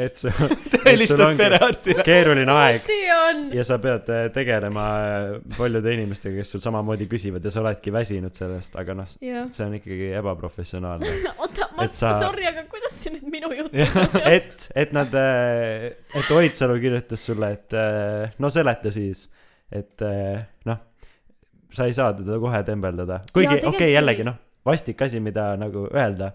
et 0.00 0.16
sul, 0.16 0.32
ta 0.72 0.80
helistab 0.86 1.36
perearstile. 1.38 2.04
keeruline 2.06 2.54
aeg 2.54 2.88
on. 3.30 3.40
ja 3.54 3.64
sa 3.66 3.78
pead 3.82 4.08
eh, 4.12 4.26
tegelema 4.34 4.86
eh, 5.06 5.32
paljude 5.56 5.94
inimestega, 5.94 6.40
kes 6.40 6.54
sul 6.54 6.62
samamoodi 6.64 7.08
küsivad 7.10 7.44
ja 7.44 7.52
sa 7.52 7.62
oledki 7.62 7.92
väsinud 7.94 8.36
sellest, 8.36 8.76
aga 8.80 8.96
noh, 9.02 9.08
see 9.10 9.66
on 9.66 9.76
ikkagi 9.78 10.10
ebaprofessionaalne. 10.20 11.14
oota, 11.42 11.70
ma 11.76 11.86
Et, 11.86 11.96
sa- 11.96 12.12
sorry, 12.16 12.46
aga 12.50 12.66
kuidas 12.70 12.96
see 12.96 13.14
nüüd 13.16 13.30
minu 13.32 13.52
jutt 13.56 13.76
Jah, 13.76 13.96
on 14.00 14.10
seost? 14.10 14.68
et, 14.74 14.84
et 14.84 14.94
nad, 14.96 15.16
et 16.20 16.34
Oidsalu 16.36 16.78
kirjutas 16.82 17.26
sulle, 17.30 17.52
et 17.58 17.78
eh, 17.78 18.36
no 18.42 18.52
seleta 18.52 18.92
siis, 18.94 19.26
et 19.70 20.06
eh, 20.06 20.38
noh, 20.68 20.84
sa 21.74 21.86
ei 21.86 21.96
saa 21.96 22.14
teda 22.18 22.38
kohe 22.42 22.62
tembeldada, 22.66 23.20
kuigi 23.34 23.58
okei 23.58 23.74
okay,, 23.74 23.92
jällegi 23.94 24.26
noh, 24.26 24.38
vastik 24.66 25.02
asi, 25.06 25.22
mida 25.22 25.52
nagu 25.60 25.86
öelda, 25.92 26.34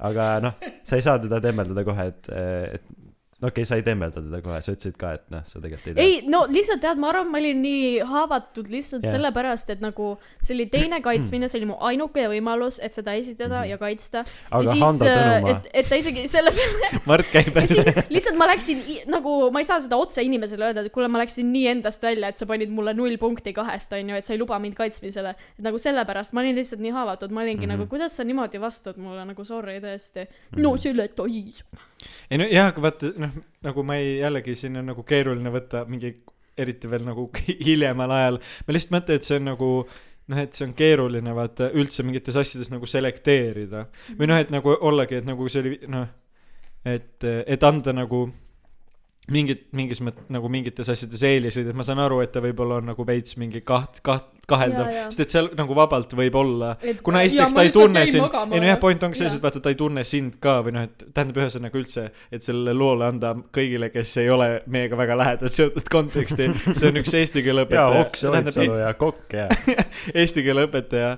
aga 0.00 0.32
noh, 0.42 0.56
sa 0.86 0.98
ei 0.98 1.04
saa 1.04 1.20
teda 1.22 1.42
tembeldada 1.44 1.84
kohe, 1.86 2.08
et, 2.12 2.30
et 2.78 2.99
no 3.40 3.48
okei 3.48 3.62
okay,, 3.62 3.68
sa 3.68 3.78
ei 3.80 3.84
tembelda 3.86 4.20
teda 4.20 4.40
kohe, 4.44 4.58
sa 4.64 4.74
ütlesid 4.74 4.96
ka, 5.00 5.14
et 5.16 5.24
noh, 5.32 5.44
sa 5.48 5.60
tegelikult 5.62 5.90
ei 5.90 5.94
tea. 5.96 6.04
ei, 6.04 6.30
no 6.30 6.42
lihtsalt 6.50 6.82
tead, 6.84 7.00
ma 7.00 7.10
arvan, 7.12 7.30
ma 7.32 7.40
olin 7.40 7.62
nii 7.64 7.86
haavatud 8.10 8.68
lihtsalt 8.72 9.06
yeah. 9.06 9.16
sellepärast, 9.16 9.72
et 9.74 9.84
nagu 9.84 10.10
see 10.40 10.54
oli 10.56 10.66
teine 10.72 11.00
kaitsmine, 11.04 11.48
see 11.50 11.60
oli 11.60 11.70
mu 11.70 11.78
ainuke 11.88 12.26
võimalus, 12.32 12.80
et 12.84 12.96
seda 12.96 13.14
esitada 13.18 13.62
ja 13.68 13.78
kaitsta. 13.80 14.24
Aga 14.50 14.62
ja 14.64 14.74
siis 14.74 14.84
Hando, 14.84 15.08
Tõnumaa 15.08 15.54
et, 15.54 15.70
et 15.82 15.90
ta 15.90 15.98
isegi 16.00 16.26
selle 16.30 16.52
peale, 16.56 16.90
Mart 17.10 17.32
käib 17.32 17.56
ja 17.56 17.64
siis 17.66 17.82
edasi. 17.84 18.06
lihtsalt 18.14 18.40
ma 18.40 18.50
läksin 18.50 18.82
nagu, 19.10 19.34
ma 19.54 19.62
ei 19.62 19.68
saa 19.68 19.80
seda 19.84 19.98
otse 20.00 20.24
inimesele 20.26 20.70
öelda, 20.70 20.84
et 20.84 20.94
kuule, 20.94 21.08
ma 21.12 21.22
läksin 21.22 21.48
nii 21.54 21.66
endast 21.74 22.04
välja, 22.04 22.32
et 22.32 22.40
sa 22.40 22.48
panid 22.50 22.72
mulle 22.74 22.94
null 22.98 23.16
punkti 23.20 23.54
kahest, 23.56 23.92
onju, 23.96 24.18
et 24.20 24.28
sa 24.28 24.36
ei 24.36 24.42
luba 24.42 24.58
mind 24.62 24.76
kaitsmisele. 24.78 25.34
et 25.58 25.64
nagu 25.64 25.80
sellepärast 25.80 26.36
ma 26.36 26.44
olin 26.44 26.58
lihtsalt 26.60 26.84
nii 26.84 26.94
haavatud, 26.96 27.32
ma 27.32 27.44
olingi 27.44 27.66
mm. 27.66 27.72
-hmm. 27.72 27.80
nagu, 27.80 27.90
kuidas 27.90 28.16
sa 28.16 28.24
niimoodi 28.24 28.60
vastud 28.60 29.00
mulle 29.00 29.24
nagu 29.24 29.44
sorry 29.44 29.80
tõesti. 29.80 30.26
no 30.56 30.76
seleta 30.76 31.24
siis. 31.30 31.64
ei 32.30 32.38
no 32.38 32.46
jah, 32.50 32.70
aga 32.72 32.82
vaata, 32.82 33.12
noh, 33.20 33.29
nagu 33.66 33.84
ma 33.86 33.96
ei, 34.00 34.18
jällegi 34.20 34.56
siin 34.58 34.80
on 34.80 34.90
nagu 34.92 35.04
keeruline 35.06 35.52
võtta 35.54 35.84
mingi 35.88 36.14
eriti 36.60 36.90
veel 36.90 37.06
nagu 37.06 37.28
hiljemal 37.66 38.14
ajal, 38.16 38.40
ma 38.66 38.76
lihtsalt 38.76 38.96
mõtlen, 38.96 39.20
et 39.20 39.28
see 39.28 39.40
on 39.40 39.48
nagu 39.52 39.70
noh, 40.30 40.38
et 40.38 40.54
see 40.54 40.66
on 40.68 40.76
keeruline 40.78 41.34
vaata 41.34 41.70
üldse 41.74 42.04
mingites 42.06 42.38
asjades 42.38 42.70
nagu 42.70 42.86
selekteerida. 42.88 43.86
Või 44.18 44.30
noh, 44.30 44.38
et 44.40 44.52
nagu 44.54 44.76
ollagi, 44.76 45.20
et 45.20 45.26
nagu 45.28 45.48
see 45.50 45.64
oli 45.64 45.78
noh, 45.90 46.06
et, 46.86 47.26
et 47.26 47.66
anda 47.66 47.94
nagu 47.96 48.28
mingit, 49.34 49.66
mingis 49.76 50.02
mõttes 50.04 50.28
nagu 50.32 50.50
mingites 50.52 50.90
asjades 50.92 51.22
eeliseid, 51.26 51.70
et 51.70 51.76
ma 51.76 51.86
saan 51.86 52.02
aru, 52.02 52.20
et 52.24 52.32
ta 52.34 52.42
võib-olla 52.44 52.80
on 52.80 52.90
nagu 52.92 53.06
veits 53.06 53.36
mingi 53.40 53.62
kaht-, 53.66 54.02
kaht-, 54.06 54.28
kaheldav 54.50 54.88
Jaa,, 54.88 54.96
jaa. 54.96 55.08
sest 55.12 55.24
et 55.24 55.34
seal 55.34 55.48
nagu 55.58 55.76
vabalt 55.78 56.14
võib 56.18 56.36
olla 56.40 56.72
kuna 57.06 57.22
jaa, 57.22 57.30
esiteks 57.30 57.54
ta 57.56 57.64
ei 57.66 57.72
tunne 57.74 58.04
sind, 58.10 58.38
ei 58.50 58.62
no 58.62 58.70
jah, 58.70 58.80
point 58.82 59.06
ongi 59.06 59.20
selles, 59.20 59.36
Jaa. 59.36 59.40
et 59.40 59.46
vaata, 59.46 59.62
ta 59.62 59.72
ei 59.72 59.78
tunne 59.78 60.04
sind 60.08 60.38
ka 60.42 60.56
või 60.66 60.74
noh, 60.76 60.86
et 60.88 61.04
tähendab 61.14 61.40
ühesõnaga 61.44 61.80
üldse, 61.80 62.06
et 62.32 62.46
sellele 62.46 62.74
loole 62.76 63.06
anda 63.08 63.34
kõigile, 63.54 63.90
kes 63.94 64.16
ei 64.22 64.30
ole 64.34 64.50
meiega 64.70 64.98
väga 64.98 65.18
lähedalt 65.20 65.56
seotud 65.56 65.90
konteksti, 65.92 66.50
see 66.72 66.90
on 66.90 67.02
üks 67.02 67.14
eesti 67.20 67.44
keele 67.46 67.66
ja 67.66 67.70
õpetaja, 67.70 68.06
Oks 68.06 68.26
ja 68.26 68.34
Oidsalu 68.34 68.80
ja 68.82 68.94
Kokk 68.98 69.38
ja 69.38 69.48
eesti 70.24 70.46
keele 70.46 70.66
õpetaja, 70.68 71.14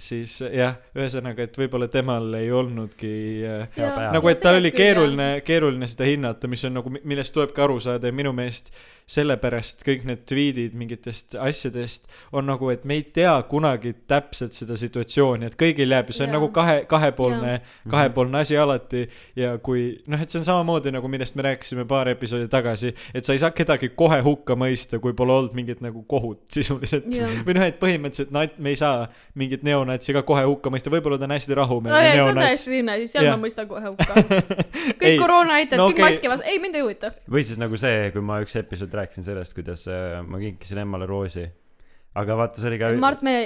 siis 0.00 0.38
jah, 0.40 0.76
ühesõnaga, 0.96 1.44
et 1.44 1.56
võib-olla 1.60 1.88
temal 1.92 2.32
ei 2.38 2.50
olnudki 2.56 3.12
äh, 3.44 3.80
nagu, 4.14 4.28
et 4.32 4.40
tal 4.40 4.56
oli 4.62 4.70
keeruline, 4.72 5.30
keeruline 5.44 5.88
seda 5.92 6.08
hinnata, 6.08 6.48
mis 6.48 6.64
on 6.64 6.78
nagu, 6.80 6.92
millest 7.04 7.34
tulebki 7.36 7.60
aru 7.66 7.76
saada 7.84 8.08
ja 8.08 8.16
minu 8.16 8.32
meelest 8.36 8.72
sellepärast 9.06 9.84
kõik 9.86 10.02
need 10.08 10.24
tweetid 10.26 10.72
mingitest 10.74 11.36
asjadest 11.38 12.08
on 12.34 12.48
nagu, 12.50 12.66
et 12.72 12.82
me 12.88 12.96
ei 12.98 13.04
tea 13.14 13.34
kunagi 13.46 13.92
täpselt 14.10 14.56
seda 14.56 14.74
situatsiooni, 14.80 15.46
et 15.46 15.54
kõigil 15.60 15.92
jääb 15.94 16.10
ja 16.10 16.16
see 16.16 16.24
on 16.26 16.32
Jaa. 16.32 16.38
nagu 16.40 16.48
kahe, 16.56 16.78
kahepoolne, 16.90 17.52
Mhm. 17.60 17.90
kahepoolne 17.92 18.40
asi 18.40 18.56
alati 18.58 19.04
ja 19.38 19.52
kui 19.62 20.00
noh, 20.10 20.20
et 20.20 20.30
see 20.30 20.40
on 20.40 20.44
samamoodi 20.48 20.90
nagu 20.96 21.06
millest 21.08 21.36
me 21.38 21.42
rääkisime 21.46 21.84
paar 21.86 22.08
episoodi 22.10 22.48
tagasi, 22.50 22.94
et 23.14 23.24
sa 23.24 23.32
ei 23.36 23.38
saa 23.38 23.50
kedagi 23.54 23.92
kohe 23.94 24.18
hukka 24.26 24.56
mõista, 24.58 24.98
kui 24.98 25.12
pole 25.12 25.32
olnud 25.32 25.54
mingit 25.54 25.80
nagu 25.80 26.02
kohut 26.02 26.42
sisuliselt 26.50 27.06
Jah. 27.14 27.30
või 27.46 27.54
noh, 27.60 27.62
et 27.68 27.78
põhimõtteliselt 27.78 28.34
nat-, 28.34 28.58
me 28.58 28.74
ei 28.74 28.76
saa 28.80 29.06
mingit 29.36 29.64
neonatsi 29.66 30.14
ka 30.16 30.22
kohe 30.26 30.44
hukka 30.48 30.72
mõista, 30.72 30.92
võib-olla 30.92 31.18
ta 31.20 31.26
on 31.28 31.34
hästi 31.36 31.56
rahumeelne 31.58 31.98
jaa, 32.00 32.12
see 32.12 32.22
on 32.22 32.30
neonats. 32.30 32.46
täiesti 32.46 32.72
teine 32.72 32.94
asi, 32.96 33.08
seal 33.10 33.26
Jah. 33.26 33.36
ma 33.36 33.44
mõistan 33.44 33.68
kohe 33.70 33.90
hukka. 33.90 34.22
kõik 35.00 35.10
Ei, 35.10 35.18
koroona 35.20 35.58
aitab 35.60 35.80
no 35.80 35.84
no,, 35.84 35.90
kõik 35.90 36.00
okei. 36.00 36.06
maski 36.08 36.32
vastu, 36.32 36.46
ei 36.52 36.62
mind 36.62 36.78
ei 36.78 36.86
huvita. 36.86 37.12
või 37.36 37.44
siis 37.48 37.60
nagu 37.60 37.80
see, 37.80 38.08
kui 38.14 38.24
ma 38.24 38.40
üks 38.44 38.56
episood 38.60 38.96
rääkisin 38.96 39.26
sellest, 39.28 39.56
kuidas 39.56 39.84
äh, 39.92 40.22
ma 40.24 40.40
kinkisin 40.42 40.80
emmale 40.84 41.08
roosi. 41.10 41.44
aga 42.16 42.38
vaata, 42.40 42.62
see 42.62 42.72
oli 42.72 42.80
ka, 42.80 42.94
Mart, 43.02 43.24
me, 43.26 43.36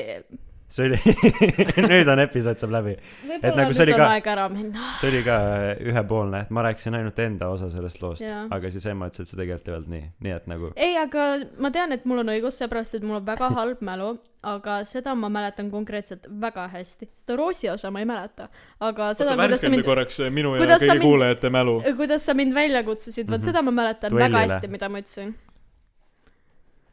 see 0.70 0.86
oli 0.86 0.98
nüüd 1.90 2.08
on 2.12 2.20
episood 2.22 2.60
saab 2.62 2.70
läbi. 2.76 2.92
võib-olla 3.26 3.56
nagu 3.62 3.74
see 3.74 3.86
nüüd 3.86 3.90
oli 3.90 3.96
on 3.96 4.02
ka- 4.04 4.10
aeg 4.16 4.28
ära 4.34 4.44
minna. 4.52 4.84
see 5.00 5.08
oli 5.10 5.22
ka 5.26 5.36
äh, 5.56 5.82
ühepoolne, 5.90 6.42
et 6.46 6.50
ma 6.54 6.62
rääkisin 6.68 6.94
ainult 7.00 7.18
enda 7.24 7.48
osa 7.50 7.68
sellest 7.72 8.02
loost, 8.04 8.22
aga 8.54 8.70
siis 8.70 8.86
ema 8.92 9.08
ütles, 9.10 9.26
et 9.26 9.32
see 9.34 9.40
tegelikult 9.42 9.68
ei 9.72 9.74
olnud 9.80 9.94
nii, 9.96 10.04
nii 10.26 10.34
et 10.36 10.46
nagu 10.52 10.72
ei, 10.76 10.94
aga 11.02 11.26
ma 11.58 11.72
tean, 11.74 11.92
et 11.96 12.06
mul 12.06 12.22
on 12.22 12.32
õigus, 12.36 12.60
seepärast 12.62 12.94
et 13.00 13.02
mul 13.06 13.18
on 13.20 13.26
väga 13.26 13.50
halb 13.58 13.82
mälu, 13.90 14.12
aga 14.46 14.78
seda 14.88 15.12
ma 15.18 15.28
mäletan 15.28 15.68
konkreetselt 15.74 16.24
väga 16.40 16.68
hästi. 16.72 17.10
seda 17.24 17.36
Roosi 17.36 17.68
osa 17.68 17.90
ma 17.90 18.00
ei 18.00 18.08
mäleta, 18.08 18.46
aga 18.80 19.10
seda, 19.18 19.34
kuidas 19.36 19.60
sa 19.66 19.68
mind, 19.74 19.84
korraks 19.84 20.22
minu 20.32 20.54
ja 20.56 20.62
kuidas 20.64 20.80
sa 20.80 20.86
kõigi 20.86 20.96
mind- 20.96 21.08
kuulajate 21.10 21.50
mälu. 21.58 21.74
kuidas 21.98 22.24
sa 22.30 22.34
mind 22.38 22.54
välja 22.56 22.80
kutsusid, 22.86 23.26
vot 23.28 23.40
Mhm. 23.42 23.44
seda 23.50 23.62
ma 23.66 23.70
mäletan 23.82 24.10
Duellile. 24.14 24.30
väga 24.38 24.46
hästi, 24.54 24.68
mida 24.72 24.88
ma 24.88 25.02
ütlesin. 25.02 25.34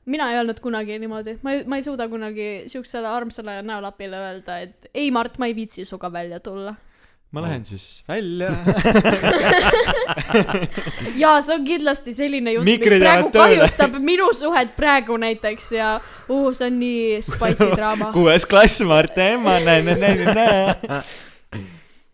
Mina 0.07 0.31
ei 0.31 0.39
öelnud 0.39 0.59
kunagi 0.63 0.97
niimoodi, 1.03 1.37
ma 1.43 1.53
ei, 1.55 1.63
ma 1.67 1.79
ei 1.79 1.83
suuda 1.85 2.07
kunagi 2.09 2.49
siuksele 2.71 3.07
armsale 3.11 3.59
näolapile 3.65 4.19
öelda, 4.29 4.59
et 4.63 4.89
ei, 4.93 5.11
Mart, 5.11 5.37
ma 5.37 5.49
ei 5.49 5.55
viitsi 5.55 5.85
sinuga 5.85 6.11
välja 6.13 6.39
tulla. 6.39 6.75
ma 7.31 7.41
lähen 7.43 7.65
siis 7.67 8.03
välja. 8.07 8.53
jaa, 11.23 11.41
see 11.43 11.55
on 11.57 11.65
kindlasti 11.67 12.13
selline 12.15 12.53
jutt, 12.55 12.65
mis 12.69 12.95
praegu 13.01 13.31
kahjustab 13.35 13.97
minu 13.99 14.29
suhet 14.33 14.75
praegu 14.79 15.17
näiteks 15.19 15.71
ja 15.75 15.97
uh, 16.29 16.49
see 16.55 16.71
on 16.71 16.79
nii 16.79 17.21
spicy 17.21 17.67
draama. 17.77 18.13
kuues 18.15 18.47
klass, 18.47 18.81
Mart 18.87 19.17
ja 19.17 19.33
ema, 19.35 19.59
nä-nä-nä-nä. 19.59 21.01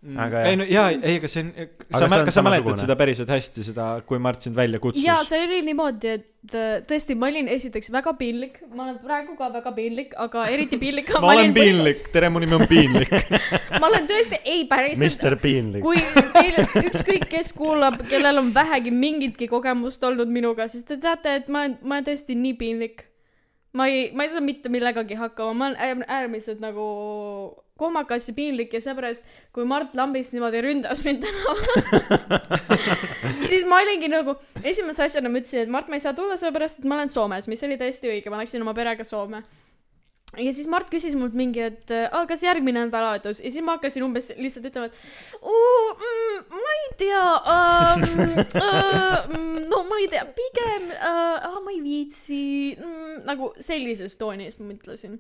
Aga 0.04 0.42
jah. 0.42 0.50
ei 0.52 0.58
no 0.60 0.66
jaa, 0.68 0.90
ei, 0.98 1.16
aga 1.22 1.30
see 1.32 1.46
on, 1.46 1.50
sa 1.96 2.08
kas 2.28 2.36
sa 2.36 2.42
mäletad 2.44 2.82
seda 2.82 2.96
päriselt 3.00 3.30
hästi, 3.32 3.64
seda, 3.64 3.86
kui 4.04 4.20
Mart 4.20 4.44
sind 4.44 4.58
välja 4.58 4.82
kutsus? 4.84 5.00
jaa, 5.06 5.22
see 5.24 5.40
oli 5.46 5.62
niimoodi, 5.64 6.12
et 6.18 6.56
äh, 6.60 6.74
tõesti, 6.90 7.16
ma 7.20 7.30
olin 7.32 7.48
esiteks 7.54 7.88
väga 7.94 8.12
piinlik, 8.20 8.58
ma 8.74 8.90
olen 8.90 8.98
praegu 9.00 9.38
ka 9.40 9.48
väga 9.54 9.72
piinlik, 9.78 10.12
aga 10.20 10.44
eriti 10.52 10.80
piinlik. 10.82 11.14
ma 11.24 11.32
olen. 11.32 11.56
piinlik, 11.56 12.12
tere, 12.12 12.28
mu 12.34 12.44
nimi 12.44 12.58
on 12.60 12.66
Piinlik. 12.68 13.16
ma 13.80 13.88
olen 13.88 14.12
tõesti, 14.12 14.42
ei 14.44 14.68
päriselt. 14.68 15.06
Mister 15.06 15.38
Piinlik. 15.40 15.88
kui 15.88 16.04
teil 16.36 16.60
ükskõik 16.84 17.30
kes 17.32 17.56
kuulab, 17.56 18.02
kellel 18.12 18.44
on 18.44 18.52
vähegi 18.56 18.92
mingitki 18.92 19.48
kogemust 19.52 20.04
olnud 20.04 20.28
minuga, 20.28 20.68
siis 20.68 20.84
te 20.90 21.00
teate, 21.00 21.40
et 21.40 21.48
ma 21.48 21.64
olen, 21.64 21.80
ma 21.80 22.02
olen 22.02 22.12
tõesti 22.12 22.36
nii 22.44 22.60
piinlik. 22.60 23.08
ma 23.74 23.88
ei, 23.88 24.10
ma 24.12 24.28
ei 24.28 24.36
saa 24.36 24.44
mitte 24.44 24.70
millegagi 24.70 25.16
hakkama, 25.16 25.54
ma 25.56 25.72
olen 25.72 25.80
äär- 25.80 26.10
äärmiselt 26.12 26.60
nagu 26.62 26.92
kohmakas 27.84 28.30
ja 28.30 28.36
piinlik 28.38 28.74
ja 28.74 28.82
seepärast, 28.84 29.28
kui 29.56 29.68
Mart 29.70 29.94
Lambis 30.00 30.32
niimoodi 30.34 30.64
ründas 30.66 31.04
mind 31.06 31.24
tänaval, 31.26 31.60
siis 33.52 33.68
ma 33.70 33.82
olingi 33.84 34.10
nagu, 34.12 34.38
esimese 34.64 35.06
asjana 35.08 35.32
ma 35.32 35.44
ütlesin, 35.44 35.66
et 35.68 35.76
Mart, 35.76 35.92
ma 35.92 36.00
ei 36.00 36.06
saa 36.06 36.16
tulla 36.18 36.40
sellepärast, 36.40 36.82
et 36.82 36.90
ma 36.90 36.98
olen 37.00 37.12
Soomes, 37.12 37.52
mis 37.52 37.68
oli 37.68 37.78
täiesti 37.82 38.12
õige, 38.12 38.34
ma 38.34 38.42
läksin 38.42 38.64
oma 38.66 38.76
perega 38.78 39.06
Soome 39.08 39.44
ja 40.42 40.54
siis 40.54 40.68
Mart 40.72 40.90
küsis 40.92 41.14
mult 41.18 41.36
mingi, 41.38 41.62
et 41.62 41.92
aa, 41.94 42.24
kas 42.30 42.44
järgmine 42.46 42.86
nädalavahetus 42.88 43.42
ja 43.44 43.52
siis 43.54 43.64
ma 43.66 43.76
hakkasin 43.78 44.06
umbes 44.06 44.32
lihtsalt 44.40 44.66
ütlema, 44.70 44.90
et 44.90 44.98
"Oo, 45.42 45.94
mm, 45.94 46.40
ma 46.64 46.74
ei 46.80 46.90
tea 46.98 47.26
um,, 47.54 48.06
uh, 48.64 49.38
no 49.70 49.84
ma 49.90 50.00
ei 50.02 50.10
tea, 50.10 50.26
pigem 50.40 50.90
uh, 50.96 51.60
ma 51.64 51.76
ei 51.76 51.82
viitsi 51.86 52.42
mm,, 52.80 53.24
nagu 53.30 53.54
sellises 53.60 54.18
toonis 54.18 54.60
ma 54.60 54.74
ütlesin. 54.74 55.20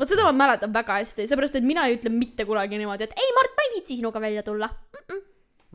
Vot 0.00 0.12
seda 0.12 0.28
ma 0.28 0.36
mäletan 0.44 0.72
väga 0.74 1.00
hästi, 1.00 1.26
seepärast 1.28 1.58
et 1.60 1.66
mina 1.66 1.86
ei 1.88 1.98
ütle 1.98 2.12
mitte 2.14 2.46
kunagi 2.48 2.78
niimoodi, 2.80 3.08
et 3.08 3.18
ei, 3.18 3.34
Mart, 3.36 3.52
ma 3.56 3.66
ei 3.66 3.74
viitsi 3.76 3.98
sinuga 4.00 4.22
välja 4.22 4.44
tulla 4.46 4.68
mm. 4.70 5.02
-mm. 5.04 5.20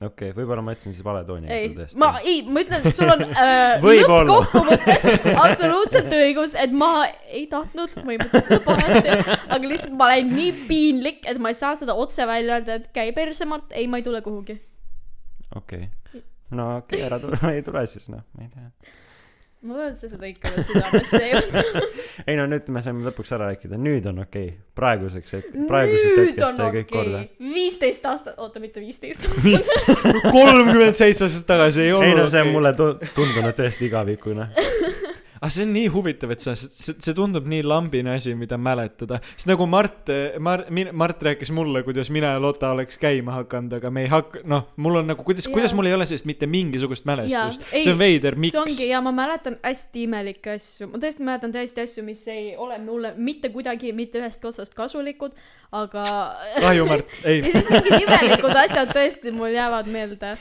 okei, 0.08 0.32
võib-olla 0.38 0.64
ma 0.66 0.74
ütlesin 0.76 0.96
siis 0.96 1.06
vale 1.06 1.22
tooniga 1.28 1.54
ei 1.54 1.70
ma, 2.02 2.12
ei, 2.24 2.42
ma 2.48 2.64
ütlen, 2.66 2.88
sul 2.96 3.14
on 3.14 3.22
äh, 3.46 3.86
lõppkokkuvõttes 3.86 5.08
absoluutselt 5.46 6.18
õigus, 6.20 6.58
et 6.60 6.74
ma 6.74 6.92
ei 7.30 7.46
tahtnud, 7.52 8.00
ma 8.04 8.16
ei 8.16 8.22
mõtle 8.24 8.42
seda 8.48 8.62
pahasti, 8.66 9.38
aga 9.46 9.62
lihtsalt 9.64 9.98
ma 10.00 10.10
olen 10.10 10.36
nii 10.36 10.52
piinlik, 10.72 11.24
et 11.30 11.42
ma 11.42 11.54
ei 11.54 11.62
saa 11.62 11.76
seda 11.80 11.94
otse 11.94 12.28
välja 12.28 12.60
öelda, 12.60 12.82
et 12.82 12.90
käi 12.96 13.14
perse, 13.14 13.46
Mart, 13.50 13.72
ei, 13.78 13.88
ma 13.88 14.02
ei 14.02 14.10
tule 14.10 14.26
kuhugi. 14.26 14.58
okei, 15.56 15.90
no 16.50 16.76
okei 16.82 17.02
okay,, 17.02 17.08
ära 17.12 17.22
tule, 17.22 17.42
ei 17.54 17.66
tule 17.66 17.86
siis 17.90 18.10
noh, 18.10 18.26
ma 18.34 18.48
ei 18.48 18.54
tea. 18.54 19.02
Ma 19.66 19.78
loodan, 19.78 19.96
et 19.96 20.00
sa 20.00 20.10
seda 20.12 20.30
ikka 20.30 20.52
veel 20.54 20.66
südamesse 20.68 21.22
ei 21.22 21.34
võta. 21.40 21.84
ei 22.30 22.38
no 22.40 22.46
nüüd 22.52 22.70
me 22.76 22.84
saime 22.86 23.06
lõpuks 23.08 23.34
ära 23.38 23.50
rääkida, 23.52 23.80
nüüd 23.82 24.08
on 24.12 24.22
okei 24.26 24.52
okay., 24.52 24.62
praeguseks 24.78 25.38
hetk-, 25.38 25.58
praegusest 25.70 26.12
nüüd 26.12 26.32
hetkest 26.32 26.48
on 26.50 26.62
sai 26.62 26.70
kõik 26.78 26.92
korda. 26.92 27.24
okei. 27.26 27.52
viisteist 27.56 28.08
aastat, 28.12 28.40
oota, 28.46 28.64
mitte 28.64 28.84
viisteist 28.84 29.26
aastat. 29.30 29.74
kolmkümmend 30.30 30.98
seitse 30.98 31.28
aastat 31.28 31.50
tagasi 31.50 31.88
ei 31.88 31.94
olnud. 31.98 32.12
ei 32.12 32.20
no 32.22 32.30
see 32.32 32.46
on 32.46 32.54
mulle 32.56 32.74
tu- 32.78 32.94
tundunud 33.16 33.58
tõesti 33.58 33.90
igavikune. 33.90 34.50
aga 35.42 35.52
see 35.52 35.66
on 35.68 35.74
nii 35.76 35.90
huvitav, 35.94 36.32
et 36.36 36.44
sa, 36.44 36.56
see, 36.58 36.96
see 36.96 37.16
tundub 37.18 37.48
nii 37.50 37.64
lambine 37.66 38.16
asi, 38.16 38.36
mida 38.38 38.58
mäletada. 38.62 39.20
sest 39.36 39.50
nagu 39.50 39.68
Mart, 39.70 40.12
Mart, 40.40 40.70
Mart 40.92 41.24
rääkis 41.28 41.52
mulle, 41.56 41.84
kuidas 41.84 42.10
mina 42.14 42.36
ja 42.36 42.42
Lotta 42.42 42.72
oleks 42.76 43.00
käima 43.02 43.40
hakanud, 43.40 43.78
aga 43.80 43.92
me 43.92 44.06
ei 44.06 44.12
hakka, 44.12 44.44
noh, 44.48 44.68
mul 44.82 45.02
on 45.02 45.12
nagu, 45.12 45.26
kuidas, 45.28 45.48
kuidas 45.52 45.76
mul 45.76 45.90
ei 45.90 45.98
ole 45.98 46.08
sellest 46.10 46.30
mitte 46.30 46.48
mingisugust 46.48 47.06
mälestust. 47.10 47.68
see 47.74 47.92
on 47.92 48.00
veider, 48.00 48.38
see 48.38 48.46
miks 48.48 48.60
ongi? 48.62 48.90
ja 48.90 49.02
ma 49.06 49.14
mäletan 49.16 49.60
hästi 49.64 50.06
imelikke 50.08 50.56
asju, 50.56 50.90
ma 50.94 51.02
tõesti 51.04 51.28
mäletan 51.28 51.56
täiesti 51.56 51.86
asju, 51.86 52.06
mis 52.08 52.26
ei 52.32 52.56
ole 52.58 52.80
mulle 52.84 53.14
mitte 53.18 53.52
kuidagi 53.54 53.94
mitte 53.96 54.22
ühestki 54.22 54.50
otsast 54.52 54.76
kasulikud, 54.78 55.36
aga 55.76 56.06
kahju, 56.62 56.88
Mart, 56.90 57.20
ei 57.30 57.42
ja. 57.42 57.52
siis 57.52 57.70
mingid 57.72 58.06
imelikud 58.06 58.60
asjad 58.64 58.92
tõesti 58.96 59.34
mul 59.36 59.54
jäävad 59.56 59.90
meelde. 59.92 60.36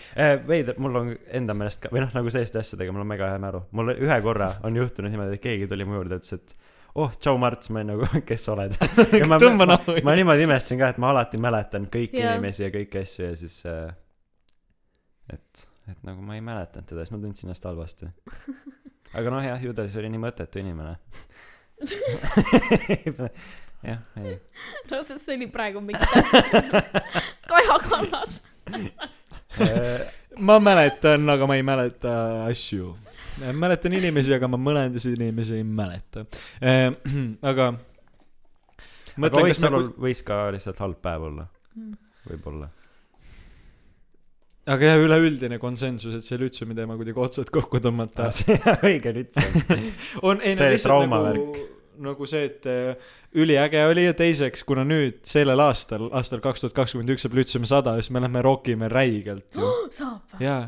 veider, 0.47 0.79
mul 0.79 1.01
on 1.01 1.13
enda 1.35 1.57
meelest 1.57 1.83
ka, 1.83 1.93
või 1.95 2.05
noh, 2.05 2.15
nagu 2.15 2.33
selliste 2.33 2.61
asjadega 2.63 2.95
mul 2.95 3.05
on 3.05 3.11
mega 3.11 3.33
hea 3.33 3.41
mälu. 3.43 3.65
mul 3.75 3.95
ühe 3.97 4.21
korra 4.25 4.53
on 4.65 4.79
juhtunud 4.85 5.13
niimoodi, 5.13 5.39
et 5.39 5.45
keegi 5.45 5.69
tuli 5.71 5.89
mu 5.89 5.99
juurde 5.99 6.21
ütles, 6.21 6.39
et 6.39 6.57
oh, 6.95 7.11
tšau, 7.19 7.39
Mart, 7.39 7.63
siis 7.63 7.75
ma 7.75 7.83
olin 7.83 7.93
nagu, 7.95 8.09
kes 8.29 8.47
sa 8.47 8.55
oled. 8.55 8.77
ma, 9.31 9.39
ma, 9.39 9.69
nahku. 9.73 9.97
ma 10.07 10.17
niimoodi 10.19 10.47
imestasin 10.47 10.81
ka, 10.81 10.93
et 10.95 11.01
ma 11.03 11.11
alati 11.15 11.41
mäletan 11.43 11.89
kõiki 11.93 12.21
Jaa. 12.21 12.35
inimesi 12.35 12.67
ja 12.67 12.71
kõiki 12.75 13.03
asju 13.03 13.27
ja 13.27 13.35
siis 13.39 13.59
äh,, 13.71 13.91
et, 15.35 15.67
et 15.91 16.07
nagu 16.07 16.23
ma 16.25 16.39
ei 16.39 16.45
mäletanud 16.45 16.89
teda, 16.91 17.05
siis 17.05 17.15
ma 17.15 17.21
tundsin 17.23 17.51
ennast 17.51 17.69
halvasti. 17.69 18.11
aga 19.19 19.35
noh, 19.35 19.45
jah, 19.51 19.63
ju 19.63 19.75
ta 19.77 19.89
siis 19.89 19.99
oli 20.03 20.13
nii 20.15 20.23
mõttetu 20.23 20.63
inimene. 20.63 20.97
jah, 23.85 24.01
ei. 24.23 24.37
no 24.91 25.01
see 25.03 25.19
see 25.19 25.35
oli 25.35 25.51
praegu 25.53 25.83
mingi 25.83 25.99
täpselt. 26.07 26.95
Kaja 27.51 27.79
Kallas. 27.89 28.39
ma 30.39 30.61
mäletan, 30.63 31.27
aga 31.35 31.51
ma 31.51 31.59
ei 31.59 31.67
mäleta 31.67 32.15
asju. 32.47 32.95
Mäletan 33.57 33.97
inimesi, 33.97 34.35
aga 34.37 34.49
ma 34.51 34.61
mõnedasid 34.61 35.17
inimesi 35.19 35.59
ei 35.59 35.67
mäleta. 35.67 36.25
aga. 37.51 37.69
aga 39.19 39.43
Oidsalul 39.43 39.91
võis 40.01 40.23
ka 40.27 40.47
lihtsalt 40.55 40.81
halb 40.85 41.03
päev 41.05 41.29
olla. 41.31 41.47
Mm. 41.75 41.95
võib-olla. 42.31 42.69
aga 44.71 44.93
jah, 44.93 45.01
üleüldine 45.03 45.59
konsensus, 45.61 46.15
et 46.17 46.25
see 46.25 46.39
lütsumi 46.41 46.77
teema 46.79 46.95
kuidagi 46.97 47.21
otsad 47.21 47.51
kokku 47.53 47.81
tõmmata 47.85 48.31
see 48.39 48.57
on 48.61 48.87
õige 48.87 49.13
lütsen. 49.17 49.59
on, 50.29 50.41
ei 50.41 50.55
no 50.55 50.61
See 50.63 50.71
lihtsalt 50.77 50.93
traumavärk. 50.93 51.41
nagu, 51.43 51.67
nagu 52.07 52.29
see, 52.31 52.47
et 52.49 52.71
äh, 52.71 53.11
üliäge 53.35 53.83
oli 53.91 54.07
ja 54.07 54.15
teiseks, 54.17 54.63
kuna 54.69 54.87
nüüd 54.87 55.19
sellel 55.27 55.61
aastal, 55.67 56.07
aastal 56.15 56.43
kaks 56.45 56.63
tuhat 56.63 56.79
kakskümmend 56.79 57.17
üks 57.17 57.27
saab 57.27 57.37
Lütseumi 57.41 57.69
sada, 57.69 57.99
siis 57.99 58.15
me 58.15 58.23
lähme 58.23 58.45
rokime 58.47 58.89
räigelt 58.93 59.59
saab 59.99 60.23
või? 60.37 60.47
jaa. 60.47 60.63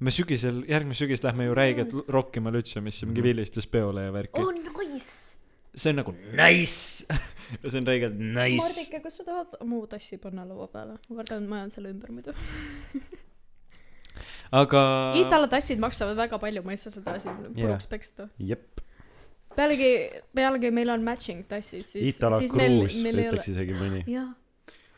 Me 0.00 0.12
sügisel, 0.14 0.62
järgmine 0.68 0.96
sügis 0.96 1.22
lähme 1.24 1.44
ju 1.48 1.54
räigelt 1.56 1.92
l- 1.92 2.04
rokkima 2.08 2.52
Lütseumisse 2.54 3.08
mingi 3.08 3.22
vilistluspeole 3.24 4.06
ja 4.08 4.12
värki 4.14 4.40
oh. 4.40 4.52
nice. 4.54 5.38
see 5.76 5.92
on 5.92 6.00
nagu 6.00 6.14
nice. 6.36 7.04
see 7.68 7.80
on 7.80 7.88
räigelt 7.88 8.16
nice. 8.18 8.60
Mardike, 8.62 9.02
kas 9.04 9.20
sa 9.20 9.26
tahad 9.28 9.56
mu 9.68 9.82
tassi 9.90 10.18
panna 10.22 10.46
laua 10.48 10.68
peale? 10.72 10.96
ma 11.08 11.18
kardan, 11.20 11.44
et 11.44 11.52
ma 11.52 11.62
jään 11.62 11.74
selle 11.76 11.92
ümber 11.94 12.12
muidu. 12.16 12.34
aga. 14.62 14.82
Italo 15.20 15.48
tassid 15.50 15.82
maksavad 15.82 16.18
väga 16.18 16.40
palju, 16.42 16.64
ma 16.66 16.74
ei 16.76 16.80
saa 16.82 16.94
seda 16.94 17.18
siin 17.22 17.36
Jaa. 17.44 17.54
puruks 17.60 17.90
peksta. 17.90 18.28
jep, 18.52 18.80
pealegi, 19.56 19.92
pealegi 20.34 20.72
meil 20.74 20.90
on 20.96 21.04
matching 21.06 21.44
tassid, 21.50 21.86
siis, 21.90 22.16
Italo 22.16 22.40
siis 22.42 22.54
meil, 22.56 22.80
Cruz 22.80 23.02
meil 23.04 23.20
ei 23.20 23.28
ole 23.28 23.36
ütleks. 23.36 23.52
isegi 23.52 23.76
mõni. 23.78 24.02
jah, 24.10 24.32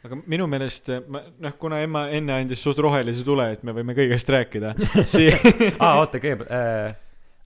aga 0.06 0.18
minu 0.26 0.48
meelest 0.50 0.90
ma 1.10 1.22
noh, 1.42 1.54
kuna 1.60 1.80
ema 1.84 2.06
enne 2.14 2.40
andis 2.40 2.62
suht 2.64 2.80
rohelise 2.82 3.24
tule, 3.26 3.48
et 3.54 3.62
me 3.66 3.74
võime 3.76 3.96
kõigest 3.98 4.32
rääkida, 4.34 4.74
siis 5.14 5.36
aa, 5.78 6.00
oota, 6.00 6.22
kõigepealt 6.22 6.50
äh,, 6.50 6.96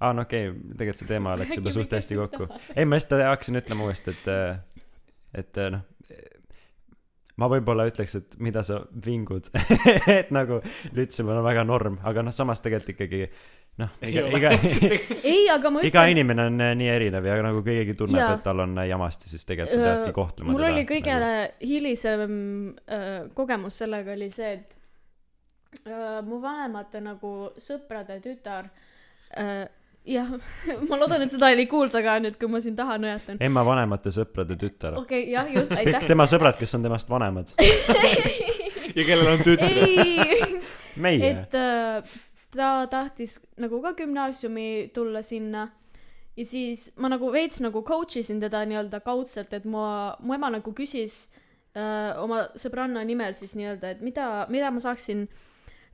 aa, 0.01 0.15
no 0.17 0.25
okei 0.27 0.49
okay,, 0.51 0.63
tegelikult 0.77 1.03
see 1.03 1.11
teema 1.11 1.37
läks 1.41 1.61
juba 1.61 1.75
suht 1.75 1.93
hästi 1.99 2.21
kokku. 2.23 2.49
ei, 2.75 2.89
ma 2.89 2.99
lihtsalt 2.99 3.27
hakkasin 3.27 3.61
ütlema 3.61 3.89
uuesti, 3.89 4.17
et, 4.17 4.83
et 5.45 5.63
äh, 5.63 5.75
noh, 5.77 5.85
ma 7.41 7.49
võib-olla 7.53 7.87
ütleks, 7.91 8.17
et 8.19 8.39
mida 8.43 8.63
sa 8.67 8.81
vingud, 9.05 9.51
et 10.19 10.33
nagu 10.35 10.63
Lütsemäel 10.97 11.43
on 11.43 11.47
väga 11.47 11.67
norm, 11.69 12.01
aga 12.09 12.25
noh, 12.25 12.35
samas 12.35 12.65
tegelikult 12.65 12.95
ikkagi 12.97 13.27
noh, 13.83 13.93
Ei 14.01 14.15
iga, 14.15 14.25
iga, 14.39 14.53
ei, 15.33 15.47
aga 15.53 15.73
ma 15.73 15.83
iga 15.85 16.05
ütlen, 16.05 16.15
inimene 16.17 16.49
on 16.51 16.65
äh, 16.65 16.73
nii 16.81 16.91
erinev 16.95 17.29
ja 17.29 17.37
nagu 17.45 17.63
keegi 17.67 17.97
tunneb, 17.99 18.23
et 18.25 18.45
tal 18.47 18.65
on 18.65 18.77
äh, 18.81 18.89
jamasti, 18.91 19.31
siis 19.33 19.45
tegelikult 19.49 19.77
sa 19.77 19.85
peadki 19.85 20.17
kohtlema 20.17 20.53
mul 20.53 20.65
teda 20.65 20.73
oli 20.73 20.85
kõige 20.89 21.17
nagu. 21.21 21.71
hilisem 21.73 22.37
äh, 22.89 23.15
kogemus 23.37 23.81
sellega 23.83 24.15
oli 24.17 24.31
see, 24.35 24.53
et 24.59 24.77
äh, 25.85 26.21
mu 26.27 26.41
vanemate 26.45 27.03
nagu 27.05 27.35
sõprade 27.61 28.21
tütar 28.25 28.71
äh, 29.37 29.67
jah, 30.07 30.31
ma 30.89 30.99
loodan, 31.01 31.25
et 31.27 31.35
seda 31.35 31.51
oli 31.55 31.67
kuulda 31.71 32.03
ka 32.05 32.17
nüüd, 32.23 32.39
kui 32.41 32.51
ma 32.51 32.61
siin 32.65 32.77
taha 32.79 32.97
nõjatan. 33.03 33.41
ema 33.45 33.65
vanemate 33.67 34.13
sõprade 34.15 34.59
tütar. 34.61 34.97
okei 35.01 35.27
okay,, 35.27 35.33
jah, 35.35 35.51
just, 35.59 35.75
kõik 35.75 35.93
aitäh. 35.93 36.09
tema 36.13 36.29
sõbrad, 36.31 36.59
kes 36.61 36.77
on 36.79 36.87
temast 36.87 37.11
vanemad. 37.11 37.53
ja 38.97 39.05
kellel 39.05 39.35
on 39.35 39.45
tütar. 39.45 39.83
ei, 39.85 40.63
meie. 41.03 41.33
et 41.33 41.59
äh, 41.59 42.17
ta 42.55 42.87
tahtis 42.91 43.41
nagu 43.61 43.81
ka 43.83 43.93
gümnaasiumi 43.99 44.91
tulla 44.95 45.23
sinna 45.23 45.69
ja 46.37 46.45
siis 46.45 46.91
ma 47.01 47.11
nagu 47.13 47.31
veits 47.33 47.63
nagu 47.65 47.83
coach 47.87 48.21
isin 48.21 48.41
teda 48.43 48.63
nii-öelda 48.69 49.01
kaudselt, 49.05 49.53
et 49.57 49.65
mu, 49.65 49.83
mu 50.21 50.37
ema 50.37 50.51
nagu 50.53 50.73
küsis 50.77 51.27
äh, 51.77 52.13
oma 52.23 52.47
sõbranna 52.59 53.05
nimel 53.09 53.37
siis 53.39 53.57
nii-öelda, 53.57 53.97
et 53.97 54.05
mida, 54.05 54.47
mida 54.53 54.71
ma 54.71 54.83
saaksin 54.83 55.27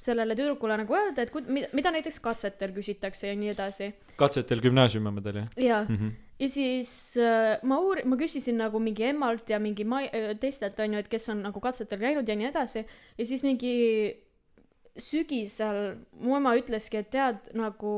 sellele 0.02 0.34
tüdrukule 0.34 0.76
nagu 0.80 0.96
öelda, 0.98 1.22
et 1.22 1.30
kud-, 1.30 1.46
mida, 1.52 1.70
mida 1.76 1.92
näiteks 1.94 2.18
katsetel 2.24 2.74
küsitakse 2.74 3.30
ja 3.30 3.38
nii 3.38 3.52
edasi. 3.52 3.92
katsetel 4.18 4.62
gümnaasiumiamadel 4.64 5.42
jah 5.42 5.54
ja 5.56 5.78
mm? 5.88 5.96
-hmm. 5.96 6.12
ja 6.42 6.48
siis 6.48 7.16
äh, 7.22 7.62
ma 7.62 7.78
uur-, 7.78 8.02
ma 8.04 8.18
küsisin 8.18 8.58
nagu 8.58 8.82
mingi 8.82 9.06
emmalt 9.12 9.50
ja 9.50 9.62
mingi 9.62 9.84
ma-, 9.84 10.08
teistelt 10.40 10.80
onju, 10.80 10.98
et 10.98 11.08
kes 11.08 11.28
on 11.28 11.46
nagu 11.46 11.60
katsetel 11.60 12.02
käinud 12.02 12.28
ja 12.28 12.36
nii 12.36 12.50
edasi 12.50 12.86
ja 13.18 13.26
siis 13.26 13.46
mingi 13.46 13.72
sügisel 14.98 15.96
mu 16.20 16.36
ema 16.36 16.56
ütleski, 16.58 17.00
et 17.00 17.10
tead 17.14 17.52
nagu 17.56 17.94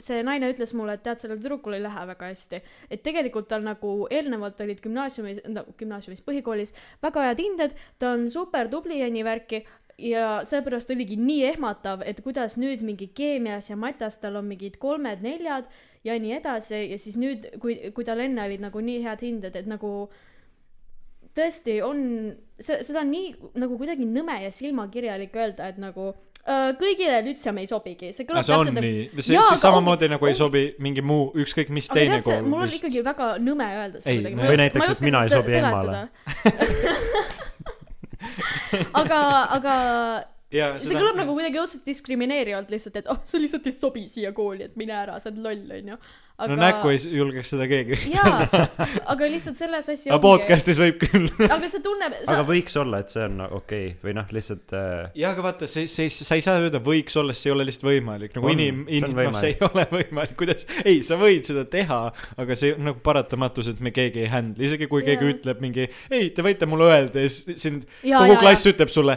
see 0.00 0.24
naine 0.26 0.48
ütles 0.50 0.72
mulle, 0.74 0.96
et 0.96 1.04
tead, 1.06 1.20
sellel 1.22 1.38
tüdrukul 1.38 1.76
ei 1.76 1.82
lähe 1.84 2.06
väga 2.08 2.30
hästi. 2.32 2.60
et 2.90 3.02
tegelikult 3.02 3.48
tal 3.48 3.62
nagu 3.62 4.08
eelnevalt 4.10 4.60
olid 4.60 4.80
gümnaasiumi, 4.82 5.36
gümnaasiumis, 5.78 6.24
põhikoolis 6.26 6.74
väga 7.02 7.28
head 7.28 7.42
hinded, 7.44 7.76
ta 7.98 8.14
on 8.16 8.30
super 8.30 8.68
tubli 8.68 8.98
ja 9.00 9.10
nii 9.10 9.24
värki 9.24 9.64
ja 9.98 10.40
seepärast 10.44 10.90
oligi 10.90 11.16
nii 11.16 11.44
ehmatav, 11.52 12.02
et 12.02 12.20
kuidas 12.24 12.58
nüüd 12.58 12.82
mingi 12.82 13.12
keemias 13.14 13.70
ja 13.70 13.76
matas 13.78 14.18
tal 14.18 14.40
on 14.40 14.48
mingid 14.50 14.80
kolmed-neljad 14.82 15.70
ja 16.04 16.18
nii 16.18 16.34
edasi 16.40 16.80
ja 16.90 16.98
siis 16.98 17.18
nüüd, 17.20 17.46
kui, 17.62 17.78
kui 17.94 18.04
tal 18.04 18.22
enne 18.24 18.48
olid 18.48 18.64
nagu 18.64 18.82
nii 18.82 19.02
head 19.04 19.22
hinded, 19.22 19.56
et 19.56 19.70
nagu 19.70 19.94
tõesti 21.34 21.80
on, 21.84 21.98
see, 22.60 22.78
seda 22.86 23.02
on 23.02 23.10
nii 23.10 23.32
nagu 23.62 23.76
kuidagi 23.80 24.06
nõme 24.06 24.36
ja 24.44 24.50
silmakirjalik 24.54 25.34
öelda, 25.34 25.68
et 25.72 25.78
nagu 25.82 26.10
äh, 26.46 26.70
kõigile 26.80 27.20
Lütseum 27.26 27.58
ei 27.62 27.66
sobigi, 27.70 28.12
see 28.14 28.26
kõlab 28.28 28.46
see 28.46 28.54
on 28.54 28.68
täpselt 28.68 28.78
nagu 28.78 28.86
nii, 28.86 29.08
see, 29.18 29.40
see 29.48 29.60
samamoodi 29.64 30.06
ongi- 30.06 30.14
nagu 30.14 30.30
ei 30.30 30.36
sobi 30.38 30.64
mingi 30.84 31.02
muu, 31.02 31.30
ükskõik 31.44 31.72
mis 31.74 31.90
aga 31.90 32.00
teine 32.00 32.20
kool 32.26 32.46
mul 32.52 32.66
on 32.66 32.76
ikkagi 32.78 33.02
väga 33.06 33.30
nõme 33.42 33.70
öelda 33.80 34.02
seda 34.04 34.14
Ei, 34.14 34.20
kuidagi. 34.22 34.46
Või 34.52 34.60
näiteks, 34.62 34.92
et 34.94 35.04
mina 35.08 35.24
ei 35.26 35.34
sobi 35.34 35.58
emmale. 35.58 36.04
aga, 39.02 39.20
aga 39.58 39.74
jaa, 40.54 40.76
see 40.82 40.96
kõlab 40.96 41.18
nagu 41.18 41.34
kuidagi 41.36 41.60
õudselt 41.60 41.84
diskrimineerivalt 41.88 42.70
lihtsalt, 42.72 43.00
et 43.00 43.10
oh, 43.12 43.18
sa 43.26 43.40
lihtsalt 43.40 43.66
ei 43.68 43.74
sobi 43.74 44.04
siia 44.10 44.32
kooli, 44.36 44.68
et 44.68 44.78
mine 44.80 44.94
ära, 44.96 45.18
sa 45.22 45.30
oled 45.32 45.42
loll, 45.44 45.66
onju. 45.80 45.98
No 46.38 46.56
näkku 46.58 46.90
ei 46.90 46.98
julgeks 47.14 47.52
seda 47.52 47.66
keegi 47.70 47.94
vist. 47.94 48.10
jaa, 48.10 48.64
aga 49.12 49.26
lihtsalt 49.30 49.58
selles 49.58 49.86
asi 49.92 50.10
aga 50.10 50.18
podcast'is 50.22 50.80
võib 50.82 50.96
küll. 50.98 51.28
aga 51.46 51.68
see 51.70 51.82
tunneb, 51.84 52.16
sa 52.24 52.34
aga, 52.34 52.46
võiks 52.48 52.74
olla, 52.80 52.98
et 53.04 53.14
see 53.14 53.22
on 53.28 53.44
okei 53.44 53.60
okay. 53.60 53.92
või 54.02 54.16
noh, 54.18 54.32
lihtsalt 54.34 54.74
äh, 54.74 55.12
jaa, 55.20 55.30
aga 55.30 55.44
vaata, 55.46 55.68
see, 55.70 55.86
see, 55.90 56.10
sa 56.10 56.34
ei 56.34 56.42
saa 56.42 56.58
öelda 56.58 56.80
võiks 56.82 57.14
olla, 57.20 57.36
see 57.38 57.52
ei 57.52 57.54
ole 57.54 57.68
lihtsalt 57.68 57.86
võimalik. 57.86 58.34
nagu 58.34 58.50
On, 58.50 58.54
inim-, 58.56 58.82
inim-, 58.90 59.14
noh, 59.14 59.38
see 59.38 59.52
ei 59.54 59.60
ole 59.68 59.86
võimalik, 59.92 60.34
kuidas, 60.40 60.66
ei, 60.82 61.04
sa 61.06 61.18
võid 61.20 61.46
seda 61.46 61.62
teha, 61.70 62.00
aga 62.42 62.58
see 62.58 62.74
nagu 62.82 62.98
paratamatus, 63.06 63.70
et 63.70 63.84
me 63.84 63.94
keegi 63.94 64.24
ei 64.26 64.32
handle, 64.32 64.66
isegi 64.66 64.90
kui 64.90 65.06
keegi 65.06 65.28
Jaa. 65.28 65.36
ütleb 65.36 65.62
mingi, 65.62 65.86
ei, 66.10 66.32
te 66.34 66.42
võite 66.46 66.66
mulle 66.66 66.90
öelda 66.90 67.22
ja 67.22 67.30
siis 67.30 67.62
sind 67.62 67.86
Jaa, 68.02 68.24
kogu 68.24 68.34
jaa, 68.34 68.42
klass 68.42 68.72
ütleb 68.72 68.90
sulle, 68.90 69.16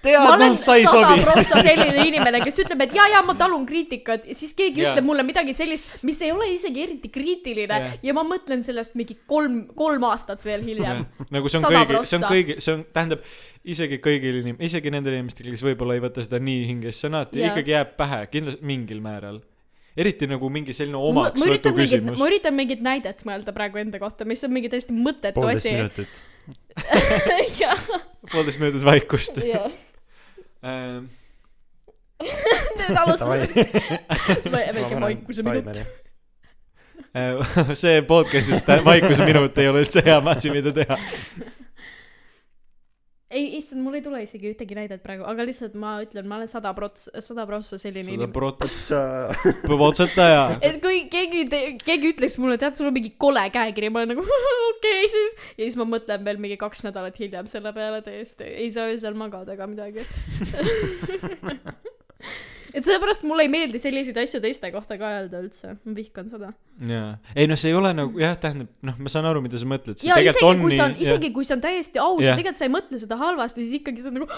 tead, 0.00 0.16
ma 0.16 0.32
olen 0.38 0.56
noh, 0.56 0.64
sa 0.64 0.78
ei 0.80 0.88
sada 0.88 1.12
sobi. 1.12 1.28
prossa 1.28 1.60
selline 1.60 2.08
inimene, 2.08 2.40
kes 2.48 2.64
ütleb, 2.64 2.88
et 2.88 2.96
jaa, 2.96 3.10
jaa, 3.18 3.22
ma 3.26 3.36
talun 3.36 3.68
kriitikat 3.68 4.24
ja 4.32 4.40
siis 4.40 4.56
keegi 4.56 4.80
Jaa. 4.80 4.96
ütleb 4.96 5.12
mulle 5.12 5.28
midagi 5.28 5.52
sellist, 5.56 5.98
mis 6.08 6.24
ei 6.24 6.32
ole 6.32 6.53
isegi 6.56 6.82
eriti 6.84 7.10
kriitiline 7.12 7.78
Jaa. 7.80 7.94
ja 8.08 8.14
ma 8.16 8.24
mõtlen 8.26 8.62
sellest 8.66 8.96
mingi 8.98 9.16
kolm, 9.30 9.64
kolm 9.78 10.06
aastat 10.08 10.44
veel 10.44 10.64
hiljem. 10.66 11.04
nagu 11.34 11.50
see 11.50 11.60
on 11.60 11.66
kõigi, 11.70 12.02
see 12.10 12.18
on 12.18 12.26
kõigi, 12.28 12.58
see 12.64 12.76
on, 12.76 12.84
tähendab 12.96 13.24
isegi 13.74 13.98
kõigil 14.04 14.42
inim-, 14.42 14.60
isegi 14.64 14.92
nendel 14.94 15.18
inimestel, 15.18 15.50
kes 15.54 15.64
võib-olla 15.66 15.96
ei 15.98 16.04
võta 16.04 16.24
seda 16.24 16.40
nii 16.42 16.68
hingesse, 16.70 17.08
alati 17.10 17.42
Jaa. 17.42 17.52
ikkagi 17.52 17.74
jääb 17.76 17.96
pähe, 17.98 18.20
kindlasti 18.32 18.70
mingil 18.70 19.02
määral. 19.04 19.40
eriti 19.96 20.26
nagu 20.30 20.48
mingi 20.50 20.74
selline 20.74 20.98
ma 20.98 21.10
omaks 21.10 21.40
ma 21.40 21.46
võtu 21.46 21.52
üritan 21.54 21.76
mingit, 21.76 21.90
küsimus 21.90 22.18
ma. 22.20 22.30
üritan 22.30 22.56
mingit 22.58 22.80
näidet 22.84 23.26
mõelda 23.28 23.56
praegu 23.56 23.82
enda 23.82 24.00
kohta, 24.02 24.28
mis 24.28 24.42
on 24.46 24.54
mingi 24.54 24.70
täiesti 24.72 24.96
mõttetu 24.96 25.42
poolteist 25.42 25.66
asi. 25.66 25.76
minutit. 25.76 26.24
jah, 27.62 27.84
poolteist 28.32 28.62
minutit 28.62 28.86
vaikust. 28.86 29.38
Ähm, 30.64 31.06
nüüd 32.22 32.96
alustame. 32.96 33.48
väike 34.74 35.00
vaikuse 35.00 35.42
minut. 35.46 36.03
Äh, 37.16 37.58
see 37.82 38.02
podcast'is 38.08 38.64
tä- 38.66 38.80
vaikuse 38.84 39.26
minut 39.26 39.58
ei 39.58 39.68
ole 39.68 39.84
üldse 39.84 40.02
hea 40.04 40.18
asi, 40.34 40.50
mida 40.54 40.72
teha. 40.74 40.96
ei, 43.34 43.56
issand, 43.58 43.82
mul 43.82 43.96
ei 43.98 44.02
tule 44.04 44.20
isegi 44.22 44.52
ühtegi 44.52 44.76
näidet 44.78 45.02
praegu, 45.02 45.24
aga 45.26 45.40
lihtsalt 45.46 45.74
ma 45.80 45.96
ütlen, 46.04 46.26
ma 46.30 46.34
olen 46.38 46.50
sada 46.50 46.70
prots-, 46.76 47.08
sada 47.24 47.46
prossa 47.50 47.78
selline 47.82 48.14
inimene. 48.14 48.32
prots-, 48.34 48.92
protsetaja. 49.66 50.44
et 50.62 50.78
kui 50.82 50.96
keegi, 51.12 51.40
keegi 51.82 52.12
ütleks 52.14 52.38
mulle, 52.42 52.56
tead, 52.62 52.74
sul 52.78 52.90
on 52.90 52.96
mingi 52.96 53.12
kole 53.18 53.44
käekiri, 53.54 53.88
ma 53.90 53.96
olen 54.02 54.10
nagu 54.14 54.22
okei 54.70 54.70
okay, 54.70 55.12
siis. 55.16 55.30
ja 55.56 55.62
siis 55.64 55.76
ma 55.80 55.84
mõtlen 55.96 56.20
veel 56.26 56.38
mingi 56.42 56.56
kaks 56.60 56.80
nädalat 56.86 57.16
hiljem 57.20 57.46
selle 57.50 57.70
peale 57.76 58.00
täiesti, 58.06 58.44
ei 58.64 58.70
saa 58.74 58.84
öösel 58.92 59.14
magada 59.18 59.50
ega 59.58 59.64
midagi. 59.70 60.02
et 62.74 62.86
seepärast 62.86 63.24
mulle 63.28 63.46
ei 63.46 63.50
meeldi 63.52 63.78
selliseid 63.82 64.18
asju 64.24 64.40
teiste 64.42 64.70
kohta 64.74 64.98
ka 65.00 65.10
öelda 65.20 65.40
üldse, 65.44 65.76
ma 65.84 65.94
vihkan 65.96 66.28
seda. 66.30 66.50
jaa, 66.90 67.12
ei 67.36 67.46
noh, 67.50 67.58
see 67.60 67.70
ei 67.70 67.78
ole 67.78 67.92
nagu 67.96 68.20
jah, 68.20 68.34
tähendab 68.40 68.72
noh, 68.86 68.98
ma 68.98 69.12
saan 69.12 69.28
aru, 69.30 69.42
mida 69.44 69.60
sa 69.60 69.68
mõtled. 69.70 70.00
ja 70.06 70.18
isegi 70.22 70.56
kui 70.62 70.74
see 70.74 70.86
on, 70.86 70.96
isegi 71.06 71.32
kui 71.36 71.46
see 71.46 71.56
on 71.58 71.64
täiesti 71.64 72.02
aus 72.02 72.24
ja 72.24 72.34
tegelikult 72.34 72.60
sa 72.60 72.68
ei 72.68 72.74
mõtle 72.74 73.00
seda 73.02 73.20
halvasti, 73.20 73.62
siis 73.62 73.80
ikkagi 73.80 74.02
sa 74.02 74.10
oled 74.10 74.24
nagu 74.24 74.30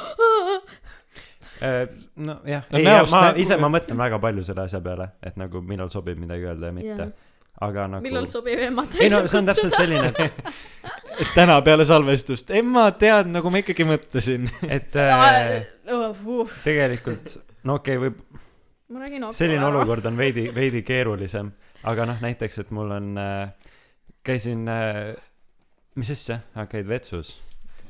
nojah, 2.17 2.67
No 2.69 2.79
ei, 2.79 2.85
näost 2.85 3.15
ma 3.15 3.23
näkku- 3.31 3.41
ise, 3.41 3.57
ma 3.61 3.71
mõtlen 3.73 3.97
väga 3.97 4.19
palju 4.21 4.45
selle 4.45 4.67
asja 4.67 4.81
peale, 4.85 5.09
et 5.25 5.39
nagu 5.41 5.63
millal 5.65 5.89
sobib 5.93 6.21
midagi 6.21 6.45
öelda 6.51 6.69
ja 6.69 6.77
mitte 6.77 7.07
Jah.. 7.07 7.33
aga 7.65 7.87
nagu. 7.95 8.05
millal 8.05 8.29
sobib 8.29 8.61
emmad 8.69 8.99
ei 9.01 9.09
no 9.13 9.23
see 9.25 9.41
on 9.41 9.49
täpselt 9.49 9.77
selline, 9.79 10.13
et, 10.13 10.53
et 11.25 11.33
täna 11.39 11.57
peale 11.65 11.89
salvestust, 11.89 12.53
ema, 12.61 12.91
tead, 13.01 13.33
nagu 13.33 13.53
ma 13.53 13.65
ikkagi 13.65 13.89
mõtlesin. 13.89 14.51
et 14.69 14.97
äh, 15.01 15.65
uh,. 15.89 16.59
tegelikult 16.67 17.39
no 17.67 17.79
okei 17.81 17.97
okay,, 17.99 18.09
võib, 18.09 18.43
ma 18.93 19.03
räägin 19.05 19.27
okei 19.29 19.41
selline 19.41 19.67
olukord 19.67 20.07
on 20.09 20.19
veidi, 20.19 20.49
veidi 20.55 20.83
keerulisem, 20.87 21.51
aga 21.91 22.07
noh, 22.13 22.21
näiteks, 22.23 22.63
et 22.65 22.71
mul 22.75 22.95
on 22.99 23.11
äh,, 23.21 23.73
käisin 24.27 24.67
äh,, 24.71 25.17
mis 25.99 26.13
asja, 26.15 26.41
käid 26.71 26.89
vetsus? 26.91 27.37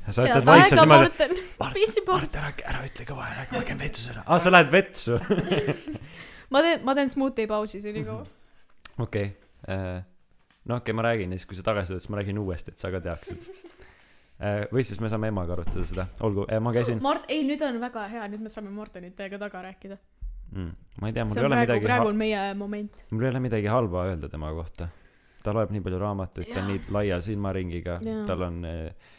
sa 0.07 0.23
ütled 0.23 0.45
vaikselt 0.47 0.79
niimoodi, 0.79 1.09
Morten. 1.09 1.33
Mart, 1.59 2.35
ära, 2.39 2.51
ära 2.71 2.83
ütle 2.87 3.05
kõva 3.09 3.25
häälega, 3.27 3.57
ma 3.57 3.65
käin 3.67 3.81
vetsus 3.81 4.11
ära. 4.13 4.23
aa, 4.23 4.39
sa 4.43 4.53
lähed 4.53 4.69
vetsu? 4.71 5.17
ma 6.53 6.63
teen, 6.63 6.85
ma 6.87 6.95
teen 6.97 7.11
smuuti 7.11 7.47
pausi 7.49 7.81
senikaua. 7.83 8.23
okei, 9.03 9.33
no 9.67 10.79
okei 10.79 10.79
okay,, 10.79 10.95
ma 10.95 11.09
räägin 11.09 11.35
ja 11.35 11.41
siis, 11.41 11.49
kui 11.49 11.59
sa 11.59 11.65
tagasi 11.67 11.91
tuled, 11.91 12.05
siis 12.05 12.13
ma 12.13 12.21
räägin 12.21 12.39
uuesti, 12.39 12.73
et 12.73 12.83
sa 12.83 12.93
ka 12.93 13.03
teaksid. 13.03 13.49
Või 14.71 14.83
siis 14.85 14.99
me 15.01 15.09
saame 15.09 15.31
emaga 15.31 15.55
arutada 15.55 15.85
seda, 15.87 16.07
olgu, 16.25 16.45
ma 16.61 16.73
käisin, 16.75 17.01
Mart, 17.01 17.25
ei, 17.33 17.41
nüüd 17.47 17.63
on 17.65 17.79
väga 17.81 18.05
hea, 18.11 18.27
nüüd 18.29 18.43
me 18.45 18.51
saame 18.53 18.69
Mortonit 18.73 19.15
teiega 19.17 19.39
taga 19.41 19.63
rääkida. 19.65 19.97
mm, 20.51 20.71
ma 21.01 21.09
ei 21.09 21.15
tea, 21.15 21.25
mul 21.25 21.39
ei 21.39 21.43
on 21.43 21.49
ole 21.49 21.57
praegu, 21.57 21.71
midagi 21.71 21.89
praegu, 21.89 22.11
on 22.13 22.21
meie 22.21 22.43
moment. 22.59 23.03
mul 23.09 23.25
ei 23.25 23.33
ole 23.33 23.43
midagi 23.47 23.71
halba 23.73 24.05
öelda 24.11 24.29
tema 24.29 24.53
kohta. 24.53 24.89
ta 25.43 25.53
loeb 25.55 25.71
nii 25.73 25.81
palju 25.81 26.01
raamatuid, 26.01 26.51
ta 26.53 26.61
on 26.61 26.73
nii 26.73 26.81
laia 26.93 27.21
silmaringiga 27.23 27.97
tal 28.27 28.45
on 28.49 28.59
äh, 28.67 29.11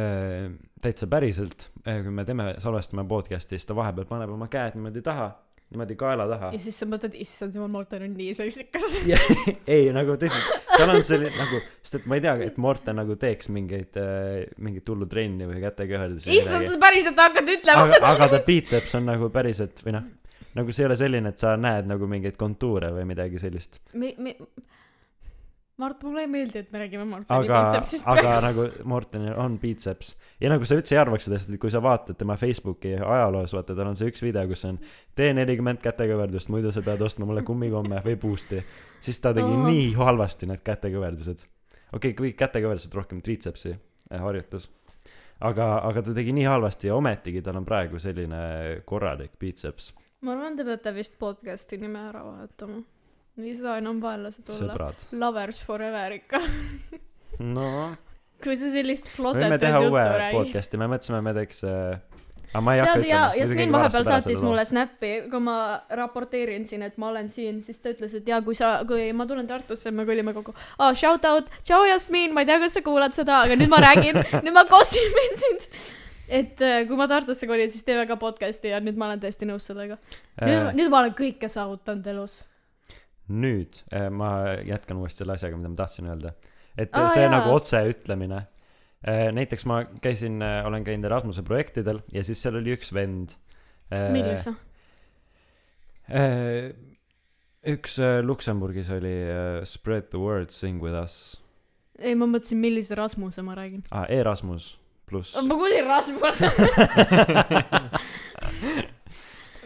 äh, 0.00 0.52
täitsa 0.80 1.06
päriselt 1.10 1.68
äh,, 1.84 2.00
kui 2.02 2.14
me 2.14 2.24
teeme, 2.24 2.54
salvestame 2.58 3.04
podcast'i, 3.08 3.58
siis 3.58 3.68
ta 3.68 3.76
vahepeal 3.76 4.08
paneb 4.08 4.32
oma 4.32 4.48
käed 4.48 4.78
niimoodi 4.78 5.02
taha, 5.04 5.32
niimoodi 5.72 5.96
kaela 5.98 6.26
taha 6.28 6.50
ja. 6.54 6.60
siis 6.60 6.76
sa 6.82 6.88
mõtled, 6.88 7.14
issand 7.20 7.56
jumal, 7.56 7.70
Morton 7.72 8.04
on 8.06 8.12
nii 8.18 8.34
seksikas. 8.36 8.96
ei, 9.74 9.88
nagu 9.94 10.16
tõsiselt, 10.20 10.66
tal 10.74 10.92
on 10.92 11.06
selline 11.06 11.32
nagu, 11.38 11.60
sest 11.82 11.98
et 12.00 12.08
ma 12.10 12.18
ei 12.18 12.24
tea, 12.26 12.34
et 12.48 12.58
Morten 12.62 12.98
nagu 13.00 13.16
teeks 13.20 13.50
mingeid 13.54 13.98
äh,, 14.00 14.44
mingit 14.64 14.88
hullu 14.92 15.08
trenni 15.10 15.48
või 15.50 15.62
kätekõverdusi. 15.64 16.30
issand, 16.36 16.68
sa 16.70 16.78
päriselt 16.82 17.24
hakkad 17.24 17.50
ütlema 17.56 17.86
aga, 17.86 17.96
seda. 17.96 18.12
aga 18.12 18.30
ta 18.36 18.42
biitseps 18.46 18.98
on 19.00 19.10
nagu 19.10 19.30
päriselt 19.34 19.82
või 19.86 19.96
noh, 19.96 20.06
nagu 20.58 20.74
see 20.74 20.84
ei 20.84 20.90
ole 20.90 20.98
selline, 21.00 21.34
et 21.34 21.42
sa 21.42 21.56
näed 21.60 21.90
nagu 21.90 22.08
mingeid 22.10 22.38
kontuure 22.40 22.92
või 22.94 23.08
midagi 23.10 23.42
sellist. 23.42 23.80
me, 23.98 24.14
me, 24.18 24.36
Mart, 25.76 26.04
mulle 26.06 26.22
ei 26.22 26.28
meeldi, 26.30 26.60
et 26.62 26.68
me 26.70 26.78
räägime 26.78 27.02
Martini 27.08 27.34
aga, 27.34 27.60
biitsepsist 27.64 28.06
aga 28.06 28.22
praegu. 28.22 28.44
nagu 28.44 28.84
Mortenil 28.92 29.38
on 29.42 29.56
biitseps 29.58 30.12
ja 30.38 30.52
nagu 30.52 30.68
sa 30.70 30.76
üldse 30.78 30.94
ei 30.94 31.00
arvaks 31.00 31.26
seda, 31.26 31.40
sest 31.42 31.50
et 31.50 31.60
kui 31.62 31.72
sa 31.74 31.80
vaatad 31.82 32.14
tema 32.20 32.36
Facebooki 32.38 32.92
ajaloos, 32.94 33.56
vaata 33.56 33.74
tal 33.74 33.90
on 33.90 33.98
see 33.98 34.12
üks 34.12 34.22
video, 34.22 34.46
kus 34.50 34.62
on 34.68 34.78
tee 35.18 35.32
nelikümmend 35.34 35.82
kätekõverdust, 35.82 36.52
muidu 36.54 36.70
sa 36.74 36.84
pead 36.86 37.02
ostma 37.02 37.26
mulle 37.26 37.42
kummikomme 37.42 38.04
või 38.06 38.14
boost'i. 38.22 38.62
siis 39.02 39.18
ta 39.18 39.34
tegi 39.34 39.50
Aa. 39.50 39.66
nii 39.66 39.90
halvasti 39.98 40.46
need 40.52 40.62
kätekõverdused. 40.62 41.42
okei 41.42 42.14
okay,, 42.14 42.16
kõik 42.22 42.38
kätekõverdused 42.44 42.94
rohkem 42.94 43.26
triitsepsi 43.26 43.74
äh, 43.74 44.22
harjutus. 44.22 44.70
aga, 45.40 45.72
aga 45.90 46.06
ta 46.06 46.14
tegi 46.14 46.38
nii 46.38 46.46
halvasti 46.54 46.92
ja 46.92 47.02
ometigi 47.02 47.42
tal 47.42 47.58
on 47.58 47.66
praegu 47.66 47.98
selline 47.98 48.82
korralik 48.86 49.34
biitseps. 49.42 49.90
ma 50.22 50.38
arvan, 50.38 50.54
te 50.54 50.70
peate 50.70 50.94
vist 50.94 51.18
podcast'i 51.18 51.82
nime 51.82 51.98
ära 52.12 52.22
vahetama. 52.22 52.84
Ei 53.42 53.54
saa 53.58 53.78
enam 53.82 54.00
vaenlased 54.02 54.48
olla. 54.56 54.92
Lovers 55.12 55.62
forever 55.66 56.18
ikka. 56.20 56.42
no 57.38 57.70
kui 58.44 58.56
sa 58.60 58.68
sellist 58.72 59.08
teha 59.08 59.80
juttu 59.80 59.94
räägid. 59.94 60.36
podcast'i, 60.36 60.80
me 60.80 60.88
mõtlesime, 60.90 61.20
me 61.24 61.32
teeks 61.36 61.64
äh, 61.64 61.96
aga 62.54 62.62
ma 62.64 62.74
ei 62.74 62.82
hakka 62.82 62.94
tead 63.00 63.08
ja 63.08 63.22
ütlema. 63.24 63.40
Jasmin 63.40 63.74
vahepeal 63.74 64.06
saatis 64.08 64.42
mulle 64.44 64.64
snappi, 64.68 65.12
kui 65.32 65.42
ma 65.42 65.56
raporteerin 66.00 66.68
siin, 66.70 66.84
et 66.86 67.00
ma 67.02 67.10
olen 67.10 67.28
siin, 67.32 67.60
siis 67.66 67.82
ta 67.82 67.92
ütles, 67.94 68.14
et 68.20 68.30
ja 68.30 68.40
kui 68.46 68.56
sa, 68.58 68.76
kui 68.88 69.08
ma 69.16 69.26
tulen 69.30 69.48
Tartusse, 69.50 69.90
me 69.94 70.06
kolime 70.08 70.34
kokku 70.36 70.54
oh,. 70.54 70.94
Shout 70.94 71.26
out, 71.30 71.50
tšau 71.66 71.88
Jasmin, 71.90 72.34
ma 72.36 72.44
ei 72.44 72.50
tea, 72.50 72.60
kas 72.62 72.78
sa 72.78 72.84
kuulad 72.86 73.16
seda, 73.16 73.42
aga 73.48 73.58
nüüd 73.58 73.72
ma 73.72 73.82
räägin, 73.84 74.20
nüüd 74.46 74.54
ma 74.54 74.66
kossimin 74.70 75.38
sind. 75.40 75.68
et 76.28 76.62
äh, 76.64 76.82
kui 76.88 76.98
ma 77.00 77.08
Tartusse 77.10 77.50
kolin, 77.50 77.70
siis 77.72 77.86
teeme 77.86 78.06
ka 78.10 78.18
podcast'i 78.20 78.74
ja 78.74 78.82
nüüd 78.84 78.98
ma 79.00 79.10
olen 79.10 79.22
täiesti 79.24 79.48
nõus 79.50 79.70
sellega. 79.70 79.98
nüüd 80.42 80.58
äh,, 80.60 80.74
nüüd 80.78 80.92
ma 80.92 81.02
olen 81.02 81.16
kõike 81.18 81.50
saavutanud 81.50 82.06
elus. 82.14 82.42
Nüüd 83.28 83.80
äh, 83.94 84.08
ma 84.12 84.30
jätkan 84.66 85.00
uuesti 85.00 85.22
selle 85.22 85.36
asjaga, 85.38 85.58
mida 85.60 85.72
ma 85.72 85.78
tahtsin 85.78 86.10
öelda. 86.10 86.34
et 86.76 86.90
Aa, 86.92 87.06
ah, 87.06 87.14
see 87.14 87.24
jaa. 87.24 87.32
nagu 87.32 87.54
otseütlemine. 87.54 88.46
näiteks 89.04 89.66
ma 89.68 89.82
käisin, 90.00 90.40
olen 90.40 90.84
käinud 90.84 91.04
Erasmuse 91.04 91.42
projektidel 91.44 91.98
ja 92.12 92.22
siis 92.24 92.40
seal 92.40 92.56
oli 92.56 92.72
üks 92.72 92.88
vend. 92.96 93.36
milleks 93.90 94.48
sa? 94.48 94.54
üks 97.68 97.98
Luksemburgis 98.24 98.88
oli 98.96 99.12
Spread 99.68 100.08
the 100.08 100.20
word, 100.20 100.48
sing 100.56 100.80
with 100.82 100.96
us 100.96 101.36
ei, 101.98 102.14
ma 102.18 102.26
mõtlesin, 102.26 102.58
millise 102.62 102.96
Rasmuse 102.98 103.42
ma 103.44 103.54
räägin. 103.58 103.84
ah,. 103.90 104.06
Erasmus 104.08 104.78
pluss. 105.06 105.34
ma 105.36 105.54
kuulsin 105.54 105.86
Rasmus. 105.86 106.42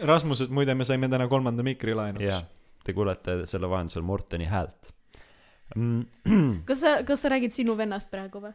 Rasmused, 0.09 0.51
muide, 0.55 0.75
me 0.79 0.85
saime 0.87 1.09
täna 1.11 1.27
kolmanda 1.27 1.63
mikri 1.65 1.95
laenuks 1.97 2.23
jah, 2.23 2.43
te 2.89 2.95
kuulete 2.97 3.41
selle 3.49 3.69
vahendusel 3.69 4.05
Morteni 4.05 4.49
häält 4.49 4.93
kas 6.65 6.81
sa, 6.81 6.99
kas 7.05 7.21
sa 7.21 7.29
räägid 7.29 7.53
sinu 7.53 7.75
vennast 7.77 8.09
praegu 8.11 8.41
või? 8.41 8.53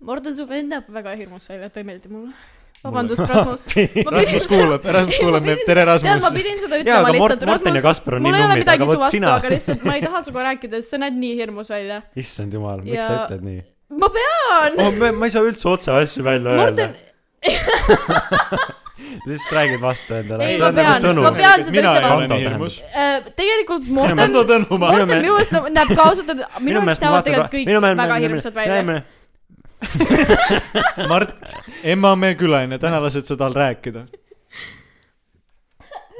Morten, 0.00 0.34
su 0.34 0.46
vend 0.48 0.72
näeb 0.72 0.88
väga 0.90 1.12
hirmus 1.18 1.46
välja, 1.50 1.68
ta 1.70 1.82
ei 1.82 1.86
meeldi 1.86 2.08
mulle. 2.08 2.32
vabandust, 2.80 3.20
Rasmus. 3.28 3.66
Rasmus 4.16 4.46
kuulab, 4.48 4.86
Rasmus 4.96 5.18
kuulab, 5.20 5.48
et 5.52 5.62
tere, 5.68 5.84
tead, 5.84 6.06
ma 6.06 6.14
Rasmus. 6.14 6.32
pidin 6.38 6.56
seda 6.62 6.80
ütlema 6.80 7.02
Mort-, 7.04 7.18
lihtsalt, 7.18 7.44
Morten 7.50 7.50
ja 7.50 7.52
Rasmus, 7.52 7.82
Kaspar 7.84 8.16
on 8.16 8.24
nii 8.24 8.30
mul 8.32 8.38
ei 8.38 8.46
ole 8.46 8.56
midagi 8.62 8.88
su 8.88 8.98
vastu, 9.04 9.22
aga 9.34 9.52
lihtsalt 9.54 9.84
ma 9.84 9.98
ei 9.98 10.06
taha 10.06 10.24
sinuga 10.26 10.46
rääkida, 10.48 10.80
sest 10.80 10.96
sa 10.96 11.02
näed 11.04 11.20
nii 11.20 11.36
hirmus 11.42 11.70
välja. 11.74 12.00
issand 12.24 12.56
jumal, 12.56 12.82
miks 12.86 12.96
Ja- 12.96 13.06
sa 13.06 13.20
ütled 13.26 13.46
nii 13.50 13.62
ma 14.00 14.08
pean 14.16 14.80
oh,. 14.80 14.92
ma, 14.96 15.12
ma 15.20 15.28
ei 15.28 15.36
saa 15.36 15.44
üldse 15.44 15.68
otse 15.68 15.94
asju 16.00 16.24
välja 16.24 16.56
Morten 16.64 16.96
öelda. 16.96 18.70
lihtsalt 19.26 19.52
räägid 19.58 19.80
vastu 19.82 20.14
endale. 20.14 20.48
Ei, 20.50 20.58
ma 20.60 20.72
pean, 20.72 21.02
ma 21.22 21.32
pean 21.36 21.64
seda 21.64 21.94
ütlema. 22.00 22.68
äh, 22.94 23.30
tegelikult 23.36 23.88
Morten. 23.88 24.16
Morten 24.34 24.66
minu 24.68 25.34
meelest 25.34 25.52
näeb 25.78 25.94
ka 25.96 26.02
ausalt 26.10 26.28
öelda, 26.34 26.48
minu 26.60 26.80
meelest 26.84 27.02
näevad 27.06 27.24
tegelikult 27.28 27.54
kõik 27.58 27.98
väga 28.04 28.20
hirmsad 28.26 28.54
välja. 28.54 29.02
Mart, 31.08 31.54
Emmamäe 31.84 32.34
külaline, 32.36 32.76
täna 32.82 32.98
lased 33.00 33.24
sa 33.28 33.36
tal 33.40 33.54
rääkida. 33.56 34.06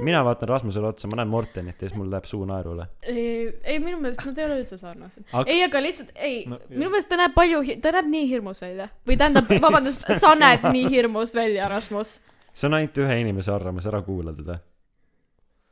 mina 0.01 0.23
vaatan 0.24 0.48
Rasmusele 0.48 0.86
otsa, 0.89 1.09
ma 1.12 1.19
näen 1.20 1.28
Mortenit 1.28 1.82
ja 1.82 1.89
siis 1.89 1.93
mul 1.98 2.09
läheb 2.11 2.24
suu 2.24 2.44
naerule. 2.48 2.86
ei, 3.05 3.77
minu 3.85 3.98
meelest 4.01 4.23
nad 4.24 4.39
ei 4.40 4.47
ole 4.47 4.57
üldse 4.62 4.78
sarnased. 4.81 5.27
Aga- 5.32 5.51
ei, 5.52 5.61
aga 5.66 5.82
lihtsalt, 5.85 6.15
ei 6.16 6.39
No, 6.48 6.57
minu 6.70 6.89
meelest 6.94 7.11
ta 7.12 7.19
näeb 7.20 7.35
palju, 7.36 7.61
ta 7.85 7.93
näeb 7.98 8.09
nii 8.09 8.28
hirmus 8.31 8.62
välja. 8.65 8.89
või 9.07 9.19
tähendab, 9.20 9.52
vabandust, 9.61 10.09
sa 10.16 10.32
näed 10.40 10.65
nii 10.73 10.89
hirmus 10.94 11.35
välja, 11.36 11.69
Rasmus. 11.69 12.15
See 12.61 12.69
on 12.69 12.77
ainult 12.77 12.99
ühe 13.01 13.16
inimese 13.23 13.53
arvamus, 13.55 13.87
ära 13.89 14.03
kuula 14.05 14.35
teda. 14.37 14.59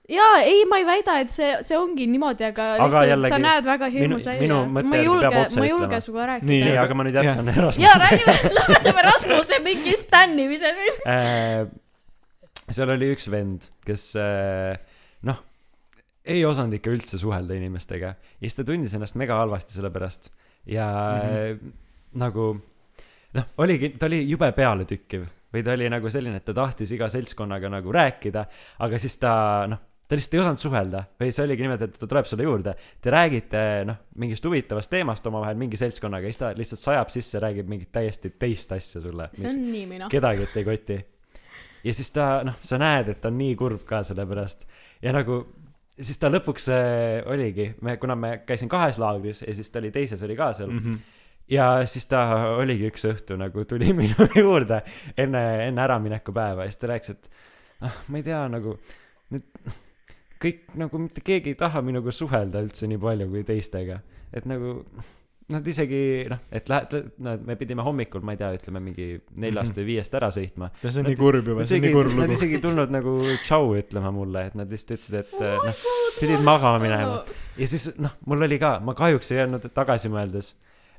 jaa, 0.08 0.38
ei, 0.40 0.62
ma 0.68 0.78
ei 0.80 0.86
väida, 0.88 1.18
et 1.20 1.32
see, 1.32 1.48
see 1.66 1.76
ongi 1.76 2.06
niimoodi, 2.08 2.46
aga 2.48 2.68
Aga 2.76 2.86
lihtsalt 2.86 3.10
jällegi, 3.12 3.32
sa 3.34 3.40
näed 3.44 3.66
väga 3.68 3.90
hirmus 3.92 4.28
minu- 4.40 4.62
välja 4.64 4.84
ma 4.88 4.96
ei 4.96 5.04
julge 5.04 5.32
ma 5.34 5.66
ei 5.66 5.72
julge 5.74 6.00
sinuga 6.06 6.28
rääkida. 6.32 6.48
Nii, 6.52 6.70
aga- 6.84 6.96
ma 6.96 7.04
nüüd 7.08 7.18
jätkan 7.18 7.50
jaa, 7.52 7.58
Erasmusest. 7.64 8.06
räägime, 8.06 8.36
lõpetame 8.58 9.04
Rasmuse 9.10 9.60
mingi 9.66 9.92
stännimise 10.00 10.72
siin. 10.78 11.02
Äh, 11.12 11.66
seal 12.72 12.94
oli 12.96 13.12
üks 13.14 13.28
vend, 13.32 13.68
kes 13.84 14.08
äh, 14.20 14.80
noh, 15.28 15.42
ei 16.28 16.40
osanud 16.44 16.76
ikka 16.76 16.92
üldse 16.92 17.20
suhelda 17.20 17.56
inimestega 17.56 18.14
ja 18.16 18.44
siis 18.44 18.56
ta 18.58 18.64
tundis 18.68 18.96
ennast 18.96 19.16
mega 19.20 19.36
halvasti 19.40 19.76
selle 19.76 19.92
pärast 19.92 20.30
ja 20.68 20.88
mm 20.88 21.28
-hmm. 21.32 21.72
nagu 22.20 22.48
noh, 23.36 23.46
oligi, 23.64 23.94
ta 24.00 24.06
oli 24.08 24.22
jube 24.28 24.50
pealetükkiv 24.52 25.24
või 25.54 25.64
ta 25.64 25.74
oli 25.76 25.90
nagu 25.92 26.10
selline, 26.12 26.40
et 26.40 26.46
ta 26.46 26.54
tahtis 26.56 26.92
iga 26.94 27.08
seltskonnaga 27.12 27.70
nagu 27.72 27.92
rääkida, 27.94 28.44
aga 28.84 29.00
siis 29.00 29.16
ta 29.20 29.32
noh, 29.70 29.80
ta 30.08 30.16
lihtsalt 30.16 30.34
ei 30.36 30.40
osanud 30.40 30.62
suhelda 30.62 31.02
või 31.20 31.32
see 31.34 31.44
oligi 31.44 31.64
niimoodi, 31.64 31.88
et 31.88 31.98
ta 32.00 32.08
tuleb 32.08 32.28
sulle 32.28 32.46
juurde, 32.46 32.74
te 33.04 33.12
räägite 33.12 33.62
noh, 33.88 34.00
mingist 34.20 34.44
huvitavast 34.48 34.92
teemast 34.92 35.26
omavahel 35.28 35.58
mingi 35.60 35.80
seltskonnaga 35.80 36.28
ja 36.28 36.32
siis 36.32 36.42
ta 36.42 36.52
lihtsalt 36.56 36.84
sajab 36.84 37.12
sisse, 37.12 37.42
räägib 37.44 37.68
mingit 37.68 37.92
täiesti 37.92 38.32
teist 38.40 38.72
asja 38.76 39.04
sulle, 39.04 39.28
see 39.36 39.50
on 39.52 39.62
nii 39.68 39.86
mina. 39.90 40.10
kedagi 40.12 40.48
ei 40.48 40.66
koti. 40.68 40.98
ja 41.84 41.94
siis 41.94 42.12
ta 42.16 42.30
noh, 42.48 42.56
sa 42.64 42.80
näed, 42.80 43.12
et 43.12 43.20
ta 43.20 43.32
on 43.32 43.38
nii 43.40 43.56
kurb 43.60 43.84
ka 43.88 44.02
selle 44.06 44.24
pärast 44.28 44.64
ja 45.04 45.12
nagu 45.16 45.42
siis 45.98 46.18
ta 46.20 46.30
lõpuks 46.32 46.70
äh, 46.72 47.28
oligi, 47.28 47.72
me, 47.84 47.96
kuna 48.00 48.16
me 48.18 48.32
käisin 48.46 48.70
kahes 48.70 49.00
laagris 49.02 49.42
ja 49.44 49.54
siis 49.54 49.70
ta 49.70 49.82
oli 49.82 49.92
teises 49.94 50.22
oli 50.24 50.36
ka 50.38 50.52
seal 50.56 50.70
mm. 50.72 50.78
-hmm. 50.84 51.14
Ja 51.50 51.68
siis 51.88 52.06
ta 52.10 52.22
oligi 52.58 52.88
üks 52.92 53.06
õhtu 53.08 53.38
nagu 53.40 53.64
tuli 53.68 53.92
minu 54.00 54.28
juurde 54.36 54.82
enne, 55.16 55.44
enne 55.68 55.84
äraminekupäeva 55.84 56.66
ja 56.66 56.72
siis 56.72 56.82
ta 56.82 56.92
rääkis, 56.92 57.16
et 57.16 57.30
ah, 57.86 58.00
ma 58.08 58.20
ei 58.20 58.26
tea 58.26 58.42
nagu 58.52 58.78
nüüd 59.34 59.46
kõik 60.42 60.66
nagu 60.78 61.02
mitte 61.02 61.24
keegi 61.24 61.54
ei 61.54 61.58
taha 61.58 61.82
minuga 61.84 62.14
suhelda 62.14 62.62
üldse 62.62 62.90
nii 62.90 63.00
palju 63.02 63.30
kui 63.32 63.46
teistega, 63.46 63.98
et 64.32 64.46
nagu 64.46 64.78
nad 65.48 65.64
isegi 65.66 66.00
noh, 66.28 66.40
et 66.52 66.68
lähed, 66.68 66.94
no 67.24 67.32
me 67.48 67.56
pidime 67.56 67.84
hommikul, 67.84 68.20
ma 68.26 68.34
ei 68.34 68.40
tea, 68.40 68.50
ütleme 68.58 68.82
mingi 68.84 69.06
neljast 69.40 69.78
või 69.80 69.86
viiest 69.86 70.16
ära 70.18 70.28
sõitma. 70.34 70.68
see 70.82 71.00
on 71.00 71.08
nii 71.08 71.18
kurb 71.18 71.48
juba, 71.48 71.64
see 71.64 71.78
on 71.78 71.80
isegi 71.80 71.86
nii, 71.86 71.94
kurb 71.96 72.12
nad 72.12 72.26
lugu. 72.26 72.36
isegi 72.36 72.58
ei 72.58 72.64
tulnud 72.66 72.92
nagu 72.92 73.14
tšau 73.46 73.72
ütlema 73.80 74.12
mulle, 74.12 74.44
et 74.50 74.58
nad 74.60 74.74
lihtsalt 74.74 74.98
ütlesid, 74.98 75.16
et 75.22 75.46
eh, 75.48 75.56
noh, 75.64 75.82
pidid 76.18 76.44
magama 76.44 76.82
minema. 76.84 77.38
ja 77.56 77.70
siis 77.72 77.88
noh, 77.96 78.18
mul 78.28 78.44
oli 78.44 78.60
ka, 78.60 78.74
ma 78.84 78.92
kahjuks 78.98 79.32
ei 79.32 79.40
öelnud 79.46 79.64
tagasi 79.72 80.12
mõeldes, 80.12 80.52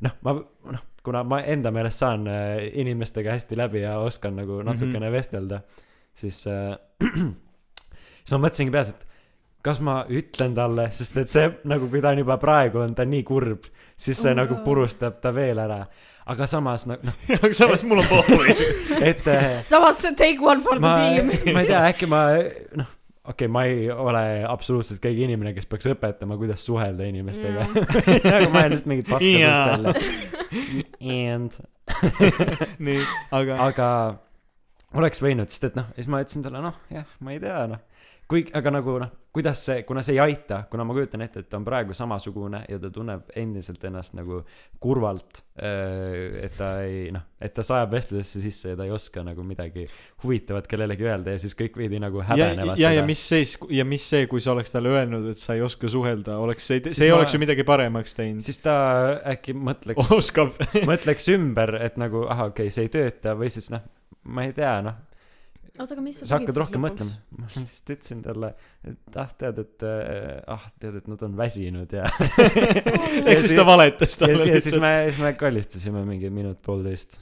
noh, 0.06 0.16
ma 0.22 0.36
noh, 0.74 0.86
kuna 1.04 1.24
ma 1.28 1.42
enda 1.42 1.72
meelest 1.76 2.04
saan 2.04 2.28
äh, 2.28 2.70
inimestega 2.82 3.36
hästi 3.36 3.58
läbi 3.58 3.84
ja 3.84 3.98
oskan 4.00 4.36
nagu 4.36 4.62
natukene 4.64 5.00
mm 5.00 5.06
-hmm. 5.06 5.18
vestelda, 5.18 5.62
siis 6.14 6.48
äh, 6.48 6.78
siis 8.24 8.32
ma 8.32 8.38
mõtlesingi 8.38 8.72
peas, 8.72 8.90
et 8.90 9.08
kas 9.62 9.80
ma 9.80 10.06
ütlen 10.10 10.56
talle, 10.56 10.90
sest 10.92 11.18
et 11.18 11.30
see 11.30 11.50
nagu, 11.64 11.90
kui 11.90 12.02
ta 12.02 12.10
on 12.10 12.22
juba 12.24 12.38
praegu 12.38 12.80
on 12.80 12.96
ta 12.96 13.06
nii 13.06 13.24
kurb, 13.24 13.68
siis 13.98 14.22
see 14.22 14.32
Oh 14.32 14.36
nagu 14.36 14.62
purustab 14.66 15.20
ta 15.22 15.34
veel 15.36 15.60
ära. 15.60 15.86
aga 16.30 16.46
samas 16.48 16.86
noh 16.88 16.98
noh 17.04 17.14
aga 17.44 17.54
samas 17.54 17.84
mul 17.84 18.00
on 18.00 18.06
pohhui. 18.14 18.56
et 19.02 19.28
äh, 19.28 19.64
samas 19.64 20.02
take 20.16 20.38
one 20.42 20.62
for 20.62 20.76
the 20.76 20.88
ma 20.88 20.96
team. 20.96 21.54
ma 21.54 21.62
ei 21.62 21.68
tea 21.68 21.88
äkki 21.90 22.06
ma 22.06 22.26
noh 22.76 22.99
okei 23.24 23.46
okay, 23.46 23.52
ma 23.52 23.66
ei 23.68 23.90
ole 23.92 24.24
absoluutselt 24.48 25.02
keegi 25.04 25.26
inimene 25.28 25.54
kes 25.58 25.68
peaks 25.70 25.90
õpetama 25.92 26.38
kuidas 26.40 26.64
suhelda 26.66 27.08
inimestega. 27.10 27.68
Aga 28.38 28.48
ma 28.50 28.64
olen 28.64 28.74
lihtsalt 28.76 28.90
mingit 28.94 29.12
paska 29.12 29.36
suust 29.36 29.68
välja 29.74 31.20
and. 31.28 31.60
Nii, 32.86 33.00
aga 33.34 33.56
aga 33.66 33.86
oleks 35.00 35.24
võinud 35.24 35.50
sest 35.50 35.72
et 35.72 35.78
noh 35.78 35.88
siis 35.96 36.06
ma 36.10 36.20
ütlesin 36.22 36.44
talle 36.46 36.62
noh 36.62 36.78
jah 36.94 37.08
ma 37.26 37.34
ei 37.34 37.42
tea 37.42 37.64
noh. 37.72 37.82
Kui 38.30 38.44
aga 38.54 38.74
nagu 38.78 39.00
noh 39.02 39.16
kuidas 39.34 39.62
see 39.66 39.84
kuna 39.86 40.02
see 40.06 40.16
ei 40.16 40.22
aita 40.24 40.64
kuna 40.72 40.84
ma 40.88 40.94
kujutan 40.98 41.22
ette 41.22 41.44
et 41.44 41.50
ta 41.50 41.60
on 41.60 41.66
praegu 41.66 41.94
samasugune 41.94 42.64
ja 42.70 42.80
ta 42.82 42.90
tunneb 42.94 43.30
endiselt 43.38 43.84
ennast 43.86 44.16
nagu 44.18 44.42
kurvalt 44.82 45.44
äh, 45.62 46.46
et 46.46 46.56
ta 46.58 46.72
ei 46.82 47.12
noh 47.14 47.28
et 47.40 47.54
ta 47.54 47.64
sajab 47.66 47.94
vestlusesse 47.94 48.42
sisse 48.42 48.74
ja 48.74 48.80
ta 48.80 48.88
ei 48.88 48.94
oska 48.96 49.22
nagu 49.24 49.46
midagi 49.46 49.86
huvitavat 50.24 50.68
kellelegi 50.68 51.06
öelda 51.06 51.36
ja 51.36 51.42
siis 51.42 51.54
kõik 51.60 51.78
veidi 51.78 52.02
nagu 52.02 52.24
ja, 52.24 52.30
häbenevad 52.32 52.82
ja, 52.82 52.92
ja 52.98 53.04
mis 53.06 53.22
siis, 53.32 53.54
ja 53.70 53.86
mis 53.86 54.08
see, 54.10 54.26
kui 54.32 54.42
sa 54.44 54.56
oleks 54.56 54.74
talle 54.74 54.96
öelnud, 54.96 55.30
et 55.32 55.42
sa 55.42 55.54
ei 55.58 55.62
oska 55.66 55.92
suhelda, 55.92 56.40
oleks 56.42 56.66
see, 56.66 56.82
Siis 56.90 56.98
see 57.04 57.10
ei 57.10 57.14
ma- 57.14 57.20
oleks 57.22 57.36
ju 57.38 57.44
midagi 57.44 57.66
paremaks 57.68 58.18
teinud. 58.18 58.44
siis 58.46 58.60
ta 58.66 58.76
äkki 59.36 59.54
mõtleks 59.54 60.34
mõtleks 60.90 61.30
ümber 61.36 61.78
et 61.84 62.02
nagu 62.02 62.26
ahah 62.26 62.50
okei 62.50 62.68
okay, 62.68 62.74
see 62.74 62.90
ei 62.90 62.96
tööta 62.98 63.38
või 63.38 63.54
siis 63.54 63.70
noh 63.74 63.86
ma 64.30 64.48
ei 64.50 64.58
tea 64.58 64.80
noh 64.86 64.98
oota, 65.80 65.96
aga 65.96 66.04
mis 66.04 66.20
sa 66.22 66.28
sa 66.30 66.40
hakkad 66.40 66.60
rohkem 66.62 66.84
mõtlema. 66.84 67.16
ma 67.40 67.48
lihtsalt 67.54 67.94
ütlesin 67.96 68.22
talle 68.26 68.52
et 68.88 69.20
ah 69.22 69.32
tead 69.44 69.64
et 69.64 69.88
äh, 69.88 70.44
ah 70.56 70.68
tead 70.82 71.00
et 71.02 71.10
nad 71.12 71.26
on 71.28 71.40
väsinud 71.40 71.96
ja 71.96 72.06
ehk 73.30 73.42
siis 73.42 73.56
ta 73.56 73.66
valetas 73.68 74.20
talle 74.22 74.48
ja 74.50 74.62
siis 74.62 74.78
me 74.82 74.94
siis 75.10 75.20
me 75.24 75.34
kallistasime 75.40 76.06
mingi 76.08 76.32
minut 76.34 76.62
poolteist 76.66 77.20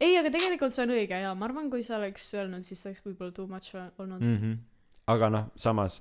ei, 0.00 0.16
aga 0.18 0.30
tegelikult 0.32 0.74
see 0.74 0.84
on 0.86 0.94
õige 0.96 1.20
ja 1.22 1.32
ma 1.38 1.48
arvan, 1.48 1.70
kui 1.72 1.84
sa 1.86 1.98
oleks 2.00 2.26
öelnud, 2.34 2.66
siis 2.66 2.82
oleks 2.88 3.04
võib-olla 3.04 3.34
too 3.36 3.46
much 3.50 3.76
olnud 3.76 4.20
mm.. 4.20 4.36
-hmm. 4.36 4.58
aga 5.14 5.30
noh 5.36 5.50
samas 5.56 6.00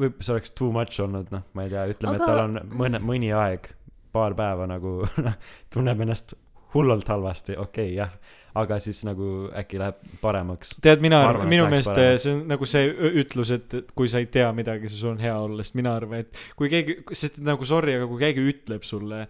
võib 0.00 0.20
see 0.22 0.36
oleks 0.36 0.54
too 0.56 0.70
much 0.74 1.00
olnud 1.02 1.32
noh 1.34 1.46
ma 1.54 1.66
ei 1.66 1.72
tea 1.72 1.86
ütleme 1.90 2.18
aga... 2.18 2.24
et 2.24 2.30
tal 2.30 2.44
on 2.46 2.76
mõne 2.82 3.02
mõni 3.04 3.32
aeg 3.36 3.72
paar 4.12 4.36
päeva 4.38 4.68
nagu 4.70 5.00
noh 5.26 5.36
tunneb 5.72 6.06
ennast 6.06 6.36
hullult 6.74 7.08
halvasti 7.10 7.56
okei 7.58 7.94
okay, 7.94 7.96
jah 7.98 8.38
aga 8.58 8.80
siis 8.82 9.02
nagu 9.06 9.50
äkki 9.56 9.78
läheb 9.80 10.00
paremaks. 10.22 10.74
Tead, 10.82 11.02
mina 11.04 11.22
arvan, 11.28 11.48
minu 11.50 11.68
meelest 11.70 11.94
see 11.94 12.34
on 12.34 12.42
nagu 12.50 12.68
see 12.68 12.90
ütlus, 13.22 13.54
et 13.54 13.78
et 13.80 13.94
kui 13.96 14.10
sa 14.10 14.22
ei 14.22 14.26
tea 14.32 14.48
midagi, 14.56 14.90
siis 14.90 15.04
on 15.08 15.20
hea 15.22 15.36
olla, 15.36 15.64
sest 15.64 15.78
mina 15.78 15.94
arvan, 15.98 16.24
et 16.24 16.42
kui 16.58 16.70
keegi, 16.72 17.00
sest 17.12 17.40
nagu 17.46 17.66
sorry, 17.68 17.96
aga 17.98 18.10
kui 18.10 18.20
keegi 18.24 18.46
ütleb 18.54 18.86
sulle 18.86 19.26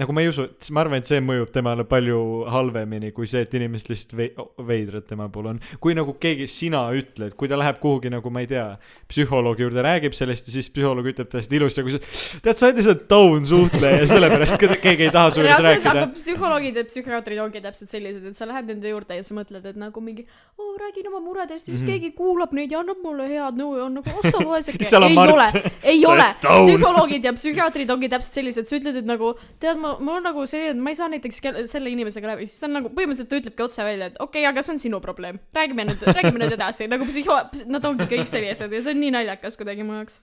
nagu 0.00 0.12
ma 0.16 0.22
ei 0.24 0.28
usu, 0.30 0.46
et 0.48 0.68
ma 0.72 0.80
arvan, 0.80 1.02
et 1.02 1.08
see 1.08 1.20
mõjub 1.20 1.50
temale 1.52 1.84
palju 1.84 2.18
halvemini 2.48 3.10
kui 3.12 3.26
see, 3.28 3.42
et 3.44 3.52
inimesed 3.58 3.90
lihtsalt 3.92 4.14
vei-, 4.16 4.32
veidrad 4.68 5.04
tema 5.08 5.26
puhul 5.28 5.50
on. 5.52 5.60
kui 5.80 5.92
nagu 5.98 6.14
keegi, 6.22 6.46
sina 6.48 6.80
ütled, 6.96 7.34
kui 7.36 7.48
ta 7.50 7.58
läheb 7.60 7.76
kuhugi 7.82 8.08
nagu 8.12 8.30
ma 8.32 8.40
ei 8.40 8.48
tea, 8.50 8.64
psühholoogi 9.10 9.66
juurde 9.66 9.82
räägib 9.84 10.14
sellest 10.16 10.48
ja 10.48 10.54
siis 10.54 10.70
psühholoog 10.72 11.10
ütleb 11.12 11.28
ta 11.28 11.40
hästi 11.42 11.58
ilusti, 11.60 11.84
kui 11.84 11.92
sa 11.96 12.00
tead, 12.44 12.56
sa 12.56 12.66
oled 12.70 12.80
lihtsalt 12.80 13.04
down 13.10 13.44
suhtleja 13.48 14.00
ja 14.00 14.06
sellepärast 14.14 14.56
keegi 14.82 15.08
ei 15.08 15.12
taha 15.12 15.30
su 15.34 15.42
juures 15.42 15.60
rääkida 15.66 15.92
aga. 15.92 16.06
psühholoogid 16.16 16.80
ja 16.80 16.86
psühhiaatrid 16.88 17.42
ongi 17.44 17.60
täpselt 17.68 17.92
sellised, 17.92 18.24
et 18.32 18.36
sa 18.40 18.48
lähed 18.48 18.70
nende 18.72 18.88
juurde 18.94 19.18
ja 19.20 19.26
sa 19.28 19.36
mõtled, 19.36 19.66
et 19.72 19.76
nagu 19.80 20.00
mingi 20.04 20.24
oo, 20.56 20.72
räägin 20.80 21.10
oma 21.12 21.20
muredest 21.26 21.68
ja 21.68 21.74
siis 21.76 21.82
Mhm. 21.82 21.90
keegi 21.90 22.12
kuulab 22.16 22.52
neid 22.56 22.70
ja 22.72 22.80
annab 22.80 23.00
mulle 23.04 23.28
head 23.28 23.56
nõu 23.58 23.76
ja 23.76 23.84
on 23.90 23.94
nagu 23.98 24.10
oh 24.14 24.24
sa 24.30 24.38
vaeseke. 24.46 24.84
Ei 25.02 25.14
Mart. 25.14 25.32
ole, 25.34 25.46
ei 25.82 26.04
ole 26.12 26.26
psühholoogid 26.40 27.24
ja 27.26 27.32
psühhiaatrid 27.36 27.90
ongi 27.90 28.08
täpselt 28.12 28.36
sellised, 28.38 28.68
sa 28.70 28.76
ütled, 28.78 28.96
et 29.02 29.08
nagu 29.08 29.32
tead, 29.60 29.81
ma, 29.82 29.92
mul 30.00 30.20
on 30.20 30.26
nagu 30.28 30.44
selline, 30.48 30.80
ma 30.82 30.92
ei 30.92 30.98
saa 30.98 31.10
näiteks 31.12 31.40
selle 31.70 31.92
inimesega 31.92 32.32
läbi, 32.32 32.48
siis 32.48 32.62
ta 32.62 32.68
on 32.70 32.78
nagu 32.78 32.92
põhimõtteliselt 32.94 33.30
ta 33.32 33.40
ütlebki 33.42 33.66
otse 33.66 33.86
välja, 33.86 34.10
et 34.12 34.20
okei 34.20 34.42
okay,, 34.42 34.50
aga 34.50 34.64
see 34.64 34.76
on 34.76 34.82
sinu 34.82 35.00
probleem. 35.04 35.40
räägime 35.56 35.86
nüüd, 35.88 36.04
räägime 36.08 36.44
nüüd 36.44 36.56
edasi, 36.56 36.88
nagu 36.92 37.08
psühho-, 37.08 37.66
nad 37.72 37.90
ongi 37.90 38.08
kõik 38.10 38.30
sellised 38.30 38.72
ja 38.72 38.84
see 38.84 38.94
on 38.94 39.02
nii 39.02 39.12
naljakas 39.18 39.58
kuidagi 39.60 39.86
mu 39.86 39.98
jaoks. 39.98 40.20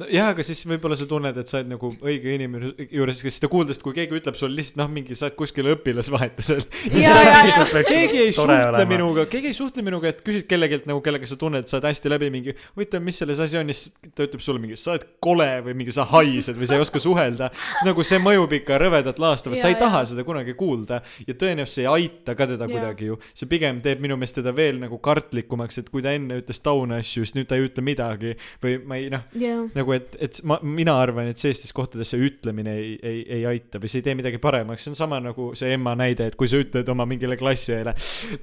No 0.00 0.08
jah, 0.10 0.30
aga 0.34 0.44
siis 0.46 0.62
võib-olla 0.68 0.96
sa 0.98 1.06
tunned, 1.10 1.36
et 1.40 1.50
sa 1.50 1.58
oled 1.60 1.70
nagu 1.74 1.92
õige 2.00 2.34
inimene 2.36 2.72
juures, 2.88 3.22
kes 3.24 3.38
seda 3.40 3.50
kuuldes, 3.52 3.80
kui 3.82 3.94
keegi 3.96 4.16
ütleb 4.20 4.38
sulle 4.38 4.56
lihtsalt 4.58 4.80
noh, 4.80 4.90
mingi 4.92 5.16
sa 5.18 5.28
oled 5.28 5.36
kuskil 5.38 5.68
õpilasvahetusel. 5.74 6.62
ja, 7.04 7.14
ja, 7.26 7.40
ja. 7.50 7.84
keegi 7.86 8.22
ei 8.26 8.34
suhtle 8.36 8.58
olema. 8.70 8.86
minuga, 8.90 9.26
keegi 9.30 9.50
ei 9.52 9.56
suhtle 9.56 9.84
minuga, 9.86 10.12
et 10.12 10.22
küsid 10.26 10.46
kellegilt 10.50 10.88
nagu, 10.90 11.02
kellega 11.04 11.28
sa 11.28 11.38
tunned, 11.40 11.68
sa 11.70 11.78
oled 11.78 11.88
hästi 11.90 12.12
läbi 12.12 12.30
mingi, 12.32 12.54
huvitav, 12.76 13.04
mis 13.04 13.20
selles 13.20 13.42
asi 13.42 13.60
on 13.60 13.70
ja 13.70 13.76
siis 13.76 13.94
ta 14.14 14.26
ütleb 14.26 14.44
sulle 14.44 14.62
mingi, 14.62 14.78
sa 14.80 14.94
oled 14.94 15.06
kole 15.22 15.48
või 15.66 15.76
mingi 15.82 15.94
sa 15.94 16.06
haised 16.10 16.58
või 16.58 16.70
sa 16.70 16.78
ei 16.78 16.84
oska 16.84 17.02
suhelda. 17.02 17.50
siis 17.54 17.86
nagu 17.88 18.06
see 18.06 18.20
mõjub 18.22 18.56
ikka 18.60 18.80
rõvedalt 18.80 19.20
laastavalt, 19.22 19.60
sa 19.60 19.72
ei 19.72 19.78
taha 19.80 20.04
seda 20.08 20.24
kunagi 20.26 20.56
kuulda 20.58 21.00
ja 21.26 21.36
tõenäoliselt 21.36 21.80
see 21.80 21.86
ei 21.86 21.90
aita 21.90 22.34
ka 22.38 22.48
teda 22.50 22.66
Jaa. 22.66 22.72
kuidagi 22.72 23.10
ju. 23.10 23.18
see 23.34 23.48
pigem 23.50 23.80
teeb 23.84 24.02
minu 24.02 24.16
meelest 24.20 24.40
teda 24.40 24.54
veel 24.56 24.80
nagu 24.82 24.98
kartlikumaks, 25.02 25.80
et 25.82 25.90
kui 25.92 26.04
ta 26.04 26.14
enne 26.16 26.40
ütles 26.40 26.62
taune 26.64 27.00
asju, 27.00 27.24
siis 27.24 27.36
nüüd 27.36 27.50
ta 27.50 27.58
ei 27.58 27.66
ütle 27.68 27.84
midagi 27.84 28.34
või 28.62 28.78
ma 28.86 28.98
ei 29.00 29.10
noh, 29.12 29.26
jah. 29.38 29.62
nagu 29.76 29.89
et, 29.96 30.16
et 30.22 30.38
ma, 30.48 30.58
mina 30.62 30.94
arvan, 31.00 31.28
et 31.30 31.40
sellistes 31.40 31.72
kohtades 31.76 32.12
see 32.12 32.20
ütlemine 32.28 32.74
ei, 32.78 32.92
ei, 33.02 33.20
ei 33.38 33.46
aita 33.48 33.80
või 33.82 33.90
see 33.92 34.00
ei 34.02 34.06
tee 34.08 34.14
midagi 34.18 34.40
paremaks, 34.42 34.84
see 34.86 34.92
on 34.92 34.98
sama 34.98 35.20
nagu 35.22 35.50
see 35.58 35.72
Emma 35.76 35.94
näide, 35.98 36.30
et 36.30 36.38
kui 36.40 36.50
sa 36.50 36.60
ütled 36.60 36.88
oma 36.92 37.06
mingile 37.08 37.38
klassiõele, 37.40 37.94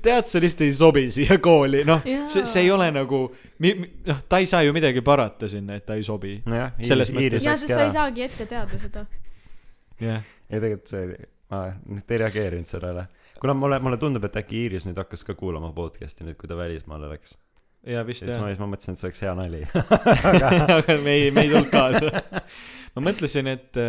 tead, 0.06 0.30
sa 0.30 0.41
lihtsalt 0.44 0.65
ei 0.68 0.76
sobi 0.78 1.06
siia 1.14 1.40
kooli, 1.44 1.84
noh, 1.88 2.03
Jaa. 2.07 2.26
see, 2.32 2.45
see 2.49 2.65
ei 2.65 2.74
ole 2.74 2.90
nagu, 2.95 3.24
noh, 3.68 4.22
ta 4.30 4.41
ei 4.44 4.49
saa 4.49 4.64
ju 4.68 4.76
midagi 4.76 5.03
parata 5.06 5.49
sinna, 5.52 5.80
et 5.80 5.88
ta 5.88 5.98
ei 5.98 6.06
sobi. 6.07 6.38
nojah 6.45 6.76
Selles 6.82 7.11
mõttes- 7.14 7.44
ja 7.44 7.56
läkski 7.56 7.68
sest 7.68 7.76
sa 7.76 7.88
ei 7.88 7.95
saagi 7.95 8.28
ette 8.28 8.45
teada 8.49 8.80
seda. 8.82 9.06
jah, 10.02 10.24
ja 10.49 10.61
tegelikult 10.61 10.94
see 10.94 11.26
ma 11.52 11.64
nüüd 11.88 12.11
ei 12.11 12.22
reageerinud 12.24 12.68
sellele. 12.69 13.07
Kuna 13.40 13.53
mulle 13.53 13.78
mulle 13.80 13.98
tundub 14.02 14.24
et 14.26 14.40
äkki 14.41 14.64
Iiris 14.65 14.88
nüüd 14.88 14.98
hakkas 14.98 15.24
ka 15.24 15.36
kuulama 15.38 15.69
podcast'i 15.76 16.26
nüüd 16.26 16.40
kui 16.41 16.49
ta 16.49 16.57
välismaale 16.57 17.10
läks 17.11 17.38
ja 17.88 18.03
vist 18.07 18.26
ja 18.26 18.31
siis 18.31 18.41
ma 18.41 18.49
siis 18.51 18.59
ma 18.61 18.68
mõtlesin 18.72 18.95
et 18.95 19.01
see 19.01 19.07
oleks 19.07 19.23
hea 19.23 19.35
nali 19.38 19.61
aga 20.77 20.97
me 21.03 21.14
ei, 21.14 21.31
me 21.31 21.45
ei 21.45 21.53
tulnud 21.53 21.72
kaasa. 21.72 22.23
ma 22.95 23.05
mõtlesin, 23.09 23.49
et, 23.51 23.80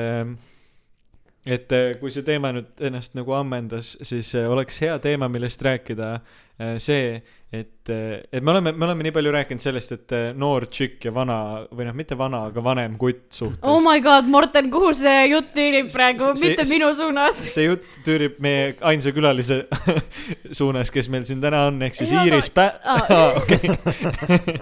et 1.49 1.75
äh, 1.75 1.89
kui 2.01 2.13
see 2.15 2.27
teema 2.27 2.53
nüüd 2.57 2.85
ennast 2.91 3.17
nagu 3.19 3.35
ammendas, 3.39 3.95
siis 4.05 4.35
äh, 4.39 4.49
oleks 4.51 4.81
hea 4.85 4.99
teema, 5.05 5.31
millest 5.33 5.65
rääkida 5.65 6.13
äh, 6.19 6.77
see, 6.83 7.19
et, 7.53 7.89
et 7.89 8.43
me 8.45 8.51
oleme, 8.53 8.73
me 8.77 8.85
oleme 8.85 9.07
nii 9.07 9.13
palju 9.17 9.31
rääkinud 9.33 9.63
sellest, 9.65 9.93
et 9.97 10.13
äh, 10.13 10.27
noor 10.37 10.67
tšikk 10.69 11.07
ja 11.09 11.13
vana 11.17 11.37
või 11.73 11.87
noh, 11.89 11.95
mitte 11.97 12.17
vana, 12.21 12.43
aga 12.51 12.61
vanem 12.65 12.99
kutt 13.01 13.31
suhtes 13.33 13.63
oh 13.65 13.79
my 13.81 14.03
god, 14.05 14.29
Morten, 14.29 14.69
kuhu 14.73 14.91
see 14.97 15.23
jutt 15.31 15.55
tüürib 15.57 15.89
praegu, 15.95 16.29
mitte 16.37 16.67
see- 16.67 16.75
minu 16.77 16.91
suunas. 16.99 17.41
see 17.55 17.65
jutt 17.71 17.87
tüürib 18.05 18.37
meie 18.45 18.75
ainsa 18.91 19.15
külalise 19.17 19.63
suunas, 20.59 20.93
kes 20.93 21.09
meil 21.13 21.25
siin 21.29 21.41
täna 21.41 21.63
on, 21.71 21.81
ehk 21.89 21.97
siis 21.97 22.13
Ei, 22.13 22.19
aga- 22.21 22.27
Iiris 22.35 22.51
Pä- 22.53 22.67
Aa. 22.85 23.07
ah,. 23.09 23.41
Okay. 23.41 24.59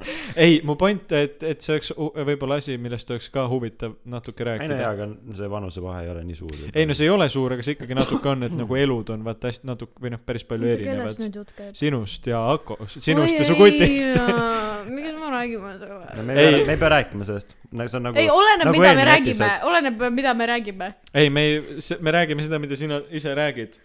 ei, 0.47 0.61
mu 0.65 0.77
point, 0.79 1.11
et, 1.19 1.43
et 1.43 1.61
see 1.67 1.75
oleks 1.75 1.91
võib-olla 1.99 2.61
asi, 2.63 2.79
millest 2.79 3.11
oleks 3.11 3.29
ka 3.35 3.49
huvitav 3.51 3.97
natuke 4.07 4.45
ei 4.45 4.47
no 4.47 4.53
rääkida 4.53 4.79
jaa. 4.85 4.93
aga 4.95 5.09
see 5.41 5.51
vanusevahe 5.51 6.05
ei 6.07 6.13
ole 6.15 6.23
nii 6.31 6.39
suur 6.39 6.55
ei 6.71 6.87
no 6.87 6.95
see 6.95 7.09
ei 7.09 7.13
ole 7.17 7.27
suur, 7.33 7.57
aga 7.57 7.67
see 7.67 7.75
ikkagi 7.75 7.99
natuke 7.99 8.31
on, 8.31 8.47
et 8.47 8.55
nagu 8.63 8.79
elud 8.79 9.11
on 9.17 9.27
vaata 9.27 9.51
hästi 9.51 9.71
natuke 9.75 9.99
või 10.07 10.15
noh, 10.15 10.23
päris 10.23 10.47
palju 10.47 10.71
erinevad. 10.71 11.75
sinust 11.75 12.31
ja 12.31 12.45
Akost, 12.55 12.76
sinust 12.87 13.39
ja 13.39 13.45
su 13.45 13.57
kutist. 13.59 14.17
miks 14.87 15.13
me 15.19 15.31
räägime 15.31 15.73
no, 15.73 15.79
selle? 15.79 16.23
me 16.23 16.41
ei 16.41 16.65
me 16.65 16.73
ei 16.73 16.81
pea 16.81 16.89
rääkima 16.89 17.25
sellest 17.25 17.55
no, 17.71 17.87
see 17.89 17.99
on 17.99 18.09
nagu 18.09 18.21
ei, 18.21 18.31
oleneb, 18.31 18.65
nagu 18.69 18.79
mida 18.79 18.95
me 18.95 19.05
räägime 19.11 19.51
oleneb, 19.71 20.09
mida 20.15 20.35
me 20.35 20.49
räägime. 20.53 20.91
ei, 21.15 21.31
me 21.31 21.47
ei, 21.47 21.61
me 22.01 22.17
räägime 22.19 22.47
seda, 22.47 22.61
mida 22.63 22.77
sina 22.77 23.01
ise 23.11 23.35
räägid. 23.35 23.79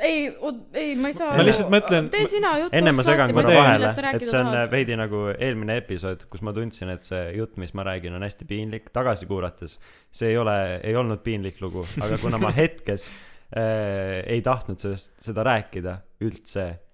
ei, 0.00 0.32
ei, 0.74 0.94
ma 0.98 1.10
ei 1.12 1.14
saa. 1.14 1.36
Ma 1.38 1.44
lihtsalt 1.46 1.70
mõtlen- 1.70 2.08
tee 2.10 2.26
sina 2.30 2.56
juttu. 2.58 2.76
enne 2.76 2.92
ma 2.92 3.04
segan 3.06 3.34
korra 3.34 3.52
vahele 3.60 3.86
et 3.86 4.26
see 4.26 4.40
on 4.40 4.50
tahad. 4.50 4.72
veidi 4.72 4.96
nagu 4.98 5.28
eelmine 5.34 5.76
episood, 5.82 6.26
kus 6.30 6.42
ma 6.42 6.54
tundsin, 6.56 6.90
et 6.94 7.06
see 7.06 7.22
jutt, 7.36 7.54
mis 7.62 7.74
ma 7.74 7.86
räägin, 7.86 8.14
on 8.18 8.26
hästi 8.26 8.48
piinlik, 8.48 8.90
tagasi 8.94 9.28
kuulates 9.30 9.78
see 10.10 10.32
ei 10.34 10.40
ole, 10.40 10.58
ei 10.82 10.96
olnud 10.98 11.22
piinlik 11.22 11.62
lugu, 11.62 11.86
aga 12.02 12.18
kuna 12.22 12.42
ma 12.42 12.50
hetkes 12.62 13.10
äh, 13.54 14.24
ei 14.26 14.42
tahtnud 14.42 14.82
sellest, 14.82 15.14
seda 15.28 15.46
rääkida 15.46 16.00
üldse 16.26 16.66
äh,, 16.66 16.85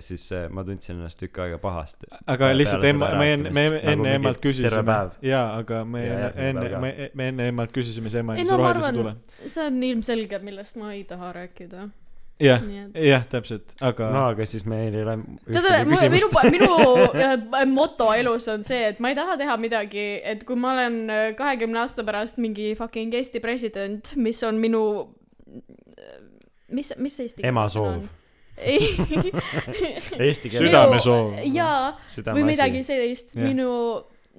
siis 0.00 0.28
äh, 0.32 0.46
ma 0.50 0.62
tundsin 0.64 0.94
ennast 0.94 1.18
tükk 1.18 1.40
aega 1.42 1.58
pahasti. 1.58 2.06
aga 2.30 2.52
lihtsalt 2.54 2.84
emma, 2.86 3.08
me 3.18 3.32
enne, 3.34 3.50
me 3.50 3.64
enne 3.82 4.14
emmalt 4.14 4.38
terve 4.38 4.52
küsisime 4.52 4.84
päev. 4.86 5.18
jaa, 5.26 5.48
aga 5.58 5.82
me 5.84 6.04
Ja 6.04 6.30
enne, 6.30 6.62
enne 6.68 6.78
me, 6.78 7.10
me 7.18 7.28
enne 7.32 7.48
emmalt 7.50 7.74
küsisime 7.74 8.12
see 8.14 8.22
ema 8.22 8.36
ei 8.36 8.44
andis 8.44 8.54
no 8.54 8.60
rohelise 8.62 8.92
tule., 8.94 9.16
see 9.42 9.66
on 9.66 9.82
ilmselge, 9.90 10.38
millest 10.46 10.78
ma 10.78 10.92
ei 10.94 11.02
taha 11.10 11.32
rääkida. 11.34 11.88
jah, 12.46 12.62
jah, 12.94 13.26
täpselt, 13.34 13.74
aga 13.82 14.14
no 14.14 14.24
aga 14.30 14.46
siis 14.46 14.66
meil 14.70 14.94
ei 14.94 15.02
ole 15.02 15.18
tead, 15.50 15.90
minu, 15.90 16.30
minu 16.54 16.72
äh, 17.26 17.66
moto 17.74 18.12
elus 18.14 18.46
on 18.54 18.62
see, 18.66 18.84
et 18.92 19.02
ma 19.02 19.10
ei 19.10 19.18
taha 19.18 19.34
teha 19.42 19.58
midagi, 19.58 20.08
et 20.22 20.46
kui 20.46 20.58
ma 20.58 20.76
olen 20.78 21.00
äh, 21.10 21.28
kahekümne 21.38 21.82
aasta 21.82 22.06
pärast 22.06 22.38
mingi 22.38 22.76
fucking 22.78 23.18
Eesti 23.18 23.42
president, 23.42 24.14
mis 24.14 24.46
on 24.46 24.62
minu, 24.62 24.84
mis, 26.70 26.94
mis 27.02 27.24
eesti 27.26 27.50
Ema 27.50 27.66
soov. 27.66 28.06
Eesti 30.24 30.50
keeles. 30.50 30.68
Südamesoov. 30.68 31.38
jaa, 31.50 31.94
või 32.30 32.44
midagi 32.46 32.84
sellist, 32.86 33.34
minu 33.40 33.70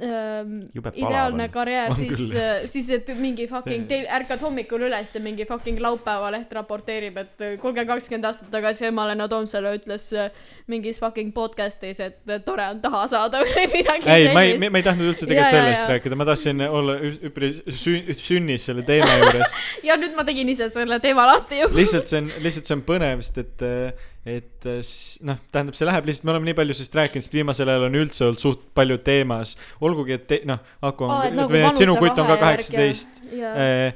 ähm, 0.02 0.60
ideaalne 0.94 1.48
karjäär, 1.50 1.94
siis 1.96 2.12
küll., 2.12 2.66
siis 2.68 2.90
et 2.92 3.10
mingi 3.20 3.48
fucking, 3.48 3.92
ärkad 4.18 4.42
hommikul 4.44 4.88
üles 4.90 5.14
ja 5.16 5.22
mingi 5.24 5.46
fucking 5.48 5.80
laupäevaleht 5.84 6.52
raporteerib, 6.58 7.18
et 7.22 7.44
äh, 7.46 7.56
kuulge, 7.62 7.86
kakskümmend 7.88 8.28
aastat 8.28 8.52
tagasi 8.54 8.90
Ema-Lena 8.90 9.28
Toomsalu 9.32 9.76
ütles 9.80 10.10
äh, 10.16 10.32
mingis 10.72 11.00
fucking 11.00 11.32
podcast'is, 11.36 12.02
et 12.04 12.20
äh, 12.32 12.42
tore 12.46 12.68
on 12.74 12.82
taha 12.84 13.06
saada 13.12 13.44
või 13.46 13.68
midagi 13.78 14.10
ei, 14.12 14.32
ma 14.34 14.44
ei, 14.44 14.56
sellist. 14.56 14.72
ma 14.72 14.82
ei 14.82 14.88
tahtnud 14.90 15.12
üldse 15.14 15.26
Ja, 15.26 15.30
tegelikult 15.30 15.54
ja, 15.54 15.62
sellest 15.62 15.86
ja. 15.86 15.92
rääkida, 15.94 16.20
ma 16.20 16.28
tahtsin 16.32 16.66
olla 16.68 16.98
üpris 17.30 17.62
sü-, 17.70 18.18
sünnis 18.20 18.68
selle 18.70 18.84
teema 18.88 19.16
juures. 19.22 19.56
ja 19.88 19.98
nüüd 20.02 20.18
ma 20.18 20.28
tegin 20.28 20.52
ise 20.52 20.68
selle 20.74 21.00
teema 21.04 21.28
lahti 21.32 21.64
ju. 21.64 21.72
lihtsalt 21.76 22.12
see 22.12 22.24
on, 22.24 22.34
lihtsalt 22.44 22.70
see 22.70 22.78
on 22.78 22.84
põnev, 22.88 23.24
sest 23.26 23.42
et, 23.46 23.66
et 24.26 24.66
s- 24.82 25.20
noh, 25.22 25.38
tähendab, 25.54 25.76
see 25.78 25.86
läheb 25.86 26.08
lihtsalt, 26.10 26.24
me 26.26 26.32
oleme 26.34 26.48
nii 26.50 26.58
palju 26.58 26.74
sellest 26.74 26.96
rääkinud, 26.98 27.26
sest 27.28 27.36
viimasel 27.38 27.70
ajal 27.70 27.84
on 27.92 27.98
üldse 28.02 28.24
olnud 28.26 28.42
suht 28.42 28.64
palju 28.74 28.98
teemas. 29.06 29.56
olgugi, 29.86 30.14
et 30.18 30.28
te, 30.28 30.40
noh, 30.50 30.60
Aku 30.82 31.06
Aa, 31.06 31.24
et 31.28 31.32
on 31.36 31.40
nagu, 31.44 31.54
või 31.54 31.62
et 31.70 31.78
sinu 31.84 31.94
kutt 32.02 32.18
on 32.20 32.26
ka 32.32 32.34
ja- 32.40 32.42
kaheksateist. 32.48 33.22
jaa. 33.38 33.92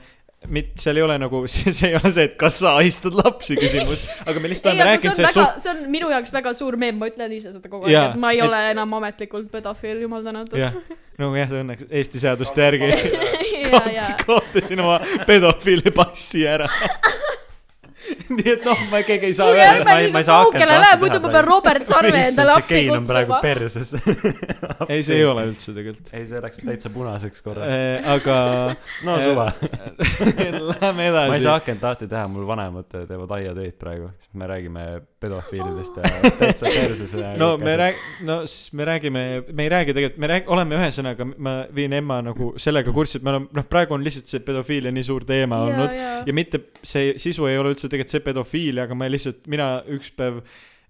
mitte, 0.47 0.77
seal 0.79 0.95
ei 0.95 1.03
ole 1.03 1.17
nagu, 1.19 1.41
see 1.51 1.73
ei 1.89 1.95
ole 1.97 2.11
see, 2.15 2.23
et 2.29 2.37
kas 2.39 2.59
sa 2.61 2.75
ahistad 2.79 3.11
lapsi 3.17 3.57
küsimus, 3.59 4.05
aga 4.23 4.39
me 4.39 4.47
lihtsalt 4.53 4.71
oleme 4.75 4.85
rääkinud 4.93 5.11
on 5.11 5.17
sellest 5.17 5.35
suht, 5.39 5.57
see 5.65 5.73
on 5.73 5.81
minu 5.91 6.07
jaoks 6.13 6.31
väga 6.31 6.53
suur 6.55 6.77
meem, 6.79 6.95
ma 7.01 7.09
ütlen 7.09 7.33
ise 7.35 7.51
seda 7.51 7.67
kogu 7.67 7.89
aeg, 7.89 7.97
et 8.13 8.21
ma 8.21 8.31
ei 8.31 8.39
et- 8.39 8.45
ole 8.47 8.61
enam 8.71 8.93
ametlikult 9.01 9.49
pedofiil, 9.51 9.99
jumal 10.05 10.23
tänatud. 10.23 10.61
jah, 10.61 10.77
no 11.19 11.33
jah, 11.35 11.51
õnneks 11.59 11.89
Eesti 11.91 12.21
seaduste 12.23 12.61
järgi 12.69 12.87
ja, 12.87 13.81
ja, 13.97 14.05
kaotasin 14.23 14.79
oma 14.85 15.01
pedofiili 15.27 15.91
passi 15.91 16.45
ära. 16.47 16.69
nii 18.29 18.51
et 18.53 18.65
noh, 18.67 18.81
ma 18.91 19.01
keegi 19.07 19.29
ei 19.29 19.35
saa 19.37 19.49
öelda, 19.53 19.67
ärme 19.73 19.85
ma 19.87 19.95
ei- 19.97 20.03
liiga 20.05 20.13
ma 20.15 20.21
ei 20.23 20.27
saa 20.29 20.39
kaugele 20.43 20.65
akent 20.69 20.83
lähe, 20.85 20.99
muidu 21.03 21.19
ma 21.23 21.31
pean. 21.35 21.47
Robert 21.49 21.87
Sarve 21.89 22.13
endale 22.13 22.53
see 22.55 22.61
appi 22.63 22.73
kein 22.75 22.91
on 22.95 23.07
praegu 23.09 23.33
kutsuma. 23.33 23.41
perses. 23.41 23.93
ei, 24.93 25.03
see 25.07 25.17
ei 25.19 25.25
ole 25.25 25.45
üldse 25.49 25.73
tegelikult. 25.75 26.13
ei, 26.13 26.25
see 26.29 26.41
läks 26.45 26.61
täitsa 26.63 26.91
punaseks 26.93 27.45
korra. 27.45 27.69
aga 28.15 28.37
no 29.07 29.17
eh, 29.17 29.27
suva. 29.27 29.47
lähme 30.73 30.93
ma 30.93 31.03
ei 31.03 31.11
edasi 31.13 31.43
saa. 31.45 31.57
akent 31.59 31.83
lahti 31.89 32.07
teha, 32.11 32.25
mul 32.31 32.47
vanemad 32.49 32.89
teevad 32.93 33.31
aiatöid 33.39 33.77
praegu. 33.81 34.11
me 34.33 34.45
räägime 34.47 34.83
pedofiilidest 35.19 35.95
ja 35.97 36.09
täitsa 36.37 36.67
perses 36.69 37.13
ja. 37.17 37.31
no 37.37 37.55
me 37.57 37.73
rääg-, 37.79 38.01
no 38.27 38.35
siis 38.45 38.73
me 38.77 38.85
räägime, 38.85 39.23
me 39.51 39.63
ei 39.65 39.69
räägi 39.73 39.93
tegelikult, 39.97 40.19
me 40.21 40.27
rääg-, 40.29 40.51
oleme 40.53 40.77
ühesõnaga, 40.77 41.25
ma 41.37 41.53
viin 41.75 41.93
Emma 41.97 42.19
nagu 42.23 42.51
sellega 42.61 42.93
kurssi, 42.95 43.17
et 43.19 43.25
me 43.25 43.33
oleme, 43.33 43.49
noh, 43.57 43.65
praegu 43.69 43.97
on 43.97 44.05
lihtsalt 44.05 44.29
see 44.29 44.43
pedofiilia 44.45 44.93
nii 44.93 45.03
suur 45.07 45.25
teema 45.27 45.63
olnud 45.65 45.95
ja 46.29 46.35
mitte 46.37 46.61
see 46.85 47.15
sisu 47.19 47.49
ei 47.49 47.57
ole 47.57 47.73
üldse 47.73 47.89
tegelikult 47.89 48.13
see 48.13 48.18
pedofiilia, 48.25 48.85
aga 48.87 48.97
ma 48.97 49.09
lihtsalt, 49.09 49.43
mina 49.51 49.69
üks 49.95 50.11
päev, 50.15 50.41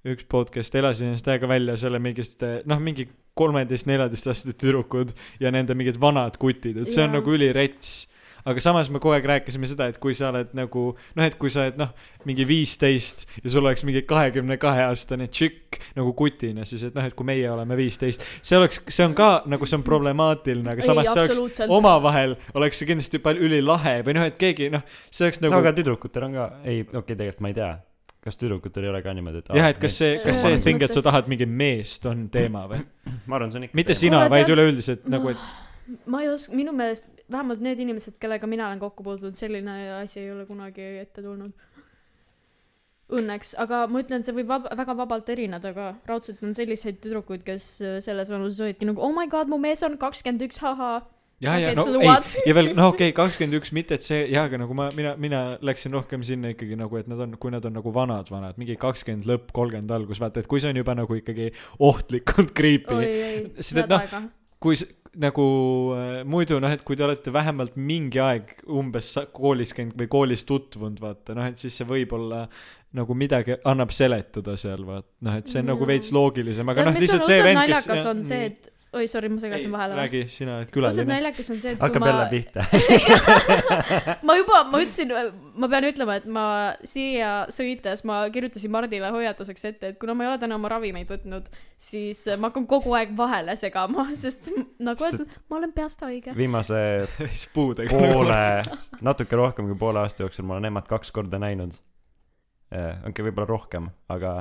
üks 0.08 0.28
podcast 0.32 0.76
elasin 0.80 1.12
ennast 1.12 1.28
täiega 1.28 1.50
välja 1.50 1.76
selle 1.80 2.00
mingist, 2.04 2.44
noh, 2.70 2.80
mingi 2.84 3.10
kolmeteist-neljateistaastased 3.40 4.58
tüdrukud 4.60 5.14
ja 5.40 5.52
nende 5.54 5.76
mingid 5.78 6.00
vanad 6.02 6.38
kutid, 6.42 6.78
et 6.78 6.92
see 6.92 7.04
on 7.04 7.14
Jaa. 7.14 7.20
nagu 7.20 7.36
ülirets 7.36 8.09
aga 8.48 8.64
samas 8.64 8.90
me 8.92 9.02
kogu 9.02 9.16
aeg 9.16 9.28
rääkisime 9.30 9.68
seda, 9.70 9.90
et 9.92 10.00
kui 10.02 10.16
sa 10.18 10.30
oled 10.32 10.54
nagu 10.58 10.86
noh, 10.96 11.24
et 11.26 11.36
kui 11.40 11.52
sa 11.54 11.66
oled 11.66 11.80
noh, 11.82 11.92
mingi 12.28 12.46
viisteist 12.48 13.26
ja 13.42 13.52
sul 13.52 13.66
oleks 13.66 13.84
mingi 13.88 14.04
kahekümne 14.08 14.60
kahe 14.62 14.86
aastane 14.88 15.30
tšikk 15.32 15.80
nagu 15.98 16.14
kutina, 16.18 16.66
siis 16.70 16.86
et 16.88 16.96
noh, 16.98 17.06
et 17.06 17.16
kui 17.18 17.28
meie 17.28 17.50
oleme 17.52 17.78
viisteist, 17.80 18.26
see 18.42 18.60
oleks, 18.60 18.82
see 18.88 19.06
on 19.08 19.16
ka 19.18 19.30
nagu 19.50 19.70
see 19.70 19.80
on 19.80 19.86
problemaatiline, 19.88 20.72
aga 20.72 20.84
Ei, 20.84 20.88
samas 20.88 21.12
see 21.12 21.26
oleks 21.26 21.62
omavahel 21.68 22.38
oleks 22.58 22.82
see 22.82 22.90
kindlasti 22.90 23.22
palju 23.24 23.50
ülilahe 23.50 24.00
või 24.08 24.18
noh, 24.20 24.28
et 24.30 24.40
keegi 24.40 24.72
noh, 24.74 24.86
see 25.10 25.28
oleks 25.28 25.44
nagu 25.44 25.56
no 25.56 25.62
aga 25.64 25.76
tüdrukutel 25.78 26.30
on 26.30 26.40
ka, 26.40 26.50
ei, 26.64 26.84
okei 26.88 27.04
okay,, 27.04 27.16
tegelikult 27.16 27.46
ma 27.46 27.54
ei 27.54 27.60
tea. 27.60 27.72
kas 28.24 28.36
tüdrukutel 28.40 28.84
ei 28.86 28.92
ole 28.92 29.02
ka 29.04 29.14
niimoodi, 29.16 29.44
et 29.44 29.56
jah, 29.60 29.72
et 29.74 29.80
kas 29.82 30.02
see, 30.02 30.18
kas 30.24 30.44
see 30.44 30.60
thing, 30.64 30.84
et 30.84 30.96
sa 30.96 31.04
tahad 31.06 31.30
mingi 31.32 31.48
meest 31.48 32.06
on 32.10 32.28
teema 32.32 32.66
või? 32.72 32.84
ma 33.26 33.40
arvan, 33.40 33.52
see 33.54 33.62
on 33.62 33.70
ikka 33.70 33.80
mitte 33.80 33.96
teema. 33.96 34.04
sina, 34.04 34.26
vaid 34.32 34.52
üleüldiselt 34.52 35.08
nagu, 35.12 35.32
et 35.34 36.06
ma 36.10 36.24
ei 36.24 36.30
oska, 36.34 36.56
minu 36.58 36.76
meelest 36.76 37.08
vähemalt 37.32 37.64
need 37.64 37.82
inimesed, 37.84 38.18
kellega 38.22 38.48
mina 38.50 38.68
olen 38.68 38.82
kokku 38.82 39.06
puutunud, 39.06 39.38
selline 39.38 39.76
asi 40.00 40.24
ei 40.24 40.32
ole 40.34 40.46
kunagi 40.50 40.86
ette 41.02 41.24
tulnud. 41.26 41.54
Õnneks, 43.10 43.56
aga 43.58 43.86
ma 43.90 44.04
ütlen, 44.04 44.22
see 44.26 44.36
võib 44.38 44.52
vab-, 44.52 44.68
väga 44.78 44.94
vabalt 44.98 45.30
erineda, 45.34 45.72
aga 45.74 45.94
raudselt 46.10 46.44
on 46.46 46.52
selliseid 46.58 47.00
tüdrukuid, 47.02 47.42
kes 47.46 47.70
äh, 47.82 47.96
selles 48.06 48.30
vanuses 48.30 48.62
olidki 48.62 48.86
nagu 48.86 49.02
oh 49.02 49.16
my 49.16 49.26
god, 49.32 49.50
mu 49.50 49.58
mees 49.62 49.82
on 49.86 49.96
kakskümmend 49.98 50.46
üks, 50.46 50.60
haha. 50.62 50.92
ja, 51.42 51.56
ja 51.58 51.72
no 51.74 51.88
ei 51.90 51.96
luad., 51.96 52.30
ja 52.46 52.54
veel 52.54 52.70
no 52.78 52.92
okei 52.92 53.10
okay,, 53.10 53.16
kakskümmend 53.18 53.58
üks, 53.58 53.74
mitte 53.74 53.98
et 53.98 54.06
see, 54.06 54.22
jaa, 54.30 54.46
aga 54.46 54.62
nagu 54.62 54.78
ma, 54.78 54.92
mina, 54.94 55.16
mina 55.18 55.42
läksin 55.66 55.98
rohkem 55.98 56.22
sinna 56.28 56.54
ikkagi 56.54 56.78
nagu, 56.78 57.02
et 57.02 57.10
nad 57.10 57.26
on, 57.26 57.34
kui 57.42 57.50
nad 57.56 57.66
on 57.66 57.80
nagu 57.80 57.96
vanad, 57.98 58.30
vanad, 58.30 58.62
mingi 58.62 58.78
kakskümmend 58.78 59.26
lõpp, 59.30 59.50
kolmkümmend 59.58 59.98
algus, 59.98 60.22
vaata, 60.22 60.46
et 60.46 60.52
kui 60.52 60.62
see 60.62 60.70
on 60.70 60.84
juba 60.84 60.94
nagu 61.02 61.18
ikkagi 61.18 61.50
ohtlikult 61.90 62.54
creepy 62.54 63.02
ei, 63.02 63.44
Sest 63.58 63.88
et 63.88 63.90
noh, 63.90 64.30
kui 64.62 64.78
nagu 65.18 65.46
äh, 65.96 66.24
muidu 66.28 66.60
noh, 66.62 66.72
et 66.74 66.84
kui 66.86 66.98
te 67.00 67.06
olete 67.06 67.34
vähemalt 67.34 67.78
mingi 67.80 68.22
aeg 68.22 68.60
umbes 68.70 69.16
koolis 69.34 69.74
käinud 69.78 69.98
või 70.00 70.10
koolis 70.12 70.46
tutvunud, 70.50 71.00
vaata 71.02 71.38
noh, 71.38 71.48
et 71.50 71.62
siis 71.62 71.80
see 71.80 71.88
võib-olla 71.90 72.46
nagu 72.98 73.16
midagi 73.18 73.58
annab 73.70 73.94
seletada 73.94 74.56
seal, 74.58 74.86
vaat 74.88 75.08
noh, 75.26 75.38
et 75.40 75.50
see 75.50 75.62
on 75.62 75.72
nagu 75.74 75.86
Jaa. 75.86 75.92
veits 75.94 76.12
loogilisem, 76.16 76.70
aga 76.74 76.84
tead, 76.84 76.92
noh, 76.92 77.02
lihtsalt 77.04 77.30
see 77.30 77.40
vend, 77.46 77.62
kes 77.64 77.88
naljakas 77.88 78.12
on 78.12 78.24
see, 78.28 78.52
et 78.52 78.72
oi, 78.94 79.08
sorry, 79.08 79.30
ma 79.30 79.40
segasin 79.42 79.72
vahele. 79.72 79.96
räägi 79.96 80.22
sina, 80.34 80.60
et 80.64 80.72
õudselt 80.72 80.74
külaline. 80.74 81.06
naljakas 81.14 81.52
on 81.54 81.60
see, 81.62 81.74
et 81.76 81.82
hakkab 81.84 82.04
ma 82.04 82.10
jälle 82.10 82.26
pihta. 82.32 82.66
ma 84.28 84.36
juba, 84.40 84.62
ma 84.72 84.82
ütlesin, 84.82 85.14
ma 85.62 85.70
pean 85.72 85.88
ütlema, 85.92 86.16
et 86.20 86.28
ma 86.38 86.46
siia 86.88 87.32
sõites 87.54 88.04
ma 88.10 88.22
kirjutasin 88.34 88.74
Mardile 88.74 89.12
hoiatuseks 89.14 89.68
ette, 89.70 89.94
et 89.94 90.00
kuna 90.02 90.16
ma 90.18 90.26
ei 90.26 90.32
ole 90.32 90.42
täna 90.42 90.58
oma 90.58 90.72
ravimeid 90.74 91.12
võtnud, 91.14 91.52
siis 91.78 92.24
ma 92.36 92.50
hakkan 92.50 92.66
kogu 92.70 92.96
aeg 92.98 93.14
vahele 93.18 93.56
segama, 93.60 94.08
sest 94.24 94.50
nagu 94.82 95.10
öeldud, 95.10 95.38
ma 95.52 95.62
olen 95.62 95.76
peast 95.76 96.06
haige. 96.06 96.34
viimase 96.38 96.82
poole, 97.56 98.44
natuke 99.06 99.38
rohkem 99.38 99.70
kui 99.70 99.78
poole 99.80 100.02
aasta 100.02 100.26
jooksul 100.26 100.50
ma 100.50 100.58
olen 100.58 100.72
emmat 100.74 100.90
kaks 100.90 101.14
korda 101.14 101.42
näinud. 101.42 101.78
ongi 103.06 103.24
võib-olla 103.26 103.50
rohkem, 103.50 103.94
aga 104.14 104.34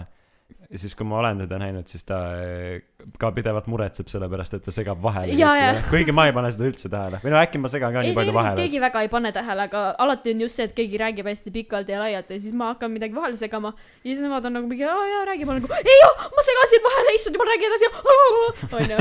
siis, 0.77 0.93
kui 0.93 1.07
ma 1.09 1.17
olen 1.23 1.39
teda 1.41 1.57
näinud, 1.63 1.87
siis 1.89 2.05
ta 2.05 2.17
eh, 2.37 2.83
ka 3.21 3.31
pidevalt 3.33 3.69
muretseb 3.73 4.11
selle 4.13 4.27
pärast, 4.29 4.53
et 4.59 4.65
ta 4.67 4.73
segab 4.75 5.01
vahele. 5.01 5.33
Kuigi 5.93 6.13
ma 6.13 6.27
ei 6.29 6.35
pane 6.37 6.51
seda 6.53 6.67
üldse 6.69 6.91
tähele 6.93 7.21
või 7.23 7.33
no 7.33 7.39
äkki 7.41 7.61
ma 7.63 7.71
segan 7.73 7.95
ka 7.95 8.03
ei, 8.03 8.11
nii 8.11 8.19
palju 8.19 8.35
vahele. 8.37 8.59
keegi 8.61 8.83
väga 8.83 9.03
ei 9.07 9.09
pane 9.13 9.33
tähele, 9.33 9.65
aga 9.71 9.85
alati 10.05 10.35
on 10.35 10.43
just 10.45 10.61
see, 10.61 10.67
et 10.69 10.75
keegi 10.77 11.01
räägib 11.01 11.31
hästi 11.31 11.53
pikalt 11.55 11.89
ja 11.89 12.03
laialt 12.03 12.29
ja 12.35 12.41
siis 12.43 12.53
ma 12.57 12.73
hakkan 12.75 12.93
midagi 12.93 13.17
vahele 13.17 13.41
segama 13.41 13.73
ja 13.73 14.11
siis 14.11 14.21
nemad 14.25 14.45
on 14.51 14.59
nagu 14.59 14.69
mingi 14.69 14.85
aa 14.85 15.07
jaa 15.13 15.23
räägi, 15.31 15.49
ma 15.49 15.57
olen 15.57 15.65
nagu 15.65 15.81
ei 15.95 15.97
jah, 16.03 16.27
ma 16.37 16.45
segasin 16.51 16.85
vahele, 16.89 17.17
issand 17.17 17.39
jumal, 17.41 17.51
räägi 17.55 17.71
edasi, 17.71 17.91
onju. 18.83 19.01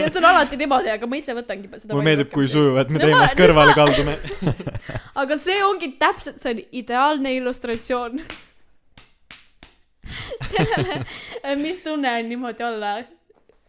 ja 0.00 0.08
see 0.08 0.22
on 0.22 0.30
alati 0.30 0.60
niimoodi, 0.62 0.92
aga 0.94 1.10
ma 1.10 1.20
ise 1.20 1.36
võtangi 1.36 1.68
seda 1.74 1.92
mulle 1.92 2.08
meeldib, 2.08 2.32
kui 2.32 2.48
sujuvalt 2.48 2.88
me 2.88 3.02
No 3.02 3.04
ma- 3.04 3.12
teemast 3.12 3.36
kõrvale 3.36 3.76
kaldume. 3.76 4.16
aga 5.24 5.36
see 5.42 5.60
ongi 5.68 5.92
täpselt, 6.00 6.40
see 6.40 6.54
on 6.56 6.64
ideaalne 6.80 7.36
illustratsioon 7.42 8.24
sellele, 10.48 11.04
mis 11.62 11.78
tunne 11.78 12.18
on 12.18 12.28
niimoodi 12.28 12.64
olla. 12.64 12.96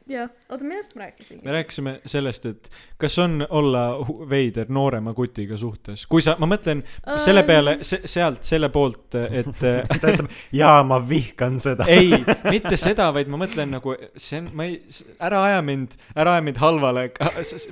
jah, 0.09 0.29
oota, 0.49 0.65
millest 0.65 0.95
ma 0.95 1.05
rääkisin? 1.05 1.39
me 1.43 1.51
rääkisime 1.51 1.93
sellest, 2.05 2.45
et 2.45 2.69
kas 3.01 3.17
on 3.19 3.45
olla 3.49 3.83
veider 4.29 4.69
noorema 4.69 5.13
kutiga 5.13 5.57
suhtes, 5.57 6.05
kui 6.09 6.21
sa, 6.21 6.35
ma 6.39 6.49
mõtlen 6.49 6.83
selle 7.21 7.43
peale, 7.47 7.77
sealt 7.81 8.45
selle 8.45 8.69
poolt, 8.73 9.17
et 9.17 9.49
ta 9.59 10.11
ütleb, 10.13 10.29
jaa, 10.55 10.83
ma 10.87 10.99
vihkan 11.09 11.57
seda. 11.61 11.87
ei, 11.97 12.13
mitte 12.49 12.77
seda, 12.79 13.09
vaid 13.15 13.31
ma 13.31 13.39
mõtlen 13.41 13.73
nagu 13.73 13.95
see 14.13 14.43
on, 14.43 14.51
ma 14.57 14.69
ei, 14.69 14.79
ära 15.25 15.41
aja 15.49 15.63
mind, 15.65 15.97
ära 16.15 16.37
aja 16.37 16.45
mind 16.45 16.61
halvale, 16.61 17.07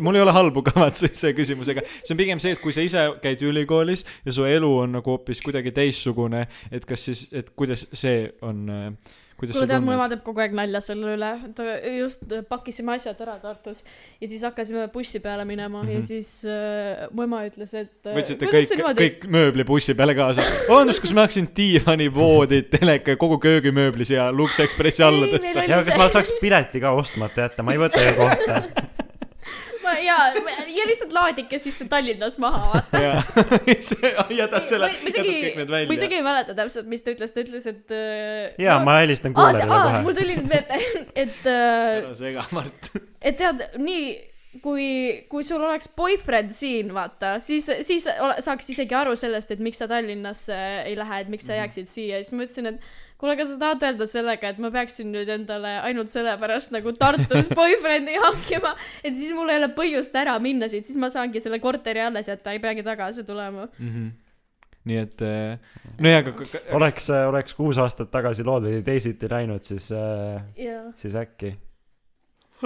mul 0.03 0.19
ei 0.19 0.25
ole 0.25 0.35
halbu 0.35 0.65
kavatsusi 0.71 1.13
selle 1.23 1.37
küsimusega. 1.37 1.85
see 2.01 2.15
on 2.15 2.21
pigem 2.21 2.41
see, 2.43 2.55
et 2.57 2.63
kui 2.63 2.75
sa 2.75 2.85
ise 2.85 3.05
käid 3.23 3.43
ülikoolis 3.45 4.07
ja 4.25 4.33
su 4.35 4.47
elu 4.49 4.71
on 4.85 4.97
nagu 4.97 5.13
hoopis 5.13 5.43
kuidagi 5.45 5.73
teistsugune, 5.75 6.47
et 6.71 6.87
kas 6.89 7.09
siis, 7.09 7.27
et 7.35 7.53
kuidas 7.57 7.85
see 7.93 8.25
on, 8.41 8.65
kuidas 9.43 9.57
kuule, 9.57 9.69
tead, 9.69 9.85
mu 9.85 9.93
ema 9.95 10.07
teeb 10.11 10.23
kogu 10.25 10.43
aeg 10.43 10.55
nalja 10.57 10.81
selle 10.83 11.15
üle, 11.17 11.31
ta 11.57 11.65
just 11.93 12.23
pakkisime 12.49 12.95
asjad 12.95 13.19
ära 13.25 13.35
Tartus 13.43 13.83
ja 13.83 14.29
siis 14.29 14.45
hakkasime 14.47 14.87
bussi 14.93 15.21
peale 15.23 15.45
minema 15.45 15.81
mm 15.81 15.89
-hmm. 15.89 15.95
ja 15.95 16.01
siis 16.01 16.31
äh, 16.47 17.09
mu 17.11 17.27
ema 17.27 17.43
ütles, 17.47 17.73
et 17.73 18.07
äh, 18.07 18.15
võtsite 18.17 18.49
kõik 18.51 18.73
kõik 19.01 19.27
mööbli 19.27 19.67
bussi 19.67 19.93
peale 19.93 20.15
kaasa. 20.15 20.45
vabandust, 20.69 21.03
kas 21.03 21.13
ma 21.13 21.27
saaksin 21.27 21.51
diivani, 21.57 22.09
voodi, 22.13 22.63
teleka 22.71 23.17
ja 23.17 23.17
kogu 23.17 23.37
köögimööbli 23.37 24.05
siia 24.05 24.31
Lux 24.31 24.59
Expressi 24.59 25.03
alla 25.03 25.27
tõsta? 25.27 25.67
ja 25.67 25.83
kas 25.83 25.97
ma 25.97 26.09
saaks 26.09 26.33
pileti 26.41 26.79
ka 26.79 26.91
ostmata 26.91 27.47
jätta, 27.47 27.63
ma 27.63 27.75
ei 27.75 27.83
võta 27.85 28.01
ju 28.01 28.17
kohta. 28.17 28.63
ma 29.93 30.01
jaa, 30.03 30.25
ja 30.73 30.87
lihtsalt 30.89 31.13
laadike 31.15 31.59
siis 31.61 31.77
see 31.81 31.89
Tallinnas 31.91 32.37
maha, 32.41 32.63
vaata. 32.73 33.01
jätad 34.41 34.67
selle, 34.69 34.89
ma 34.89 35.13
jätad 35.13 35.13
isegi 35.13 35.37
kõik 35.37 35.61
need, 35.61 35.69
ma 35.69 35.77
välja 35.77 35.97
isegi. 35.99 36.19
ei 36.19 36.25
mäleta 36.25 36.57
täpselt, 36.57 36.89
mis 36.91 37.05
ta 37.05 37.13
ütles, 37.15 37.33
ta 37.35 37.45
ütles, 37.45 37.69
et 37.69 37.95
äh, 37.95 38.59
jaa, 38.65 38.79
ma 38.85 38.99
helistan 39.03 39.37
aa, 39.37 39.53
kohe 39.61 40.03
mul. 40.03 40.17
tuli 40.17 40.37
nüüd 40.39 40.51
meelde, 40.51 40.83
et 41.25 41.41
äh, 41.47 41.97
ära 42.01 42.13
sega, 42.17 42.45
Mart. 42.55 42.93
et 43.21 43.39
tead, 43.39 43.65
nii 43.81 44.05
kui, 44.61 44.87
kui 45.31 45.45
sul 45.45 45.63
oleks 45.63 45.89
boyfriend 45.97 46.53
siin, 46.53 46.91
vaata, 46.93 47.37
siis, 47.43 47.69
siis 47.85 48.05
ole, 48.13 48.37
saaks 48.43 48.69
isegi 48.73 48.97
aru 48.97 49.15
sellest, 49.19 49.53
et 49.55 49.63
miks 49.63 49.81
sa 49.81 49.89
Tallinnasse 49.89 50.59
ei 50.83 50.97
lähe, 50.99 51.23
et 51.23 51.31
miks 51.33 51.47
sa 51.49 51.57
jääksid 51.57 51.89
siia 51.91 52.19
ja 52.19 52.25
siis 52.25 52.35
ma 52.35 52.45
ütlesin, 52.45 52.73
et 52.73 52.93
kuule, 53.23 53.37
kas 53.39 53.53
sa 53.53 53.59
tahad 53.61 53.83
öelda 53.87 54.07
sellega, 54.09 54.51
et 54.51 54.59
ma 54.59 54.69
peaksin 54.73 55.07
nüüd 55.15 55.29
endale 55.31 55.77
ainult 55.87 56.11
sellepärast 56.11 56.73
nagu 56.75 56.91
Tartus 56.99 57.47
boyfriend'i 57.55 58.17
hankima, 58.19 58.73
et 59.03 59.15
siis 59.15 59.31
mul 59.37 59.49
ei 59.53 59.61
ole 59.61 59.69
põhjust 59.77 60.15
ära 60.19 60.35
minna 60.43 60.67
siit, 60.71 60.89
siis 60.89 60.99
ma 60.99 61.07
saangi 61.13 61.39
selle 61.43 61.61
korteri 61.63 62.03
alles 62.03 62.27
jätta, 62.27 62.51
ei 62.51 62.59
peagi 62.63 62.83
tagasi 62.83 63.23
tulema. 63.23 63.69
mm. 63.79 63.89
-hmm. 63.93 64.11
nii 64.91 64.97
et 64.99 65.21
äh, 65.23 65.59
nojah, 66.03 66.19
aga 66.25 66.31
k- 66.35 66.49
k- 66.51 66.63
oleks, 66.75 67.09
oleks 67.09 67.53
kuus 67.55 67.77
aastat 67.79 68.11
tagasi 68.11 68.43
lood 68.43 68.63
veidi 68.67 68.83
teisiti 68.83 69.29
läinud, 69.31 69.63
siis, 69.63 69.87
jaa. 70.57 70.83
siis 70.95 71.15
äkki. 71.15 71.55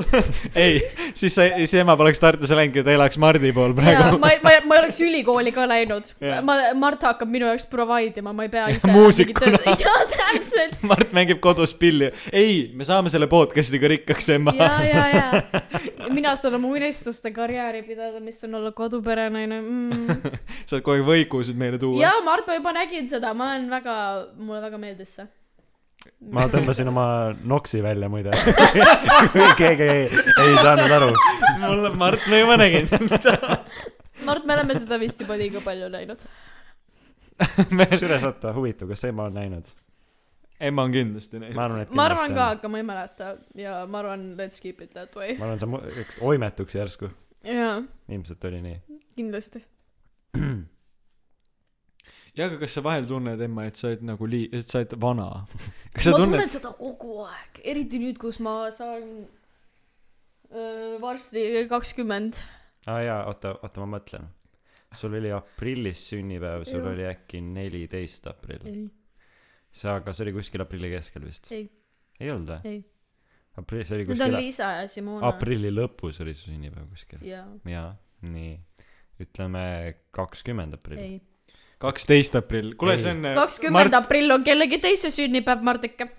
ei, 0.55 0.81
siis 1.13 1.35
sa, 1.35 1.45
siis 1.57 1.73
ema 1.81 1.95
poleks 1.97 2.19
Tartusse 2.21 2.55
läinud 2.57 2.75
ja 2.79 2.83
ta 2.85 2.93
elaks 2.93 3.17
Mardi 3.21 3.51
pool 3.55 3.73
jaa, 3.73 3.77
praegu. 3.79 4.19
ma, 4.21 4.31
ma, 4.43 4.53
ma 4.65 4.77
ei 4.77 4.81
oleks 4.83 4.99
ülikooli 5.03 5.53
ka 5.55 5.65
läinud 5.69 6.11
Jaa.. 6.23 6.41
ma, 6.45 6.57
Mart 6.77 7.05
hakkab 7.07 7.31
minu 7.31 7.49
jaoks 7.49 7.67
provide 7.71 8.21
ima, 8.21 8.33
ma 8.35 8.45
ei 8.47 8.51
pea 8.53 8.67
ise. 8.75 8.91
muusikuna. 8.93 9.61
jaa, 9.81 9.97
täpselt. 10.13 10.77
Mart 10.89 11.13
mängib 11.17 11.41
kodus 11.43 11.73
pilli. 11.77 12.11
ei, 12.31 12.67
me 12.77 12.87
saame 12.87 13.11
selle 13.13 13.29
podcast'iga 13.31 13.91
rikkaks, 13.95 14.29
ema. 14.37 14.53
ja, 14.57 14.71
ja, 14.85 15.07
ja. 15.15 15.71
mina 16.13 16.35
saan 16.39 16.59
oma 16.59 16.71
unistuste 16.77 17.31
karjääri 17.35 17.83
pidada, 17.87 18.21
mis 18.23 18.43
on 18.47 18.59
olla 18.61 18.71
koduperenaine 18.75 19.61
mm. 19.61 20.31
saad 20.69 20.85
kogu 20.85 20.99
aeg 20.99 21.09
võikusid 21.09 21.57
meile 21.59 21.81
tuua. 21.81 22.01
ja 22.05 22.13
Mart, 22.25 22.47
ma 22.47 22.59
juba 22.59 22.75
nägin 22.77 23.09
seda, 23.11 23.33
ma 23.37 23.53
olen 23.53 23.69
väga, 23.73 23.97
mulle 24.37 24.61
väga 24.69 24.81
meeldis 24.81 25.17
see. 25.19 25.29
Ma 26.33 26.45
tõmbasin 26.53 26.91
oma 26.91 27.07
noksi 27.47 27.81
välja 27.83 28.09
muide. 28.11 28.35
kui 29.33 29.47
keegi 29.59 29.87
ei, 29.87 30.05
ei 30.43 30.53
saanud 30.61 30.93
aru. 30.99 31.09
mulle, 31.63 31.93
Mart, 31.95 32.27
ma 32.29 32.41
juba 32.41 32.59
nägin 32.61 32.89
seda. 32.89 33.57
Mart, 34.27 34.45
me 34.45 34.57
oleme 34.57 34.77
seda 34.77 34.99
vist 35.01 35.21
juba 35.23 35.37
liiga 35.39 35.61
palju 35.65 35.89
näinud. 35.93 36.23
kusjuures 37.37 38.23
oota, 38.29 38.53
huvitav, 38.55 38.89
kas 38.93 39.05
ema 39.09 39.27
on 39.29 39.37
näinud? 39.37 39.73
ema 40.57 40.87
on 40.87 40.91
kindlasti 40.91 41.37
ma 41.37 41.45
näinud. 41.45 41.63
arvan, 41.63 41.81
et 41.85 41.91
ma 41.93 42.05
arvan 42.09 42.33
ka, 42.33 42.47
aga 42.55 42.71
ma 42.73 42.79
ei 42.81 42.85
mäleta 42.87 43.35
ja 43.61 43.83
ma 43.85 44.01
arvan, 44.01 44.31
let's 44.39 44.61
keep 44.61 44.81
it 44.81 44.95
that 44.97 45.13
way. 45.15 45.37
ma 45.37 45.51
arvan, 45.51 45.59
sa 45.61 46.25
oimetuks 46.25 46.79
järsku. 46.79 47.11
jaa, 47.45 47.81
ilmselt 48.09 48.49
oli 48.49 48.63
nii. 48.65 48.81
kindlasti. 49.15 49.63
ja 52.37 52.45
aga 52.45 52.59
kas 52.61 52.75
sa 52.77 52.83
vahel 52.85 53.07
tunned, 53.09 53.41
Emma, 53.41 53.65
et 53.69 53.79
sa 53.79 53.89
oled 53.91 54.03
nagu 54.05 54.27
lii-, 54.29 54.49
et 54.55 54.67
sa 54.67 54.81
oled 54.81 54.95
vana? 55.01 55.27
kas 55.93 55.99
ma 55.99 56.05
sa 56.05 56.13
tunnen 56.13 56.35
tunned, 56.37 56.53
seda 56.53 56.73
kogu 56.77 57.21
aeg, 57.25 57.61
eriti 57.73 58.01
nüüd, 58.01 58.19
kus 58.21 58.39
ma 58.45 58.55
saan 58.75 59.07
öö, 60.53 60.97
varsti 61.03 61.45
kakskümmend. 61.71 62.41
aa 62.87 62.99
jaa, 63.03 63.21
oota, 63.31 63.55
oota, 63.61 63.83
ma 63.83 63.97
mõtlen. 63.97 64.27
sul 64.97 65.17
oli 65.19 65.31
aprillis 65.33 66.03
sünnipäev, 66.13 66.67
sul 66.69 66.81
Jah. 66.81 66.91
oli 66.93 67.07
äkki 67.09 67.41
neliteist 67.43 68.29
aprill. 68.29 68.67
ei, 68.69 68.85
see, 69.71 69.89
aga 69.91 70.13
see 70.13 70.27
oli 70.27 70.37
kuskil 70.37 70.63
aprilli 70.65 70.93
keskel 70.93 71.25
vist. 71.27 71.49
ei, 71.55 71.65
ei 72.21 72.31
olnud 72.33 72.53
või? 72.53 72.75
ei. 72.75 72.83
aprill, 73.57 73.87
see 73.87 73.97
oli 73.97 74.05
Need 74.05 74.13
on 74.13 74.21
kuskil 74.21 74.39
Liisa 74.45 74.69
ja 74.81 74.85
Simona. 74.91 75.33
aprilli 75.33 75.73
lõpus 75.73 76.21
oli 76.25 76.37
su 76.37 76.51
sünnipäev 76.51 76.85
kuskil. 76.93 77.25
jaa, 77.25 77.47
jaa, 77.65 77.89
nii. 78.29 78.53
ütleme 79.25 79.65
kakskümmend 80.13 80.77
aprill. 80.77 81.17
ei. 81.77 81.83
kaksteist 81.85 82.35
aprill, 82.35 82.73
kuule, 82.75 82.93
Ei. 82.97 82.99
see 82.99 83.11
on. 83.13 83.21
kakskümmend 83.37 83.93
aprill 83.93 84.31
on 84.33 84.43
kellegi 84.43 84.79
teise 84.81 85.11
sünnipäev, 85.13 85.61
Mardike. 85.63 86.09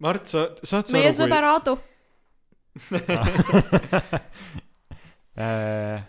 Mart, 0.00 0.26
sa, 0.26 0.46
saad 0.64 0.88
sa 0.88 0.96
meie 0.96 1.10
aru, 1.10 1.18
sõber 1.22 1.44
Aadu. 1.52 1.78
Äh, 5.40 6.02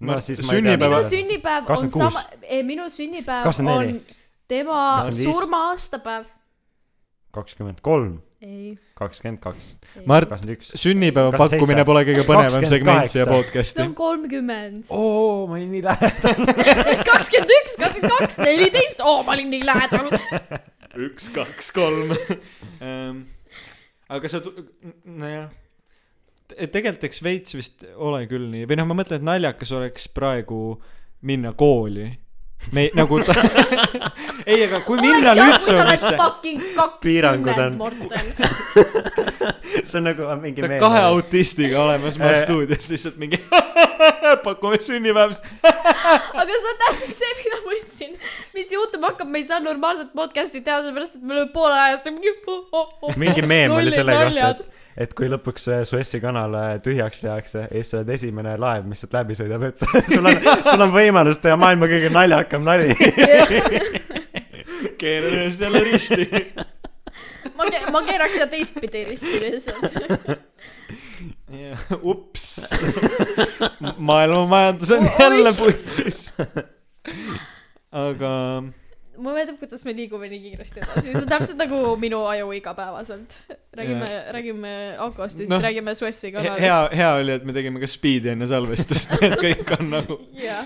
no 0.00 0.12
Ma- 0.14 0.20
siis 0.24 0.38
sünnipäeva- 0.40 0.88
minu 0.88 1.02
sünnipäev 1.04 1.66
on 1.66 1.66
26. 1.66 1.98
sama, 1.98 2.20
ei 2.42 2.62
minu 2.64 2.86
sünnipäev 2.90 3.42
24. 3.44 3.88
on 3.88 4.00
tema 4.48 4.76
25. 5.02 5.32
surma 5.32 5.58
aastapäev. 5.70 6.24
kakskümmend 7.34 7.80
kolm, 7.82 8.14
ei, 8.14 8.29
kakskümmend 8.96 9.40
kaks, 9.44 9.74
Mart, 10.08 10.30
sünnipäeva 10.64 11.34
pakkumine 11.34 11.82
seitse? 11.82 11.86
pole 11.90 12.02
kõige 12.08 12.22
põnevam 12.24 12.54
28. 12.62 12.70
segment 12.72 13.12
siia 13.12 13.26
see 13.26 13.28
podcast'i 13.28 13.82
on. 13.84 13.90
kolmkümmend. 13.98 14.92
oo, 14.96 15.44
ma 15.50 15.58
olin 15.58 15.74
nii 15.74 15.82
lähedal. 15.84 16.40
kakskümmend 17.10 17.52
üks, 17.58 17.74
kakskümmend 17.82 18.14
kaks, 18.14 18.38
neliteist, 18.40 19.04
oo, 19.04 19.18
ma 19.26 19.34
olin 19.36 19.52
nii 19.52 19.66
lähedal. 19.68 20.08
üks, 21.06 21.28
kaks, 21.36 21.68
kolm 21.76 22.14
ähm,. 22.80 23.26
aga 24.08 24.32
sa, 24.32 24.40
nojah, 25.04 25.52
tegelikult 26.56 27.04
eks 27.10 27.20
veits 27.26 27.58
vist 27.58 27.84
ole 27.92 28.24
küll 28.30 28.48
nii 28.54 28.64
või 28.70 28.80
noh, 28.80 28.88
ma 28.88 29.02
mõtlen, 29.02 29.20
et 29.20 29.28
naljakas 29.34 29.76
oleks 29.76 30.08
praegu 30.16 30.62
minna 31.28 31.52
kooli. 31.52 32.08
Me 32.72 32.80
ei- 32.86 32.92
nagu 33.00 33.20
ta..., 33.24 33.34
ei, 34.46 34.64
aga 34.66 34.80
kui 34.86 34.98
sa 35.00 35.04
oled 35.32 35.40
Lütseumisse, 35.40 36.14
fucking 36.20 36.60
Piirangud 37.04 37.58
on- 37.58 37.80
see 39.84 39.98
on 39.98 40.04
nagu 40.10 40.22
on 40.28 40.40
mingi 40.42 40.62
meel. 40.62 40.80
kahe 40.82 41.00
autistiga 41.08 41.76
olemas 41.86 42.18
ma 42.20 42.24
Äh. 42.30 42.34
stuudios 42.44 42.86
lihtsalt 42.92 43.16
mingi 43.22 43.38
pakume 44.46 44.78
sünnipäevast. 44.80 45.42
aga 45.64 46.52
see 46.62 46.70
on 46.72 46.76
täpselt 46.84 47.14
see, 47.20 47.32
mida 47.40 47.56
ma 47.64 47.70
ütlesin. 47.78 48.12
mis 48.54 48.68
juhtuma 48.76 49.06
hakkab, 49.12 49.28
me 49.32 49.38
ei 49.42 49.46
saa 49.48 49.60
normaalset 49.64 50.10
podcast'i 50.16 50.60
teha, 50.64 50.78
sellepärast 50.84 51.14
et 51.18 51.22
me 51.22 51.30
oleme 51.38 51.50
poole 51.54 51.76
ajast 51.86 52.04
mingi. 52.12 52.30
mingi 53.24 53.42
meem 53.54 53.70
oli 53.78 53.90
selle 53.94 54.12
kohta, 54.20 54.42
et, 54.50 54.60
et 54.98 55.14
kui 55.14 55.28
lõpuks 55.30 55.66
see 55.68 55.84
Suessi 55.88 56.20
kanal 56.22 56.54
äh, 56.58 56.70
tühjaks 56.82 57.18
tehakse 57.22 57.60
ja 57.66 57.72
siis 57.72 57.88
sa 57.92 57.96
oled 58.00 58.10
esimene 58.16 58.56
laev, 58.60 58.84
mis 58.90 58.98
sealt 59.02 59.14
läbi 59.18 59.32
sõidab, 59.38 59.62
et 59.68 59.76
sul 59.80 60.26
on, 60.26 60.36
sul 60.70 60.86
on 60.86 60.92
võimalus 60.94 61.38
teha 61.42 61.56
maailma 61.60 61.86
kõige 61.90 62.08
naljakam 62.14 62.62
nali. 62.66 62.90
keeran 65.00 65.32
ennast 65.38 65.60
jälle 65.60 65.80
risti. 65.86 66.22
ma, 67.56 67.62
ma 67.92 67.98
keeraks 68.08 68.34
siia 68.38 68.48
teistpidi 68.50 69.00
risti 69.08 69.36
lihtsalt. 69.44 69.90
ups, 72.02 72.46
maailma 73.96 74.46
majandus 74.46 74.90
on 74.96 75.02
jälle 75.18 75.52
putsis. 75.58 76.20
aga 77.90 78.30
mulle 79.20 79.40
meeldib, 79.40 79.58
kuidas 79.60 79.84
me 79.86 79.94
liigume 79.96 80.28
nii 80.32 80.40
kiiresti 80.44 80.82
edasi, 80.82 81.06
see 81.08 81.20
on 81.20 81.28
täpselt 81.30 81.60
nagu 81.60 81.80
minu 82.00 82.22
aju 82.30 82.52
igapäevaselt. 82.56 83.36
räägime, 83.76 84.08
räägime 84.36 84.72
Akostist 84.98 85.50
Noh, 85.50 85.58
no,, 85.58 85.62
räägime 85.62 85.94
Suessi 85.94 86.32
kanalist. 86.32 86.64
hea, 86.64 86.78
hea 86.96 87.10
oli, 87.20 87.32
et 87.38 87.44
me 87.46 87.52
tegime 87.56 87.82
ka 87.82 87.88
speed'i 87.90 88.28
enne 88.34 88.46
salvestust, 88.50 89.08
et 89.20 89.36
kõik 89.40 89.68
on 89.78 89.84
nagu. 89.94 90.14
jah, 90.38 90.64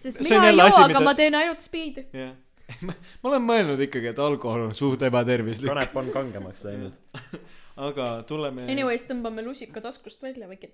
sest 0.00 0.24
see 0.24 0.38
on 0.38 0.48
mina 0.48 0.50
ei 0.50 0.58
joo, 0.58 0.72
aga 0.72 0.88
mida 0.94 1.04
ma 1.04 1.14
teen 1.18 1.34
ainult 1.38 1.62
speed'i. 1.64 2.02
jah, 2.16 2.32
ma 2.86 2.92
olen 3.30 3.42
mõelnud 3.46 3.80
ikkagi, 3.88 4.06
et 4.12 4.20
alkohol 4.22 4.60
on 4.68 4.74
suht 4.76 5.00
ebatervislik, 5.06 5.70
kanep 5.72 5.96
on 6.02 6.06
kangemaks 6.14 6.60
läinud. 6.66 6.94
aga 7.86 8.06
tuleme 8.28 8.60
Anyways, 8.70 9.02
tõmbame 9.08 9.40
lusika 9.46 9.78
taskust 9.84 10.20
välja 10.24 10.46
või? 10.50 10.58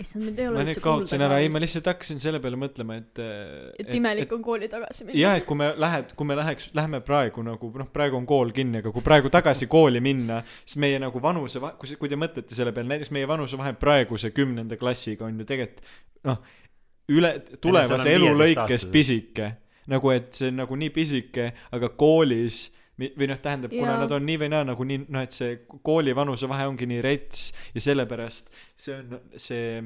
issand, 0.00 0.24
mind 0.24 0.40
ei 0.40 0.48
ole 0.48 0.60
ma 0.60 0.64
nüüd 0.66 0.80
kaotasin 0.82 1.24
ära, 1.26 1.38
ei 1.42 1.50
ma 1.52 1.60
lihtsalt 1.62 1.90
hakkasin 1.90 2.20
selle 2.22 2.40
peale 2.42 2.58
mõtlema, 2.60 2.96
et. 3.02 3.20
et 3.82 3.92
imelik 3.96 4.32
on 4.34 4.42
kooli 4.44 4.68
tagasi 4.72 5.06
minna. 5.06 5.18
jah, 5.20 5.36
et 5.40 5.46
kui 5.48 5.58
me 5.58 5.72
lähed, 5.84 6.14
kui 6.18 6.28
me 6.28 6.36
läheks, 6.38 6.70
lähme 6.78 7.02
praegu 7.06 7.44
nagu 7.46 7.70
noh, 7.82 7.90
praegu 7.92 8.18
on 8.20 8.26
kool 8.28 8.52
kinni, 8.56 8.82
aga 8.82 8.94
kui 8.94 9.04
praegu 9.04 9.32
tagasi 9.32 9.68
kooli 9.72 10.02
minna, 10.04 10.40
siis 10.64 10.80
meie 10.82 11.00
nagu 11.02 11.22
vanuse, 11.22 11.62
kui, 11.80 11.96
kui 12.00 12.12
te 12.12 12.18
mõtlete 12.20 12.56
selle 12.56 12.74
peale, 12.76 12.90
näiteks 12.94 13.12
meie 13.14 13.28
vanusevahe 13.28 13.74
praeguse 13.80 14.32
kümnenda 14.36 14.78
klassiga 14.80 15.28
on 15.28 15.40
ju 15.42 15.48
tegelikult 15.48 15.90
noh, 16.28 16.42
üle 17.12 17.34
tulevase 17.60 18.14
elu 18.14 18.30
15 18.30 18.42
lõikes 18.42 18.62
aastased. 18.62 18.92
pisike. 18.94 19.50
nagu, 19.92 20.12
et 20.14 20.30
see 20.38 20.52
on 20.52 20.62
nagu 20.62 20.78
nii 20.78 20.92
pisike, 20.94 21.48
aga 21.74 21.90
koolis 21.98 22.68
või 23.18 23.28
noh, 23.30 23.40
tähendab, 23.42 23.72
kuna 23.74 23.96
nad 24.02 24.12
on 24.14 24.26
nii 24.28 24.38
või 24.44 24.50
naa 24.52 24.66
nagu 24.68 24.86
nii, 24.88 25.06
noh, 25.12 25.24
et 25.26 25.34
see 25.36 25.56
kooli 25.86 26.14
vanusevahe 26.16 26.68
ongi 26.70 26.88
nii 26.90 27.02
rets 27.04 27.50
ja 27.74 27.84
sellepärast 27.88 28.52
see 28.76 28.98
on 28.98 29.18
see 29.36 29.82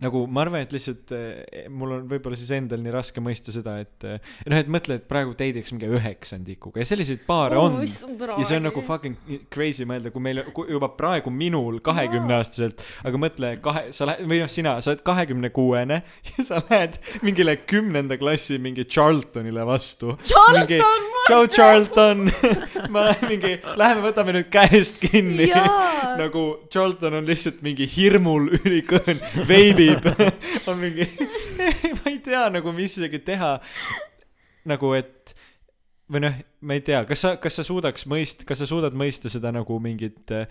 nagu 0.00 0.24
ma 0.30 0.44
arvan, 0.44 0.64
et 0.64 0.74
lihtsalt 0.74 1.12
eh, 1.16 1.66
mul 1.72 1.96
on 1.98 2.06
võib-olla 2.10 2.38
siis 2.38 2.52
endal 2.56 2.82
nii 2.84 2.94
raske 2.94 3.22
mõista 3.24 3.54
seda, 3.54 3.78
et 3.82 4.06
eh, 4.08 4.18
noh, 4.50 4.60
et 4.60 4.70
mõtle, 4.72 4.98
et 5.00 5.06
praegu 5.10 5.34
deidiks 5.38 5.74
mingi 5.74 5.90
üheksandikuga 5.90 6.82
ja 6.82 6.88
selliseid 6.88 7.24
paare 7.26 7.58
on. 7.60 7.80
ja 7.82 8.44
see 8.46 8.58
on 8.60 8.68
nagu 8.68 8.84
fucking 8.86 9.46
crazy 9.52 9.86
mõelda, 9.88 10.12
kui 10.14 10.24
meil 10.24 10.42
kui 10.56 10.70
juba 10.72 10.90
praegu 10.96 11.32
minul 11.34 11.80
kahekümneaastaselt, 11.84 12.84
aga 13.06 13.20
mõtle 13.20 13.52
kahe, 13.64 13.86
sa 13.96 14.08
lähed 14.08 14.28
või 14.30 14.42
noh, 14.42 14.50
sina, 14.52 14.76
sa 14.80 14.94
oled 14.94 15.04
kahekümne 15.06 15.52
kuuene 15.54 16.02
ja 16.32 16.46
sa 16.46 16.60
lähed 16.64 16.98
mingile 17.26 17.56
kümnenda 17.68 18.18
klassi 18.20 18.58
mingi 18.62 18.86
Charltonile 18.88 19.64
vastu. 19.68 20.16
Charlton, 20.24 21.08
tšau, 21.26 21.46
Charlton. 21.52 22.26
ma 22.94 23.10
mingi, 23.26 23.56
läheme 23.80 24.04
võtame 24.04 24.34
nüüd 24.36 24.50
käest 24.52 25.00
kinni. 25.02 25.50
nagu 26.22 26.44
Charlton 26.72 27.20
on 27.20 27.28
lihtsalt 27.28 27.60
mingi 27.64 27.88
hirmul 27.90 28.50
ülikõõn, 28.60 29.20
veibib, 29.76 30.08
on 30.70 30.80
mingi, 30.80 31.06
ma 31.98 32.10
ei 32.10 32.18
tea 32.24 32.46
nagu, 32.52 32.74
mis 32.76 32.98
isegi 32.98 33.22
teha. 33.26 33.54
nagu 34.70 34.92
et 34.96 35.34
või 36.10 36.24
noh, 36.26 36.34
ma 36.66 36.76
ei 36.76 36.82
tea, 36.84 37.04
kas 37.08 37.22
sa, 37.22 37.36
kas 37.40 37.60
sa 37.60 37.64
suudaks 37.64 38.04
mõist-, 38.10 38.44
kas 38.48 38.60
sa 38.60 38.68
suudad 38.68 38.96
mõista 38.98 39.30
seda 39.32 39.52
nagu 39.54 39.78
mingit 39.82 40.32
äh, 40.34 40.48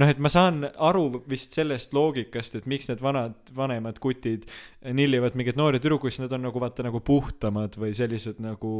noh, 0.00 0.08
et 0.08 0.20
ma 0.22 0.30
saan 0.32 0.64
aru 0.70 1.04
vist 1.28 1.56
sellest 1.56 1.94
loogikast, 1.96 2.56
et 2.58 2.68
miks 2.70 2.88
need 2.90 3.02
vanad, 3.04 3.36
vanemad 3.56 4.00
kutid 4.02 4.48
nillivad 4.96 5.36
mingeid 5.38 5.60
noori 5.60 5.82
tüdrukuid, 5.82 6.14
siis 6.14 6.24
nad 6.24 6.36
on 6.36 6.46
nagu 6.48 6.62
vaata 6.62 6.86
nagu 6.86 7.02
puhtamad 7.04 7.76
või 7.80 7.92
sellised 7.96 8.40
nagu 8.42 8.72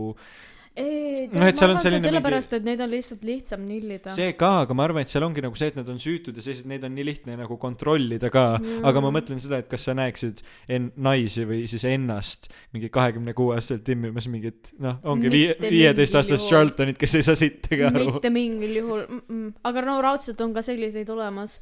ei, 0.77 1.29
No 1.33 1.45
et 1.47 1.59
seal 1.61 1.71
on 1.73 1.79
selline 1.81 2.01
on 2.01 2.07
sellepärast, 2.07 2.55
et 2.57 2.65
neid 2.67 2.81
on 2.81 2.91
lihtsalt 2.93 3.25
lihtsam 3.29 3.65
nillida. 3.69 4.13
see 4.15 4.33
ka, 4.39 4.51
aga 4.65 4.77
ma 4.77 4.87
arvan, 4.87 5.05
et 5.05 5.13
seal 5.13 5.25
ongi 5.27 5.45
nagu 5.45 5.59
see, 5.59 5.69
et 5.73 5.77
nad 5.79 5.89
on 5.93 6.01
süütud 6.03 6.37
ja 6.39 6.45
sellised, 6.45 6.69
neid 6.71 6.87
on 6.89 6.95
nii 6.97 7.05
lihtne 7.07 7.37
nagu 7.41 7.59
kontrollida 7.61 8.31
ka. 8.33 8.45
Jaa. 8.57 8.81
aga 8.89 9.03
ma 9.05 9.11
mõtlen 9.15 9.41
seda, 9.43 9.61
et 9.63 9.69
kas 9.71 9.85
sa 9.89 9.95
näeksid 9.99 10.41
en-, 10.73 10.89
naisi 10.97 11.45
või 11.49 11.63
siis 11.71 11.85
ennast 11.89 12.49
mingi 12.73 12.89
kahekümne 12.93 13.37
kuue 13.37 13.57
aastaselt 13.59 13.85
timmimas 13.87 14.29
mingit, 14.33 14.73
noh, 14.83 14.99
ongi 15.05 15.29
vii- 15.33 15.45
Mitte, 15.53 15.71
viieteistaastast. 15.77 16.49
Charltonit, 16.49 16.99
kes 17.01 17.15
ei 17.21 17.27
saa 17.29 17.37
sittagi 17.39 17.87
aru. 17.91 18.09
mitte 18.17 18.33
mingil 18.33 18.77
juhul 18.81 19.05
mm, 19.07 19.23
-mm. 19.29 19.55
aga 19.69 19.87
no 19.87 20.01
raudselt 20.05 20.41
on 20.41 20.55
ka 20.57 20.63
selliseid 20.65 21.09
olemas, 21.13 21.61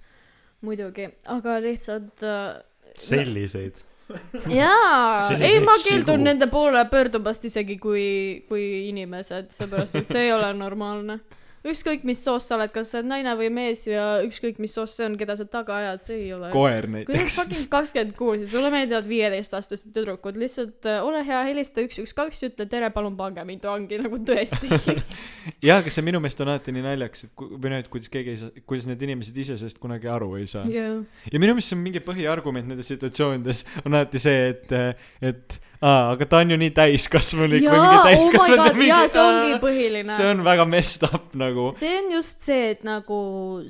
muidugi, 0.62 1.10
aga 1.26 1.58
lihtsalt 1.66 2.22
äh, 2.22 2.60
selliseid. 2.96 3.80
jaa, 4.60 5.30
ei 5.38 5.60
ma 5.64 5.76
keeldun 5.84 6.18
sigu. 6.18 6.24
nende 6.24 6.48
poole 6.50 6.84
pöördumast 6.90 7.44
isegi 7.44 7.78
kui, 7.82 8.06
kui 8.48 8.64
inimesed, 8.88 9.50
sellepärast 9.54 10.00
et 10.00 10.10
see 10.10 10.28
ei 10.28 10.32
ole 10.36 10.52
normaalne. 10.56 11.20
ükskõik, 11.66 12.04
mis 12.08 12.22
soost 12.24 12.48
sa 12.48 12.56
oled, 12.56 12.70
kas 12.72 12.92
sa 12.92 13.00
oled 13.00 13.10
naine 13.10 13.34
või 13.36 13.50
mees 13.52 13.82
ja 13.88 14.04
ükskõik, 14.24 14.60
mis 14.62 14.72
soost 14.76 14.96
see 14.96 15.04
on, 15.04 15.16
keda 15.20 15.36
sa 15.36 15.44
taga 15.50 15.76
ajad, 15.76 16.02
see 16.02 16.16
ei 16.22 16.30
ole. 16.32 16.48
koer 16.54 16.88
kui 16.88 17.04
sa 17.04 17.12
näiteks. 17.12 17.36
fucking 17.36 17.68
kakskümmend 17.72 18.14
kuus 18.16 18.44
ja 18.44 18.48
sulle 18.48 18.70
meeldivad 18.72 19.08
viieteistaastased 19.10 19.92
tüdrukud, 19.96 20.38
lihtsalt 20.40 20.88
äh, 20.88 21.02
ole 21.04 21.20
hea, 21.26 21.42
helista 21.50 21.84
üks, 21.84 22.00
üks, 22.00 22.14
kaks 22.16 22.46
ütle 22.48 22.66
tere, 22.70 22.88
palun 22.94 23.18
pange 23.20 23.44
mind 23.48 23.68
vangi 23.68 24.00
nagu 24.06 24.22
tõesti. 24.24 24.72
jaa, 25.68 25.78
aga 25.78 25.92
see 25.92 26.06
minu 26.06 26.22
meelest 26.24 26.40
on 26.44 26.54
alati 26.54 26.76
nii 26.76 26.86
naljakas, 26.88 27.28
et 27.28 27.46
või 27.50 27.74
noh, 27.74 27.84
et 27.84 27.92
kuidas 27.92 28.12
keegi 28.12 28.34
ei 28.34 28.40
saa, 28.40 28.64
kuidas 28.64 28.88
need 28.88 29.08
inimesed 29.08 29.44
ise 29.44 29.60
sellest 29.60 29.82
kunagi 29.82 30.08
aru 30.08 30.32
ei 30.40 30.48
saa. 30.50 30.64
jah, 30.70 31.02
ja 31.28 31.42
minu 31.42 31.58
meelest 31.58 31.74
see 31.74 31.80
on 31.80 31.84
mingi 31.84 32.04
põhiargument 32.04 32.72
nendes 32.72 32.88
situatsioonides 32.94 33.66
on 33.84 34.00
alati 34.00 34.22
see, 34.22 34.54
et, 34.54 34.78
et 35.20 35.60
aa, 35.80 36.12
aga 36.14 36.26
ta 36.28 36.42
on 36.44 36.54
ju 36.54 36.58
nii 36.60 36.72
täiskasvanulik 36.76 37.64
või 37.64 37.78
mingi 37.80 37.96
jaa, 37.96 38.16
oh 38.20 38.32
god, 38.34 38.82
jaa, 38.86 39.04
see 39.08 39.22
ongi 39.24 39.60
põhiline. 39.62 40.16
see 40.16 40.28
on 40.32 40.44
väga 40.46 40.66
messed 40.68 41.06
up 41.08 41.34
nagu. 41.38 41.70
see 41.78 41.94
on 42.02 42.12
just 42.16 42.44
see, 42.44 42.74
et 42.74 42.84
nagu 42.86 43.20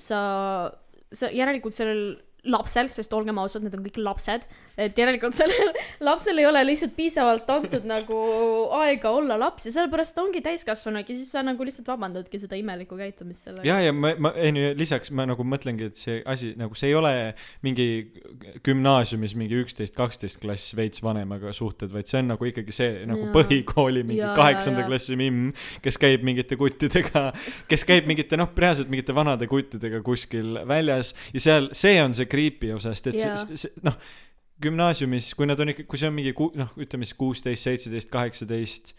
sa, 0.03 0.21
sa 1.13 1.31
järelikult 1.35 1.77
sellel 1.77 2.05
lapsel, 2.45 2.89
sest 2.93 3.13
olgem 3.17 3.39
ausad, 3.43 3.65
need 3.65 3.75
on 3.77 3.85
kõik 3.85 3.99
lapsed, 4.01 4.47
et 4.81 4.99
järelikult 4.99 5.37
sellel 5.37 5.73
lapsel 6.09 6.41
ei 6.41 6.47
ole 6.49 6.63
lihtsalt 6.65 6.95
piisavalt 6.97 7.49
antud 7.53 7.87
nagu 7.89 8.21
aega 8.81 9.13
olla 9.17 9.37
laps 9.41 9.69
ja 9.69 9.75
sellepärast 9.75 10.19
ongi 10.23 10.43
täiskasvanu 10.45 11.03
ja 11.03 11.09
siis 11.11 11.31
sa 11.35 11.43
nagu 11.45 11.65
lihtsalt 11.67 11.89
vabandadki 11.91 12.41
seda 12.41 12.59
imelikku 12.61 12.97
käitumist 12.99 13.49
sellega. 13.49 13.67
ja, 13.69 13.81
ja 13.85 13.93
ma, 13.93 14.15
ma, 14.19 14.33
ei 14.41 14.73
lisaks 14.79 15.13
ma 15.17 15.27
nagu 15.29 15.45
mõtlengi, 15.47 15.91
et 15.91 16.01
see 16.01 16.21
asi 16.29 16.53
nagu 16.61 16.79
see 16.79 16.93
ei 16.93 16.97
ole 16.99 17.13
mingi 17.67 17.89
gümnaasiumis 18.67 19.37
mingi 19.39 19.61
üksteist, 19.65 19.97
kaksteist 19.99 20.41
klass 20.43 20.75
veits 20.79 21.05
vanemaga 21.05 21.53
suhted, 21.57 21.93
vaid 21.93 22.09
see 22.11 22.23
on 22.23 22.33
nagu 22.33 22.49
ikkagi 22.49 22.75
see 22.75 23.05
nagu 23.11 23.27
Jaa. 23.29 23.35
põhikooli 23.37 24.05
mingi 24.07 24.25
kaheksanda 24.39 24.87
klassi 24.89 25.19
mimm, 25.21 25.53
kes 25.85 26.01
käib 26.01 26.25
mingite 26.27 26.57
kuttidega, 26.61 27.29
kes 27.71 27.85
käib 27.89 28.09
mingite 28.11 28.39
noh, 28.41 28.51
reaalselt 28.57 28.91
mingite 28.93 29.15
vanade 29.17 29.49
kuttidega 29.51 30.01
kuskil 30.07 30.63
väljas 30.69 31.13
ja 31.35 31.45
seal, 31.45 31.71
see 31.77 31.99
on 32.03 32.17
see 32.17 32.30
creepy 32.31 32.73
osa, 32.77 32.95
sest 32.97 33.13
et 33.13 33.21
Jaa. 33.21 33.37
see, 33.41 33.61
see, 33.65 33.85
noh, 33.87 33.99
gümnaasiumis, 34.63 35.33
kui 35.39 35.49
nad 35.49 35.61
on 35.61 35.73
ikka, 35.73 35.87
kui 35.91 36.01
see 36.01 36.11
on 36.11 36.17
mingi 36.17 36.35
ku-, 36.37 36.53
noh, 36.59 36.73
ütleme 36.81 37.09
siis 37.09 37.19
kuusteist, 37.21 37.69
seitseteist, 37.69 38.11
kaheksateist 38.13 38.95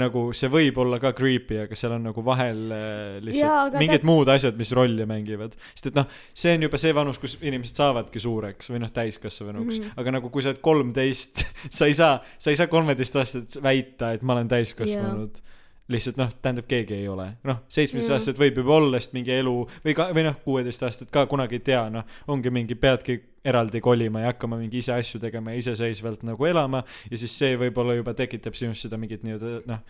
nagu 0.00 0.22
see 0.36 0.48
võib 0.48 0.78
olla 0.80 0.96
ka 1.00 1.10
creepy, 1.16 1.58
aga 1.66 1.76
seal 1.76 1.92
on 1.98 2.06
nagu 2.08 2.22
vahel 2.24 2.60
äh, 2.72 3.18
lihtsalt 3.24 3.72
aga 3.74 3.80
mingid 3.82 4.00
tead- 4.00 4.08
muud 4.08 4.30
asjad, 4.32 4.56
mis 4.56 4.72
rolli 4.76 5.04
mängivad. 5.08 5.56
sest 5.74 5.90
et 5.90 5.98
noh, 6.00 6.06
see 6.32 6.54
on 6.56 6.64
juba 6.64 6.80
see 6.80 6.94
vanus, 6.96 7.20
kus 7.20 7.36
inimesed 7.44 7.80
saavadki 7.80 8.22
suureks 8.24 8.72
või 8.72 8.80
noh, 8.84 8.92
täiskasvanuks 8.94 9.76
mm. 9.76 9.82
-hmm. 9.82 10.00
aga 10.00 10.14
nagu 10.16 10.32
kui 10.32 10.44
sa 10.44 10.54
oled 10.54 10.62
kolmteist, 10.64 11.44
sa 11.76 11.90
ei 11.90 11.96
saa, 11.98 12.22
sa 12.38 12.52
ei 12.52 12.60
saa 12.60 12.72
kolmeteistaastaselt 12.72 13.60
väita, 13.64 14.14
et 14.16 14.24
ma 14.24 14.38
olen 14.38 14.48
täiskasvanud 14.52 15.42
yeah. 15.42 15.58
Lihtsalt 15.90 16.18
noh, 16.20 16.30
tähendab, 16.42 16.66
keegi 16.70 16.94
ei 16.94 17.08
ole. 17.10 17.26
noh, 17.48 17.62
seitsmeteistaastased 17.72 18.38
võib 18.38 18.60
juba 18.62 18.76
olla, 18.78 19.00
sest 19.00 19.16
mingi 19.16 19.34
elu 19.34 19.54
või 19.84 19.94
ka, 19.98 20.08
või 20.14 20.24
noh, 20.28 20.36
kuueteistaastased 20.44 21.10
ka 21.12 21.26
kunagi 21.30 21.58
ei 21.58 21.64
tea, 21.66 21.82
noh, 21.92 22.06
ongi 22.30 22.52
mingi, 22.54 22.76
peadki 22.78 23.18
eraldi 23.44 23.80
kolima 23.82 24.22
ja 24.22 24.30
hakkama 24.30 24.56
mingi 24.60 24.78
ise 24.78 24.94
asju 24.94 25.20
tegema 25.22 25.52
ja 25.52 25.62
iseseisvalt 25.62 26.22
nagu 26.26 26.46
elama 26.46 26.84
ja 27.10 27.18
siis 27.18 27.34
see 27.34 27.56
võib-olla 27.58 27.96
juba 27.98 28.14
tekitab 28.14 28.54
sinust 28.58 28.86
seda 28.86 28.96
mingit 29.00 29.22
nii-öelda 29.26 29.62
noh, 29.66 29.80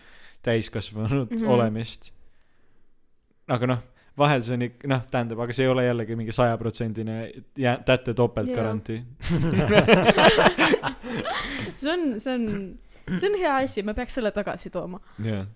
täiskasvanud 0.43 1.31
mm. 1.31 1.37
-hmm. 1.37 1.53
olemist. 1.53 2.13
aga 3.53 3.67
noh, 3.75 3.81
vahel 4.19 4.43
see 4.47 4.55
on 4.57 4.63
ikka, 4.69 4.89
noh, 4.89 5.03
tähendab, 5.11 5.41
aga 5.45 5.53
see 5.57 5.65
ei 5.67 5.73
ole 5.73 5.85
jällegi 5.87 6.17
mingi 6.17 6.33
sajaprotsendine 6.33 7.17
jää-, 7.59 7.83
tätte 7.85 8.15
topeltgarantii. 8.15 9.05
see 11.81 11.93
on, 11.93 12.21
see 12.21 12.35
on, 12.35 12.79
see 13.17 13.31
on 13.31 13.39
hea 13.41 13.57
asi, 13.57 13.83
me 13.83 13.95
peaks 13.95 14.15
selle 14.21 14.31
tagasi 14.33 14.71
tooma. 14.71 15.01
jah, 15.25 15.47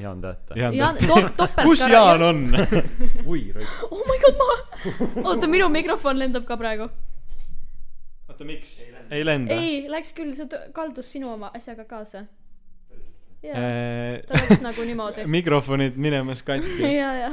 Jaan 0.00 0.20
Tähte. 0.24 0.56
Jaan 0.60 0.74
ja 0.76 0.92
Tähte. 1.36 1.62
kus 1.62 1.84
Jaan? 1.88 2.22
on? 2.22 2.42
oi, 3.26 3.52
raisk. 3.54 3.84
oh 3.90 4.02
my 4.08 4.18
god, 4.24 4.36
ma, 4.40 5.28
oota, 5.28 5.46
minu 5.50 5.68
mikrofon 5.68 6.18
lendab 6.18 6.44
ka 6.48 6.56
praegu. 6.60 6.88
oota, 8.28 8.44
miks? 8.44 8.76
ei 9.10 9.24
lenda. 9.26 9.54
ei, 9.54 9.86
läks 9.90 10.12
küll, 10.16 10.34
see 10.38 10.48
kaldus 10.76 11.12
sinu 11.12 11.32
oma 11.34 11.50
asjaga 11.54 11.84
kaasa. 11.84 12.24
jaa, 13.42 13.56
Äh, 13.56 14.20
ta 14.28 14.36
läks 14.40 14.60
nagu 14.64 14.84
niimoodi. 14.84 15.26
mikrofonid 15.38 15.96
minemas 15.96 16.42
katki. 16.42 16.82
ja, 16.96 17.12
ja. 17.24 17.30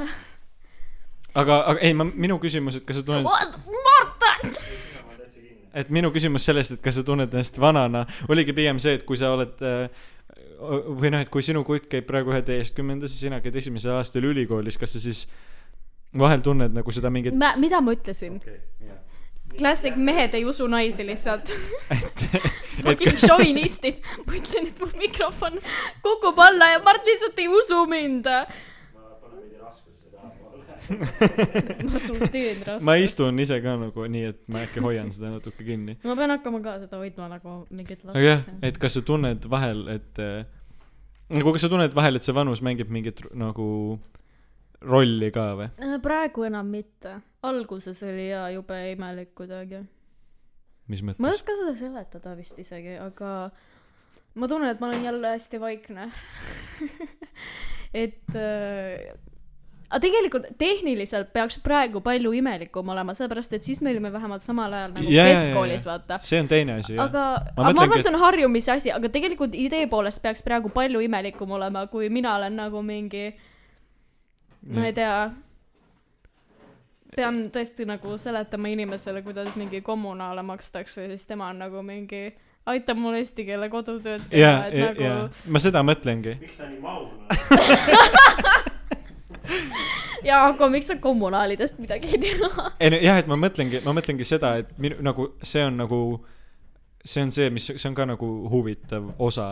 aga, 1.34 1.62
aga 1.74 1.80
ei, 1.80 1.94
ma, 1.94 2.04
minu 2.08 2.38
küsimus, 2.42 2.80
et 2.80 2.86
kas 2.88 3.00
sa 3.00 3.06
tunned, 3.06 3.28
Marta. 3.28 4.34
et 5.78 5.90
minu 5.94 6.10
küsimus 6.14 6.44
sellest, 6.48 6.78
et 6.78 6.82
kas 6.84 6.96
sa 6.98 7.04
tunned 7.06 7.32
ennast 7.32 7.60
vanana, 7.60 8.06
oligi 8.28 8.54
pigem 8.56 8.80
see, 8.82 8.96
et 8.98 9.04
kui 9.08 9.16
sa 9.20 9.30
oled 9.36 9.60
äh, 9.62 10.06
või 10.58 11.12
noh, 11.14 11.22
et 11.22 11.30
kui 11.32 11.44
sinu 11.44 11.62
kutt 11.66 11.86
käib 11.90 12.08
praegu 12.08 12.32
üheteistkümnendas 12.34 13.14
ja 13.14 13.28
sina 13.28 13.42
käid 13.44 13.56
esimesel 13.60 13.98
aastal 13.98 14.26
ülikoolis, 14.26 14.78
kas 14.80 14.96
sa 14.96 15.02
siis 15.02 15.26
vahel 16.18 16.42
tunned 16.42 16.74
nagu 16.74 16.94
seda 16.94 17.12
mingit, 17.14 17.36
mida 17.36 17.82
ma 17.84 17.94
ütlesin? 17.94 18.40
klassik, 19.58 19.96
mehed 19.96 20.34
ei 20.36 20.44
usu 20.46 20.66
naisi 20.70 21.06
lihtsalt. 21.06 21.50
fucking 22.82 23.18
šovinistid. 23.28 24.02
ma 24.26 24.36
ütlen, 24.38 24.68
et 24.70 24.80
mu 24.82 24.88
mikrofon 24.98 25.58
kukub 26.04 26.38
alla 26.42 26.74
ja 26.74 26.82
Mart 26.84 27.06
lihtsalt 27.08 27.38
ei 27.38 27.48
usu 27.50 27.84
mind. 27.90 28.28
Ma 31.90 32.00
sul 32.02 32.20
teen 32.32 32.62
raske. 32.66 32.84
ma. 32.86 32.96
istun 33.02 33.40
ise 33.42 33.58
ka 33.64 33.74
nagu 33.80 34.06
nii, 34.10 34.30
et 34.32 34.40
ma 34.52 34.62
äkki 34.66 34.82
hoian 34.84 35.10
seda 35.14 35.32
natuke 35.34 35.66
kinni. 35.66 35.98
ma 36.04 36.16
pean 36.18 36.32
hakkama 36.34 36.60
ka 36.64 36.78
seda 36.84 37.00
hoidma 37.00 37.28
nagu 37.32 37.56
mingit 37.70 38.04
aga 38.08 38.22
jah, 38.24 38.46
et 38.64 38.78
kas 38.80 38.98
sa 38.98 39.04
tunned 39.06 39.48
vahel, 39.50 39.84
et 39.94 40.22
äh, 40.22 40.46
nagu 41.34 41.54
kas 41.54 41.66
sa 41.66 41.72
tunned 41.72 41.96
vahel, 41.96 42.18
et 42.18 42.26
see 42.26 42.36
vanus 42.36 42.62
mängib 42.64 42.92
mingit 42.94 43.22
nagu 43.36 43.68
rolli 44.82 45.30
ka 45.34 45.48
või? 45.58 45.70
Äh, 45.82 45.96
praegu 46.02 46.46
enam 46.48 46.70
mitte. 46.72 47.18
alguses 47.42 48.02
oli 48.06 48.30
jaa 48.30 48.48
jube 48.54 48.78
imelik 48.92 49.34
kuidagi. 49.38 49.84
mis 50.88 51.02
ma 51.02 51.14
ei 51.14 51.20
mõttes? 51.20 51.42
oska 51.42 51.58
seda 51.60 51.74
seletada 51.78 52.36
vist 52.38 52.58
isegi, 52.58 52.96
aga 53.02 53.50
ma 54.38 54.48
tunnen, 54.50 54.70
et 54.70 54.80
ma 54.80 54.90
olen 54.90 55.04
jälle 55.04 55.34
hästi 55.36 55.60
vaikne. 55.60 56.10
et 58.04 58.36
äh, 58.36 59.16
aga 59.88 60.00
tegelikult 60.04 60.48
tehniliselt 60.60 61.30
peaks 61.32 61.56
praegu 61.64 62.02
palju 62.04 62.32
imelikum 62.36 62.90
olema, 62.92 63.14
sellepärast 63.16 63.54
et 63.56 63.64
siis 63.64 63.80
me 63.80 63.92
olime 63.94 64.10
vähemalt 64.12 64.44
samal 64.44 64.72
ajal 64.76 64.92
nagu 64.98 65.12
jaa, 65.12 65.26
keskkoolis, 65.32 65.86
jaa. 65.86 65.94
vaata. 65.94 66.18
see 66.28 66.40
on 66.42 66.48
teine 66.48 66.76
asi, 66.82 66.94
jah. 66.94 67.08
aga, 67.08 67.24
Ma 67.56 67.70
aga 67.70 67.74
ma 67.78 67.84
arvan, 67.86 67.98
et 67.98 68.04
see 68.04 68.12
on 68.12 68.20
harjumise 68.20 68.72
asi, 68.74 68.92
aga 68.92 69.08
tegelikult 69.12 69.56
idee 69.56 69.86
poolest 69.88 70.22
peaks 70.22 70.44
praegu 70.44 70.72
palju 70.74 71.00
imelikum 71.08 71.56
olema, 71.56 71.86
kui 71.88 72.10
mina 72.12 72.36
olen 72.36 72.60
nagu 72.60 72.82
mingi, 72.84 73.30
ma 74.76 74.86
ei 74.90 74.96
tea, 74.96 75.14
pean 77.16 77.46
tõesti 77.54 77.88
nagu 77.88 78.18
seletama 78.20 78.68
inimesele, 78.74 79.24
kuidas 79.24 79.56
mingi 79.56 79.80
kommunaale 79.80 80.44
makstakse 80.44 81.06
ja 81.06 81.14
siis 81.14 81.24
tema 81.26 81.48
on 81.48 81.64
nagu 81.64 81.82
mingi, 81.82 82.26
aitab 82.68 83.00
mul 83.00 83.16
eesti 83.16 83.48
keele 83.48 83.72
kodutööd 83.72 84.28
teha 84.28 84.44
ja, 84.44 84.56
et 84.68 84.76
ja, 84.76 84.90
nagu 84.92 85.06
ja 85.06 85.20
ma 85.48 85.62
seda 85.64 85.80
mõtlengi. 85.80 86.36
miks 86.42 86.60
ta 86.60 86.68
nii 86.68 86.82
maul 86.84 87.08
on? 87.08 87.24
ja 90.28 90.40
aga 90.48 90.68
miks 90.72 90.90
sa 90.90 90.98
kommunaalidest 91.02 91.78
midagi 91.82 92.14
ei 92.14 92.22
tea? 92.22 92.50
ei 92.82 92.92
no 92.92 93.00
jah, 93.02 93.20
et 93.22 93.30
ma 93.30 93.38
mõtlengi, 93.40 93.82
ma 93.86 93.94
mõtlengi 93.96 94.26
seda, 94.28 94.56
et 94.62 94.72
minu 94.82 95.00
nagu 95.04 95.32
see 95.42 95.64
on 95.66 95.78
nagu, 95.80 96.00
see 97.04 97.24
on 97.26 97.34
see, 97.34 97.50
mis, 97.54 97.70
see 97.74 97.88
on 97.90 97.96
ka 97.98 98.08
nagu 98.08 98.30
huvitav 98.52 99.12
osa. 99.18 99.50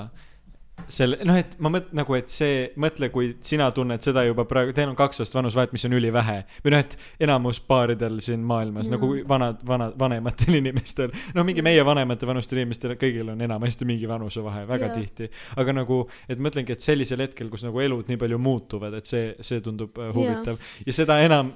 selle, 0.89 1.19
noh, 1.27 1.36
et 1.39 1.57
ma 1.62 1.70
mõt-, 1.73 1.89
nagu, 1.97 2.15
et 2.19 2.31
see, 2.32 2.66
mõtle, 2.81 3.09
kui 3.15 3.32
sina 3.44 3.69
tunned 3.74 4.05
seda 4.05 4.23
juba 4.27 4.44
praegu, 4.48 4.74
teil 4.77 4.90
on 4.90 4.97
kaks 4.98 5.23
aastat 5.23 5.39
vanusvahet, 5.39 5.73
mis 5.74 5.86
on 5.89 5.97
ülivähe. 5.98 6.36
või 6.65 6.74
noh, 6.74 6.82
et 6.85 6.97
enamus 7.27 7.61
paaridel 7.65 8.19
siin 8.24 8.44
maailmas 8.47 8.90
mm. 8.90 8.97
nagu 8.97 9.28
vanad, 9.28 9.62
vanad, 9.66 9.97
vanematel 9.98 10.59
inimestel, 10.61 11.15
no 11.35 11.44
mingi 11.47 11.65
meie 11.66 11.85
vanemate 11.86 12.28
vanustel 12.28 12.62
inimestel, 12.62 12.97
kõigil 13.01 13.32
on 13.35 13.40
enamasti 13.47 13.89
mingi 13.89 14.09
vanusevahe, 14.11 14.66
väga 14.69 14.90
yeah. 14.90 14.98
tihti. 15.01 15.31
aga 15.57 15.77
nagu, 15.81 16.03
et 16.28 16.43
mõtlengi, 16.43 16.77
et 16.77 16.85
sellisel 16.85 17.24
hetkel, 17.24 17.51
kus 17.53 17.66
nagu 17.66 17.81
elud 17.82 18.11
nii 18.11 18.20
palju 18.20 18.39
muutuvad, 18.43 18.94
et 19.01 19.09
see, 19.09 19.32
see 19.40 19.65
tundub 19.65 19.98
äh, 19.98 20.12
huvitav 20.15 20.61
ja 20.86 20.94
seda 20.94 21.19
enam 21.24 21.51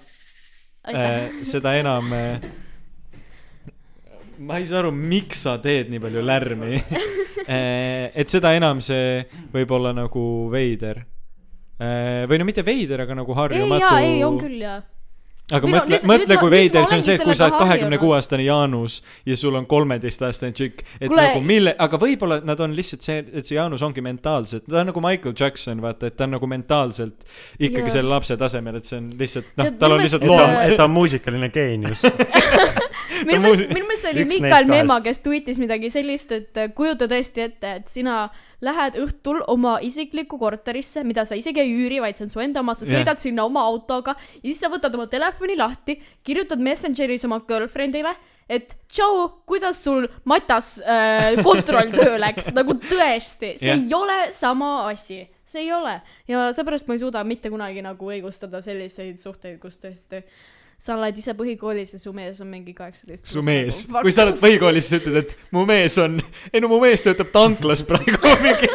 äh, 0.89 1.45
seda 1.47 1.77
enam 1.79 2.13
äh, 2.17 2.51
ma 4.41 4.61
ei 4.61 4.69
saa 4.69 4.81
aru, 4.85 4.93
miks 4.95 5.45
sa 5.45 5.57
teed 5.61 5.91
nii 5.93 6.01
palju 6.03 6.23
lärmi 6.25 6.79
äh, 7.45 8.09
et 8.21 8.31
seda 8.33 8.55
enam 8.57 8.81
see 8.85 9.27
võib 9.53 9.75
olla 9.77 9.93
nagu 9.97 10.23
veider 10.53 11.03
äh, 11.03 12.25
või 12.31 12.41
no 12.41 12.49
mitte 12.49 12.65
veider, 12.67 13.05
aga 13.05 13.21
nagu 13.21 13.37
ei 13.37 13.43
harjumatu 13.43 13.85
jaa, 13.85 14.01
ei 14.07 14.25
on 14.25 14.39
küll 14.41 14.63
jaa. 14.63 14.79
aga 15.51 15.69
no 15.69 15.75
mõtle 15.75 16.01
mõtle, 16.09 16.39
kui 16.41 16.53
veider 16.55 16.89
see 16.89 17.01
on 17.03 17.05
see, 17.05 17.19
kui 17.21 17.37
sa 17.37 17.51
oled 17.51 17.59
kahekümne 17.61 17.99
kuue 18.01 18.17
aastane 18.17 18.47
Jaanus 18.47 19.01
ja 19.29 19.37
sul 19.37 19.61
on 19.61 19.69
kolmeteistaastane 19.69 20.57
tšikk. 20.57 20.85
et 20.97 21.09
Kuule- 21.11 21.27
nagu 21.27 21.45
mille, 21.45 21.75
aga 21.77 22.01
võib-olla 22.01 22.41
nad 22.41 22.65
on 22.65 22.77
lihtsalt 22.79 23.05
see, 23.05 23.21
et 23.29 23.45
see 23.45 23.59
Jaanus 23.59 23.85
ongi 23.85 24.01
mentaalselt, 24.07 24.65
ta 24.71 24.81
on 24.81 24.89
nagu 24.95 25.05
Michael 25.05 25.37
Jackson, 25.37 25.85
vaata, 25.85 26.09
et 26.09 26.17
ta 26.17 26.25
on 26.25 26.39
nagu 26.39 26.49
mentaalselt 26.49 27.29
ikkagi 27.59 27.91
Jaa. 27.91 27.99
selle 27.99 28.15
lapse 28.15 28.41
tasemel, 28.41 28.81
et 28.81 28.89
see 28.89 29.03
on 29.03 29.13
lihtsalt, 29.21 29.53
noh 29.61 29.75
tal 29.77 29.99
on 29.99 30.01
minu 30.01 30.09
lihtsalt 30.09 30.25
et 30.25 30.33
ta 30.33 30.33
on, 30.33 30.47
loom 30.47 30.63
et. 30.65 30.77
ta 30.81 30.89
on 30.89 30.97
muusikaline 30.97 31.53
geenius. 31.53 32.07
minu 33.27 33.41
meelest, 33.43 33.73
minu 33.75 33.89
meelest 33.89 34.09
oli 34.11 34.25
Meemaa, 34.71 35.01
kahest. 35.01 35.09
kes 35.09 35.23
tweetis 35.25 35.61
midagi 35.63 35.91
sellist, 35.93 36.33
et 36.35 36.61
äh, 36.61 36.71
kujuta 36.77 37.09
tõesti 37.11 37.45
ette, 37.45 37.75
et 37.81 37.93
sina 37.93 38.23
lähed 38.65 38.99
õhtul 39.01 39.41
oma 39.51 39.79
isiklikku 39.85 40.39
korterisse, 40.41 41.05
mida 41.09 41.25
sa 41.29 41.39
isegi 41.39 41.63
ei 41.63 41.73
üüri, 41.73 42.01
vaid 42.03 42.19
see 42.19 42.27
on 42.27 42.33
su 42.33 42.43
enda 42.45 42.65
oma, 42.65 42.75
sa 42.79 42.89
sõidad 42.89 43.21
sinna 43.23 43.47
oma 43.49 43.65
autoga 43.69 44.17
ja 44.19 44.45
siis 44.45 44.61
sa 44.63 44.71
võtad 44.73 44.95
oma 44.99 45.09
telefoni 45.11 45.57
lahti, 45.59 45.99
kirjutad 46.27 46.63
Messengeris 46.63 47.25
oma 47.29 47.41
girlfriend'ile, 47.49 48.15
et 48.51 48.75
tšau, 48.91 49.27
kuidas 49.49 49.81
sul 49.85 50.09
matas 50.29 50.77
äh, 50.83 51.41
kontrolltöö 51.47 52.19
läks, 52.21 52.51
nagu 52.59 52.77
tõesti, 52.83 53.55
see 53.61 53.71
Jah. 53.71 53.79
ei 53.79 53.93
ole 53.95 54.21
sama 54.37 54.73
asi, 54.91 55.23
see 55.47 55.67
ei 55.67 55.75
ole 55.75 56.01
ja 56.31 56.49
seepärast 56.55 56.89
ma 56.89 56.97
ei 56.97 57.03
suuda 57.03 57.23
mitte 57.27 57.53
kunagi 57.53 57.83
nagu 57.85 58.11
õigustada 58.11 58.63
selliseid 58.65 59.23
suhteid, 59.23 59.61
kus 59.63 59.79
tõesti 59.83 60.25
sa 60.81 60.95
oled 60.97 61.19
ise 61.21 61.35
põhikoolis 61.37 61.93
ja 61.95 62.01
su 62.01 62.13
mees 62.17 62.39
on 62.41 62.49
mingi 62.49 62.73
kaheksateist. 62.77 63.27
su 63.29 63.43
mees, 63.45 63.83
kui 64.01 64.13
sa 64.15 64.25
oled 64.25 64.39
põhikoolis, 64.41 64.87
siis 64.89 65.03
ütled, 65.03 65.19
et 65.21 65.53
mu 65.55 65.67
mees 65.69 65.97
on, 66.01 66.17
ei 66.53 66.63
no 66.65 66.71
mu 66.73 66.79
mees 66.81 67.05
töötab 67.05 67.29
tanklas 67.35 67.83
praegu 67.89 68.17
mingi, 68.45 68.71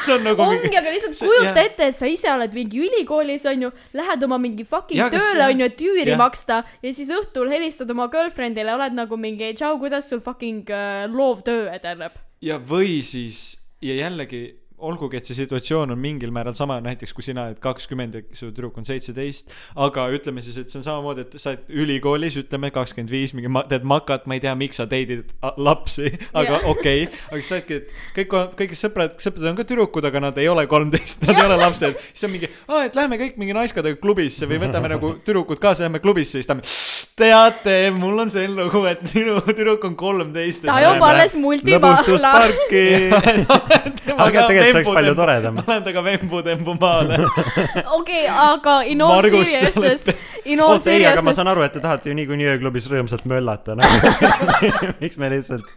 see 0.00 0.14
on 0.16 0.24
nagu 0.24 0.46
ongi, 0.46 0.72
aga 0.78 0.94
lihtsalt 0.94 1.18
kujuta 1.20 1.50
jah. 1.50 1.60
ette, 1.66 1.90
et 1.92 1.98
sa 1.98 2.08
ise 2.08 2.30
oled 2.32 2.56
mingi 2.56 2.80
ülikoolis, 2.86 3.44
onju, 3.52 3.72
lähed 4.00 4.24
oma 4.28 4.40
mingi 4.40 4.64
fucking 4.68 5.02
kas 5.12 5.18
tööle, 5.18 5.50
onju, 5.52 5.68
et 5.68 5.84
üüri 5.90 6.14
jah. 6.14 6.22
maksta 6.22 6.62
ja 6.80 6.94
siis 6.96 7.12
õhtul 7.12 7.52
helistad 7.52 7.92
oma 7.92 8.08
girlfriend'ile, 8.12 8.72
oled 8.78 8.96
nagu 8.96 9.20
mingi 9.20 9.52
tšau, 9.58 9.76
kuidas 9.82 10.08
sul 10.08 10.24
fucking 10.24 10.72
äh, 10.72 11.04
loovtöö 11.12 11.68
edeneb. 11.76 12.16
ja 12.40 12.56
või 12.56 13.02
siis 13.04 13.44
ja 13.84 14.00
jällegi 14.06 14.46
olgugi, 14.82 15.18
et 15.20 15.28
see 15.28 15.36
situatsioon 15.38 15.94
on 15.94 16.00
mingil 16.00 16.32
määral 16.34 16.56
sama, 16.58 16.78
näiteks 16.84 17.14
kui 17.16 17.24
sina 17.26 17.46
oled 17.48 17.60
kakskümmend 17.62 18.18
ja 18.18 18.22
su 18.36 18.50
tüdruk 18.50 18.78
on 18.80 18.86
seitseteist, 18.88 19.52
aga 19.86 20.08
ütleme 20.14 20.42
siis, 20.44 20.58
et 20.60 20.72
see 20.72 20.80
on 20.80 20.86
samamoodi, 20.86 21.26
et 21.26 21.36
sa 21.42 21.52
oled 21.52 21.72
ülikoolis, 21.84 22.38
ütleme 22.42 22.72
kakskümmend 22.74 23.12
viis, 23.12 23.34
mingi 23.36 23.50
ma, 23.52 23.64
teed 23.68 23.86
makat, 23.88 24.26
ma 24.30 24.38
ei 24.38 24.44
tea, 24.44 24.54
miks 24.58 24.80
sa 24.80 24.88
teidid 24.90 25.30
a- 25.44 25.54
lapsi, 25.56 26.10
aga 26.32 26.58
Jah. 26.58 26.68
okei 26.72 27.04
okay., 27.06 27.22
aga 27.30 27.40
siis 27.40 27.52
sa 27.52 27.58
oledki, 27.58 27.80
et 27.80 27.94
kõik, 28.18 28.36
kõik 28.60 28.76
sõbrad, 28.78 29.16
sõpradel 29.22 29.52
on 29.52 29.60
ka 29.60 29.68
tüdrukud, 29.68 30.08
aga 30.10 30.24
nad 30.28 30.42
ei 30.42 30.50
ole 30.52 30.66
kolmteist, 30.70 31.26
nad 31.28 31.38
ei 31.38 31.46
ole 31.46 31.60
lapsed, 31.62 32.00
siis 32.12 32.28
on 32.28 32.34
mingi, 32.34 32.50
aa, 32.68 32.84
et 32.88 32.98
lähme 32.98 33.20
kõik 33.20 33.38
mingi 33.40 33.56
naiskadega 33.56 34.00
klubisse 34.02 34.48
või 34.50 34.60
võtame 34.66 34.92
nagu 34.92 35.14
tüdrukud 35.24 35.62
kaasa, 35.62 35.86
lähme 35.86 36.02
klubisse, 36.02 36.38
siis 36.40 36.50
ta 36.50 36.58
on, 36.58 36.64
teate, 37.18 37.76
mul 37.94 38.24
on 38.24 38.32
see 38.32 38.48
lugu, 38.50 38.84
et 38.90 39.02
minu 39.12 39.38
tüdruk 39.46 39.84
on 39.86 39.96
kolmteist. 39.98 40.66
ta 40.66 40.80
joob 40.82 41.02
alles 41.06 41.36
multimaala. 41.40 42.02
lõbustusparki. 42.02 42.84
aga 44.26 44.46
tegelikult 44.48 44.71
see 44.72 44.80
oleks 44.80 44.96
palju 44.96 45.14
toredam 45.18 45.56
ma. 45.58 45.64
lähen 45.68 45.84
temaga 45.86 46.02
vembu-tembu 46.06 46.74
maale. 46.80 47.18
okei, 47.98 48.22
aga 48.28 48.76
in 48.88 49.02
all 49.04 49.22
seriousness 49.26 50.08
in 50.44 50.60
all 50.60 50.76
ei, 50.76 51.04
aga 51.06 51.22
ma 51.22 51.32
seriousness, 51.32 51.38
saan 51.40 51.50
aru, 51.52 51.64
et 51.66 51.76
te 51.76 51.82
tahate 51.84 52.10
ju 52.10 52.16
niikuinii 52.18 52.48
ööklubis 52.54 52.88
rõõmsalt 52.92 53.26
möllata, 53.30 53.76
nagu. 53.78 54.92
miks 55.02 55.20
me 55.20 55.30
lihtsalt, 55.32 55.74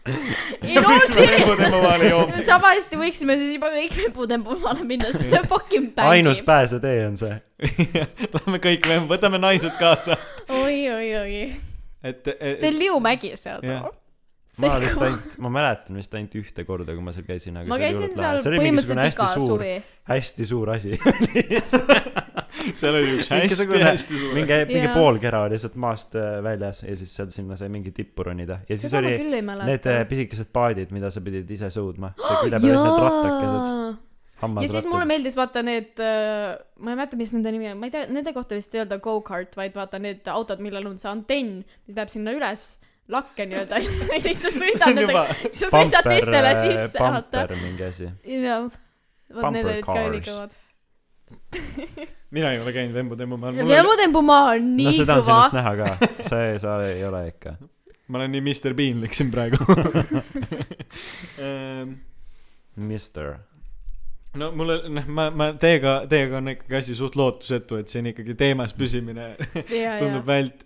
in 0.63 0.79
all 0.81 1.03
seriousness, 1.09 2.07
joome? 2.09 2.45
samasti 2.47 3.01
võiksime 3.01 3.37
siis 3.41 3.57
juba 3.57 3.73
kõik 3.75 3.99
vembu-tembu 3.99 4.59
maale 4.63 4.87
minna, 4.87 5.11
sest 5.13 5.33
see 5.33 5.43
fucking 5.51 5.91
ainus 6.05 6.41
bängib. 6.41 6.49
pääsetee 6.49 7.03
on 7.09 7.19
see. 7.19 7.35
Lähme 8.35 8.61
kõik 8.63 8.89
vembu, 8.89 9.13
võtame 9.13 9.41
naised 9.41 9.75
kaasa. 9.81 10.17
oi, 10.49 10.79
oi, 10.91 11.11
oi, 11.21 11.45
et, 12.05 12.33
et 12.39 12.57
see 12.61 12.73
on 12.73 12.81
Liu 12.81 13.03
Mägi 13.03 13.35
seal 13.39 13.63
Jah. 13.65 13.87
Ma 14.61 14.77
vist 14.79 15.01
ainult, 15.01 15.35
ma 15.43 15.49
mäletan 15.51 15.97
vist 15.99 16.13
ainult 16.15 16.35
ühte 16.39 16.65
korda, 16.67 16.95
kui 16.95 17.03
ma 17.03 17.13
seal 17.15 17.25
käisin, 17.27 17.57
aga 17.59 17.71
ma 17.71 17.77
see 17.79 17.87
oli 17.89 17.91
käisin 17.91 18.13
seal 18.15 18.23
lahe. 18.25 18.43
see 18.43 18.51
oli 18.51 18.59
mingisugune 18.63 19.01
põhimõtteliselt 19.01 19.01
hästi 19.05 19.21
iga 19.21 19.27
suur, 19.35 19.49
suvi. 19.51 19.73
hästi 20.11 20.47
suur 20.51 20.71
asi. 20.75 20.91
seal 22.79 22.97
oli 22.99 23.11
üks 23.17 23.29
hästi-hästi 23.33 24.19
suur. 24.21 24.33
mingi, 24.37 24.59
mingi 24.71 24.87
Jaa. 24.87 24.95
poolkera 24.95 25.43
oli 25.45 25.55
lihtsalt 25.55 25.75
maast 25.81 26.17
äh, 26.19 26.39
väljas 26.45 26.81
ja 26.85 26.95
siis 26.99 27.11
sealt 27.19 27.35
sinna 27.35 27.57
sai 27.59 27.69
mingi 27.73 27.91
tippu 27.95 28.25
ronida 28.25 28.61
ja 28.63 28.77
siis 28.77 28.89
seda 28.89 29.03
oli 29.03 29.41
need 29.67 29.91
äh,. 29.91 30.01
pisikesed 30.09 30.49
paadid, 30.55 30.93
mida 30.95 31.11
sa 31.13 31.23
pidid 31.25 31.49
ise 31.51 31.69
sõudma. 31.73 32.13
ja 34.61 34.67
siis 34.71 34.87
mulle 34.91 35.05
meeldis 35.09 35.37
vaata 35.39 35.63
need, 35.65 35.99
ma 35.99 36.91
ei 36.91 36.97
mäleta, 36.97 37.17
mis 37.19 37.31
nende 37.35 37.53
nimi 37.55 37.69
on, 37.71 37.79
ma 37.79 37.87
ei 37.89 37.93
tea, 37.93 38.07
nende 38.11 38.33
kohta 38.35 38.57
vist 38.57 38.73
ei 38.75 38.81
öelda 38.83 38.99
go-kart, 39.03 39.55
vaid 39.57 39.77
vaata 39.77 39.99
need 40.01 40.27
autod, 40.31 40.59
millel 40.63 40.91
on 40.91 40.99
see 41.01 41.11
antenn, 41.11 41.61
mis 41.87 41.95
läheb 41.97 42.11
sinna 42.11 42.33
üles, 42.35 42.67
lakke 43.11 43.45
nii-öelda 43.45 43.79
ja 44.15 44.19
siis 44.23 44.41
sa 44.41 44.51
sõidad 44.53 44.93
nendega, 44.95 45.25
sa 45.53 45.69
sõidad 45.73 46.09
teistele 46.09 46.53
sisse, 46.61 47.01
vaata. 47.01 47.45
mingi 47.61 47.87
asi. 47.87 48.09
jah, 48.33 48.67
vot 49.35 49.51
need 49.53 49.69
olid 49.69 49.85
ka 49.85 49.93
cars. 49.93 50.09
ülikõvad. 50.11 50.51
mina 52.35 52.51
ei 52.53 52.59
ole 52.61 52.73
käinud 52.75 52.97
vembu-tembu 52.97 53.39
maal. 53.41 53.61
Veemutembumaa 53.69 54.43
on 54.55 54.67
no 54.71 54.75
nii 54.81 54.97
seda 54.99 55.19
on 55.19 55.25
kõva 55.25 55.39
sinust. 55.45 55.57
näha 55.59 55.73
ka, 55.81 56.11
see 56.29 56.59
sa 56.61 56.77
ei 56.87 57.05
ole 57.07 57.21
ikka. 57.31 57.57
ma 58.07 58.21
olen 58.21 58.35
nii 58.37 58.45
Mr 58.45 58.77
Beanlik 58.77 59.17
siin 59.17 59.31
praegu 59.33 59.61
Ehm, 61.41 61.89
Mister. 62.75 63.39
No 64.39 64.49
mulle, 64.55 64.77
noh, 64.91 65.07
ma, 65.17 65.27
ma 65.31 65.49
teiega, 65.59 65.95
teiega 66.11 66.39
on 66.39 66.51
ikkagi 66.55 66.77
asi 66.79 66.97
suht 66.97 67.17
lootusetu, 67.19 67.79
et 67.81 67.91
siin 67.91 68.09
ikkagi 68.11 68.35
teemas 68.39 68.75
püsimine 68.77 69.31
tundub 70.01 70.27
vält-, 70.27 70.65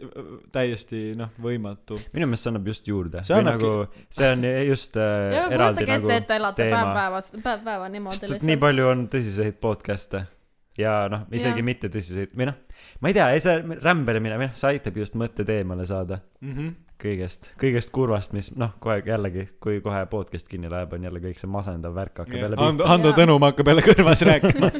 täiesti 0.56 1.04
noh, 1.20 1.32
võimatu. 1.42 2.00
minu 2.16 2.30
meelest 2.30 2.48
see 2.48 2.54
annab 2.54 2.68
just 2.72 2.90
juurde. 2.90 3.24
See 3.28 3.38
annabki- 3.38 3.70
nagu, 3.70 4.04
see 4.20 4.32
on 4.34 4.50
just 4.72 4.98
äh, 4.98 5.30
ja 5.36 5.46
eraldi 5.60 5.88
nagu 5.90 6.10
ette, 6.10 6.24
et 6.24 6.28
te 6.32 6.40
elate 6.42 6.66
päev 6.66 6.76
teema. 6.76 6.98
päevast, 6.98 7.40
päev 7.46 7.64
päeva 7.70 7.94
niimoodi 7.94 8.34
et 8.36 8.50
nii 8.50 8.60
palju 8.66 8.92
on 8.94 9.08
tõsiseid 9.14 9.62
podcast'e 9.64 10.26
ja 10.80 10.94
noh, 11.12 11.26
isegi 11.36 11.60
Jah. 11.60 11.66
mitte 11.68 11.90
tõsiseid 11.92 12.32
või 12.40 12.50
noh, 12.50 12.60
ma 13.04 13.10
ei 13.12 13.18
tea, 13.18 13.30
ei 13.36 13.42
see 13.44 13.58
rämbelemine, 13.84 14.38
või 14.40 14.48
noh, 14.50 14.56
see 14.60 14.72
aitab 14.76 14.98
just 15.02 15.18
mõtted 15.20 15.50
eemale 15.52 15.86
saada 15.90 16.22
Mhm. 16.42 16.70
kõigest, 17.00 17.52
kõigest 17.60 17.92
kurvast, 17.96 18.34
mis 18.36 18.50
noh, 18.60 18.74
kohe 18.84 19.02
jällegi, 19.08 19.46
kui 19.64 19.78
kohe 19.84 20.02
podcast 20.12 20.48
kinni 20.52 20.68
läheb, 20.72 20.94
on 20.98 21.04
jälle 21.08 21.20
kõik 21.24 21.40
see 21.40 21.48
masendav 21.52 21.94
värk 21.96 22.18
hakkab 22.24 22.36
jälle 22.42 22.56
Hando, 22.60 22.84
pihta. 22.84 22.90
Hando 22.92 23.12
Jaa. 23.14 23.18
Tõnumaa 23.22 23.52
hakkab 23.54 23.68
jälle 23.72 23.86
kõrvas 23.88 24.24
rääkima. 24.28 24.72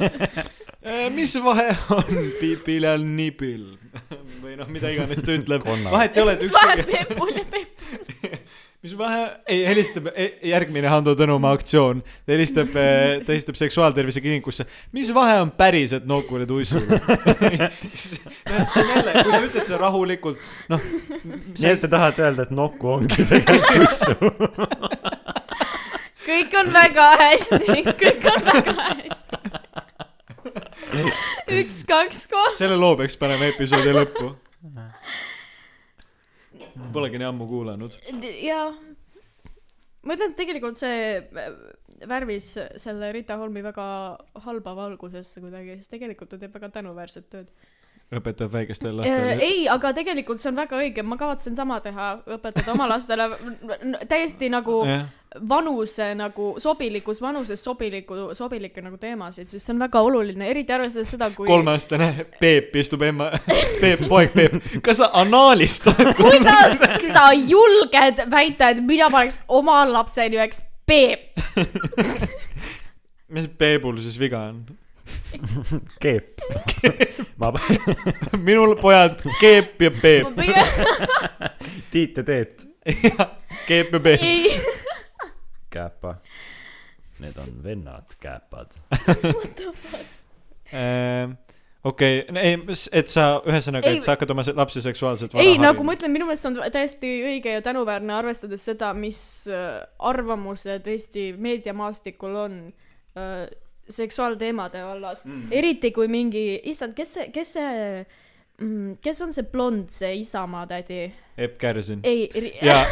mis 1.16 1.34
vahe 1.44 1.68
on 1.96 2.20
piipil 2.40 2.82
ja 2.88 2.96
nipil 3.00 3.64
või 4.42 4.56
noh, 4.56 4.68
mida 4.72 4.88
iganes 4.92 5.24
ta 5.24 5.32
ütleb. 5.36 5.64
Vahet 5.90 6.16
ei 6.16 6.22
ole, 6.24 6.36
et 6.38 6.44
mis 6.46 6.52
vahet 6.54 6.84
ükskõik, 6.84 7.08
Peepul 7.08 7.34
ja 7.36 7.44
Peep- 7.52 8.38
mis 8.82 8.94
vahe, 8.98 9.24
ei 9.52 9.64
helistab, 9.68 10.08
järgmine 10.46 10.88
Hando 10.88 11.12
Tõnumaa 11.18 11.52
aktsioon, 11.58 12.00
ta 12.24 12.32
helistab, 12.32 12.72
ta 12.72 13.28
helistab 13.28 13.58
Seksuaaltervise 13.60 14.22
Kliinikusse. 14.24 14.66
mis 14.96 15.12
vahe 15.14 15.40
on 15.42 15.50
päriselt 15.52 16.06
see 17.94 18.82
on 18.82 18.88
jälle, 18.94 19.12
kui 19.22 19.32
sa 19.32 19.42
ütled 19.44 19.64
seda 19.64 19.80
rahulikult, 19.84 20.50
noh. 20.72 20.90
nii 21.24 21.72
et 21.74 21.82
te 21.84 21.90
tahate 21.92 22.24
öelda, 22.24 22.48
et 22.48 22.54
nokku 22.56 22.94
ongi 22.96 23.28
tegelikult 23.28 23.84
tussu. 23.84 24.14
kõik 26.30 26.56
on 26.60 26.72
väga 26.74 27.08
hästi, 27.24 27.82
kõik 28.00 28.28
on 28.32 28.46
väga 28.48 28.76
hästi. 28.80 29.40
üks, 31.60 31.82
kaks, 31.88 32.24
kolm. 32.30 32.54
selle 32.58 32.78
loo 32.80 32.96
peaks 33.00 33.18
panema 33.20 33.50
episoodi 33.50 33.94
lõppu. 33.94 34.32
Polegi 36.92 37.20
nii 37.20 37.28
ammu 37.28 37.46
kuulanud. 37.50 37.98
ja 38.42 38.62
ma 40.02 40.16
ütlen, 40.16 40.32
et 40.32 40.38
tegelikult 40.38 40.80
see 40.80 41.18
äh, 41.20 41.50
värvis 42.08 42.54
selle 42.80 43.12
Rita 43.12 43.36
Holmi 43.40 43.62
väga 43.64 43.84
halba 44.46 44.74
valgusesse 44.78 45.42
kuidagi, 45.44 45.76
sest 45.80 45.92
tegelikult 45.94 46.32
ta 46.32 46.40
teeb 46.40 46.54
väga 46.56 46.72
tänuväärset 46.78 47.28
tööd. 47.32 47.52
õpetab 48.10 48.50
väikestele 48.50 48.90
Äh, 48.90 48.96
lastele. 48.96 49.36
ei, 49.44 49.68
aga 49.68 49.92
tegelikult 49.94 50.42
see 50.42 50.50
on 50.50 50.56
väga 50.58 50.80
õige, 50.80 51.04
ma 51.06 51.16
kavatsen 51.20 51.56
sama 51.56 51.80
teha, 51.80 52.10
õpetada 52.26 52.72
oma 52.74 52.88
lastele 52.90 53.28
täiesti 54.08 54.50
nagu 54.50 54.82
jah, 54.88 55.06
vanuse 55.48 56.14
nagu 56.18 56.54
sobilikus 56.58 57.20
vanuses 57.22 57.64
sobiliku, 57.64 58.16
sobilikke 58.34 58.82
nagu 58.82 58.98
teemasid, 58.98 59.46
sest 59.48 59.66
see 59.66 59.74
on 59.74 59.84
väga 59.84 60.02
oluline, 60.02 60.48
eriti 60.50 60.74
arvestades 60.74 61.12
seda, 61.14 61.30
kui 61.34 61.46
kolmeaastane 61.46 62.10
Peep 62.40 62.74
istub 62.82 63.04
ema, 63.06 63.30
Peep, 63.80 64.06
poeg 64.10 64.34
Peep, 64.34 64.58
kas 64.82 64.98
sa 64.98 65.10
anaalist 65.22 65.86
oled 65.92 66.12
kuidas 66.18 66.82
sa 67.06 67.30
julged 67.36 68.24
väita, 68.30 68.72
et 68.74 68.82
mina 68.82 69.10
paneks 69.12 69.42
oma 69.48 69.84
lapse 69.90 70.26
nimeks 70.26 70.64
Peep? 70.90 71.38
mis 73.34 73.46
Peebul 73.58 74.02
siis 74.02 74.18
viga 74.18 74.48
on? 74.50 74.64
keep. 76.00 76.42
ma, 77.36 77.52
minul 78.46 78.74
pojad 78.82 79.22
Keep 79.40 79.82
ja 79.82 79.90
Peep. 79.90 80.26
Tiit 81.90 82.16
ja 82.16 82.22
Teet, 82.24 82.66
Keep 83.68 83.92
ja 83.92 84.00
Peep. 84.00 84.20
ei, 85.70 85.76
Kääpa. 85.78 86.14
Need 87.20 87.36
on 87.36 87.64
vennad 87.64 88.02
Kääpad. 88.20 88.66
Ehm, 90.72 91.32
okei, 91.84 92.24
ei, 92.42 92.58
et 92.92 93.08
sa, 93.08 93.42
ühesõnaga, 93.46 93.88
Ei, 93.90 93.98
et 93.98 94.06
sa 94.06 94.14
hakkad 94.14 94.30
oma 94.30 94.44
lapsi 94.54 94.82
seksuaalselt 94.84 95.34
ei 95.34 95.56
nagu 95.58 95.82
ma 95.82 95.96
ütlen, 95.96 96.12
minu 96.14 96.28
meelest 96.28 96.46
see 96.46 96.52
on 96.52 96.72
täiesti 96.72 97.10
õige 97.26 97.56
ja 97.56 97.62
tänuväärne, 97.66 98.14
arvestades 98.14 98.64
seda, 98.68 98.92
mis 98.94 99.48
äh, 99.50 99.80
arvamused 99.98 100.86
Eesti 100.86 101.32
meediamaastikul 101.42 102.38
on 102.44 102.56
äh, 103.18 103.50
seksuaalteemade 103.90 104.84
vallas 104.86 105.24
mm.. 105.26 105.50
eriti 105.50 105.90
kui 105.90 106.06
mingi, 106.08 106.60
issand, 106.70 106.94
kes 106.94 107.16
see, 107.18 107.28
kes 107.34 107.56
see 107.58 107.72
mm,, 108.62 109.00
kes 109.02 109.26
on 109.26 109.34
see 109.34 109.50
blond, 109.50 109.90
see 109.90 110.20
Isamaa 110.22 110.68
tädi? 110.70 111.08
Epp 111.34 111.58
Kärsin. 111.58 112.06
ei 112.06 112.28
ri,, 112.30 112.54
ja, 112.62 112.84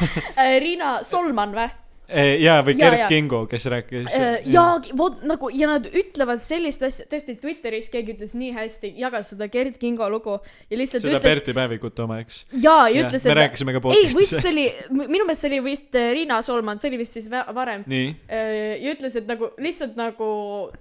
Riina 0.66 0.98
Solman 1.06 1.56
või? 1.56 1.70
Ja 2.10 2.58
või 2.64 2.74
Ja, 2.76 2.88
Gerd 2.88 2.98
ja. 2.98 3.08
Kingo, 3.08 3.46
kes 3.46 3.66
rääkis. 3.70 4.16
ja 4.44 4.64
vot 4.98 5.22
nagu 5.28 5.48
ja 5.54 5.68
nad 5.70 5.86
ütlevad 5.86 6.42
sellist 6.42 6.82
asja, 6.82 7.06
tõesti 7.10 7.36
Twitteris 7.40 7.90
keegi 7.92 8.16
ütles 8.16 8.34
nii 8.38 8.52
hästi, 8.56 8.92
jagas 8.98 9.32
seda 9.32 9.48
Gerd 9.52 9.78
Kingo 9.80 10.08
lugu 10.10 10.38
ja 10.70 10.78
lihtsalt 10.78 11.04
seda 11.04 11.18
ütles, 11.18 11.26
Berti 11.28 11.54
Päevikut 11.56 12.02
oma, 12.04 12.18
eks. 12.24 12.42
jaa, 12.62 12.88
ja 12.92 13.06
ütles, 13.06 13.26
me 13.28 13.34
et 13.34 13.38
rääkisime 13.42 13.76
ka 13.76 13.80
ei, 13.80 13.84
podcast'is 13.86 14.18
vist 14.18 14.36
see 14.40 14.52
oli, 14.52 14.66
minu 15.04 15.26
meelest 15.28 15.46
see 15.46 15.52
oli 15.52 15.62
vist 15.68 15.98
äh, 15.98 16.10
Riina 16.16 16.40
Solman, 16.42 16.82
see 16.82 16.92
oli 16.92 17.00
vist 17.02 17.18
siis 17.18 17.30
varem. 17.30 17.86
ja 17.86 18.92
ütles, 18.92 19.16
et 19.20 19.30
nagu 19.30 19.52
lihtsalt 19.62 19.96
nagu 20.00 20.28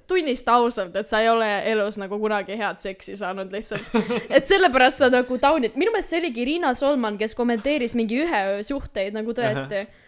tunnista 0.10 0.58
ausalt, 0.60 0.96
et 1.00 1.12
sa 1.12 1.22
ei 1.24 1.32
ole 1.32 1.50
elus 1.72 2.00
nagu 2.02 2.20
kunagi 2.22 2.58
head 2.60 2.82
seksi 2.82 3.18
saanud 3.20 3.54
lihtsalt. 3.54 3.96
et 4.36 4.48
sellepärast 4.50 5.04
sa 5.04 5.12
nagu 5.14 5.38
taunid, 5.42 5.78
minu 5.80 5.94
meelest 5.94 6.16
see 6.16 6.22
oligi 6.24 6.48
Riina 6.48 6.74
Solman, 6.78 7.20
kes 7.22 7.38
kommenteeris 7.38 7.96
mingi 8.00 8.24
ühe 8.26 8.46
öö 8.56 8.62
suhteid 8.66 9.16
nagu 9.16 9.36
tõesti. 9.38 9.86
ei, 9.86 10.01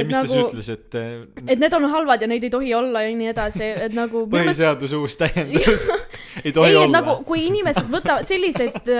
Et 0.00 0.06
mis 0.08 0.16
ta 0.16 0.22
siis 0.26 0.36
nagu- 0.36 0.50
ütles, 0.50 0.68
et 0.72 0.94
eh, 0.98 1.52
et 1.54 1.60
need 1.62 1.76
on 1.76 1.86
halvad 1.90 2.22
ja 2.22 2.28
neid 2.30 2.44
ei 2.44 2.50
tohi 2.52 2.72
olla 2.74 3.02
ja 3.02 3.12
nii 3.16 3.30
edasi, 3.32 3.64
et 3.86 3.96
nagu 3.96 4.26
põhiseaduse 4.32 4.98
uus 5.00 5.16
täiendus 5.20 5.88
ei 6.44 6.52
tohi 6.52 6.70
ei, 6.70 6.76
olla 6.76 7.00
nagu. 7.00 7.16
kui 7.28 7.46
inimesed 7.48 7.90
võtavad 7.92 8.26
selliseid, 8.28 8.90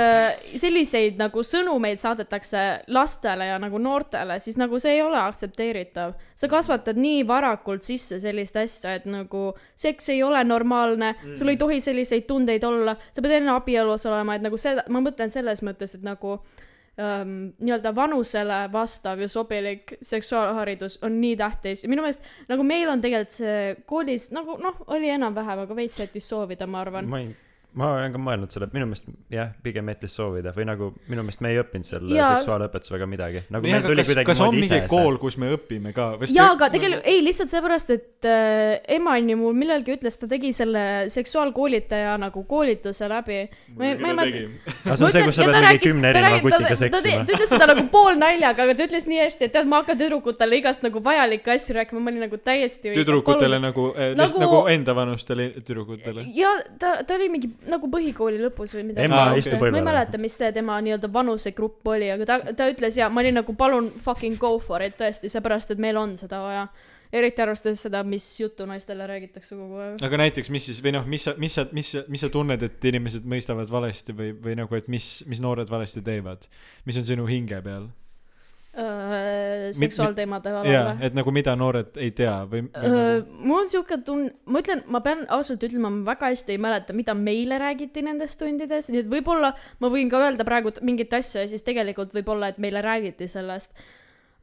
selliseid 0.56 1.20
nagu 1.20 1.44
sõnumeid 1.46 2.00
saadetakse 2.02 2.64
lastele 2.94 3.50
ja 3.50 3.58
nagu 3.62 3.80
noortele, 3.82 4.38
siis 4.40 4.58
nagu 4.60 4.80
see 4.82 4.96
ei 4.98 5.02
ole 5.04 5.18
aktsepteeritav. 5.20 6.16
sa 6.36 6.48
kasvatad 6.52 6.98
nii 7.00 7.24
varakult 7.28 7.86
sisse 7.86 8.20
sellist 8.20 8.56
asja, 8.56 8.96
et 8.98 9.06
nagu 9.10 9.48
seks 9.76 10.08
ei 10.14 10.22
ole 10.22 10.44
normaalne 10.44 11.12
mm., 11.12 11.34
sul 11.38 11.52
ei 11.52 11.56
tohi 11.60 11.80
selliseid 11.80 12.26
tundeid 12.28 12.64
olla, 12.64 12.96
sa 13.12 13.22
pead 13.22 13.40
enne 13.40 13.54
abielus 13.54 14.06
olema, 14.06 14.36
et 14.36 14.44
nagu 14.44 14.58
seda, 14.60 14.84
ma 14.92 15.02
mõtlen 15.04 15.32
selles 15.32 15.62
mõttes, 15.66 15.96
et 15.96 16.04
nagu 16.06 16.40
ähm, 17.00 17.32
nii-öelda 17.60 17.94
vanusele 17.94 18.60
vastav 18.72 19.20
ja 19.20 19.28
sobilik 19.28 19.96
seksuaalharidus 20.02 20.98
on 21.06 21.20
nii 21.20 21.36
tähtis 21.36 21.84
ja 21.84 21.90
minu 21.92 22.04
meelest 22.04 22.24
nagu 22.48 22.66
meil 22.66 22.88
on 22.92 23.02
tegelikult 23.04 23.36
see 23.36 23.74
koolis 23.86 24.30
nagu 24.36 24.58
noh, 24.62 24.78
oli 24.86 25.10
enam-vähem, 25.12 25.64
aga 25.66 25.76
veits 25.76 26.00
jättis 26.00 26.28
soovida, 26.28 26.66
ma 26.66 26.80
arvan. 26.84 27.08
ma 27.10 27.20
ei, 27.24 27.34
ma 27.76 27.90
olen 27.92 28.12
ka 28.14 28.20
mõelnud 28.20 28.52
selle, 28.54 28.68
minu 28.72 28.86
meelest 28.88 29.08
jah, 29.32 29.50
pigem 29.64 29.90
jättis 29.92 30.14
soovida 30.16 30.52
või 30.56 30.64
nagu 30.68 30.86
minu 31.10 31.24
meelest 31.26 31.42
me 31.44 31.50
ei 31.52 31.58
õppinud 31.60 31.84
seal 31.84 32.06
Jaa. 32.08 32.38
seksuaalõpetusega 32.38 33.08
midagi. 33.10 33.42
nagu 33.52 33.68
kas, 33.68 34.12
kas 34.30 34.40
on 34.40 34.56
mingi 34.56 34.78
kool, 34.88 35.18
kus 35.20 35.36
me 35.40 35.50
õpime 35.52 35.92
ka? 35.96 36.06
jaa, 36.32 36.54
aga 36.54 36.70
tegelikult 36.72 37.04
ei, 37.12 37.20
lihtsalt 37.24 37.52
seepärast, 37.52 37.92
et 37.92 38.28
äh, 38.30 38.96
Emani 38.96 39.36
mul 39.36 39.52
millalgi 39.58 39.92
ütles, 39.98 40.16
ta 40.16 40.28
tegi 40.30 40.54
selle 40.56 40.84
seksuaalkoolitaja 41.12 42.14
nagu 42.22 42.44
koolituse 42.48 43.10
läbi. 43.12 43.42
ma 43.76 43.90
ei, 43.90 43.98
mäleta. 44.00 44.72
aga 44.86 44.96
see 44.96 45.08
on 45.10 45.12
see, 45.12 45.26
kus 45.28 45.36
sa 45.36 45.50
pead 45.50 45.60
mingi 45.66 45.82
kümne 45.84 46.10
erineva 46.14 46.40
kutiga 46.46 46.80
seksima 46.80 47.02
ta. 47.04 47.36
ütles 47.36 47.52
seda 47.52 47.68
nagu 47.74 47.86
poolnaljaga, 47.92 48.66
aga 48.70 48.78
ta 48.78 48.88
ütles 48.88 49.10
nii 49.12 49.20
hästi, 49.20 49.50
et 49.50 49.56
tead, 49.58 49.68
ma 49.68 49.82
hakkan 49.82 50.00
tüdrukutele 50.00 50.62
igast 50.62 50.86
nagu 50.86 51.04
vajalikke 51.04 51.52
asju 51.58 51.76
rääkima, 51.76 52.00
ma 52.00 52.14
olin 52.14 52.24
nagu 52.24 52.40
täiesti. 52.40 52.96
tüdrukutele 52.96 53.60
nagu, 53.60 53.90
nagu, 53.92 54.16
Nagu- 54.16 54.42
nagu 54.46 54.64
enda 54.72 54.96
vanustele 54.96 55.50
tüdrukutele. 55.60 56.24
ja 56.32 56.56
ta, 56.80 56.96
ta 57.04 57.20
oli 57.20 57.28
mingi 57.36 57.52
nagu 57.70 57.90
põhikooli 57.92 58.40
lõpus 58.42 58.74
või 58.76 58.88
midagi. 58.90 59.40
istub 59.42 59.62
ma 59.62 59.80
ei 59.80 59.86
mäleta, 59.86 60.20
mis 60.22 60.36
see 60.38 60.50
tema 60.56 60.78
nii-öelda 60.84 61.10
vanusegrupp 61.12 61.94
oli, 61.94 62.10
aga 62.14 62.28
ta, 62.28 62.38
ta 62.56 62.68
ütles 62.72 62.98
ja 62.98 63.10
ma 63.12 63.22
olin 63.24 63.40
nagu 63.40 63.56
palun 63.58 63.90
fucking 64.02 64.38
go 64.40 64.56
for 64.62 64.84
it 64.84 64.98
tõesti, 65.00 65.30
seepärast 65.32 65.74
et 65.74 65.82
meil 65.82 65.98
on 66.00 66.16
seda 66.20 66.42
vaja. 66.44 66.68
eriti 67.16 67.42
arvestades 67.42 67.80
seda, 67.86 68.00
mis 68.04 68.24
juttu 68.40 68.66
naistele 68.66 69.06
räägitakse 69.06 69.54
kogu 69.56 69.78
aeg. 69.82 70.00
aga 70.08 70.22
näiteks, 70.24 70.50
mis 70.50 70.66
siis 70.70 70.82
või 70.84 70.96
noh, 70.98 71.06
mis 71.06 71.28
sa, 71.28 71.36
mis 71.38 71.54
sa, 71.54 71.66
mis 71.72 71.92
mis 72.08 72.24
sa 72.24 72.32
tunned, 72.32 72.62
et 72.62 72.90
inimesed 72.90 73.28
mõistavad 73.28 73.70
valesti 73.70 74.16
või, 74.16 74.32
või 74.42 74.56
nagu, 74.58 74.74
et 74.74 74.90
mis, 74.92 75.20
mis 75.30 75.40
noored 75.44 75.70
valesti 75.70 76.02
teevad? 76.06 76.48
mis 76.84 76.98
on 76.98 77.06
sinu 77.06 77.28
hinge 77.30 77.62
peal? 77.62 77.88
Seksuaalteemade 78.76 80.50
jaa 80.52 80.60
valal, 80.60 80.88
või? 80.90 81.06
et 81.08 81.16
nagu 81.16 81.32
mida 81.34 81.54
noored 81.56 81.96
ei 82.02 82.10
tea 82.16 82.34
või, 82.50 82.66
või 82.68 82.90
Öö, 82.90 83.18
nagu...? 83.22 83.42
mul 83.48 83.60
on 83.62 83.70
siuke 83.72 83.98
tunne, 84.04 84.32
ma 84.52 84.62
ütlen, 84.62 84.82
ma 84.92 85.00
pean 85.04 85.24
ausalt 85.32 85.64
ütlema, 85.66 85.90
ma 85.92 86.10
väga 86.12 86.30
hästi 86.32 86.56
ei 86.56 86.62
mäleta, 86.62 86.96
mida 86.96 87.14
meile 87.16 87.58
räägiti 87.62 88.04
nendes 88.04 88.36
tundides, 88.40 88.90
nii 88.92 89.04
et 89.04 89.12
võib-olla 89.12 89.54
ma 89.82 89.92
võin 89.92 90.10
ka 90.12 90.20
öelda 90.26 90.46
praegu 90.48 90.74
mingit 90.86 91.14
asja 91.16 91.44
ja 91.44 91.52
siis 91.52 91.64
tegelikult 91.66 92.12
võib-olla, 92.16 92.52
et 92.52 92.60
meile 92.62 92.82
räägiti 92.84 93.28
sellest. 93.32 93.72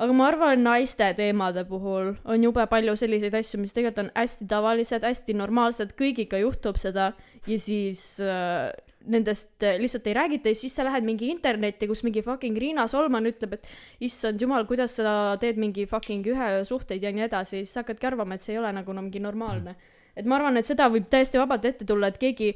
aga 0.01 0.15
ma 0.18 0.27
arvan, 0.31 0.64
naiste 0.65 1.11
teemade 1.18 1.65
puhul 1.69 2.15
on 2.26 2.47
jube 2.47 2.65
palju 2.72 2.95
selliseid 2.99 3.35
asju, 3.38 3.61
mis 3.61 3.76
tegelikult 3.76 4.07
on 4.07 4.11
hästi 4.18 4.49
tavalised, 4.49 5.05
hästi 5.05 5.38
normaalsed, 5.38 5.93
kõigiga 5.99 6.41
juhtub 6.41 6.81
seda 6.81 7.11
ja 7.47 7.60
siis 7.60 8.18
äh, 8.23 8.72
nendest 9.11 9.63
äh, 9.63 9.77
lihtsalt 9.81 10.07
ei 10.07 10.13
räägita 10.13 10.51
ja 10.51 10.55
siis 10.55 10.75
sa 10.75 10.85
lähed 10.88 11.03
mingi 11.03 11.27
internetti, 11.31 11.88
kus 11.89 12.03
mingi 12.05 12.23
fucking 12.23 12.57
Riina 12.59 12.85
Solman 12.88 13.27
ütleb, 13.27 13.57
et 13.57 13.67
issand 14.07 14.41
jumal, 14.41 14.67
kuidas 14.69 14.97
sa 14.99 15.35
teed 15.41 15.59
mingi 15.59 15.85
fucking 15.89 16.27
ühe 16.31 16.51
öö 16.59 16.63
suhteid 16.67 17.03
ja 17.03 17.11
nii 17.11 17.25
edasi, 17.27 17.63
siis 17.63 17.81
hakkadki 17.81 18.07
arvama, 18.07 18.38
et 18.38 18.45
see 18.45 18.55
ei 18.55 18.61
ole 18.61 18.71
nagu 18.75 18.95
mingi 18.99 19.19
normaalne. 19.23 19.75
et 20.15 20.25
ma 20.30 20.38
arvan, 20.38 20.57
et 20.57 20.65
seda 20.65 20.88
võib 20.93 21.09
täiesti 21.09 21.41
vabalt 21.41 21.65
ette 21.65 21.85
tulla, 21.89 22.07
et 22.07 22.19
keegi 22.21 22.53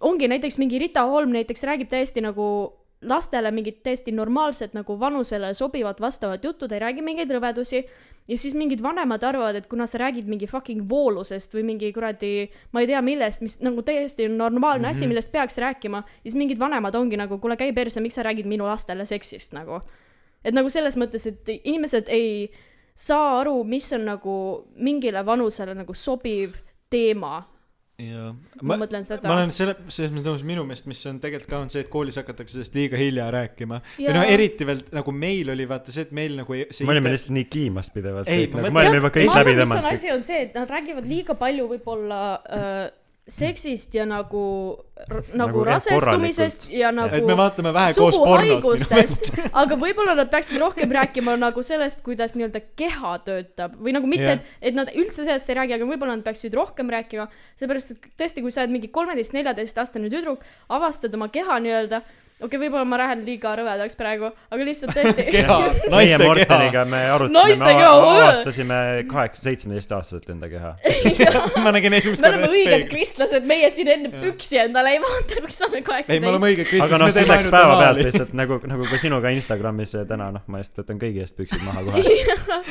ongi 0.00 0.28
näiteks 0.28 0.58
mingi 0.58 0.78
Rita 0.78 1.06
Holm 1.06 1.32
näiteks 1.34 1.64
räägib 1.64 1.88
täiesti 1.88 2.20
nagu 2.20 2.48
lastele 3.02 3.50
mingit 3.54 3.82
täiesti 3.82 4.12
normaalset 4.12 4.74
nagu 4.74 4.98
vanusele 5.00 5.54
sobivat 5.54 6.00
vastavat 6.00 6.44
juttu, 6.44 6.68
ta 6.68 6.74
ei 6.74 6.82
räägi 6.82 7.02
mingeid 7.06 7.30
rõvedusi 7.30 7.84
ja 8.28 8.38
siis 8.38 8.54
mingid 8.54 8.82
vanemad 8.82 9.22
arvavad, 9.24 9.56
et 9.56 9.66
kuna 9.66 9.86
sa 9.86 9.98
räägid 9.98 10.28
mingi 10.28 10.46
fucking 10.46 10.84
voolusest 10.88 11.54
või 11.56 11.64
mingi 11.70 11.92
kuradi, 11.92 12.48
ma 12.72 12.82
ei 12.84 12.90
tea 12.90 13.00
millest, 13.02 13.42
mis 13.44 13.58
nagu 13.64 13.82
täiesti 13.82 14.28
normaalne 14.28 14.88
mm 14.88 14.92
-hmm. 14.92 14.96
asi, 14.96 15.06
millest 15.06 15.32
peaks 15.32 15.58
rääkima, 15.58 16.02
siis 16.22 16.36
mingid 16.36 16.58
vanemad 16.58 16.94
ongi 16.94 17.16
nagu, 17.16 17.38
kuule 17.38 17.56
käi 17.56 17.72
perse, 17.72 18.00
miks 18.00 18.14
sa 18.14 18.22
räägid 18.22 18.46
minu 18.46 18.64
lastele 18.64 19.06
seksist 19.06 19.52
nagu. 19.52 19.80
et 20.44 20.54
nagu 20.54 20.70
selles 20.70 20.96
mõttes, 20.96 21.26
et 21.28 21.48
inimesed 21.64 22.04
ei 22.08 22.50
saa 22.94 23.40
aru, 23.40 23.64
mis 23.64 23.92
on 23.92 24.04
nagu 24.04 24.34
mingile 24.76 25.26
vanusele 25.26 25.74
nagu 25.74 25.94
sobiv 25.94 26.56
teema. 26.90 27.42
jaa. 27.98 28.28
ma 28.62 28.76
mõtlen 28.78 29.02
seda. 29.06 29.26
ma 29.26 29.34
olen 29.40 29.50
selle, 29.54 29.74
selles 29.90 30.12
mõttes 30.14 30.28
nõus, 30.30 30.44
minu 30.46 30.62
meelest, 30.68 30.86
mis 30.90 31.00
on 31.10 31.18
tegelikult 31.22 31.50
ka, 31.50 31.60
on 31.64 31.72
see, 31.72 31.82
et 31.82 31.90
koolis 31.90 32.18
hakatakse 32.20 32.54
sellest 32.54 32.76
liiga 32.78 33.00
hilja 33.00 33.26
rääkima. 33.34 33.80
või 33.98 34.14
noh, 34.14 34.28
eriti 34.36 34.66
veel 34.68 34.84
nagu 34.94 35.14
meil 35.14 35.50
oli 35.54 35.66
vaata 35.70 35.94
see, 35.94 36.06
et 36.06 36.12
meil 36.14 36.36
nagu 36.38 36.54
ei- 36.54 36.68
see 36.70 36.86
me 36.86 36.94
olime 36.94 37.10
lihtsalt 37.14 37.34
nii 37.34 37.48
kiimas 37.50 37.90
pidevalt 37.94 38.30
Ei, 38.30 38.46
ma 38.46 38.60
nagu 38.62 38.68
mõtlen- 38.68 38.74
me 38.78 38.84
olime 38.86 39.00
juba 39.02 39.10
kõik 39.18 39.34
läbi 39.34 39.56
tõmmanud. 39.58 39.90
asi, 39.92 40.12
on 40.14 40.22
see, 40.30 40.42
et 40.46 40.54
nad 40.54 40.70
räägivad 40.70 41.08
liiga 41.10 41.34
palju 41.34 41.66
võib-olla 41.74 42.20
äh, 42.46 42.78
seksist 43.28 43.94
ja 43.94 44.06
nagu, 44.08 44.42
nagu 45.06 45.38
Nagu 45.38 45.64
rasestumisest 45.68 46.68
ja 46.72 46.90
nagu 46.94 47.14
et 47.14 47.26
me 47.28 47.36
vaatame 47.36 47.72
vähe 47.76 47.94
koos 47.96 48.16
pornot. 48.18 49.26
aga 49.62 49.78
võib-olla 49.80 50.14
nad 50.18 50.30
peaksid 50.32 50.60
rohkem 50.62 50.92
rääkima 50.96 51.36
nagu 51.40 51.62
sellest, 51.64 52.00
kuidas 52.06 52.34
nii-öelda 52.38 52.62
keha 52.78 53.18
töötab 53.26 53.76
või 53.76 53.94
nagu 53.96 54.08
mitte 54.10 54.24
yeah., 54.24 54.38
et, 54.40 54.70
et 54.72 54.78
nad 54.78 54.92
üldse 54.94 55.26
sellest 55.26 55.52
ei 55.52 55.58
räägi, 55.60 55.76
aga 55.76 55.90
võib-olla 55.90 56.16
nad 56.16 56.24
peaksid 56.26 56.56
rohkem 56.56 56.88
rääkima, 56.94 57.28
seepärast 57.60 57.94
et 57.94 58.08
tõesti, 58.20 58.44
kui 58.44 58.54
sa 58.54 58.64
oled 58.64 58.74
mingi 58.78 58.90
kolmeteist-neljateistaastane 58.94 60.10
tüdruk, 60.12 60.42
avastad 60.72 61.14
oma 61.18 61.28
keha 61.32 61.60
nii-öelda, 61.64 62.02
okei 62.38 62.46
okay,, 62.46 62.60
võib-olla 62.62 62.86
ma 62.86 62.98
lähen 63.00 63.22
liiga 63.26 63.52
rõvedaks 63.58 63.96
praegu, 63.98 64.28
aga 64.54 64.66
lihtsalt 64.66 64.94
tõesti 64.94 65.24
keha, 65.34 65.56
meie 65.58 65.88
naiste 65.90 66.18
keha. 66.18 66.26
Morteniga 66.28 66.84
me 66.86 67.00
arutasime, 67.14 67.70
avastasime 67.88 68.78
kaheksa, 69.10 69.42
seitsmeteistaastaselt 69.48 70.30
enda 70.34 70.50
keha. 70.52 70.72
ma 71.64 71.72
nägin 71.74 71.98
esimest 71.98 72.22
me 72.22 72.30
oleme 72.30 72.50
õiged 72.52 72.86
kristlased, 72.92 73.48
meie 73.48 73.70
siin 73.74 73.90
enne 73.96 74.12
püksi 74.14 74.60
endale 74.62 74.94
ei 74.96 75.02
vaata, 75.02 75.40
kui 75.42 75.56
saame 75.56 75.80
ei, 75.80 76.20
me 76.22 76.30
oleme 76.30 76.44
kaheksateist. 76.44 76.46
õiged 76.50 76.62
aga 76.62 76.70
kristlased, 76.70 76.94
noh, 76.94 77.06
me 77.06 77.16
see 77.16 77.24
teeme 77.24 77.34
läks 77.34 77.50
päevapealt 77.56 78.02
lihtsalt 78.04 78.36
nagu, 78.42 78.60
nagu 78.74 78.90
ka 78.92 79.00
sinuga 79.02 79.34
Instagramis 79.34 79.96
täna, 80.12 80.30
noh, 80.38 80.46
ma 80.46 80.62
just 80.62 80.78
võtan 80.78 81.02
kõigi 81.02 81.24
eest 81.24 81.38
püksid 81.38 81.66
maha 81.66 81.88
kohe. 81.88 82.14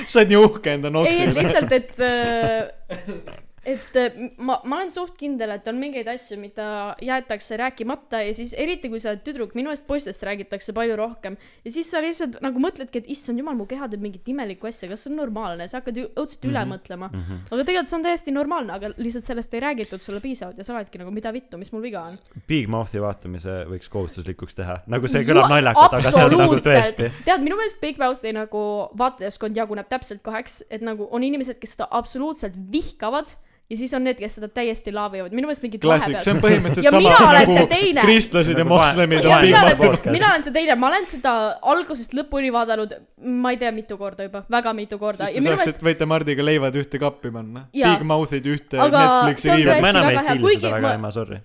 sa 0.05 0.21
oled 0.21 0.31
nii 0.31 0.41
uhke 0.45 0.77
enda 0.77 0.93
ei, 0.93 0.97
noksi 1.01 1.19
et 1.19 1.33
üle. 1.33 1.43
lihtsalt, 1.43 1.75
et 1.75 2.01
äh, 2.07 3.43
et 3.67 3.97
äh, 3.99 4.15
ma, 4.39 4.59
ma 4.63 4.77
olen 4.79 4.91
suht 4.93 5.17
kindel, 5.19 5.51
et 5.57 5.67
on 5.67 5.75
mingeid 5.81 6.07
asju, 6.07 6.37
mida 6.39 6.95
jäetakse 7.03 7.57
rääkimata 7.59 8.21
ja 8.23 8.33
siis 8.37 8.53
eriti, 8.57 8.87
kui 8.91 9.01
sa 9.03 9.11
oled 9.11 9.23
tüdruk, 9.25 9.55
minu 9.57 9.67
meelest 9.71 9.87
poistest 9.89 10.23
räägitakse 10.23 10.73
palju 10.77 10.95
rohkem. 10.99 11.35
ja 11.65 11.71
siis 11.75 11.89
sa 11.91 11.99
lihtsalt 12.03 12.39
nagu 12.41 12.61
mõtledki, 12.63 13.01
et 13.03 13.09
issand 13.11 13.39
jumal, 13.41 13.57
mu 13.59 13.65
keha 13.67 13.89
teeb 13.91 14.01
mingit 14.05 14.27
imelikku 14.31 14.69
asja, 14.69 14.87
kas 14.91 15.03
see 15.03 15.11
on 15.11 15.17
normaalne, 15.19 15.67
sa 15.67 15.81
hakkad 15.81 15.99
õudselt 16.05 16.45
üle 16.47 16.63
Mhm. 16.63 16.71
mõtlema. 16.73 17.09
-hmm. 17.11 17.41
aga 17.51 17.63
tegelikult 17.63 17.89
see 17.89 17.97
on 17.97 18.03
täiesti 18.03 18.31
normaalne, 18.31 18.73
aga 18.73 18.91
lihtsalt 18.97 19.23
sellest 19.25 19.53
ei 19.53 19.59
räägitud 19.59 20.01
sulle 20.01 20.19
piisavalt 20.23 20.57
ja 20.57 20.63
sa 20.63 20.73
oledki 20.73 20.97
nagu 20.97 21.11
mida 21.11 21.33
vittu, 21.33 21.57
mis 21.57 21.71
mul 21.73 21.81
viga 21.81 22.01
on. 22.03 22.17
Big 22.47 22.67
Mouthi 22.67 23.01
vaatamise 23.01 23.65
võiks 23.67 23.89
kohustuslikuks 23.89 24.55
teha, 24.55 24.79
nagu 24.87 25.07
see 25.07 25.23
kõlab 25.27 25.49
naljakalt, 25.49 25.93
aga 25.99 26.11
see 26.11 26.23
on 26.25 26.37
nagu 26.37 26.55
tõesti. 26.55 27.11
tead, 27.25 27.41
minu 27.43 27.57
meelest 27.57 27.81
Big 27.81 27.97
Mouthi 27.99 28.31
nagu 28.33 28.63
vaatajaskond 28.97 29.55
jaguneb 29.57 29.89
täpselt 29.89 30.21
kaheks, 30.23 30.63
et 30.71 30.81
nagu 30.81 31.07
on 31.11 31.23
inimesed, 31.23 31.59
kes 31.59 31.75
seda 31.75 31.87
absoluutselt 31.91 32.53
vihkavad 32.71 33.35
ja 33.69 33.77
siis 33.77 33.93
on 33.97 34.05
need, 34.07 34.15
kes 34.19 34.37
seda 34.37 34.47
täiesti 34.53 34.93
laavivad, 34.95 35.33
minu 35.35 35.49
meelest 35.49 35.63
mingid 35.65 35.81
klassik, 35.83 36.15
see 36.23 36.33
on 36.35 36.39
põhimõtteliselt 36.43 36.87
Ja 36.87 36.93
sama 36.93 37.01
mina 37.03 37.17
olen 37.27 37.49
see 37.51 37.57
nagu 37.57 37.71
teine. 37.73 38.05
kristlased 38.07 38.53
ja 38.53 38.63
Nagu 38.63 38.71
moslemid 38.71 39.25
ja 39.27 39.33
on 39.35 39.41
Big 39.43 39.51
mina 39.51 39.63
olen, 39.65 39.77
podcast. 39.81 40.11
mina 40.15 40.29
olen 40.31 40.45
see 40.47 40.55
teine, 40.55 40.77
ma 40.79 40.87
olen 40.91 41.07
seda 41.11 41.33
algusest 41.73 42.15
lõpuni 42.15 42.51
vaadanud, 42.55 42.95
ma 43.43 43.51
ei 43.51 43.59
tea, 43.59 43.73
mitu 43.75 43.99
korda 43.99 44.29
juba, 44.29 44.45
väga 44.55 44.73
mitu 44.77 44.99
korda 45.01 45.25
siis 45.25 45.35
ja 45.35 45.41
te 45.41 45.43
minu 45.43 45.57
saaks, 45.57 45.65
meelest 45.65 45.83
et 45.83 45.87
võite 45.89 46.07
Mardiga 46.13 46.47
leivad 46.47 46.79
ühte 46.79 47.01
kappi 47.03 47.33
panna. 47.35 47.65
Big 47.75 48.07
Mouth'id 48.07 48.47
ühte 48.55 48.79
Aga 48.87 49.03
Netflixi 49.03 49.51
riivi 49.51 49.81
ma 49.83 49.91
enam 49.91 50.11
ei 50.13 50.43
kuigi 50.45 50.61
seda 50.63 50.75
väga 50.77 50.87
ma-, 50.87 50.95
Emma, 51.01 51.11
sorry. 51.11 51.41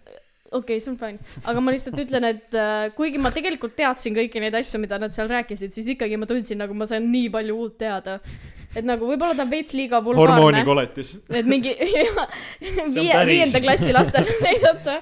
Okei 0.53 0.77
okay,, 0.77 0.85
see 0.85 0.93
on 0.93 0.99
fine, 1.01 1.37
aga 1.49 1.65
ma 1.65 1.75
lihtsalt 1.75 1.99
ütlen, 2.05 2.27
et 2.29 2.57
äh, 2.57 2.89
kuigi 2.97 3.21
ma 3.23 3.33
tegelikult 3.35 3.75
teadsin 3.79 4.17
kõiki 4.17 4.43
neid 4.43 4.57
asju, 4.59 4.81
mida 4.83 4.99
nad 5.01 5.15
seal 5.15 5.31
rääkisid, 5.33 5.73
siis 5.75 5.93
ikkagi 5.95 6.19
ma 6.21 6.29
tundsin, 6.29 6.61
nagu 6.61 6.77
ma 6.77 6.89
sain 6.89 7.07
nii 7.13 7.31
palju 7.33 7.57
uut 7.65 7.79
teada. 7.81 8.19
et 8.73 8.87
nagu 8.89 9.05
võib-olla 9.05 9.37
ta 9.37 9.45
on 9.45 9.51
veits 9.53 9.75
liiga 9.77 9.99
vulgaarne, 10.05 10.33
hormoonikoletis. 10.41 11.15
et 11.29 11.49
mingi 11.49 11.75
viie, 12.97 13.17
viienda 13.29 13.61
klassi 13.65 13.93
lastele 13.93 14.37
näidata, 14.47 14.99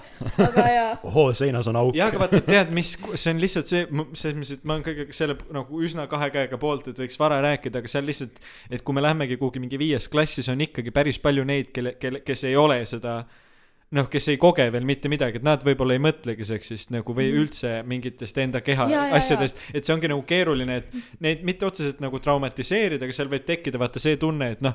aga 0.47 0.67
jaa. 0.75 0.95
ohoo, 1.11 1.29
seinas 1.39 1.71
on 1.71 1.79
auk. 1.83 1.99
jah, 1.99 2.11
aga 2.11 2.25
vaata, 2.25 2.43
tead, 2.47 2.73
mis, 2.75 2.95
see 3.15 3.35
on 3.35 3.43
lihtsalt 3.43 3.71
see, 3.71 3.85
selles 4.15 4.41
mõttes, 4.41 4.55
et 4.59 4.65
ma 4.65 4.79
olen 4.79 4.87
kõige 4.87 5.11
selle 5.17 5.39
nagu 5.55 5.85
üsna 5.87 6.07
kahe 6.11 6.33
käega 6.35 6.59
poolt, 6.63 6.91
et 6.91 7.05
võiks 7.05 7.21
vara 7.21 7.43
rääkida, 7.47 7.83
aga 7.83 7.91
seal 7.91 8.07
lihtsalt, 8.11 8.43
et 8.71 8.83
kui 8.87 8.97
me 8.97 9.07
lähemegi 9.07 9.39
kuhugi 9.41 9.63
mingi 9.63 9.79
viies 9.81 10.11
klass, 10.11 10.39
siis 10.39 10.51
on 10.51 10.67
ikkagi 10.67 10.95
päris 10.95 11.23
palju 11.23 11.47
neid, 11.47 11.71
kelle, 11.75 11.95
kelle, 12.03 12.25
kes 12.27 12.49
ei 12.51 12.59
ole 12.59 12.83
seda 12.91 13.21
noh, 13.93 14.07
kes 14.11 14.29
ei 14.31 14.37
koge 14.39 14.69
veel 14.71 14.85
mitte 14.87 15.09
midagi, 15.11 15.41
et 15.41 15.43
nad 15.47 15.65
võib-olla 15.67 15.97
ei 15.97 16.03
mõtlegi 16.03 16.45
seksist 16.47 16.93
nagu 16.95 17.15
või 17.17 17.31
Mhm. 17.33 17.41
üldse 17.43 17.73
mingitest 17.87 18.39
enda 18.39 18.61
keha 18.63 18.87
Ja, 18.91 19.07
ja, 19.09 19.15
asjadest, 19.19 19.59
et 19.75 19.85
see 19.85 19.95
ongi 19.95 20.09
nagu 20.09 20.23
keeruline, 20.23 20.77
et 20.77 20.93
neid 21.21 21.43
mitte 21.43 21.67
otseselt 21.67 22.01
nagu 22.01 22.19
traumatiseerida, 22.23 23.03
aga 23.05 23.13
seal 23.13 23.29
võib 23.29 23.45
tekkida 23.45 23.79
vaata 23.83 23.99
see 23.99 24.17
tunne, 24.17 24.53
et 24.53 24.61
noh, 24.63 24.75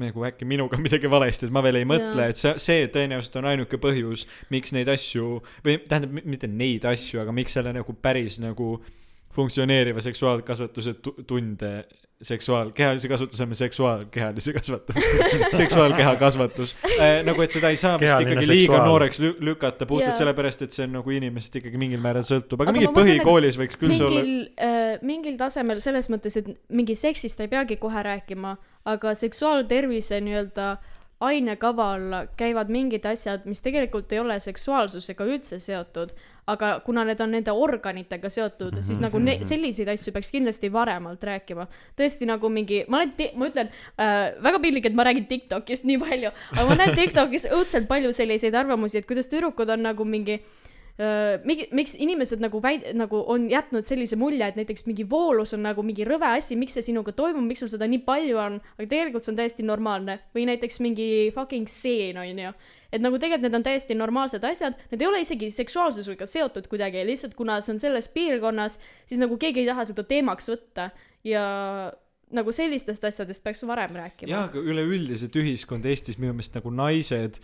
nagu 0.00 0.22
äkki 0.24 0.46
minuga 0.46 0.78
midagi 0.86 1.10
valesti, 1.10 1.46
et 1.46 1.52
ma 1.52 1.60
veel 1.60 1.76
ei 1.82 1.84
mõtle, 1.84 2.28
et 2.30 2.36
see, 2.38 2.54
see 2.62 2.86
tõenäoliselt 2.88 3.36
on 3.42 3.44
ainuke 3.50 3.76
põhjus, 3.82 4.26
miks 4.50 4.72
neid 4.72 4.88
asju 4.88 5.42
või 5.66 5.80
tähendab, 5.88 6.22
mitte 6.24 6.46
neid 6.46 6.84
asju, 6.86 7.20
aga 7.20 7.32
miks 7.34 7.52
selle 7.58 7.72
nagu 7.74 7.92
päris 8.00 8.38
nagu 8.40 8.78
funktsioneeriva 9.34 10.00
seksuaalkasvatuse 10.00 10.94
tu- 11.02 11.16
tunde, 11.26 11.84
seksuaal, 12.22 12.70
kehalise 12.76 13.08
kasvatuse 13.08 13.40
asemel 13.40 13.54
seksuaalkehalise 13.54 14.52
kasvatus, 14.52 14.96
seksuaalkeha 15.60 16.16
kasvatus 16.20 16.74
äh,. 16.84 17.22
nagu, 17.24 17.40
et 17.42 17.54
seda 17.56 17.70
ei 17.72 17.78
saa 17.80 17.94
vist 17.96 18.10
Kehaline 18.10 18.34
ikkagi 18.34 18.50
liiga 18.50 18.60
seksuaal. 18.66 18.88
nooreks 18.88 19.20
lü 19.24 19.30
lükata 19.48 19.86
puhtalt 19.88 20.12
Jaa. 20.12 20.18
sellepärast, 20.18 20.66
et 20.66 20.76
see 20.76 20.84
on 20.84 20.98
nagu 20.98 21.16
inimesest 21.16 21.56
ikkagi 21.62 21.80
mingil 21.80 22.02
määral 22.04 22.26
sõltub, 22.28 22.60
aga 22.60 22.74
Aga 22.74 22.76
mingi 22.76 22.90
mõtlen, 22.90 23.08
et 23.08 23.22
põhikoolis 23.24 23.60
võiks 23.62 23.80
küll 23.80 23.96
see 23.96 24.06
olla 24.06 24.20
mingil 24.20 24.46
äh,, 24.68 25.02
mingil 25.12 25.40
tasemel 25.40 25.80
selles 25.80 26.10
mõttes, 26.12 26.36
et 26.42 26.50
mingi 26.68 26.98
seksist 26.98 27.40
ei 27.40 27.48
peagi 27.52 27.80
kohe 27.80 28.04
rääkima, 28.04 28.56
aga 28.92 29.14
seksuaaltervise 29.16 30.20
nii-öelda 30.26 30.74
ainekava 31.24 31.92
alla 31.94 32.26
käivad 32.36 32.68
mingid 32.72 33.08
asjad, 33.08 33.48
mis 33.48 33.64
tegelikult 33.64 34.12
ei 34.12 34.20
ole 34.20 34.36
seksuaalsusega 34.40 35.24
üldse 35.24 35.60
seotud, 35.60 36.12
aga 36.46 36.80
kuna 36.86 37.04
need 37.04 37.20
on 37.20 37.30
nende 37.30 37.52
organitega 37.52 38.28
seotud 38.28 38.72
mm, 38.72 38.78
-hmm. 38.78 38.86
siis 38.86 39.00
nagu 39.00 39.18
ne-, 39.18 39.38
selliseid 39.42 39.88
asju 39.88 40.12
peaks 40.12 40.30
kindlasti 40.30 40.72
varemalt 40.72 41.22
rääkima. 41.24 41.66
tõesti 41.96 42.26
nagu 42.26 42.48
mingi, 42.48 42.84
ma 42.88 42.96
olen, 42.96 43.12
ma 43.34 43.48
ütlen 43.48 43.68
äh,, 43.98 44.42
väga 44.42 44.58
piinlik, 44.58 44.86
et 44.86 44.94
ma 44.94 45.04
räägin 45.04 45.26
Tiktokist 45.26 45.84
nii 45.84 45.98
palju, 45.98 46.30
aga 46.52 46.68
ma 46.68 46.74
näen 46.74 46.96
Tiktokis 46.96 47.46
õudselt 47.50 47.86
palju 47.86 48.12
selliseid 48.12 48.54
arvamusi, 48.54 48.98
et 48.98 49.06
kuidas 49.06 49.28
tüdrukud 49.28 49.68
on 49.70 49.82
nagu 49.82 50.04
mingi 50.04 50.20
mingi, 50.20 50.42
miks 51.72 51.94
inimesed 51.96 52.42
nagu 52.42 52.60
väid-, 52.60 52.90
nagu 52.98 53.22
on 53.32 53.46
jätnud 53.50 53.86
sellise 53.88 54.18
mulje, 54.20 54.44
et 54.44 54.58
näiteks 54.58 54.84
mingi 54.88 55.06
voolus 55.08 55.54
on 55.56 55.62
nagu 55.64 55.84
mingi 55.86 56.04
rõve 56.04 56.28
asi, 56.28 56.58
miks 56.60 56.76
see 56.76 56.90
sinuga 56.90 57.14
toimub, 57.16 57.46
miks 57.46 57.62
sul 57.64 57.70
seda 57.72 57.88
nii 57.88 58.02
palju 58.04 58.40
on, 58.40 58.58
aga 58.76 58.88
tegelikult 58.90 59.24
see 59.24 59.32
on 59.32 59.38
täiesti 59.40 59.66
normaalne. 59.66 60.18
või 60.36 60.44
näiteks 60.50 60.80
mingi 60.84 61.08
fucking 61.34 61.68
seen, 61.68 62.18
on 62.20 62.44
ju. 62.44 62.52
et 62.92 63.00
nagu 63.00 63.18
tegelikult 63.18 63.48
need 63.48 63.58
on 63.60 63.66
täiesti 63.70 63.96
normaalsed 63.96 64.44
asjad, 64.44 64.76
need 64.90 65.00
ei 65.00 65.08
ole 65.08 65.22
isegi 65.24 65.50
seksuaalsusega 65.54 66.26
seotud 66.26 66.68
kuidagi, 66.68 67.06
lihtsalt 67.06 67.34
kuna 67.38 67.60
see 67.64 67.74
on 67.76 67.82
selles 67.82 68.08
piirkonnas, 68.12 68.78
siis 69.06 69.22
nagu 69.22 69.38
keegi 69.40 69.64
ei 69.64 69.70
taha 69.72 69.88
seda 69.88 70.04
teemaks 70.04 70.52
võtta 70.52 70.90
ja 71.24 71.44
nagu 72.34 72.52
sellistest 72.54 73.04
asjadest 73.04 73.42
peaks 73.44 73.62
varem 73.66 73.96
rääkima. 73.98 74.30
jaa, 74.30 74.44
aga 74.48 74.62
üleüldiselt 74.62 75.34
ühiskond 75.40 75.86
Eestis 75.90 76.18
minu 76.20 76.34
meelest 76.36 76.54
nagu 76.58 76.72
naised. 76.74 77.40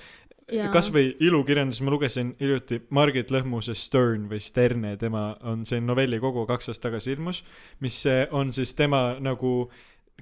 Kasvõi 0.70 1.16
ilukirjandus, 1.27 1.81
ma 1.82 1.90
lugesin 1.90 2.35
hiljuti 2.40 2.81
Margit 2.94 3.32
Lõhmuse 3.35 3.74
Stern 3.74 4.28
või 4.31 4.39
Sterne, 4.43 4.94
tema 5.01 5.32
on 5.43 5.64
see 5.66 5.81
novellikogu 5.82 6.47
kaks 6.47 6.70
aastat 6.70 6.90
tagasi 6.90 7.16
ilmus, 7.16 7.43
mis 7.82 7.98
eh, 8.06 8.24
on 8.31 8.52
siis 8.55 8.74
tema 8.78 9.16
nagu 9.20 9.70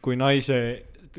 kui 0.04 0.16
naise 0.16 0.58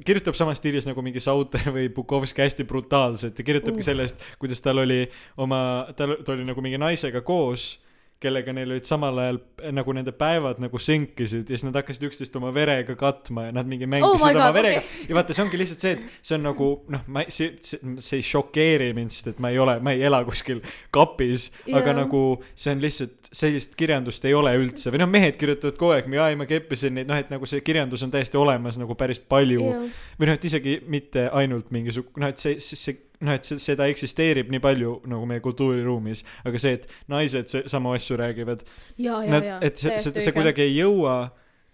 kirjutab 0.05 0.35
samas 0.35 0.59
stiilis 0.59 0.87
nagu 0.89 1.03
mingi 1.05 1.21
Sauter 1.23 1.69
või 1.71 1.87
Bukovski 1.93 2.43
hästi 2.43 2.65
brutaalselt 2.67 3.37
ja 3.39 3.45
kirjutabki 3.47 3.79
Uh. 3.79 3.89
sellest, 3.91 4.21
kuidas 4.41 4.61
tal 4.61 4.81
oli 4.83 5.05
oma, 5.37 5.87
tal 5.95 6.17
ta 6.25 6.33
oli 6.33 6.47
nagu 6.47 6.61
mingi 6.61 6.81
naisega 6.81 7.21
koos 7.21 7.75
kellega 8.23 8.53
neil 8.55 8.71
olid 8.71 8.87
samal 8.87 9.17
ajal 9.19 9.37
nagu 9.75 9.93
nende 9.95 10.13
päevad 10.15 10.61
nagu 10.63 10.79
sünkisid 10.79 11.49
ja 11.49 11.57
siis 11.57 11.65
nad 11.67 11.75
hakkasid 11.75 12.05
üksteist 12.07 12.35
oma 12.39 12.51
verega 12.55 12.95
katma 12.99 13.49
ja 13.49 13.55
nad 13.55 13.67
mingi 13.67 13.89
mängisid 13.91 14.29
Oh 14.29 14.31
oma 14.31 14.47
God, 14.47 14.55
verega 14.55 14.81
okei. 14.83 15.07
ja 15.09 15.17
vaata, 15.17 15.35
see 15.35 15.43
ongi 15.43 15.59
lihtsalt 15.59 15.83
see, 15.83 15.93
et 15.97 16.27
see 16.29 16.37
on 16.37 16.45
nagu 16.47 16.69
noh, 16.95 17.03
ma 17.11 17.25
ei, 17.25 17.33
see, 17.35 17.51
see, 17.65 17.95
see 18.03 18.21
ei 18.21 18.27
šokeeri 18.29 18.89
mind, 18.95 19.13
sest 19.15 19.33
et 19.33 19.41
ma 19.43 19.51
ei 19.51 19.59
ole, 19.61 19.77
ma 19.83 19.93
ei 19.95 20.05
ela 20.07 20.21
kuskil 20.27 20.63
kapis 20.95 21.49
yeah., 21.65 21.81
aga 21.81 21.97
nagu 21.99 22.23
see 22.53 22.75
on 22.75 22.83
lihtsalt 22.85 23.31
sellist 23.35 23.75
kirjandust 23.79 24.25
ei 24.29 24.35
ole 24.37 24.53
üldse 24.61 24.93
või 24.93 25.03
noh, 25.03 25.11
mehed 25.11 25.35
kirjutavad 25.41 25.79
kogu 25.79 25.97
aeg, 25.97 26.07
ai 26.23 26.39
ma 26.39 26.47
keppisin 26.49 26.95
neid, 26.95 27.11
noh 27.11 27.19
et 27.19 27.33
nagu 27.33 27.49
see 27.49 27.63
kirjandus 27.65 28.05
on 28.05 28.13
täiesti 28.15 28.39
olemas 28.39 28.79
nagu 28.79 28.95
päris 28.95 29.19
palju 29.19 29.59
yeah. 29.65 30.05
või 30.15 30.31
noh, 30.31 30.39
et 30.39 30.47
isegi 30.47 30.79
mitte 30.87 31.27
ainult 31.35 31.73
mingisugune, 31.75 32.23
noh 32.23 32.31
et 32.31 32.41
see, 32.41 32.61
see, 32.63 32.79
see 32.79 33.04
noh, 33.21 33.33
et 33.37 33.47
see, 33.47 33.57
seda 33.61 33.87
eksisteerib 33.91 34.49
nii 34.51 34.59
palju 34.63 34.97
nagu 35.11 35.25
meie 35.29 35.39
kultuuriruumis, 35.45 36.25
aga 36.45 36.59
see, 36.61 36.73
et 36.79 36.87
naised 37.11 37.47
se- 37.51 37.63
samu 37.71 37.93
asju 37.95 38.17
räägivad, 38.19 38.63
ja, 38.97 39.21
ja, 39.23 39.41
ja, 39.43 39.57
et 39.61 39.77
see, 39.77 39.97
see, 39.99 40.19
see 40.19 40.35
kuidagi 40.35 40.65
ei 40.67 40.75
jõua 40.81 41.17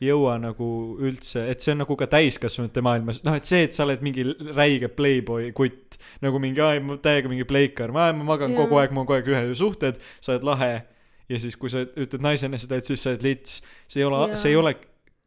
jõua 0.02 0.40
nagu 0.42 0.68
üldse, 1.06 1.44
et 1.52 1.62
see 1.62 1.76
on 1.76 1.84
nagu 1.84 1.96
ka 2.00 2.08
täiskasvanute 2.10 2.82
maailmas, 2.82 3.20
noh, 3.26 3.36
et 3.38 3.46
see, 3.46 3.68
et 3.68 3.76
sa 3.78 3.84
oled 3.86 4.02
mingi 4.02 4.24
räige 4.58 4.90
playboy 4.98 5.52
kutt, 5.54 6.00
nagu 6.26 6.40
mingi, 6.42 6.62
aa, 6.66 6.80
ma 6.82 6.98
täiega 6.98 7.30
mingi 7.30 7.46
pleikar, 7.46 7.94
ma 7.94 8.08
ma 8.18 8.26
magan 8.34 8.56
Jaa. 8.56 8.64
kogu 8.64 8.80
aeg, 8.82 8.96
mul 8.96 9.04
on 9.06 9.10
kogu 9.12 9.20
aeg 9.20 9.30
ühe 9.30 9.56
suhted, 9.56 10.00
sa 10.22 10.34
oled 10.34 10.48
lahe. 10.48 10.72
Ja 11.32 11.38
siis, 11.40 11.54
kui 11.56 11.70
sa 11.72 11.86
ütled 11.86 12.20
naisena 12.26 12.58
seda, 12.60 12.76
et 12.82 12.90
siis 12.90 13.00
sa 13.06 13.14
oled 13.14 13.22
lits, 13.24 13.62
see 13.88 14.02
ei 14.02 14.08
ole 14.10 14.36
see 14.36 14.50
ei 14.52 14.58
ole 14.60 14.74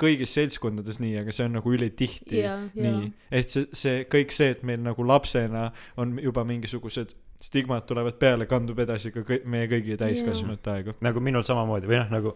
kõigis 0.00 0.32
seltskondades 0.34 0.98
nii, 1.02 1.18
aga 1.20 1.34
see 1.34 1.46
on 1.48 1.58
nagu 1.58 1.74
ülitihti 1.74 2.40
Jaa, 2.40 2.56
jaa. 2.74 2.86
nii, 2.86 3.12
et 3.30 3.52
see, 3.54 3.68
see 3.76 4.00
kõik 4.10 4.34
see, 4.34 4.50
et 4.56 4.64
meil 4.66 4.82
nagu 4.82 5.06
lapsena 5.06 5.68
on 6.00 6.16
juba 6.22 6.42
mingisugused 6.48 7.14
stigmad 7.44 7.84
tulevad 7.86 8.16
peale, 8.18 8.46
kandub 8.50 8.78
edasi 8.80 9.12
ka 9.14 9.22
kõik, 9.26 9.46
meie 9.50 9.68
kõigi 9.68 9.98
täiskasvanute 10.00 10.72
aegu. 10.72 10.96
nagu 11.04 11.22
minul 11.22 11.44
samamoodi 11.46 11.90
või 11.90 12.00
noh, 12.00 12.12
nagu 12.14 12.34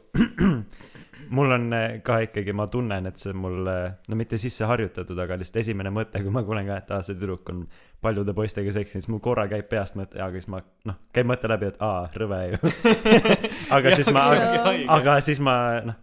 mul 1.38 1.54
on 1.56 1.66
eh, 1.76 1.86
ka 2.04 2.20
ikkagi, 2.26 2.54
ma 2.56 2.68
tunnen, 2.72 3.08
et 3.10 3.20
see 3.20 3.32
on 3.32 3.40
mul, 3.42 3.70
no 4.08 4.18
mitte 4.18 4.38
sisse 4.40 4.68
harjutatud, 4.68 5.18
aga 5.24 5.38
lihtsalt 5.40 5.62
esimene 5.64 5.92
mõte, 5.94 6.22
kui 6.22 6.34
ma 6.34 6.44
kuulen 6.46 6.68
ka, 6.68 6.78
et 6.82 6.92
aa, 6.94 7.02
see 7.06 7.18
tüdruk 7.18 7.48
on 7.52 7.64
paljude 8.04 8.34
poistega 8.36 8.72
seksinud, 8.74 9.04
siis 9.04 9.10
mul 9.12 9.22
korra 9.24 9.48
käib 9.50 9.68
peast 9.70 9.98
mõte, 9.98 10.20
aga 10.22 10.38
siis 10.38 10.50
ma, 10.52 10.62
noh, 10.88 10.98
käib 11.14 11.30
mõte 11.30 11.50
läbi, 11.50 11.72
et 11.72 11.82
aa, 11.84 12.06
rõve 12.14 12.40
ju. 12.52 12.74
aga 13.76 13.94
siis 13.98 14.12
ma, 14.14 14.24
aga 14.98 15.18
siis 15.24 15.42
ma, 15.42 15.56
noh, 15.88 15.98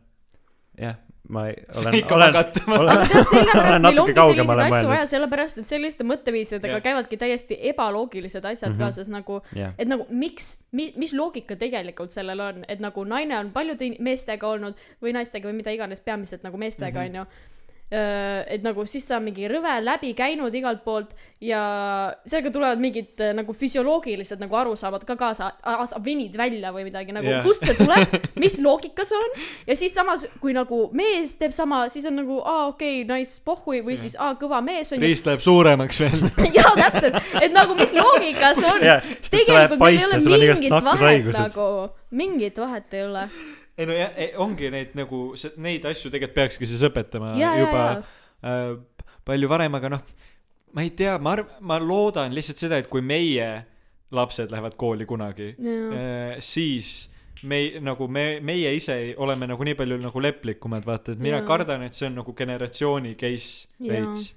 jah, 0.82 1.00
ma 1.30 1.48
ei- 1.50 1.56
olen, 1.80 1.94
olen, 1.94 2.06
olen 2.12 2.90
aga 2.90 3.06
tead, 3.08 3.26
sellepärast 3.26 3.56
olen 3.56 3.82
meil 3.82 3.82
natuke 3.82 4.02
ongi 4.02 4.14
kaugemale 4.14 4.36
selliseid 4.46 4.60
asju 4.62 4.74
mõelnud. 4.76 4.90
vaja, 4.92 5.06
sellepärast 5.12 5.58
et 5.58 5.68
selliste 5.68 6.04
mõtteviisidega 6.04 6.76
Jah. 6.78 6.84
käivadki 6.84 7.18
täiesti 7.18 7.58
ebaloogilised 7.72 8.46
asjad 8.46 8.72
Mhm. 8.72 8.80
kaasas 8.80 9.10
nagu, 9.10 9.42
jah, 9.56 9.74
et 9.78 9.88
nagu 9.88 10.06
miks 10.10 10.52
mi,, 10.72 10.94
mis 10.98 11.14
loogika 11.14 11.56
tegelikult 11.56 12.12
sellel 12.12 12.40
on, 12.40 12.64
et 12.68 12.80
nagu 12.80 13.04
naine 13.06 13.38
on 13.40 13.52
paljude 13.52 13.96
meestega 14.00 14.48
olnud 14.48 14.76
või 15.02 15.14
naistega 15.14 15.50
või 15.50 15.54
mida 15.64 15.72
iganes, 15.72 16.02
peamiselt 16.02 16.44
nagu 16.44 16.58
meestega 16.58 17.00
Mhm. 17.00 17.10
onju. 17.10 17.26
Et 18.52 18.64
nagu 18.66 18.86
siis 18.90 19.06
ta 19.08 19.20
on 19.20 19.26
mingi 19.28 19.48
rõve 19.52 19.78
läbi 19.84 20.14
käinud 20.18 20.54
igalt 20.56 20.84
poolt 20.86 21.16
ja 21.44 21.62
sellega 22.26 22.52
tulevad 22.54 22.82
mingid 22.82 23.22
äh, 23.22 23.34
nagu 23.38 23.54
füsioloogilised 23.54 24.42
nagu 24.42 24.56
arusaamad 24.56 25.04
ka 25.06 25.18
kaasa, 25.20 25.52
sa 25.62 26.02
venid 26.04 26.38
välja 26.38 26.72
või 26.76 26.88
midagi 26.88 27.14
nagu 27.16 27.28
yeah. 27.28 27.44
kust 27.46 27.66
see 27.68 27.78
tuleb, 27.78 28.16
mis 28.44 28.58
loogika 28.64 29.06
see 29.08 29.20
on 29.20 29.46
ja 29.68 29.78
siis 29.78 29.96
samas, 29.96 30.26
kui 30.42 30.56
nagu 30.56 30.86
mees 30.98 31.36
teeb 31.40 31.54
sama, 31.56 31.86
siis 31.94 32.08
on 32.10 32.18
nagu 32.22 32.40
aa 32.42 32.70
okei 32.72 33.04
okay,, 33.04 33.10
nice 33.12 33.42
pohhui 33.46 33.84
või 33.86 34.00
siis 34.00 34.18
aa 34.18 34.34
kõva 34.40 34.62
mees 34.66 34.94
on 34.94 35.02
ju. 35.02 35.06
riist 35.06 35.28
läheb 35.30 35.44
suuremaks 35.46 36.02
veel. 36.06 36.26
jaa, 36.58 36.72
täpselt, 36.80 37.20
et 37.42 37.54
nagu 37.56 37.78
mis 37.78 37.94
loogika 37.98 38.56
see 38.58 38.72
on 38.72 38.82
lähed 38.86 39.30
tegelikult 39.30 39.84
meil 39.84 40.00
ei 40.00 40.06
ole 40.08 40.20
mingit 40.24 40.72
vahet 40.72 41.30
nagu, 41.38 41.70
mingit 42.16 42.60
vahet 42.64 42.98
ei 42.98 43.06
ole. 43.06 43.28
Ei 43.78 43.88
no 43.90 43.96
ja, 43.96 44.10
ongi 44.44 44.70
neid 44.72 44.94
nagu, 44.96 45.34
neid 45.58 45.86
asju 45.86 46.12
tegelikult 46.14 46.36
peakski 46.36 46.70
siis 46.70 46.84
õpetama 46.88 47.34
ja, 47.36 47.54
ja, 47.56 47.64
juba 47.66 47.82
ja, 47.84 48.04
äh, 48.48 49.10
palju 49.26 49.50
varem, 49.52 49.76
aga 49.80 49.96
noh, 49.98 50.06
ma 50.76 50.86
ei 50.86 50.94
tea, 50.96 51.18
ma 51.20 51.36
arv-, 51.38 51.58
ma 51.66 51.80
loodan 51.82 52.36
lihtsalt 52.36 52.62
seda, 52.62 52.80
et 52.80 52.88
kui 52.92 53.04
meie 53.04 53.50
lapsed 54.16 54.52
lähevad 54.54 54.78
kooli 54.80 55.08
kunagi, 55.10 55.56
ja, 55.60 56.38
siis 56.46 57.12
me 57.44 57.60
nagu 57.84 58.08
me, 58.08 58.40
meie 58.46 58.72
ise 58.78 58.96
oleme 59.22 59.48
nagu 59.50 59.66
nii 59.68 59.76
palju 59.76 59.98
nagu 60.04 60.22
leplikumad, 60.24 60.86
vaata, 60.88 61.16
et 61.16 61.22
mina 61.24 61.42
Jaa. 61.42 61.48
kardan, 61.48 61.84
et 61.84 61.98
see 61.98 62.08
on 62.08 62.20
nagu 62.22 62.34
generatsiooni 62.38 63.16
case 63.20 63.68
veits. 63.84 64.30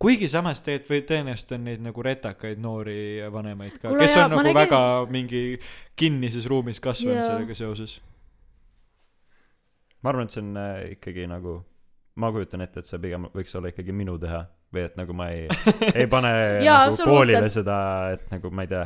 kuigi 0.00 0.28
samas 0.32 0.62
tegelikult 0.64 0.92
või 0.92 1.02
tõenäoliselt 1.08 1.54
on 1.56 1.64
neid 1.68 1.82
nagu 1.84 2.02
retakaid 2.04 2.60
noori 2.60 3.00
vanemaid 3.32 3.78
ka, 3.80 3.94
kes 4.00 4.16
on 4.16 4.30
ma 4.30 4.36
nagu 4.36 4.46
nägin- 4.48 4.60
väga 4.60 4.82
mingi 5.12 5.42
kinnises 5.96 6.46
ruumis 6.48 6.80
kasvanud 6.80 7.24
sellega 7.24 7.54
seoses. 7.54 8.00
Ma 10.02 10.12
arvan, 10.12 10.28
et 10.28 10.34
see 10.34 10.44
on 10.44 10.56
äh, 10.60 10.78
ikkagi 10.96 11.26
nagu, 11.30 11.58
ma 12.20 12.32
kujutan 12.34 12.64
ette, 12.64 12.82
et 12.82 12.90
see 12.90 13.00
pigem 13.02 13.28
võiks 13.34 13.54
olla 13.58 13.72
ikkagi 13.72 13.94
minu 13.96 14.16
teha 14.20 14.44
või 14.74 14.84
et 14.86 14.96
nagu 14.98 15.16
ma 15.16 15.30
ei, 15.34 15.46
ei 15.94 16.06
pane 16.14 16.32
Jaa, 16.64 16.86
nagu 16.88 17.08
koolile 17.10 17.50
seda, 17.52 17.78
et 18.14 18.28
nagu 18.32 18.52
ma 18.54 18.66
ei 18.66 18.70
tea, 18.70 18.84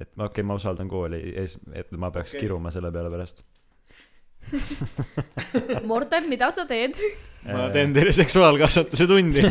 et 0.00 0.10
okei 0.10 0.26
okay,, 0.30 0.46
ma 0.48 0.56
usaldan 0.58 0.90
kooli, 0.90 1.22
et 1.36 1.92
ma 1.96 2.10
peaks 2.14 2.34
okay. 2.34 2.46
kiruma 2.46 2.72
selle 2.74 2.92
peale 2.94 3.12
pärast. 3.12 3.44
Morten, 5.90 6.28
mida 6.30 6.50
sa 6.54 6.66
teed? 6.68 6.98
ma 7.46 7.68
teen 7.70 7.92
teile 7.94 8.10
seksuaalkasvatuse 8.14 9.06
tundi. 9.06 9.42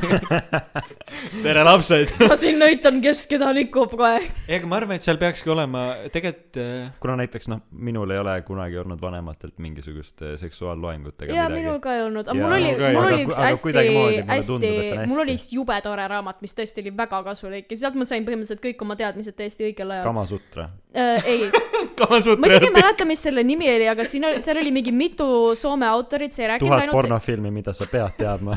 tere, 1.46 1.64
lapsed. 1.64 2.12
ma 2.28 2.36
siin 2.40 2.58
näitan, 2.60 2.98
kes 3.04 3.24
keda 3.32 3.52
nikub 3.56 3.94
kohe. 3.96 4.20
ei, 4.48 4.58
aga 4.58 4.70
ma 4.70 4.80
arvan, 4.82 5.00
et 5.00 5.06
seal 5.06 5.20
peakski 5.22 5.52
olema 5.54 5.86
tegelikult 6.12 6.60
äh, 6.62 6.90
kuna 7.04 7.18
näiteks 7.22 7.50
noh, 7.52 7.62
minul 7.72 8.12
ei 8.12 8.20
ole 8.20 8.36
kunagi 8.48 8.80
olnud 8.82 9.02
vanematelt 9.02 9.56
mingisugust 9.64 10.26
äh, 10.26 10.36
seksuaalloengut 10.42 11.28
ega 11.28 11.38
jaa, 11.38 11.48
midagi 11.48 11.64
minul. 11.64 11.80
ka 11.84 11.96
ei 11.96 12.04
olnud, 12.08 12.32
aga 12.32 12.40
mul 12.42 12.58
oli, 12.58 12.74
mul 12.98 13.10
oli 13.12 13.28
üks 13.30 13.42
hästi 13.46 13.88
hästi 14.34 14.74
mul 15.12 15.24
oli 15.26 15.38
üks 15.40 15.50
jube 15.56 15.80
tore 15.86 16.08
raamat, 16.12 16.42
mis 16.44 16.58
tõesti 16.58 16.84
oli 16.84 16.96
väga 16.98 17.22
kasulik 17.30 17.72
ja 17.72 17.84
sealt 17.86 18.00
ma 18.00 18.08
sain 18.08 18.28
põhimõtteliselt 18.28 18.64
kõik 18.64 18.84
oma 18.88 19.00
teadmised 19.00 19.40
täiesti 19.40 19.70
õigel 19.70 19.96
ajal. 19.96 20.08
Kamasutra. 20.10 20.68
äh,. 20.96 21.26
ei, 21.26 21.52
ma 22.40 22.48
isegi 22.48 22.66
ei 22.66 22.74
mäleta, 22.74 23.06
mis 23.06 23.24
selle 23.24 23.44
nimi 23.44 23.68
oli, 23.72 23.88
aga 23.92 24.06
siin 24.08 24.26
oli, 24.30 24.42
seal 24.44 24.60
oli 24.62 24.72
mingi 24.76 24.94
mitu 24.96 25.28
Soome 25.56 25.88
autorit, 25.88 26.34
see 26.36 26.46
ei 26.46 26.54
rääkinud 26.54 26.72
tuhat 26.72 26.86
ainult 26.86 27.00
pornofilmi, 27.00 27.52
mida 27.52 27.74
sa 27.76 27.88
pead 27.92 28.16
teadma. 28.20 28.56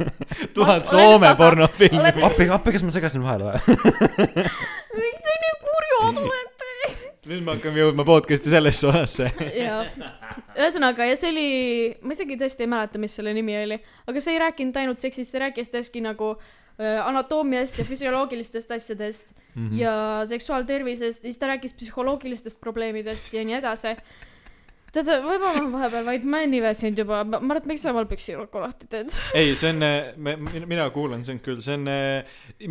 tuhat 0.56 0.90
Soome 0.90 1.32
pornofilmi. 1.38 2.02
oled- 2.02 2.22
appi, 2.30 2.48
appi, 2.58 2.76
kas 2.76 2.86
ma 2.86 2.94
segasin 2.94 3.24
vahele 3.24 3.52
või? 3.52 3.78
miks 5.02 5.22
te 5.22 5.38
nii 5.44 5.56
kurjad 5.64 6.22
olete? 6.24 6.72
nüüd 7.26 7.42
me 7.42 7.56
hakkame 7.56 7.82
jõudma 7.82 8.04
podcast'i 8.06 8.52
sellesse 8.52 8.86
osasse. 8.86 9.32
jah, 9.56 9.88
ühesõnaga 10.54 11.08
ja 11.08 11.16
see 11.18 11.32
oli, 11.32 11.48
ma 12.06 12.14
isegi 12.14 12.38
tõesti 12.38 12.66
ei 12.66 12.70
mäleta, 12.70 13.02
mis 13.02 13.18
selle 13.18 13.34
nimi 13.34 13.56
oli, 13.64 13.80
aga 14.06 14.22
see 14.22 14.36
ei 14.36 14.44
rääkinud 14.44 14.78
ainult 14.82 15.02
seksist, 15.02 15.32
see 15.32 15.42
rääkis 15.42 15.74
tõesti 15.74 16.04
nagu 16.04 16.36
äh, 16.36 16.54
anatoomiast 16.78 17.78
ja 17.78 17.84
füsioloogilistest 17.84 18.70
asjadest 18.70 19.34
mm. 19.54 19.68
-hmm. 19.68 19.78
ja 19.80 20.22
seksuaaltervisest 20.26 21.24
ja 21.24 21.28
siis 21.28 21.38
ta 21.38 21.46
rääkis 21.46 21.72
psühholoogilistest 21.72 22.60
probleemidest 22.60 23.32
ja 23.32 23.44
nii 23.44 23.54
edasi. 23.54 23.96
tead, 24.96 25.24
võib-olla 25.24 25.62
ma 25.66 25.80
vahepeal 25.80 26.06
vaid 26.06 26.26
männiväsinud 26.36 27.00
juba, 27.02 27.22
ma 27.28 27.38
arvan, 27.38 27.60
et 27.60 27.68
miks 27.70 27.84
sa 27.86 27.92
valpiksiluku 27.96 28.62
lahti 28.62 28.88
teed? 28.92 29.14
ei, 29.36 29.54
see 29.58 29.72
on, 29.74 29.84
mina 30.68 30.88
kuulan 30.94 31.24
sind 31.26 31.42
küll, 31.44 31.60
see 31.64 31.76
on, 31.78 31.90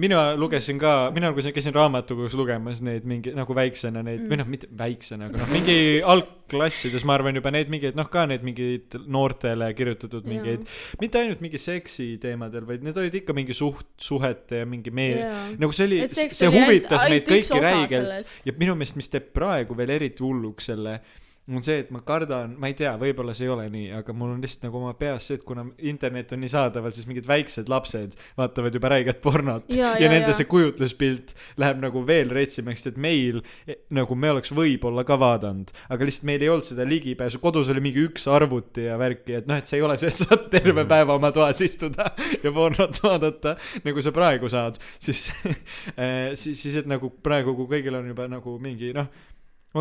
mina 0.02 0.22
lugesin 0.40 0.80
ka, 0.82 0.96
mina 1.16 1.32
lugesin, 1.34 1.56
käisin 1.56 1.76
raamatukogus 1.76 2.38
lugemas 2.40 2.82
neid 2.86 3.08
mingi 3.10 3.34
nagu 3.36 3.58
väiksena 3.58 4.04
neid 4.06 4.24
mm. 4.24 4.32
või 4.32 4.40
noh, 4.42 4.50
mitte 4.56 4.70
väiksena, 4.78 5.30
aga 5.30 5.42
noh, 5.42 5.52
mingi 5.54 5.78
algklassides 6.16 7.06
ma 7.08 7.18
arvan 7.18 7.40
juba 7.40 7.54
neid 7.54 7.72
mingeid 7.74 7.98
noh, 8.00 8.10
ka 8.12 8.26
neid 8.30 8.46
mingeid 8.48 8.98
noortele 9.06 9.70
kirjutatud 9.78 10.28
mingeid, 10.30 10.66
mitte 11.02 11.22
ainult 11.22 11.44
mingi 11.46 11.62
seksi 11.62 12.16
teemadel, 12.22 12.66
vaid 12.70 12.86
need 12.86 12.98
olid 13.02 13.20
ikka 13.22 13.36
mingi 13.38 13.56
suht, 13.58 13.88
suhete 14.02 14.64
ja 14.64 14.70
mingi 14.70 14.94
mee- 14.96 15.20
Jaa. 15.20 15.44
nagu 15.62 15.76
see 15.76 15.90
oli, 15.90 16.02
see 16.14 16.50
huvitas 16.52 17.06
meid 17.10 17.30
kõiki 17.30 17.62
räigelt 17.64 18.48
ja 18.48 18.56
minu 18.58 18.76
meelest, 18.78 19.00
mis 19.00 19.12
teeb 19.12 19.32
praegu 19.36 19.78
veel 19.78 19.96
eriti 19.98 20.26
hulluks 20.26 20.72
selle, 20.72 21.00
on 21.46 21.62
see, 21.62 21.84
et 21.84 21.92
ma 21.94 22.00
kardan, 22.06 22.56
ma 22.58 22.70
ei 22.72 22.76
tea, 22.78 22.96
võib-olla 22.98 23.36
see 23.38 23.46
ei 23.46 23.52
ole 23.54 23.68
nii, 23.70 23.90
aga 24.00 24.14
mul 24.18 24.32
on 24.34 24.40
lihtsalt 24.42 24.66
nagu 24.66 24.80
oma 24.80 24.96
peas 24.98 25.28
see, 25.30 25.38
et 25.38 25.44
kuna 25.46 25.68
internet 25.86 26.32
on 26.34 26.42
nii 26.42 26.50
saadaval, 26.50 26.94
siis 26.96 27.06
mingid 27.06 27.28
väiksed 27.30 27.70
lapsed 27.70 28.16
vaatavad 28.40 28.74
juba 28.74 28.90
räiget 28.96 29.22
pornot. 29.22 29.68
Ja, 29.70 29.92
ja, 29.94 30.06
ja, 30.06 30.10
nende 30.10 30.32
ja. 30.34 30.38
see 30.40 30.50
kujutluspilt 30.50 31.36
läheb 31.62 31.84
nagu 31.84 32.02
veel 32.08 32.34
retsimaks, 32.34 32.88
et 32.90 32.98
meil 33.02 33.44
eh, 33.68 33.78
nagu 33.94 34.18
me 34.18 34.32
oleks 34.34 34.54
võib-olla 34.58 35.06
ka 35.06 35.20
vaadanud, 35.22 35.70
aga 35.94 36.10
lihtsalt 36.10 36.30
meil 36.32 36.48
ei 36.48 36.50
olnud 36.54 36.70
seda 36.72 36.88
ligipääsu, 36.90 37.42
kodus 37.44 37.70
oli 37.74 37.84
mingi 37.86 38.08
üks 38.08 38.26
arvuti 38.32 38.88
ja 38.88 38.98
värki, 39.02 39.38
et 39.42 39.52
noh, 39.52 39.62
et 39.62 39.70
see 39.70 39.78
ei 39.78 39.86
ole 39.86 40.00
see, 40.02 40.10
et 40.10 40.24
saad 40.24 40.50
terve 40.54 40.88
päeva 40.90 41.20
oma 41.20 41.30
toas 41.36 41.62
istuda 41.66 42.10
ja 42.46 42.56
pornot 42.56 42.98
vaadata, 43.06 43.54
nagu 43.86 44.02
sa 44.02 44.16
praegu 44.16 44.50
saad, 44.50 44.82
siis 44.98 45.28
eh, 46.02 46.34
siis, 46.34 46.58
siis 46.58 46.82
et 46.82 46.90
nagu 46.90 47.14
praegu, 47.22 47.54
kui 47.62 47.70
kõigil 47.78 48.02
on 48.02 48.10
juba 48.16 48.26
nagu 48.32 48.58
mingi 48.62 48.96
noh, 48.98 49.14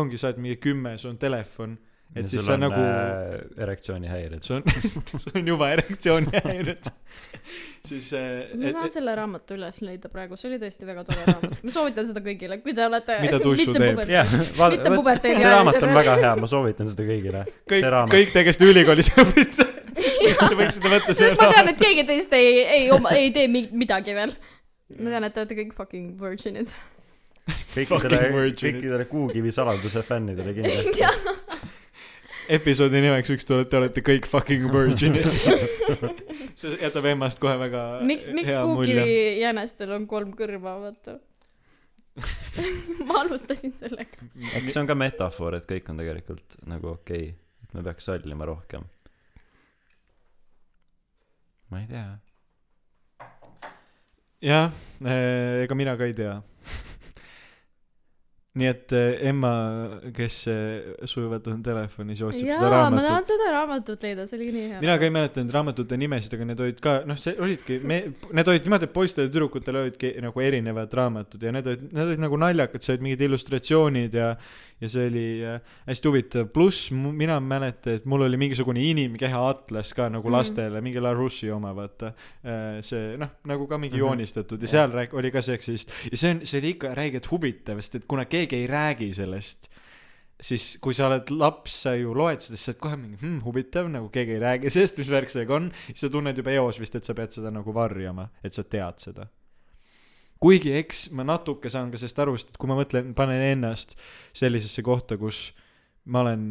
ongi, 0.01 0.19
sa 0.19 0.31
oled 0.31 0.41
mingi 0.43 0.59
kümme, 0.61 0.97
sul 1.01 1.13
on 1.13 1.19
telefon, 1.21 1.75
et 2.15 2.29
siis 2.31 2.45
sa 2.45 2.55
nagu 2.59 2.79
äh, 2.79 3.41
erektsioonihäired. 3.65 4.43
sul 4.45 4.61
on, 4.61 4.63
sul 5.23 5.39
on 5.39 5.47
juba 5.49 5.69
erektsioonihäired, 5.73 6.89
siis 7.89 8.11
äh, 8.15 8.53
ma 8.59 8.71
tahan 8.77 8.93
selle 8.93 9.15
raamatu 9.19 9.57
üles 9.57 9.81
leida 9.83 10.11
praegu, 10.13 10.37
see 10.39 10.51
oli 10.51 10.59
tõesti 10.61 10.87
väga 10.87 11.03
tore 11.07 11.25
raamat. 11.27 11.57
ma 11.65 11.75
soovitan 11.75 12.07
seda 12.09 12.23
kõigile, 12.25 12.59
kui 12.63 12.75
te 12.77 12.85
olete 12.85 13.19
Mida 13.25 13.41
tussu 13.43 13.73
mitte 13.73 13.83
teeb? 13.83 14.03
Mitte 14.75 14.95
puberteedi 14.95 15.43
see 15.43 15.53
raamat 15.55 15.81
on 15.81 15.95
väga 15.99 16.17
hea, 16.23 16.33
ma 16.39 16.51
soovitan 16.51 16.91
seda 16.93 17.07
kõigile. 17.09 17.45
kõik 17.73 17.89
kõik 18.15 18.35
te, 18.35 18.45
kes 18.49 18.61
te 18.61 18.71
ülikoolis 18.71 19.11
õpite, 19.25 19.69
te 19.95 20.55
võiksite 20.55 20.91
võtta 20.91 21.13
selle 21.13 21.31
sest 21.31 21.39
ma 21.41 21.51
tean, 21.53 21.71
et 21.73 21.79
keegi 21.81 22.07
teist 22.07 22.35
ei, 22.37 22.59
ei 22.79 22.91
oma, 22.95 23.15
ei 23.17 23.31
tee 23.35 23.47
mi- 23.51 23.69
midagi 23.75 24.15
veel. 24.17 24.35
ma 24.99 25.15
tean, 25.15 25.27
et 25.27 25.35
te 25.35 25.43
olete 25.43 25.57
kõik 25.63 25.73
fucking 25.77 26.21
virgin'id. 26.21 26.73
Kõikidele 27.45 28.53
kõikidele 28.57 29.05
Kuukivi 29.09 29.51
saladuse 29.53 30.01
fännidele 30.05 30.53
kindlasti. 30.57 31.05
episoodi 32.55 33.01
nimeks 33.03 33.31
võiks 33.33 33.47
tulla, 33.47 33.65
et 33.65 33.71
te 33.71 33.79
olete 33.79 34.03
kõik 34.05 34.27
fucking 34.29 34.67
virgin'id. 34.71 35.29
see 36.59 36.75
jätab 36.79 37.07
emmast 37.11 37.41
kohe 37.43 37.55
väga 37.59 37.85
miks, 38.07 38.27
miks 38.33 38.55
mulje. 38.69 39.05
jänestel 39.41 39.95
on 39.97 40.07
kolm 40.09 40.33
kõrva, 40.37 40.77
vaata. 40.85 41.19
ma 43.07 43.21
alustasin 43.25 43.73
sellega. 43.75 44.29
eks 44.55 44.71
see 44.71 44.81
on 44.81 44.89
ka 44.89 44.97
metafoor, 44.97 45.59
et 45.59 45.67
kõik 45.69 45.89
on 45.91 45.99
tegelikult 45.99 46.59
nagu 46.69 46.93
okei 46.95 47.31
okay., 47.31 47.33
et 47.65 47.75
me 47.75 47.83
peaks 47.85 48.07
sallima 48.07 48.47
rohkem. 48.47 48.85
ma 51.73 51.83
ei 51.83 51.89
tea. 51.91 52.07
jah, 54.45 54.83
ega 55.65 55.77
mina 55.77 55.97
ka 55.99 56.07
ei 56.07 56.15
tea. 56.17 56.39
nii 58.55 58.67
et 58.71 58.93
eh, 58.95 59.27
Emma, 59.29 59.51
kes 60.15 60.35
eh, 60.47 60.91
sujuvalt 61.03 61.47
on 61.51 61.63
telefonis 61.63 62.21
ja 62.21 62.29
otsib 62.29 62.47
seda 62.47 62.53
jaa, 62.55 62.69
ma 62.69 62.75
raamatut 62.75 63.07
tahan 63.09 63.27
seda 63.27 63.49
raamatut 63.51 64.05
leida, 64.07 64.27
see 64.29 64.37
oli 64.39 64.47
nii 64.55 64.67
hea. 64.71 64.81
mina 64.83 64.95
ka 65.01 65.07
ei 65.07 65.13
mäleta 65.17 65.43
neid 65.43 65.55
raamatute 65.57 65.97
nimesid, 65.99 66.37
aga 66.37 66.47
need 66.51 66.63
olid 66.63 66.79
ka, 66.85 66.93
noh, 67.09 67.19
see 67.19 67.35
olidki, 67.35 67.81
me, 67.83 67.97
need 68.31 68.51
olid 68.53 68.69
niimoodi, 68.69 68.87
et 68.87 68.93
poistel 68.95 69.27
ja 69.27 69.33
tüdrukutel 69.33 69.81
olidki 69.81 70.13
nagu 70.23 70.45
erinevad 70.45 70.95
raamatud 71.01 71.43
ja 71.43 71.51
need 71.55 71.67
olid, 71.73 71.83
need 71.89 72.05
olid 72.05 72.23
nagu 72.23 72.39
naljakad, 72.45 72.85
see 72.85 72.95
olid 72.95 73.05
mingid 73.09 73.25
illustratsioonid 73.27 74.15
ja 74.21 74.31
ja 74.85 74.91
see 74.93 75.07
oli 75.09 75.25
äh, 75.43 75.59
hästi 75.89 76.09
huvitav, 76.11 76.47
pluss 76.55 76.91
mina 76.95 77.39
mäletan, 77.43 77.97
et 77.99 78.05
mul 78.09 78.23
oli 78.27 78.37
mingisugune 78.39 78.83
inimkeha 78.85 79.41
atlas 79.49 79.93
ka 79.97 80.07
nagu 80.09 80.27
Mhm. 80.29 80.35
lastele, 80.37 80.81
mingi 80.85 81.01
La 81.03 81.13
Russi 81.17 81.49
oma, 81.51 81.73
vaata. 81.75 82.13
see 82.85 83.17
noh, 83.17 83.29
nagu 83.49 83.67
ka 83.67 83.77
mingi 83.81 83.97
Mhm. 83.97 84.05
joonistatud 84.05 84.61
ja 84.61 84.67
seal 84.67 84.91
rääk-, 84.93 85.13
oli 85.17 85.31
ka 85.31 85.41
seksist 85.41 85.91
ja 86.11 86.17
see 86.17 86.31
on, 86.35 86.45
see 86.45 86.59
oli 86.61 86.75
ikka 86.77 86.93
räigelt 86.95 87.29
huvitav, 87.31 87.81
sest 87.81 87.95
et 88.01 88.05
kuna 88.07 88.25
keegi 88.25 88.55
ei 88.63 88.67
räägi 88.67 89.13
sellest 89.13 89.69
siis 90.45 90.77
kui 90.83 90.93
sa 90.93 91.07
oled 91.07 91.29
laps, 91.31 91.77
sa 91.85 91.93
ju 91.95 92.11
loed 92.13 92.41
seda, 92.43 92.57
siis 92.57 92.65
sa 92.67 92.71
oled 92.73 92.79
kohe 92.83 92.97
mingi 92.99 93.17
hm, 93.21 93.37
huvitav, 93.45 93.87
nagu 93.89 94.09
keegi 94.11 94.35
ei 94.35 94.41
räägi 94.43 94.69
sellest, 94.75 94.97
mis 94.99 95.09
värk 95.09 95.29
sellega 95.31 95.55
on, 95.55 95.69
siis 95.87 96.01
sa 96.03 96.09
tunned 96.11 96.37
juba 96.37 96.51
eos 96.51 96.79
vist, 96.81 96.95
et 96.99 97.07
sa 97.07 97.15
pead 97.15 97.31
seda 97.31 97.51
nagu 97.55 97.73
varjama, 97.73 98.27
et 98.43 98.53
sa 98.53 98.63
tead 98.67 98.99
seda. 98.99 99.27
Kuigi 100.43 100.73
eks 100.79 101.09
ma 101.15 101.25
natuke 101.27 101.71
saan 101.71 101.91
ka 101.91 101.99
sellest 102.01 102.23
aru, 102.23 102.35
sest 102.37 102.53
et 102.53 102.57
kui 102.61 102.69
ma 102.69 102.77
mõtlen, 102.79 103.13
panen 103.17 103.43
ennast 103.53 103.95
sellisesse 104.35 104.83
kohta, 104.85 105.17
kus 105.21 105.49
ma 106.11 106.21
olen 106.21 106.41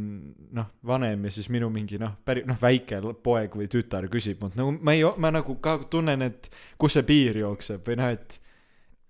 noh, 0.56 0.70
vanem 0.86 1.28
ja 1.28 1.34
siis 1.34 1.46
minu 1.52 1.68
mingi 1.70 1.98
noh, 2.00 2.16
päri-, 2.26 2.42
noh, 2.48 2.58
väike 2.60 2.98
poeg 3.22 3.54
või 3.54 3.68
tütar 3.70 4.08
küsib 4.10 4.42
mult, 4.42 4.56
nagu 4.58 4.72
ma 4.74 4.96
ei, 4.96 5.04
ma 5.22 5.30
nagu 5.34 5.58
ka 5.62 5.76
tunnen, 5.90 6.24
et 6.26 6.50
kus 6.80 6.96
see 6.96 7.06
piir 7.06 7.38
jookseb 7.44 7.86
või 7.86 8.00
noh, 8.00 8.16
et 8.16 8.40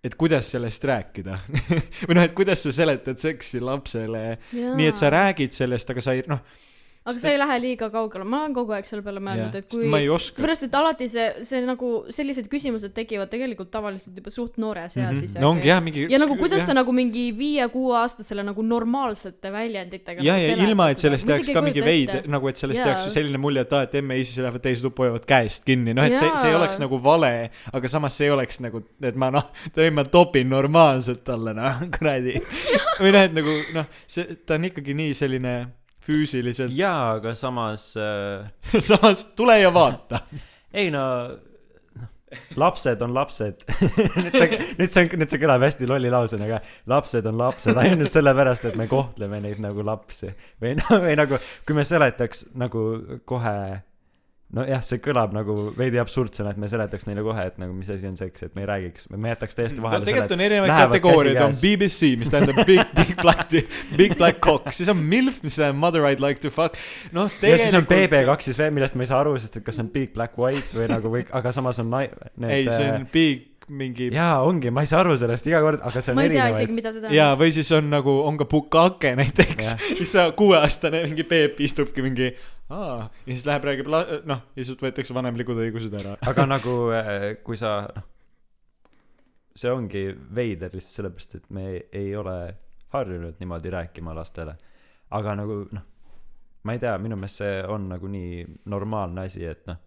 et 0.05 0.19
kuidas 0.21 0.51
sellest 0.53 0.85
rääkida 0.85 1.39
või 2.07 2.19
noh, 2.19 2.27
et 2.27 2.35
kuidas 2.37 2.67
sa 2.67 2.75
seletad 2.77 3.17
seksi 3.23 3.63
lapsele 3.65 4.37
nii, 4.53 4.91
et 4.91 5.01
sa 5.01 5.09
räägid 5.13 5.57
sellest, 5.57 5.89
aga 5.95 6.05
sa 6.05 6.13
ei 6.13 6.27
noh, 6.29 6.43
aga 7.05 7.20
sa 7.20 7.28
ei 7.28 7.36
lähe 7.36 7.56
liiga 7.60 7.90
kaugele, 7.93 8.24
ma 8.24 8.39
olen 8.44 8.55
kogu 8.56 8.72
aeg 8.72 8.86
selle 8.89 9.05
peale 9.05 9.20
mõelnud, 9.24 9.56
et 9.59 9.66
kui 9.68 9.89
seepärast, 10.24 10.64
et 10.64 10.76
alati 10.78 11.09
see, 11.12 11.26
see 11.44 11.60
nagu 11.64 11.90
sellised 12.14 12.48
küsimused 12.52 12.94
tekivad 12.97 13.28
tegelikult 13.32 13.68
tavaliselt 13.74 14.16
juba 14.16 14.32
suht 14.32 14.56
noores 14.62 14.97
eas 14.97 15.20
isegi. 15.20 15.36
Mhm. 15.36 15.44
no 15.44 15.51
ongi 15.52 15.68
jah, 15.68 15.82
mingi 15.85 16.06
ja 16.09 16.20
nagu 16.22 16.39
kuidas 16.40 16.64
sa 16.64 16.76
nagu 16.76 16.94
mingi 16.97 17.26
viie-kuueaastasele 17.36 18.47
nagu 18.47 18.64
normaalsete 18.64 19.52
väljenditega 19.52 20.24
ja, 20.24 20.39
nagu 20.39 20.44
ja 20.44 20.48
seletad 20.48 20.70
ilma, 20.70 20.89
et 20.94 21.05
sellest 21.05 21.28
tehaks 21.28 21.52
ka 21.52 21.64
mingi 21.66 21.85
ette., 21.85 22.22
nagu 22.32 22.48
et 22.48 22.62
sellest 22.64 22.81
Jaa. 22.81 22.89
tehakse 22.89 23.12
selline 23.12 23.43
mulje, 23.43 23.66
et 23.68 23.76
aa, 23.76 23.85
et 23.85 24.01
emme 24.01 24.18
ja 24.18 24.24
isa 24.24 24.47
lähevad 24.47 24.64
teise 24.64 24.89
tuppa, 24.89 25.05
hoiavad 25.05 25.28
käest 25.28 25.68
kinni, 25.68 25.93
noh, 25.97 26.09
et 26.09 26.16
see, 26.16 26.32
see 26.40 26.55
ei 26.55 26.56
oleks 26.56 26.81
nagu 26.81 27.02
vale, 27.05 27.32
aga 27.68 27.93
samas 27.93 28.16
see 28.16 28.31
ei 28.31 28.35
oleks 28.35 28.64
nagu, 28.64 28.81
et 29.05 29.20
ma 29.20 29.28
noh, 29.35 29.52
ma 29.98 30.09
topin 30.09 30.48
normaalselt 30.48 31.24
talle, 31.28 31.52
noh, 31.56 31.85
kuradi. 31.98 32.40
või 33.02 33.12
noh, 33.12 33.24
et 33.28 33.40
nagu 33.43 33.60
noh, 33.76 33.97
see, 34.09 34.40
ta 34.48 34.56
on 34.56 34.70
ikkagi 34.72 34.97
nii 34.97 35.16
selline 35.20 35.56
füüsiliselt, 36.05 36.74
jaa, 36.76 37.16
aga 37.18 37.35
samas 37.39 37.93
äh, 37.97 38.47
samas 38.90 39.26
tule 39.36 39.59
ja 39.60 39.72
vaata. 39.74 40.24
ei 40.81 40.90
no 40.94 41.05
noh, 41.31 42.10
lapsed 42.60 43.02
on 43.06 43.14
lapsed. 43.16 43.64
Nüüd 44.18 44.36
see 44.36 44.60
nüüd 44.81 44.93
see 44.93 45.09
nüüd 45.14 45.32
see 45.32 45.43
kõlab 45.43 45.64
hästi 45.64 45.89
lolli 45.90 46.12
lausena 46.12 46.48
aga 46.48 46.60
lapsed 46.90 47.26
on 47.31 47.40
lapsed 47.40 47.81
ainult 47.81 48.14
sellepärast 48.14 48.68
et 48.70 48.78
me 48.81 48.89
kohtleme 48.90 49.40
neid 49.44 49.62
nagu 49.64 49.86
lapsi. 49.86 50.32
Või 50.62 50.76
noh 50.81 50.94
või 51.06 51.16
nagu 51.20 51.40
kui 51.66 51.78
me 51.78 51.86
seletaks 51.89 52.48
nagu 52.59 52.85
kohe 53.28 53.56
nojah 54.55 54.83
see 54.85 55.01
kõlab 55.03 55.33
nagu 55.35 55.55
veidi 55.79 55.99
absurdsena 55.99 56.53
et 56.55 56.59
me 56.61 56.69
seletaks 56.71 57.09
neile 57.09 57.25
kohe 57.27 57.47
et 57.49 57.57
nagu 57.59 57.75
mis 57.75 57.89
asi 57.91 58.07
on 58.07 58.19
seks 58.19 58.47
et 58.47 58.55
me 58.55 58.65
ei 58.65 58.69
räägiks 58.69 59.09
me 59.11 59.33
jätaks 59.33 59.59
täiesti 59.59 59.81
no, 59.81 59.87
vahele 59.87 60.07
tegelikult 60.07 60.35
selle 60.35 60.39
on 60.39 60.45
erinevaid 60.47 60.75
kategooriaid, 60.85 61.41
on. 61.43 61.57
BBC, 61.62 62.11
mis 62.21 62.31
tähendab 62.35 62.61
big, 62.69 62.83
big 63.01 63.15
black, 63.23 63.57
big 63.99 64.16
black 64.21 64.43
cock, 64.45 64.71
siis 64.77 64.91
on 64.93 65.01
MILF, 65.01 65.41
mis 65.47 65.59
tähendab 65.59 65.81
mother 65.81 66.07
I'd 66.11 66.23
like 66.23 66.45
to 66.45 66.53
fuck. 66.55 66.79
noh, 67.16 67.33
ja 67.41 67.59
siis 67.59 67.75
on 67.75 67.89
tegelikult. 67.89 68.45
BB2 68.45 68.51
siis 68.51 68.61
veel 68.61 68.77
millest 68.77 68.99
ma 68.99 69.07
ei 69.07 69.11
saa 69.11 69.23
aru 69.25 69.35
sest 69.41 69.59
et 69.59 69.66
kas 69.66 69.81
see 69.81 69.87
on 69.87 69.91
big 69.97 70.15
black 70.15 70.39
white 70.39 70.77
või 70.77 70.91
nagu 70.93 71.12
või 71.16 71.25
aga 71.35 71.55
samas 71.57 71.81
on 71.83 71.91
nai- 71.95 72.11
ei, 72.45 72.69
see 72.69 72.87
äh, 72.87 72.95
on 73.01 73.09
big 73.12 73.53
mingi 73.69 74.11
jaa 74.12 74.43
ongi 74.45 74.73
ma 74.74 74.85
ei 74.85 74.91
saa 74.91 75.01
aru 75.03 75.16
sellest 75.20 75.47
iga 75.49 75.61
kord 75.65 75.85
aga 75.85 76.03
see 76.05 76.12
on 76.12 76.19
ma 76.19 76.24
ei 76.27 76.32
tea 76.32 76.49
erinevaid 76.49 76.65
isegi, 76.65 76.78
mida 76.78 76.93
see 76.93 77.03
jaa 77.05 77.12
tähendab., 77.12 77.43
või 77.43 77.55
siis 77.57 77.70
on 77.77 77.93
nagu, 77.93 78.16
on 78.28 78.41
ka 78.41 78.49
bukake 78.51 79.15
näiteks 79.20 79.70
siis 80.01 80.16
sa 80.16 80.27
kuueaastane 80.36 81.05
mingi 81.09 81.27
Peep 81.28 81.62
istubki 81.65 82.05
mingi 82.05 82.32
aa, 82.69 83.07
ja 83.09 83.31
siis 83.31 83.47
läheb 83.49 83.69
räägib 83.70 83.89
la-, 83.93 84.20
noh, 84.28 84.43
ja 84.57 84.66
sult 84.69 84.85
võetakse 84.85 85.16
vanemlikud 85.16 85.62
õigused 85.66 85.97
ära. 86.01 86.16
aga 86.20 86.49
nagu 86.55 86.77
äh, 86.97 87.31
kui 87.47 87.61
sa 87.61 87.81
noh 87.89 88.11
see 89.55 89.70
ongi 89.70 90.09
veider 90.35 90.73
lihtsalt 90.74 90.99
sellepärast 90.99 91.36
et 91.39 91.51
me 91.55 91.69
ei, 91.70 91.82
ei 91.95 92.15
ole 92.19 92.39
harjunud 92.95 93.39
niimoodi 93.39 93.70
rääkima 93.70 94.15
lastele 94.16 94.57
aga 95.15 95.35
nagu 95.39 95.61
noh 95.70 95.85
ma 96.65 96.74
ei 96.74 96.81
tea 96.82 96.95
minu 96.99 97.16
meelest 97.20 97.43
see 97.43 97.59
on 97.70 97.89
nagu 97.93 98.09
nii 98.11 98.45
normaalne 98.73 99.28
asi 99.28 99.45
et 99.47 99.62
noh 99.70 99.78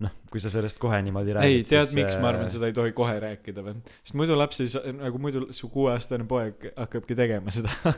noh 0.00 0.12
kui 0.32 0.40
sa 0.42 0.50
sellest 0.52 0.78
kohe 0.80 0.98
niimoodi 1.04 1.34
räägid 1.36 1.60
ei, 1.60 1.64
tead, 1.66 1.88
siis, 1.90 1.96
miks 1.98 2.16
ma 2.20 2.30
arvan, 2.32 2.48
äh, 2.48 2.52
seda 2.54 2.70
ei 2.70 2.76
tohi 2.76 2.92
kohe 2.96 3.16
rääkida 3.22 3.64
või? 3.64 3.76
sest 4.00 4.16
muidu 4.18 4.36
laps 4.38 4.62
ei 4.64 4.70
saa, 4.72 4.92
nagu 4.96 5.20
muidu 5.22 5.46
su 5.56 5.68
kuueaastane 5.72 6.26
poeg 6.30 6.70
hakkabki 6.76 7.16
tegema 7.18 7.54
seda. 7.54 7.72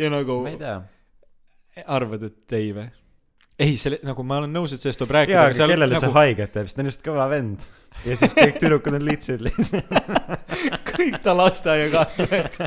Ja 0.00 0.10
nagu 0.12 0.42
ma 0.44 0.52
ei 0.52 0.58
tea. 0.60 0.80
arvad, 1.86 2.26
et 2.28 2.56
ei 2.58 2.72
või? 2.76 2.88
ei, 3.60 3.76
selle, 3.80 4.00
nagu 4.06 4.24
ma 4.26 4.40
olen 4.40 4.52
nõus, 4.56 4.74
et 4.74 4.82
sellest 4.82 5.00
tuleb 5.00 5.14
rääkida, 5.18 5.36
jaa 5.36 5.48
aga 5.48 5.56
seal 5.56 5.72
kellele 5.72 5.96
nagu 5.96 6.04
see 6.06 6.16
haiget 6.16 6.52
teeb 6.56 6.68
sest 6.68 6.78
ta 6.78 6.84
on 6.84 6.90
just 6.90 7.02
kõva 7.06 7.26
vend. 7.30 7.66
Ja 8.06 8.16
siis 8.16 8.36
kõik 8.36 8.60
tüdrukud 8.62 8.96
on 8.96 9.04
litsid 9.04 9.42
lihtsalt. 9.44 9.90
Kõik 10.90 11.18
ta 11.24 11.34
lasteaiakaaslased. 11.36 12.60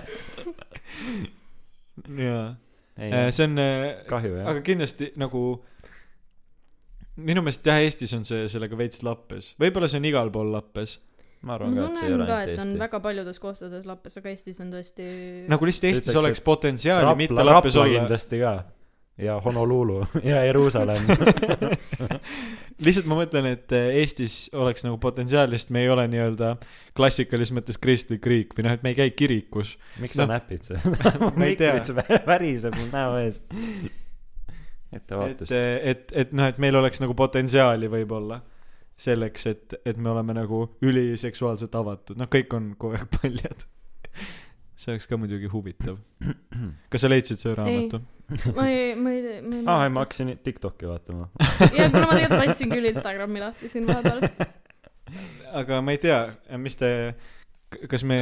jaa, 2.28 2.46
ei 3.02 3.32
see 3.34 3.48
on 3.48 3.62
äh, 3.62 4.44
aga 4.44 4.60
kindlasti 4.66 5.12
nagu 5.20 5.44
minu 7.22 7.44
meelest 7.46 7.68
jah, 7.70 7.82
Eestis 7.84 8.14
on 8.18 8.24
see 8.28 8.46
sellega 8.52 8.78
veits 8.80 9.04
lappes, 9.06 9.54
võib-olla 9.62 9.90
see 9.92 10.02
on 10.02 10.08
igal 10.10 10.32
pool 10.34 10.54
lappes. 10.54 10.98
ma 11.44 11.52
ma 11.52 11.58
arvan 11.58 11.76
ka 11.76 11.88
et 11.90 11.98
see 12.00 12.08
ei 12.08 12.14
ole 12.14 12.24
ainult 12.24 12.54
et 12.54 12.62
on 12.64 12.70
Eesti. 12.70 12.80
väga 12.80 13.00
paljudes 13.04 13.42
kohtades 13.44 13.90
lappes, 13.90 14.18
aga 14.18 14.32
Eestis 14.32 14.62
on 14.64 14.72
tõesti 14.74 15.10
nagu 15.52 15.68
lihtsalt 15.70 15.90
Eestis 15.92 16.10
Ütleks, 16.10 16.22
oleks 16.24 16.42
potentsiaali 16.46 17.16
mitte 17.20 17.36
Rapla, 17.36 17.52
lappes 17.52 17.76
Rapla 17.76 17.86
olla, 17.86 18.00
kindlasti 18.00 18.40
ka. 18.42 18.54
Ja 19.22 19.36
Honolulu 19.46 20.00
ja 20.26 20.40
Jeruusalemm. 20.42 21.06
Lihtsalt 22.84 23.06
ma 23.06 23.20
mõtlen, 23.20 23.46
et 23.54 23.70
äh, 23.78 23.92
Eestis 24.02 24.48
oleks 24.58 24.82
nagu 24.82 24.98
potentsiaali, 24.98 25.54
sest 25.60 25.70
me 25.70 25.84
ei 25.84 25.92
ole 25.94 26.08
nii-öelda 26.10 26.56
klassikalises 26.98 27.54
mõttes 27.54 27.78
kristlik 27.78 28.26
riik 28.26 28.56
või 28.58 28.66
noh, 28.66 28.74
et 28.74 28.82
me 28.82 28.96
ei 28.96 28.98
käi 28.98 29.12
kirikus. 29.14 29.76
miks 30.02 30.18
sa 30.18 30.26
Noh, 30.26 30.34
näpid 30.34 30.66
seda? 30.66 31.14
Ma 31.38 31.46
ei 31.46 31.60
tea. 31.60 31.76
väriseb 32.26 32.74
mul 32.80 32.90
näo 32.90 33.20
ees 33.22 33.44
ettevaatust, 34.96 35.54
et, 35.54 36.12
et 36.12 36.34
noh, 36.36 36.50
et 36.50 36.60
meil 36.62 36.76
oleks 36.80 37.02
nagu 37.04 37.16
potentsiaali 37.18 37.90
võib-olla 37.92 38.40
selleks, 39.04 39.46
et, 39.50 39.76
et 39.86 39.98
me 39.98 40.12
oleme 40.14 40.36
nagu 40.38 40.66
üliseksuaalselt 40.86 41.76
avatud, 41.76 42.20
noh, 42.20 42.30
kõik 42.32 42.54
on 42.58 42.74
kogu 42.80 43.00
aeg 43.00 43.10
paljad. 43.18 43.68
see 44.78 44.94
oleks 44.94 45.08
ka 45.10 45.18
muidugi 45.18 45.50
huvitav. 45.52 45.98
kas 46.94 47.06
sa 47.06 47.12
leidsid 47.12 47.42
selle 47.42 47.56
raamatu? 47.62 48.02
ma 48.56 48.68
ei, 48.70 48.94
ma 48.96 49.14
ei, 49.14 49.40
ma 49.42 49.56
ei 49.60 49.64
aa 49.68 49.88
ei 49.88 49.94
ma 49.94 50.06
hakkasin 50.06 50.32
Tiktoki 50.44 50.88
vaatama 50.90 51.30
ja 51.78 51.90
kuule 51.92 52.06
ma 52.08 52.16
tegelikult 52.16 52.44
võtsin 52.48 52.72
küll 52.72 52.90
Instagrami 52.90 53.44
lahti 53.44 53.70
siin 53.70 53.88
vahepeal 53.90 54.24
aga 55.62 55.82
ma 55.86 55.94
ei 55.94 56.02
tea, 56.02 56.20
mis 56.62 56.78
te, 56.80 56.90
kas 57.90 58.04
me, 58.08 58.18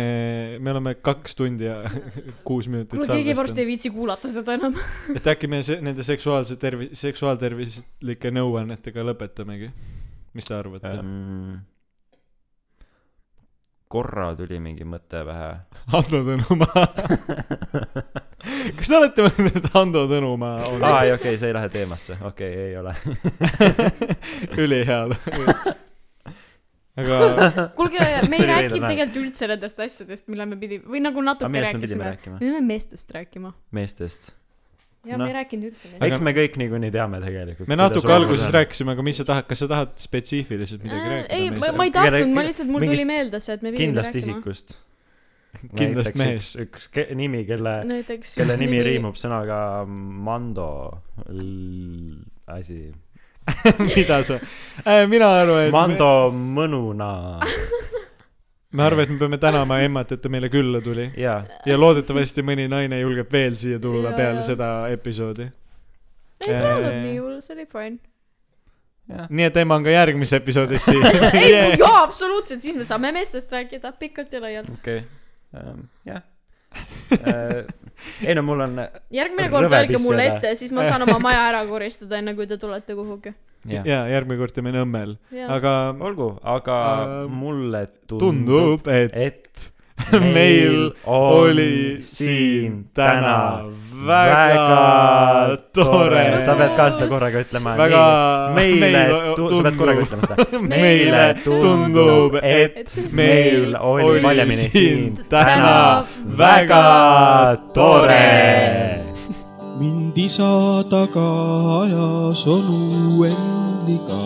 me 0.60 0.72
oleme 0.74 0.96
kaks 1.04 1.36
tundi 1.40 1.68
ja 1.68 1.82
kuus 2.48 2.70
minutit 2.72 2.96
kuule 2.96 3.20
keegi 3.20 3.36
varsti 3.38 3.64
ei 3.64 3.70
viitsi 3.70 3.92
kuulata 3.94 4.32
seda 4.34 4.56
enam 4.60 4.78
et 5.18 5.28
äkki 5.34 5.50
me 5.52 5.62
se- 5.66 5.80
nende 5.84 6.06
seksuaalse 6.08 6.58
tervi-, 6.62 6.92
seksuaaltervislike 6.98 8.34
nõuannetega 8.36 9.06
lõpetamegi? 9.12 9.72
mis 10.38 10.48
te 10.48 10.56
arvate? 10.58 10.94
ähm, 10.96 11.60
korra 13.92 14.32
tuli 14.40 14.60
mingi 14.64 14.88
mõte 14.88 15.24
pähe 15.28 15.52
Hando 15.92 16.24
Tõnumaa. 16.28 16.86
kas 18.78 18.88
te 18.88 18.98
olete 18.98 19.28
mõelnud, 19.28 19.60
et 19.60 19.70
Hando 19.76 20.08
Tõnumaa 20.12 20.58
on 20.72 20.84
aa 20.88 21.04
ei 21.08 21.16
okei 21.18 21.36
okay, 21.36 21.42
see 21.42 21.52
ei 21.52 21.58
lähe 21.60 21.70
teemasse 21.74 22.18
okei 22.22 22.52
okay, 22.52 22.68
ei 22.68 22.78
ole 22.80 22.96
ülihea? 24.66 25.06
Aga 27.02 27.66
kuulge 27.80 28.00
me 28.32 28.38
ei 28.40 28.48
rääkinud 28.52 28.86
tegelikult 28.88 29.18
üldse 29.26 29.50
nendest 29.52 29.80
asjadest 29.88 30.30
mille 30.32 30.46
me 30.54 30.60
pidi- 30.62 30.82
või 30.86 31.02
nagu 31.04 31.24
natuke 31.26 31.64
rääkisime. 31.66 32.12
rääkima? 32.14 32.38
Me 32.38 32.46
pidime 32.46 32.62
meestest 32.74 33.12
rääkima. 33.18 33.52
Meestest. 33.78 34.32
Ja 35.02 35.18
Noh. 35.18 35.26
me 35.26 35.32
ei 35.32 35.36
rääkinud 35.40 35.66
üldse 35.72 35.88
meestest. 35.90 36.06
Eks 36.12 36.22
me 36.22 36.32
kõik 36.38 36.58
niikuinii 36.62 36.92
teame 36.94 37.18
tegelikult 37.24 37.68
me 37.72 37.76
natuke 37.80 38.14
alguses. 38.14 38.52
rääkisime, 38.54 38.94
aga 38.94 39.02
mis 39.08 39.18
sa 39.18 39.26
tahad, 39.26 39.48
kas 39.50 39.64
sa 39.64 39.68
tahad 39.72 39.96
spetsiifiliselt 39.98 40.84
midagi 40.86 41.02
Äh, 41.02 41.16
rääkida 41.16 41.36
ei 41.40 41.74
ma, 41.74 41.86
ei 41.88 41.92
tahtnud 41.96 42.36
ma 42.38 42.44
lihtsalt 42.46 42.70
mul 42.70 42.86
tuli 42.86 43.06
meelde 43.10 43.40
see 43.42 43.56
et 43.58 43.64
me 43.66 43.72
pidime 43.74 43.88
kindlast 43.88 44.14
rääkima. 44.14 44.38
isikust. 44.38 44.78
Kindlast 45.80 46.16
mehest. 46.16 46.56
üks, 46.56 46.86
üks 46.86 46.92
ke- 46.94 47.08
nimi 47.18 47.42
kelle 47.50 47.74
kelle 47.84 48.20
just 48.22 48.62
nimi 48.62 48.78
riimub 48.86 49.18
sõnaga 49.20 49.58
Mando 49.90 50.68
asi 52.48 52.78
mida 53.96 54.22
sa? 54.28 54.40
Äh,, 54.86 55.06
mina 55.10 55.30
arvan, 55.42 55.66
et 55.68 55.72
Mando 55.76 56.10
mõnuna. 56.34 57.12
Me, 57.42 58.78
me 58.78 58.84
arvame, 58.88 59.04
et 59.04 59.10
me 59.16 59.18
peame 59.20 59.38
tänama 59.42 59.80
emmat, 59.86 60.12
et 60.16 60.22
ta 60.24 60.30
meile 60.32 60.50
külla 60.50 60.82
tuli. 60.82 61.10
Jaa. 61.20 61.42
Ja 61.68 61.80
loodetavasti 61.80 62.44
mõni 62.48 62.68
naine 62.72 63.02
julgeb 63.02 63.32
veel 63.34 63.58
siia 63.60 63.80
tulla 63.84 64.10
Jaa, 64.12 64.18
peale 64.18 64.40
jaa. 64.40 64.48
seda 64.54 64.70
episoodi. 64.94 65.50
ei 66.42 66.48
see 66.48 66.56
ei 66.56 66.72
olnud 66.72 66.94
Äh, 66.94 67.04
nii 67.04 67.18
hull 67.20 67.42
see 67.44 67.56
oli 67.58 67.68
fine. 67.70 67.98
Jah 69.12 69.28
nii 69.30 69.44
et 69.50 69.58
ema 69.60 69.76
on 69.76 69.84
ka 69.84 69.92
järgmises 69.92 70.38
episoodis 70.38 70.86
siin 70.88 71.04
ei 71.36 71.50
yeah.. 71.52 71.74
jaa 71.82 72.04
absoluutselt 72.06 72.62
siis 72.64 72.78
me 72.80 72.86
saame 72.88 73.10
meestest 73.12 73.52
rääkida 73.52 73.92
pikalt 74.00 74.34
ja 74.34 74.42
laialt. 74.42 74.70
Okei. 74.80 75.04
Ähm, 75.58 75.88
jah. 76.06 76.22
Äh, 77.12 77.66
ei 78.26 78.36
no 78.38 78.44
mul 78.48 78.64
on 78.66 78.80
järgmine 79.14 79.50
kord 79.54 79.72
öelge 79.74 80.02
mulle 80.04 80.26
ette 80.32 80.56
siis 80.60 80.74
ma 80.76 80.86
saan 80.88 81.06
oma 81.08 81.20
maja 81.20 81.48
ära 81.52 81.64
koristada 81.70 82.18
enne 82.22 82.36
kui 82.38 82.48
te 82.50 82.58
tulete 82.62 82.96
kuhugi. 82.98 83.34
Jah 83.70 83.86
ja 83.86 84.00
järgmine 84.10 84.40
kord 84.42 84.56
teeme 84.56 84.72
Nõmmel, 84.74 85.18
aga 85.54 85.74
olgu 86.00 86.32
aga 86.42 86.78
Ähm, 87.04 87.36
mulle 87.44 87.84
tundub 88.10 88.24
tundub, 88.24 88.88
et 88.90 89.14
et 89.14 89.68
meil 90.34 90.92
oli 91.06 91.98
siin 92.02 92.86
täna 92.94 93.64
väga 94.06 95.58
tore. 95.74 96.26
sa 96.46 96.56
pead 96.58 96.74
ka 96.78 96.86
seda 96.94 97.08
korraga 97.12 97.44
ütlema 97.44 97.76
väga 97.78 98.04
meile 98.56 99.04
sa 99.06 99.62
pead 99.66 99.78
korraga 99.78 100.06
ütlema 100.06 100.24
seda 100.30 100.60
meile 100.74 101.26
tundub, 101.46 102.40
et 102.42 102.96
meil 103.12 103.76
oli 103.78 104.22
siin 104.52 104.72
siin 104.72 105.06
täna 105.30 106.06
väga 106.26 106.86
tore. 107.76 109.02
mind 109.80 110.18
isa 110.18 110.84
taga 110.90 111.30
ajas 111.82 112.46
onu 112.48 113.26
Endliga 113.30 114.22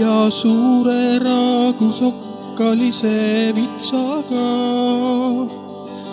ja 0.00 0.30
suure 0.30 1.18
raagusokkalise 2.60 3.52
vitsaga, 3.56 4.48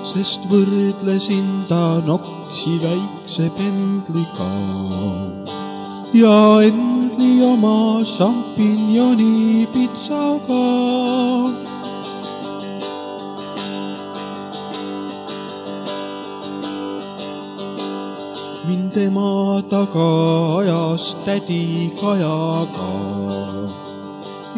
sest 0.08 0.48
võrdlesin 0.48 1.48
ta 1.68 2.00
noksi 2.08 2.80
väikse 2.80 3.50
pendliga. 3.58 4.52
Ja 6.16 6.64
Endli 6.64 7.44
oma 7.44 8.04
šampinjoni 8.06 9.68
pitsaga. 9.74 10.64
Mind 18.68 18.92
tema 18.94 19.62
taga 19.70 20.08
ajas 20.62 21.16
tädi 21.26 21.92
Kajaga 22.00 23.87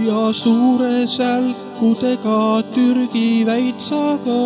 ja 0.06 0.34
suure 0.34 1.08
sälkudega 1.08 2.64
Türgi 2.74 3.44
väitsaga, 3.48 4.40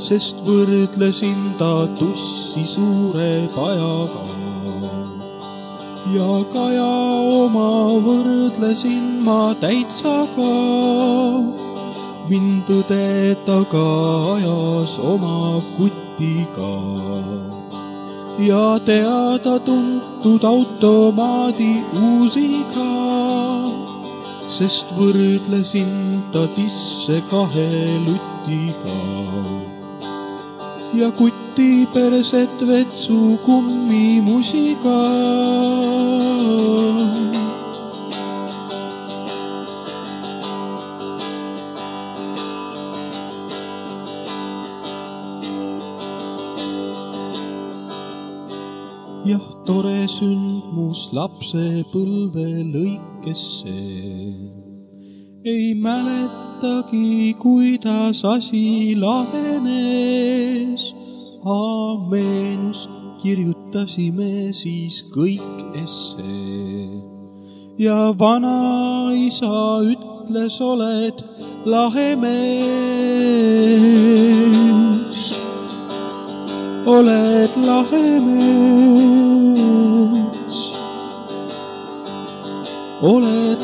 sest 0.00 0.40
võrdlesin 0.46 1.40
ta 1.58 1.86
tussi 1.98 2.64
suure 2.66 3.48
pajaga. 3.56 4.24
ja 6.12 6.30
Kaja 6.52 6.88
oma 7.44 7.68
võrdlesin 8.06 9.22
ma 9.24 9.54
täitsaga, 9.60 10.52
mind 12.32 12.68
õde 12.80 13.36
taga 13.46 13.88
ajas 14.36 14.98
oma 15.14 15.60
kutiga 15.76 17.51
ja 18.46 18.80
teada-tuntud 18.86 20.42
automaadi 20.44 21.74
uusiga, 22.02 22.88
sest 24.42 24.90
võrdlesin 24.98 25.92
ta 26.34 26.46
tisse 26.56 27.20
kahe 27.30 27.68
lutiga. 28.06 28.98
ja 30.94 31.10
kuti 31.18 31.86
perset 31.94 32.66
vetsu 32.66 33.38
kummimusiga. 33.46 34.98
Jah, 49.22 49.42
tore 49.66 50.02
sündmus 50.10 51.12
lapsepõlve 51.14 52.46
lõikes 52.72 53.42
see. 53.60 54.50
ei 55.46 55.74
mäletagi, 55.78 57.34
kuidas 57.38 58.24
asi 58.26 58.94
lahenes. 58.98 60.82
meenus, 62.10 62.88
kirjutasime 63.22 64.52
siis 64.52 65.04
kõik 65.14 65.76
essee. 65.82 66.88
ja 67.78 68.12
vanaisa 68.18 69.54
ütles, 69.86 70.60
oled 70.60 71.24
lahe 71.66 72.16
mees 72.16 73.62
oled 76.84 77.54
lahe 77.66 78.20
mees, 78.26 79.56
oled 83.00 83.22
lahe 83.22 83.60
mees. 83.60 83.61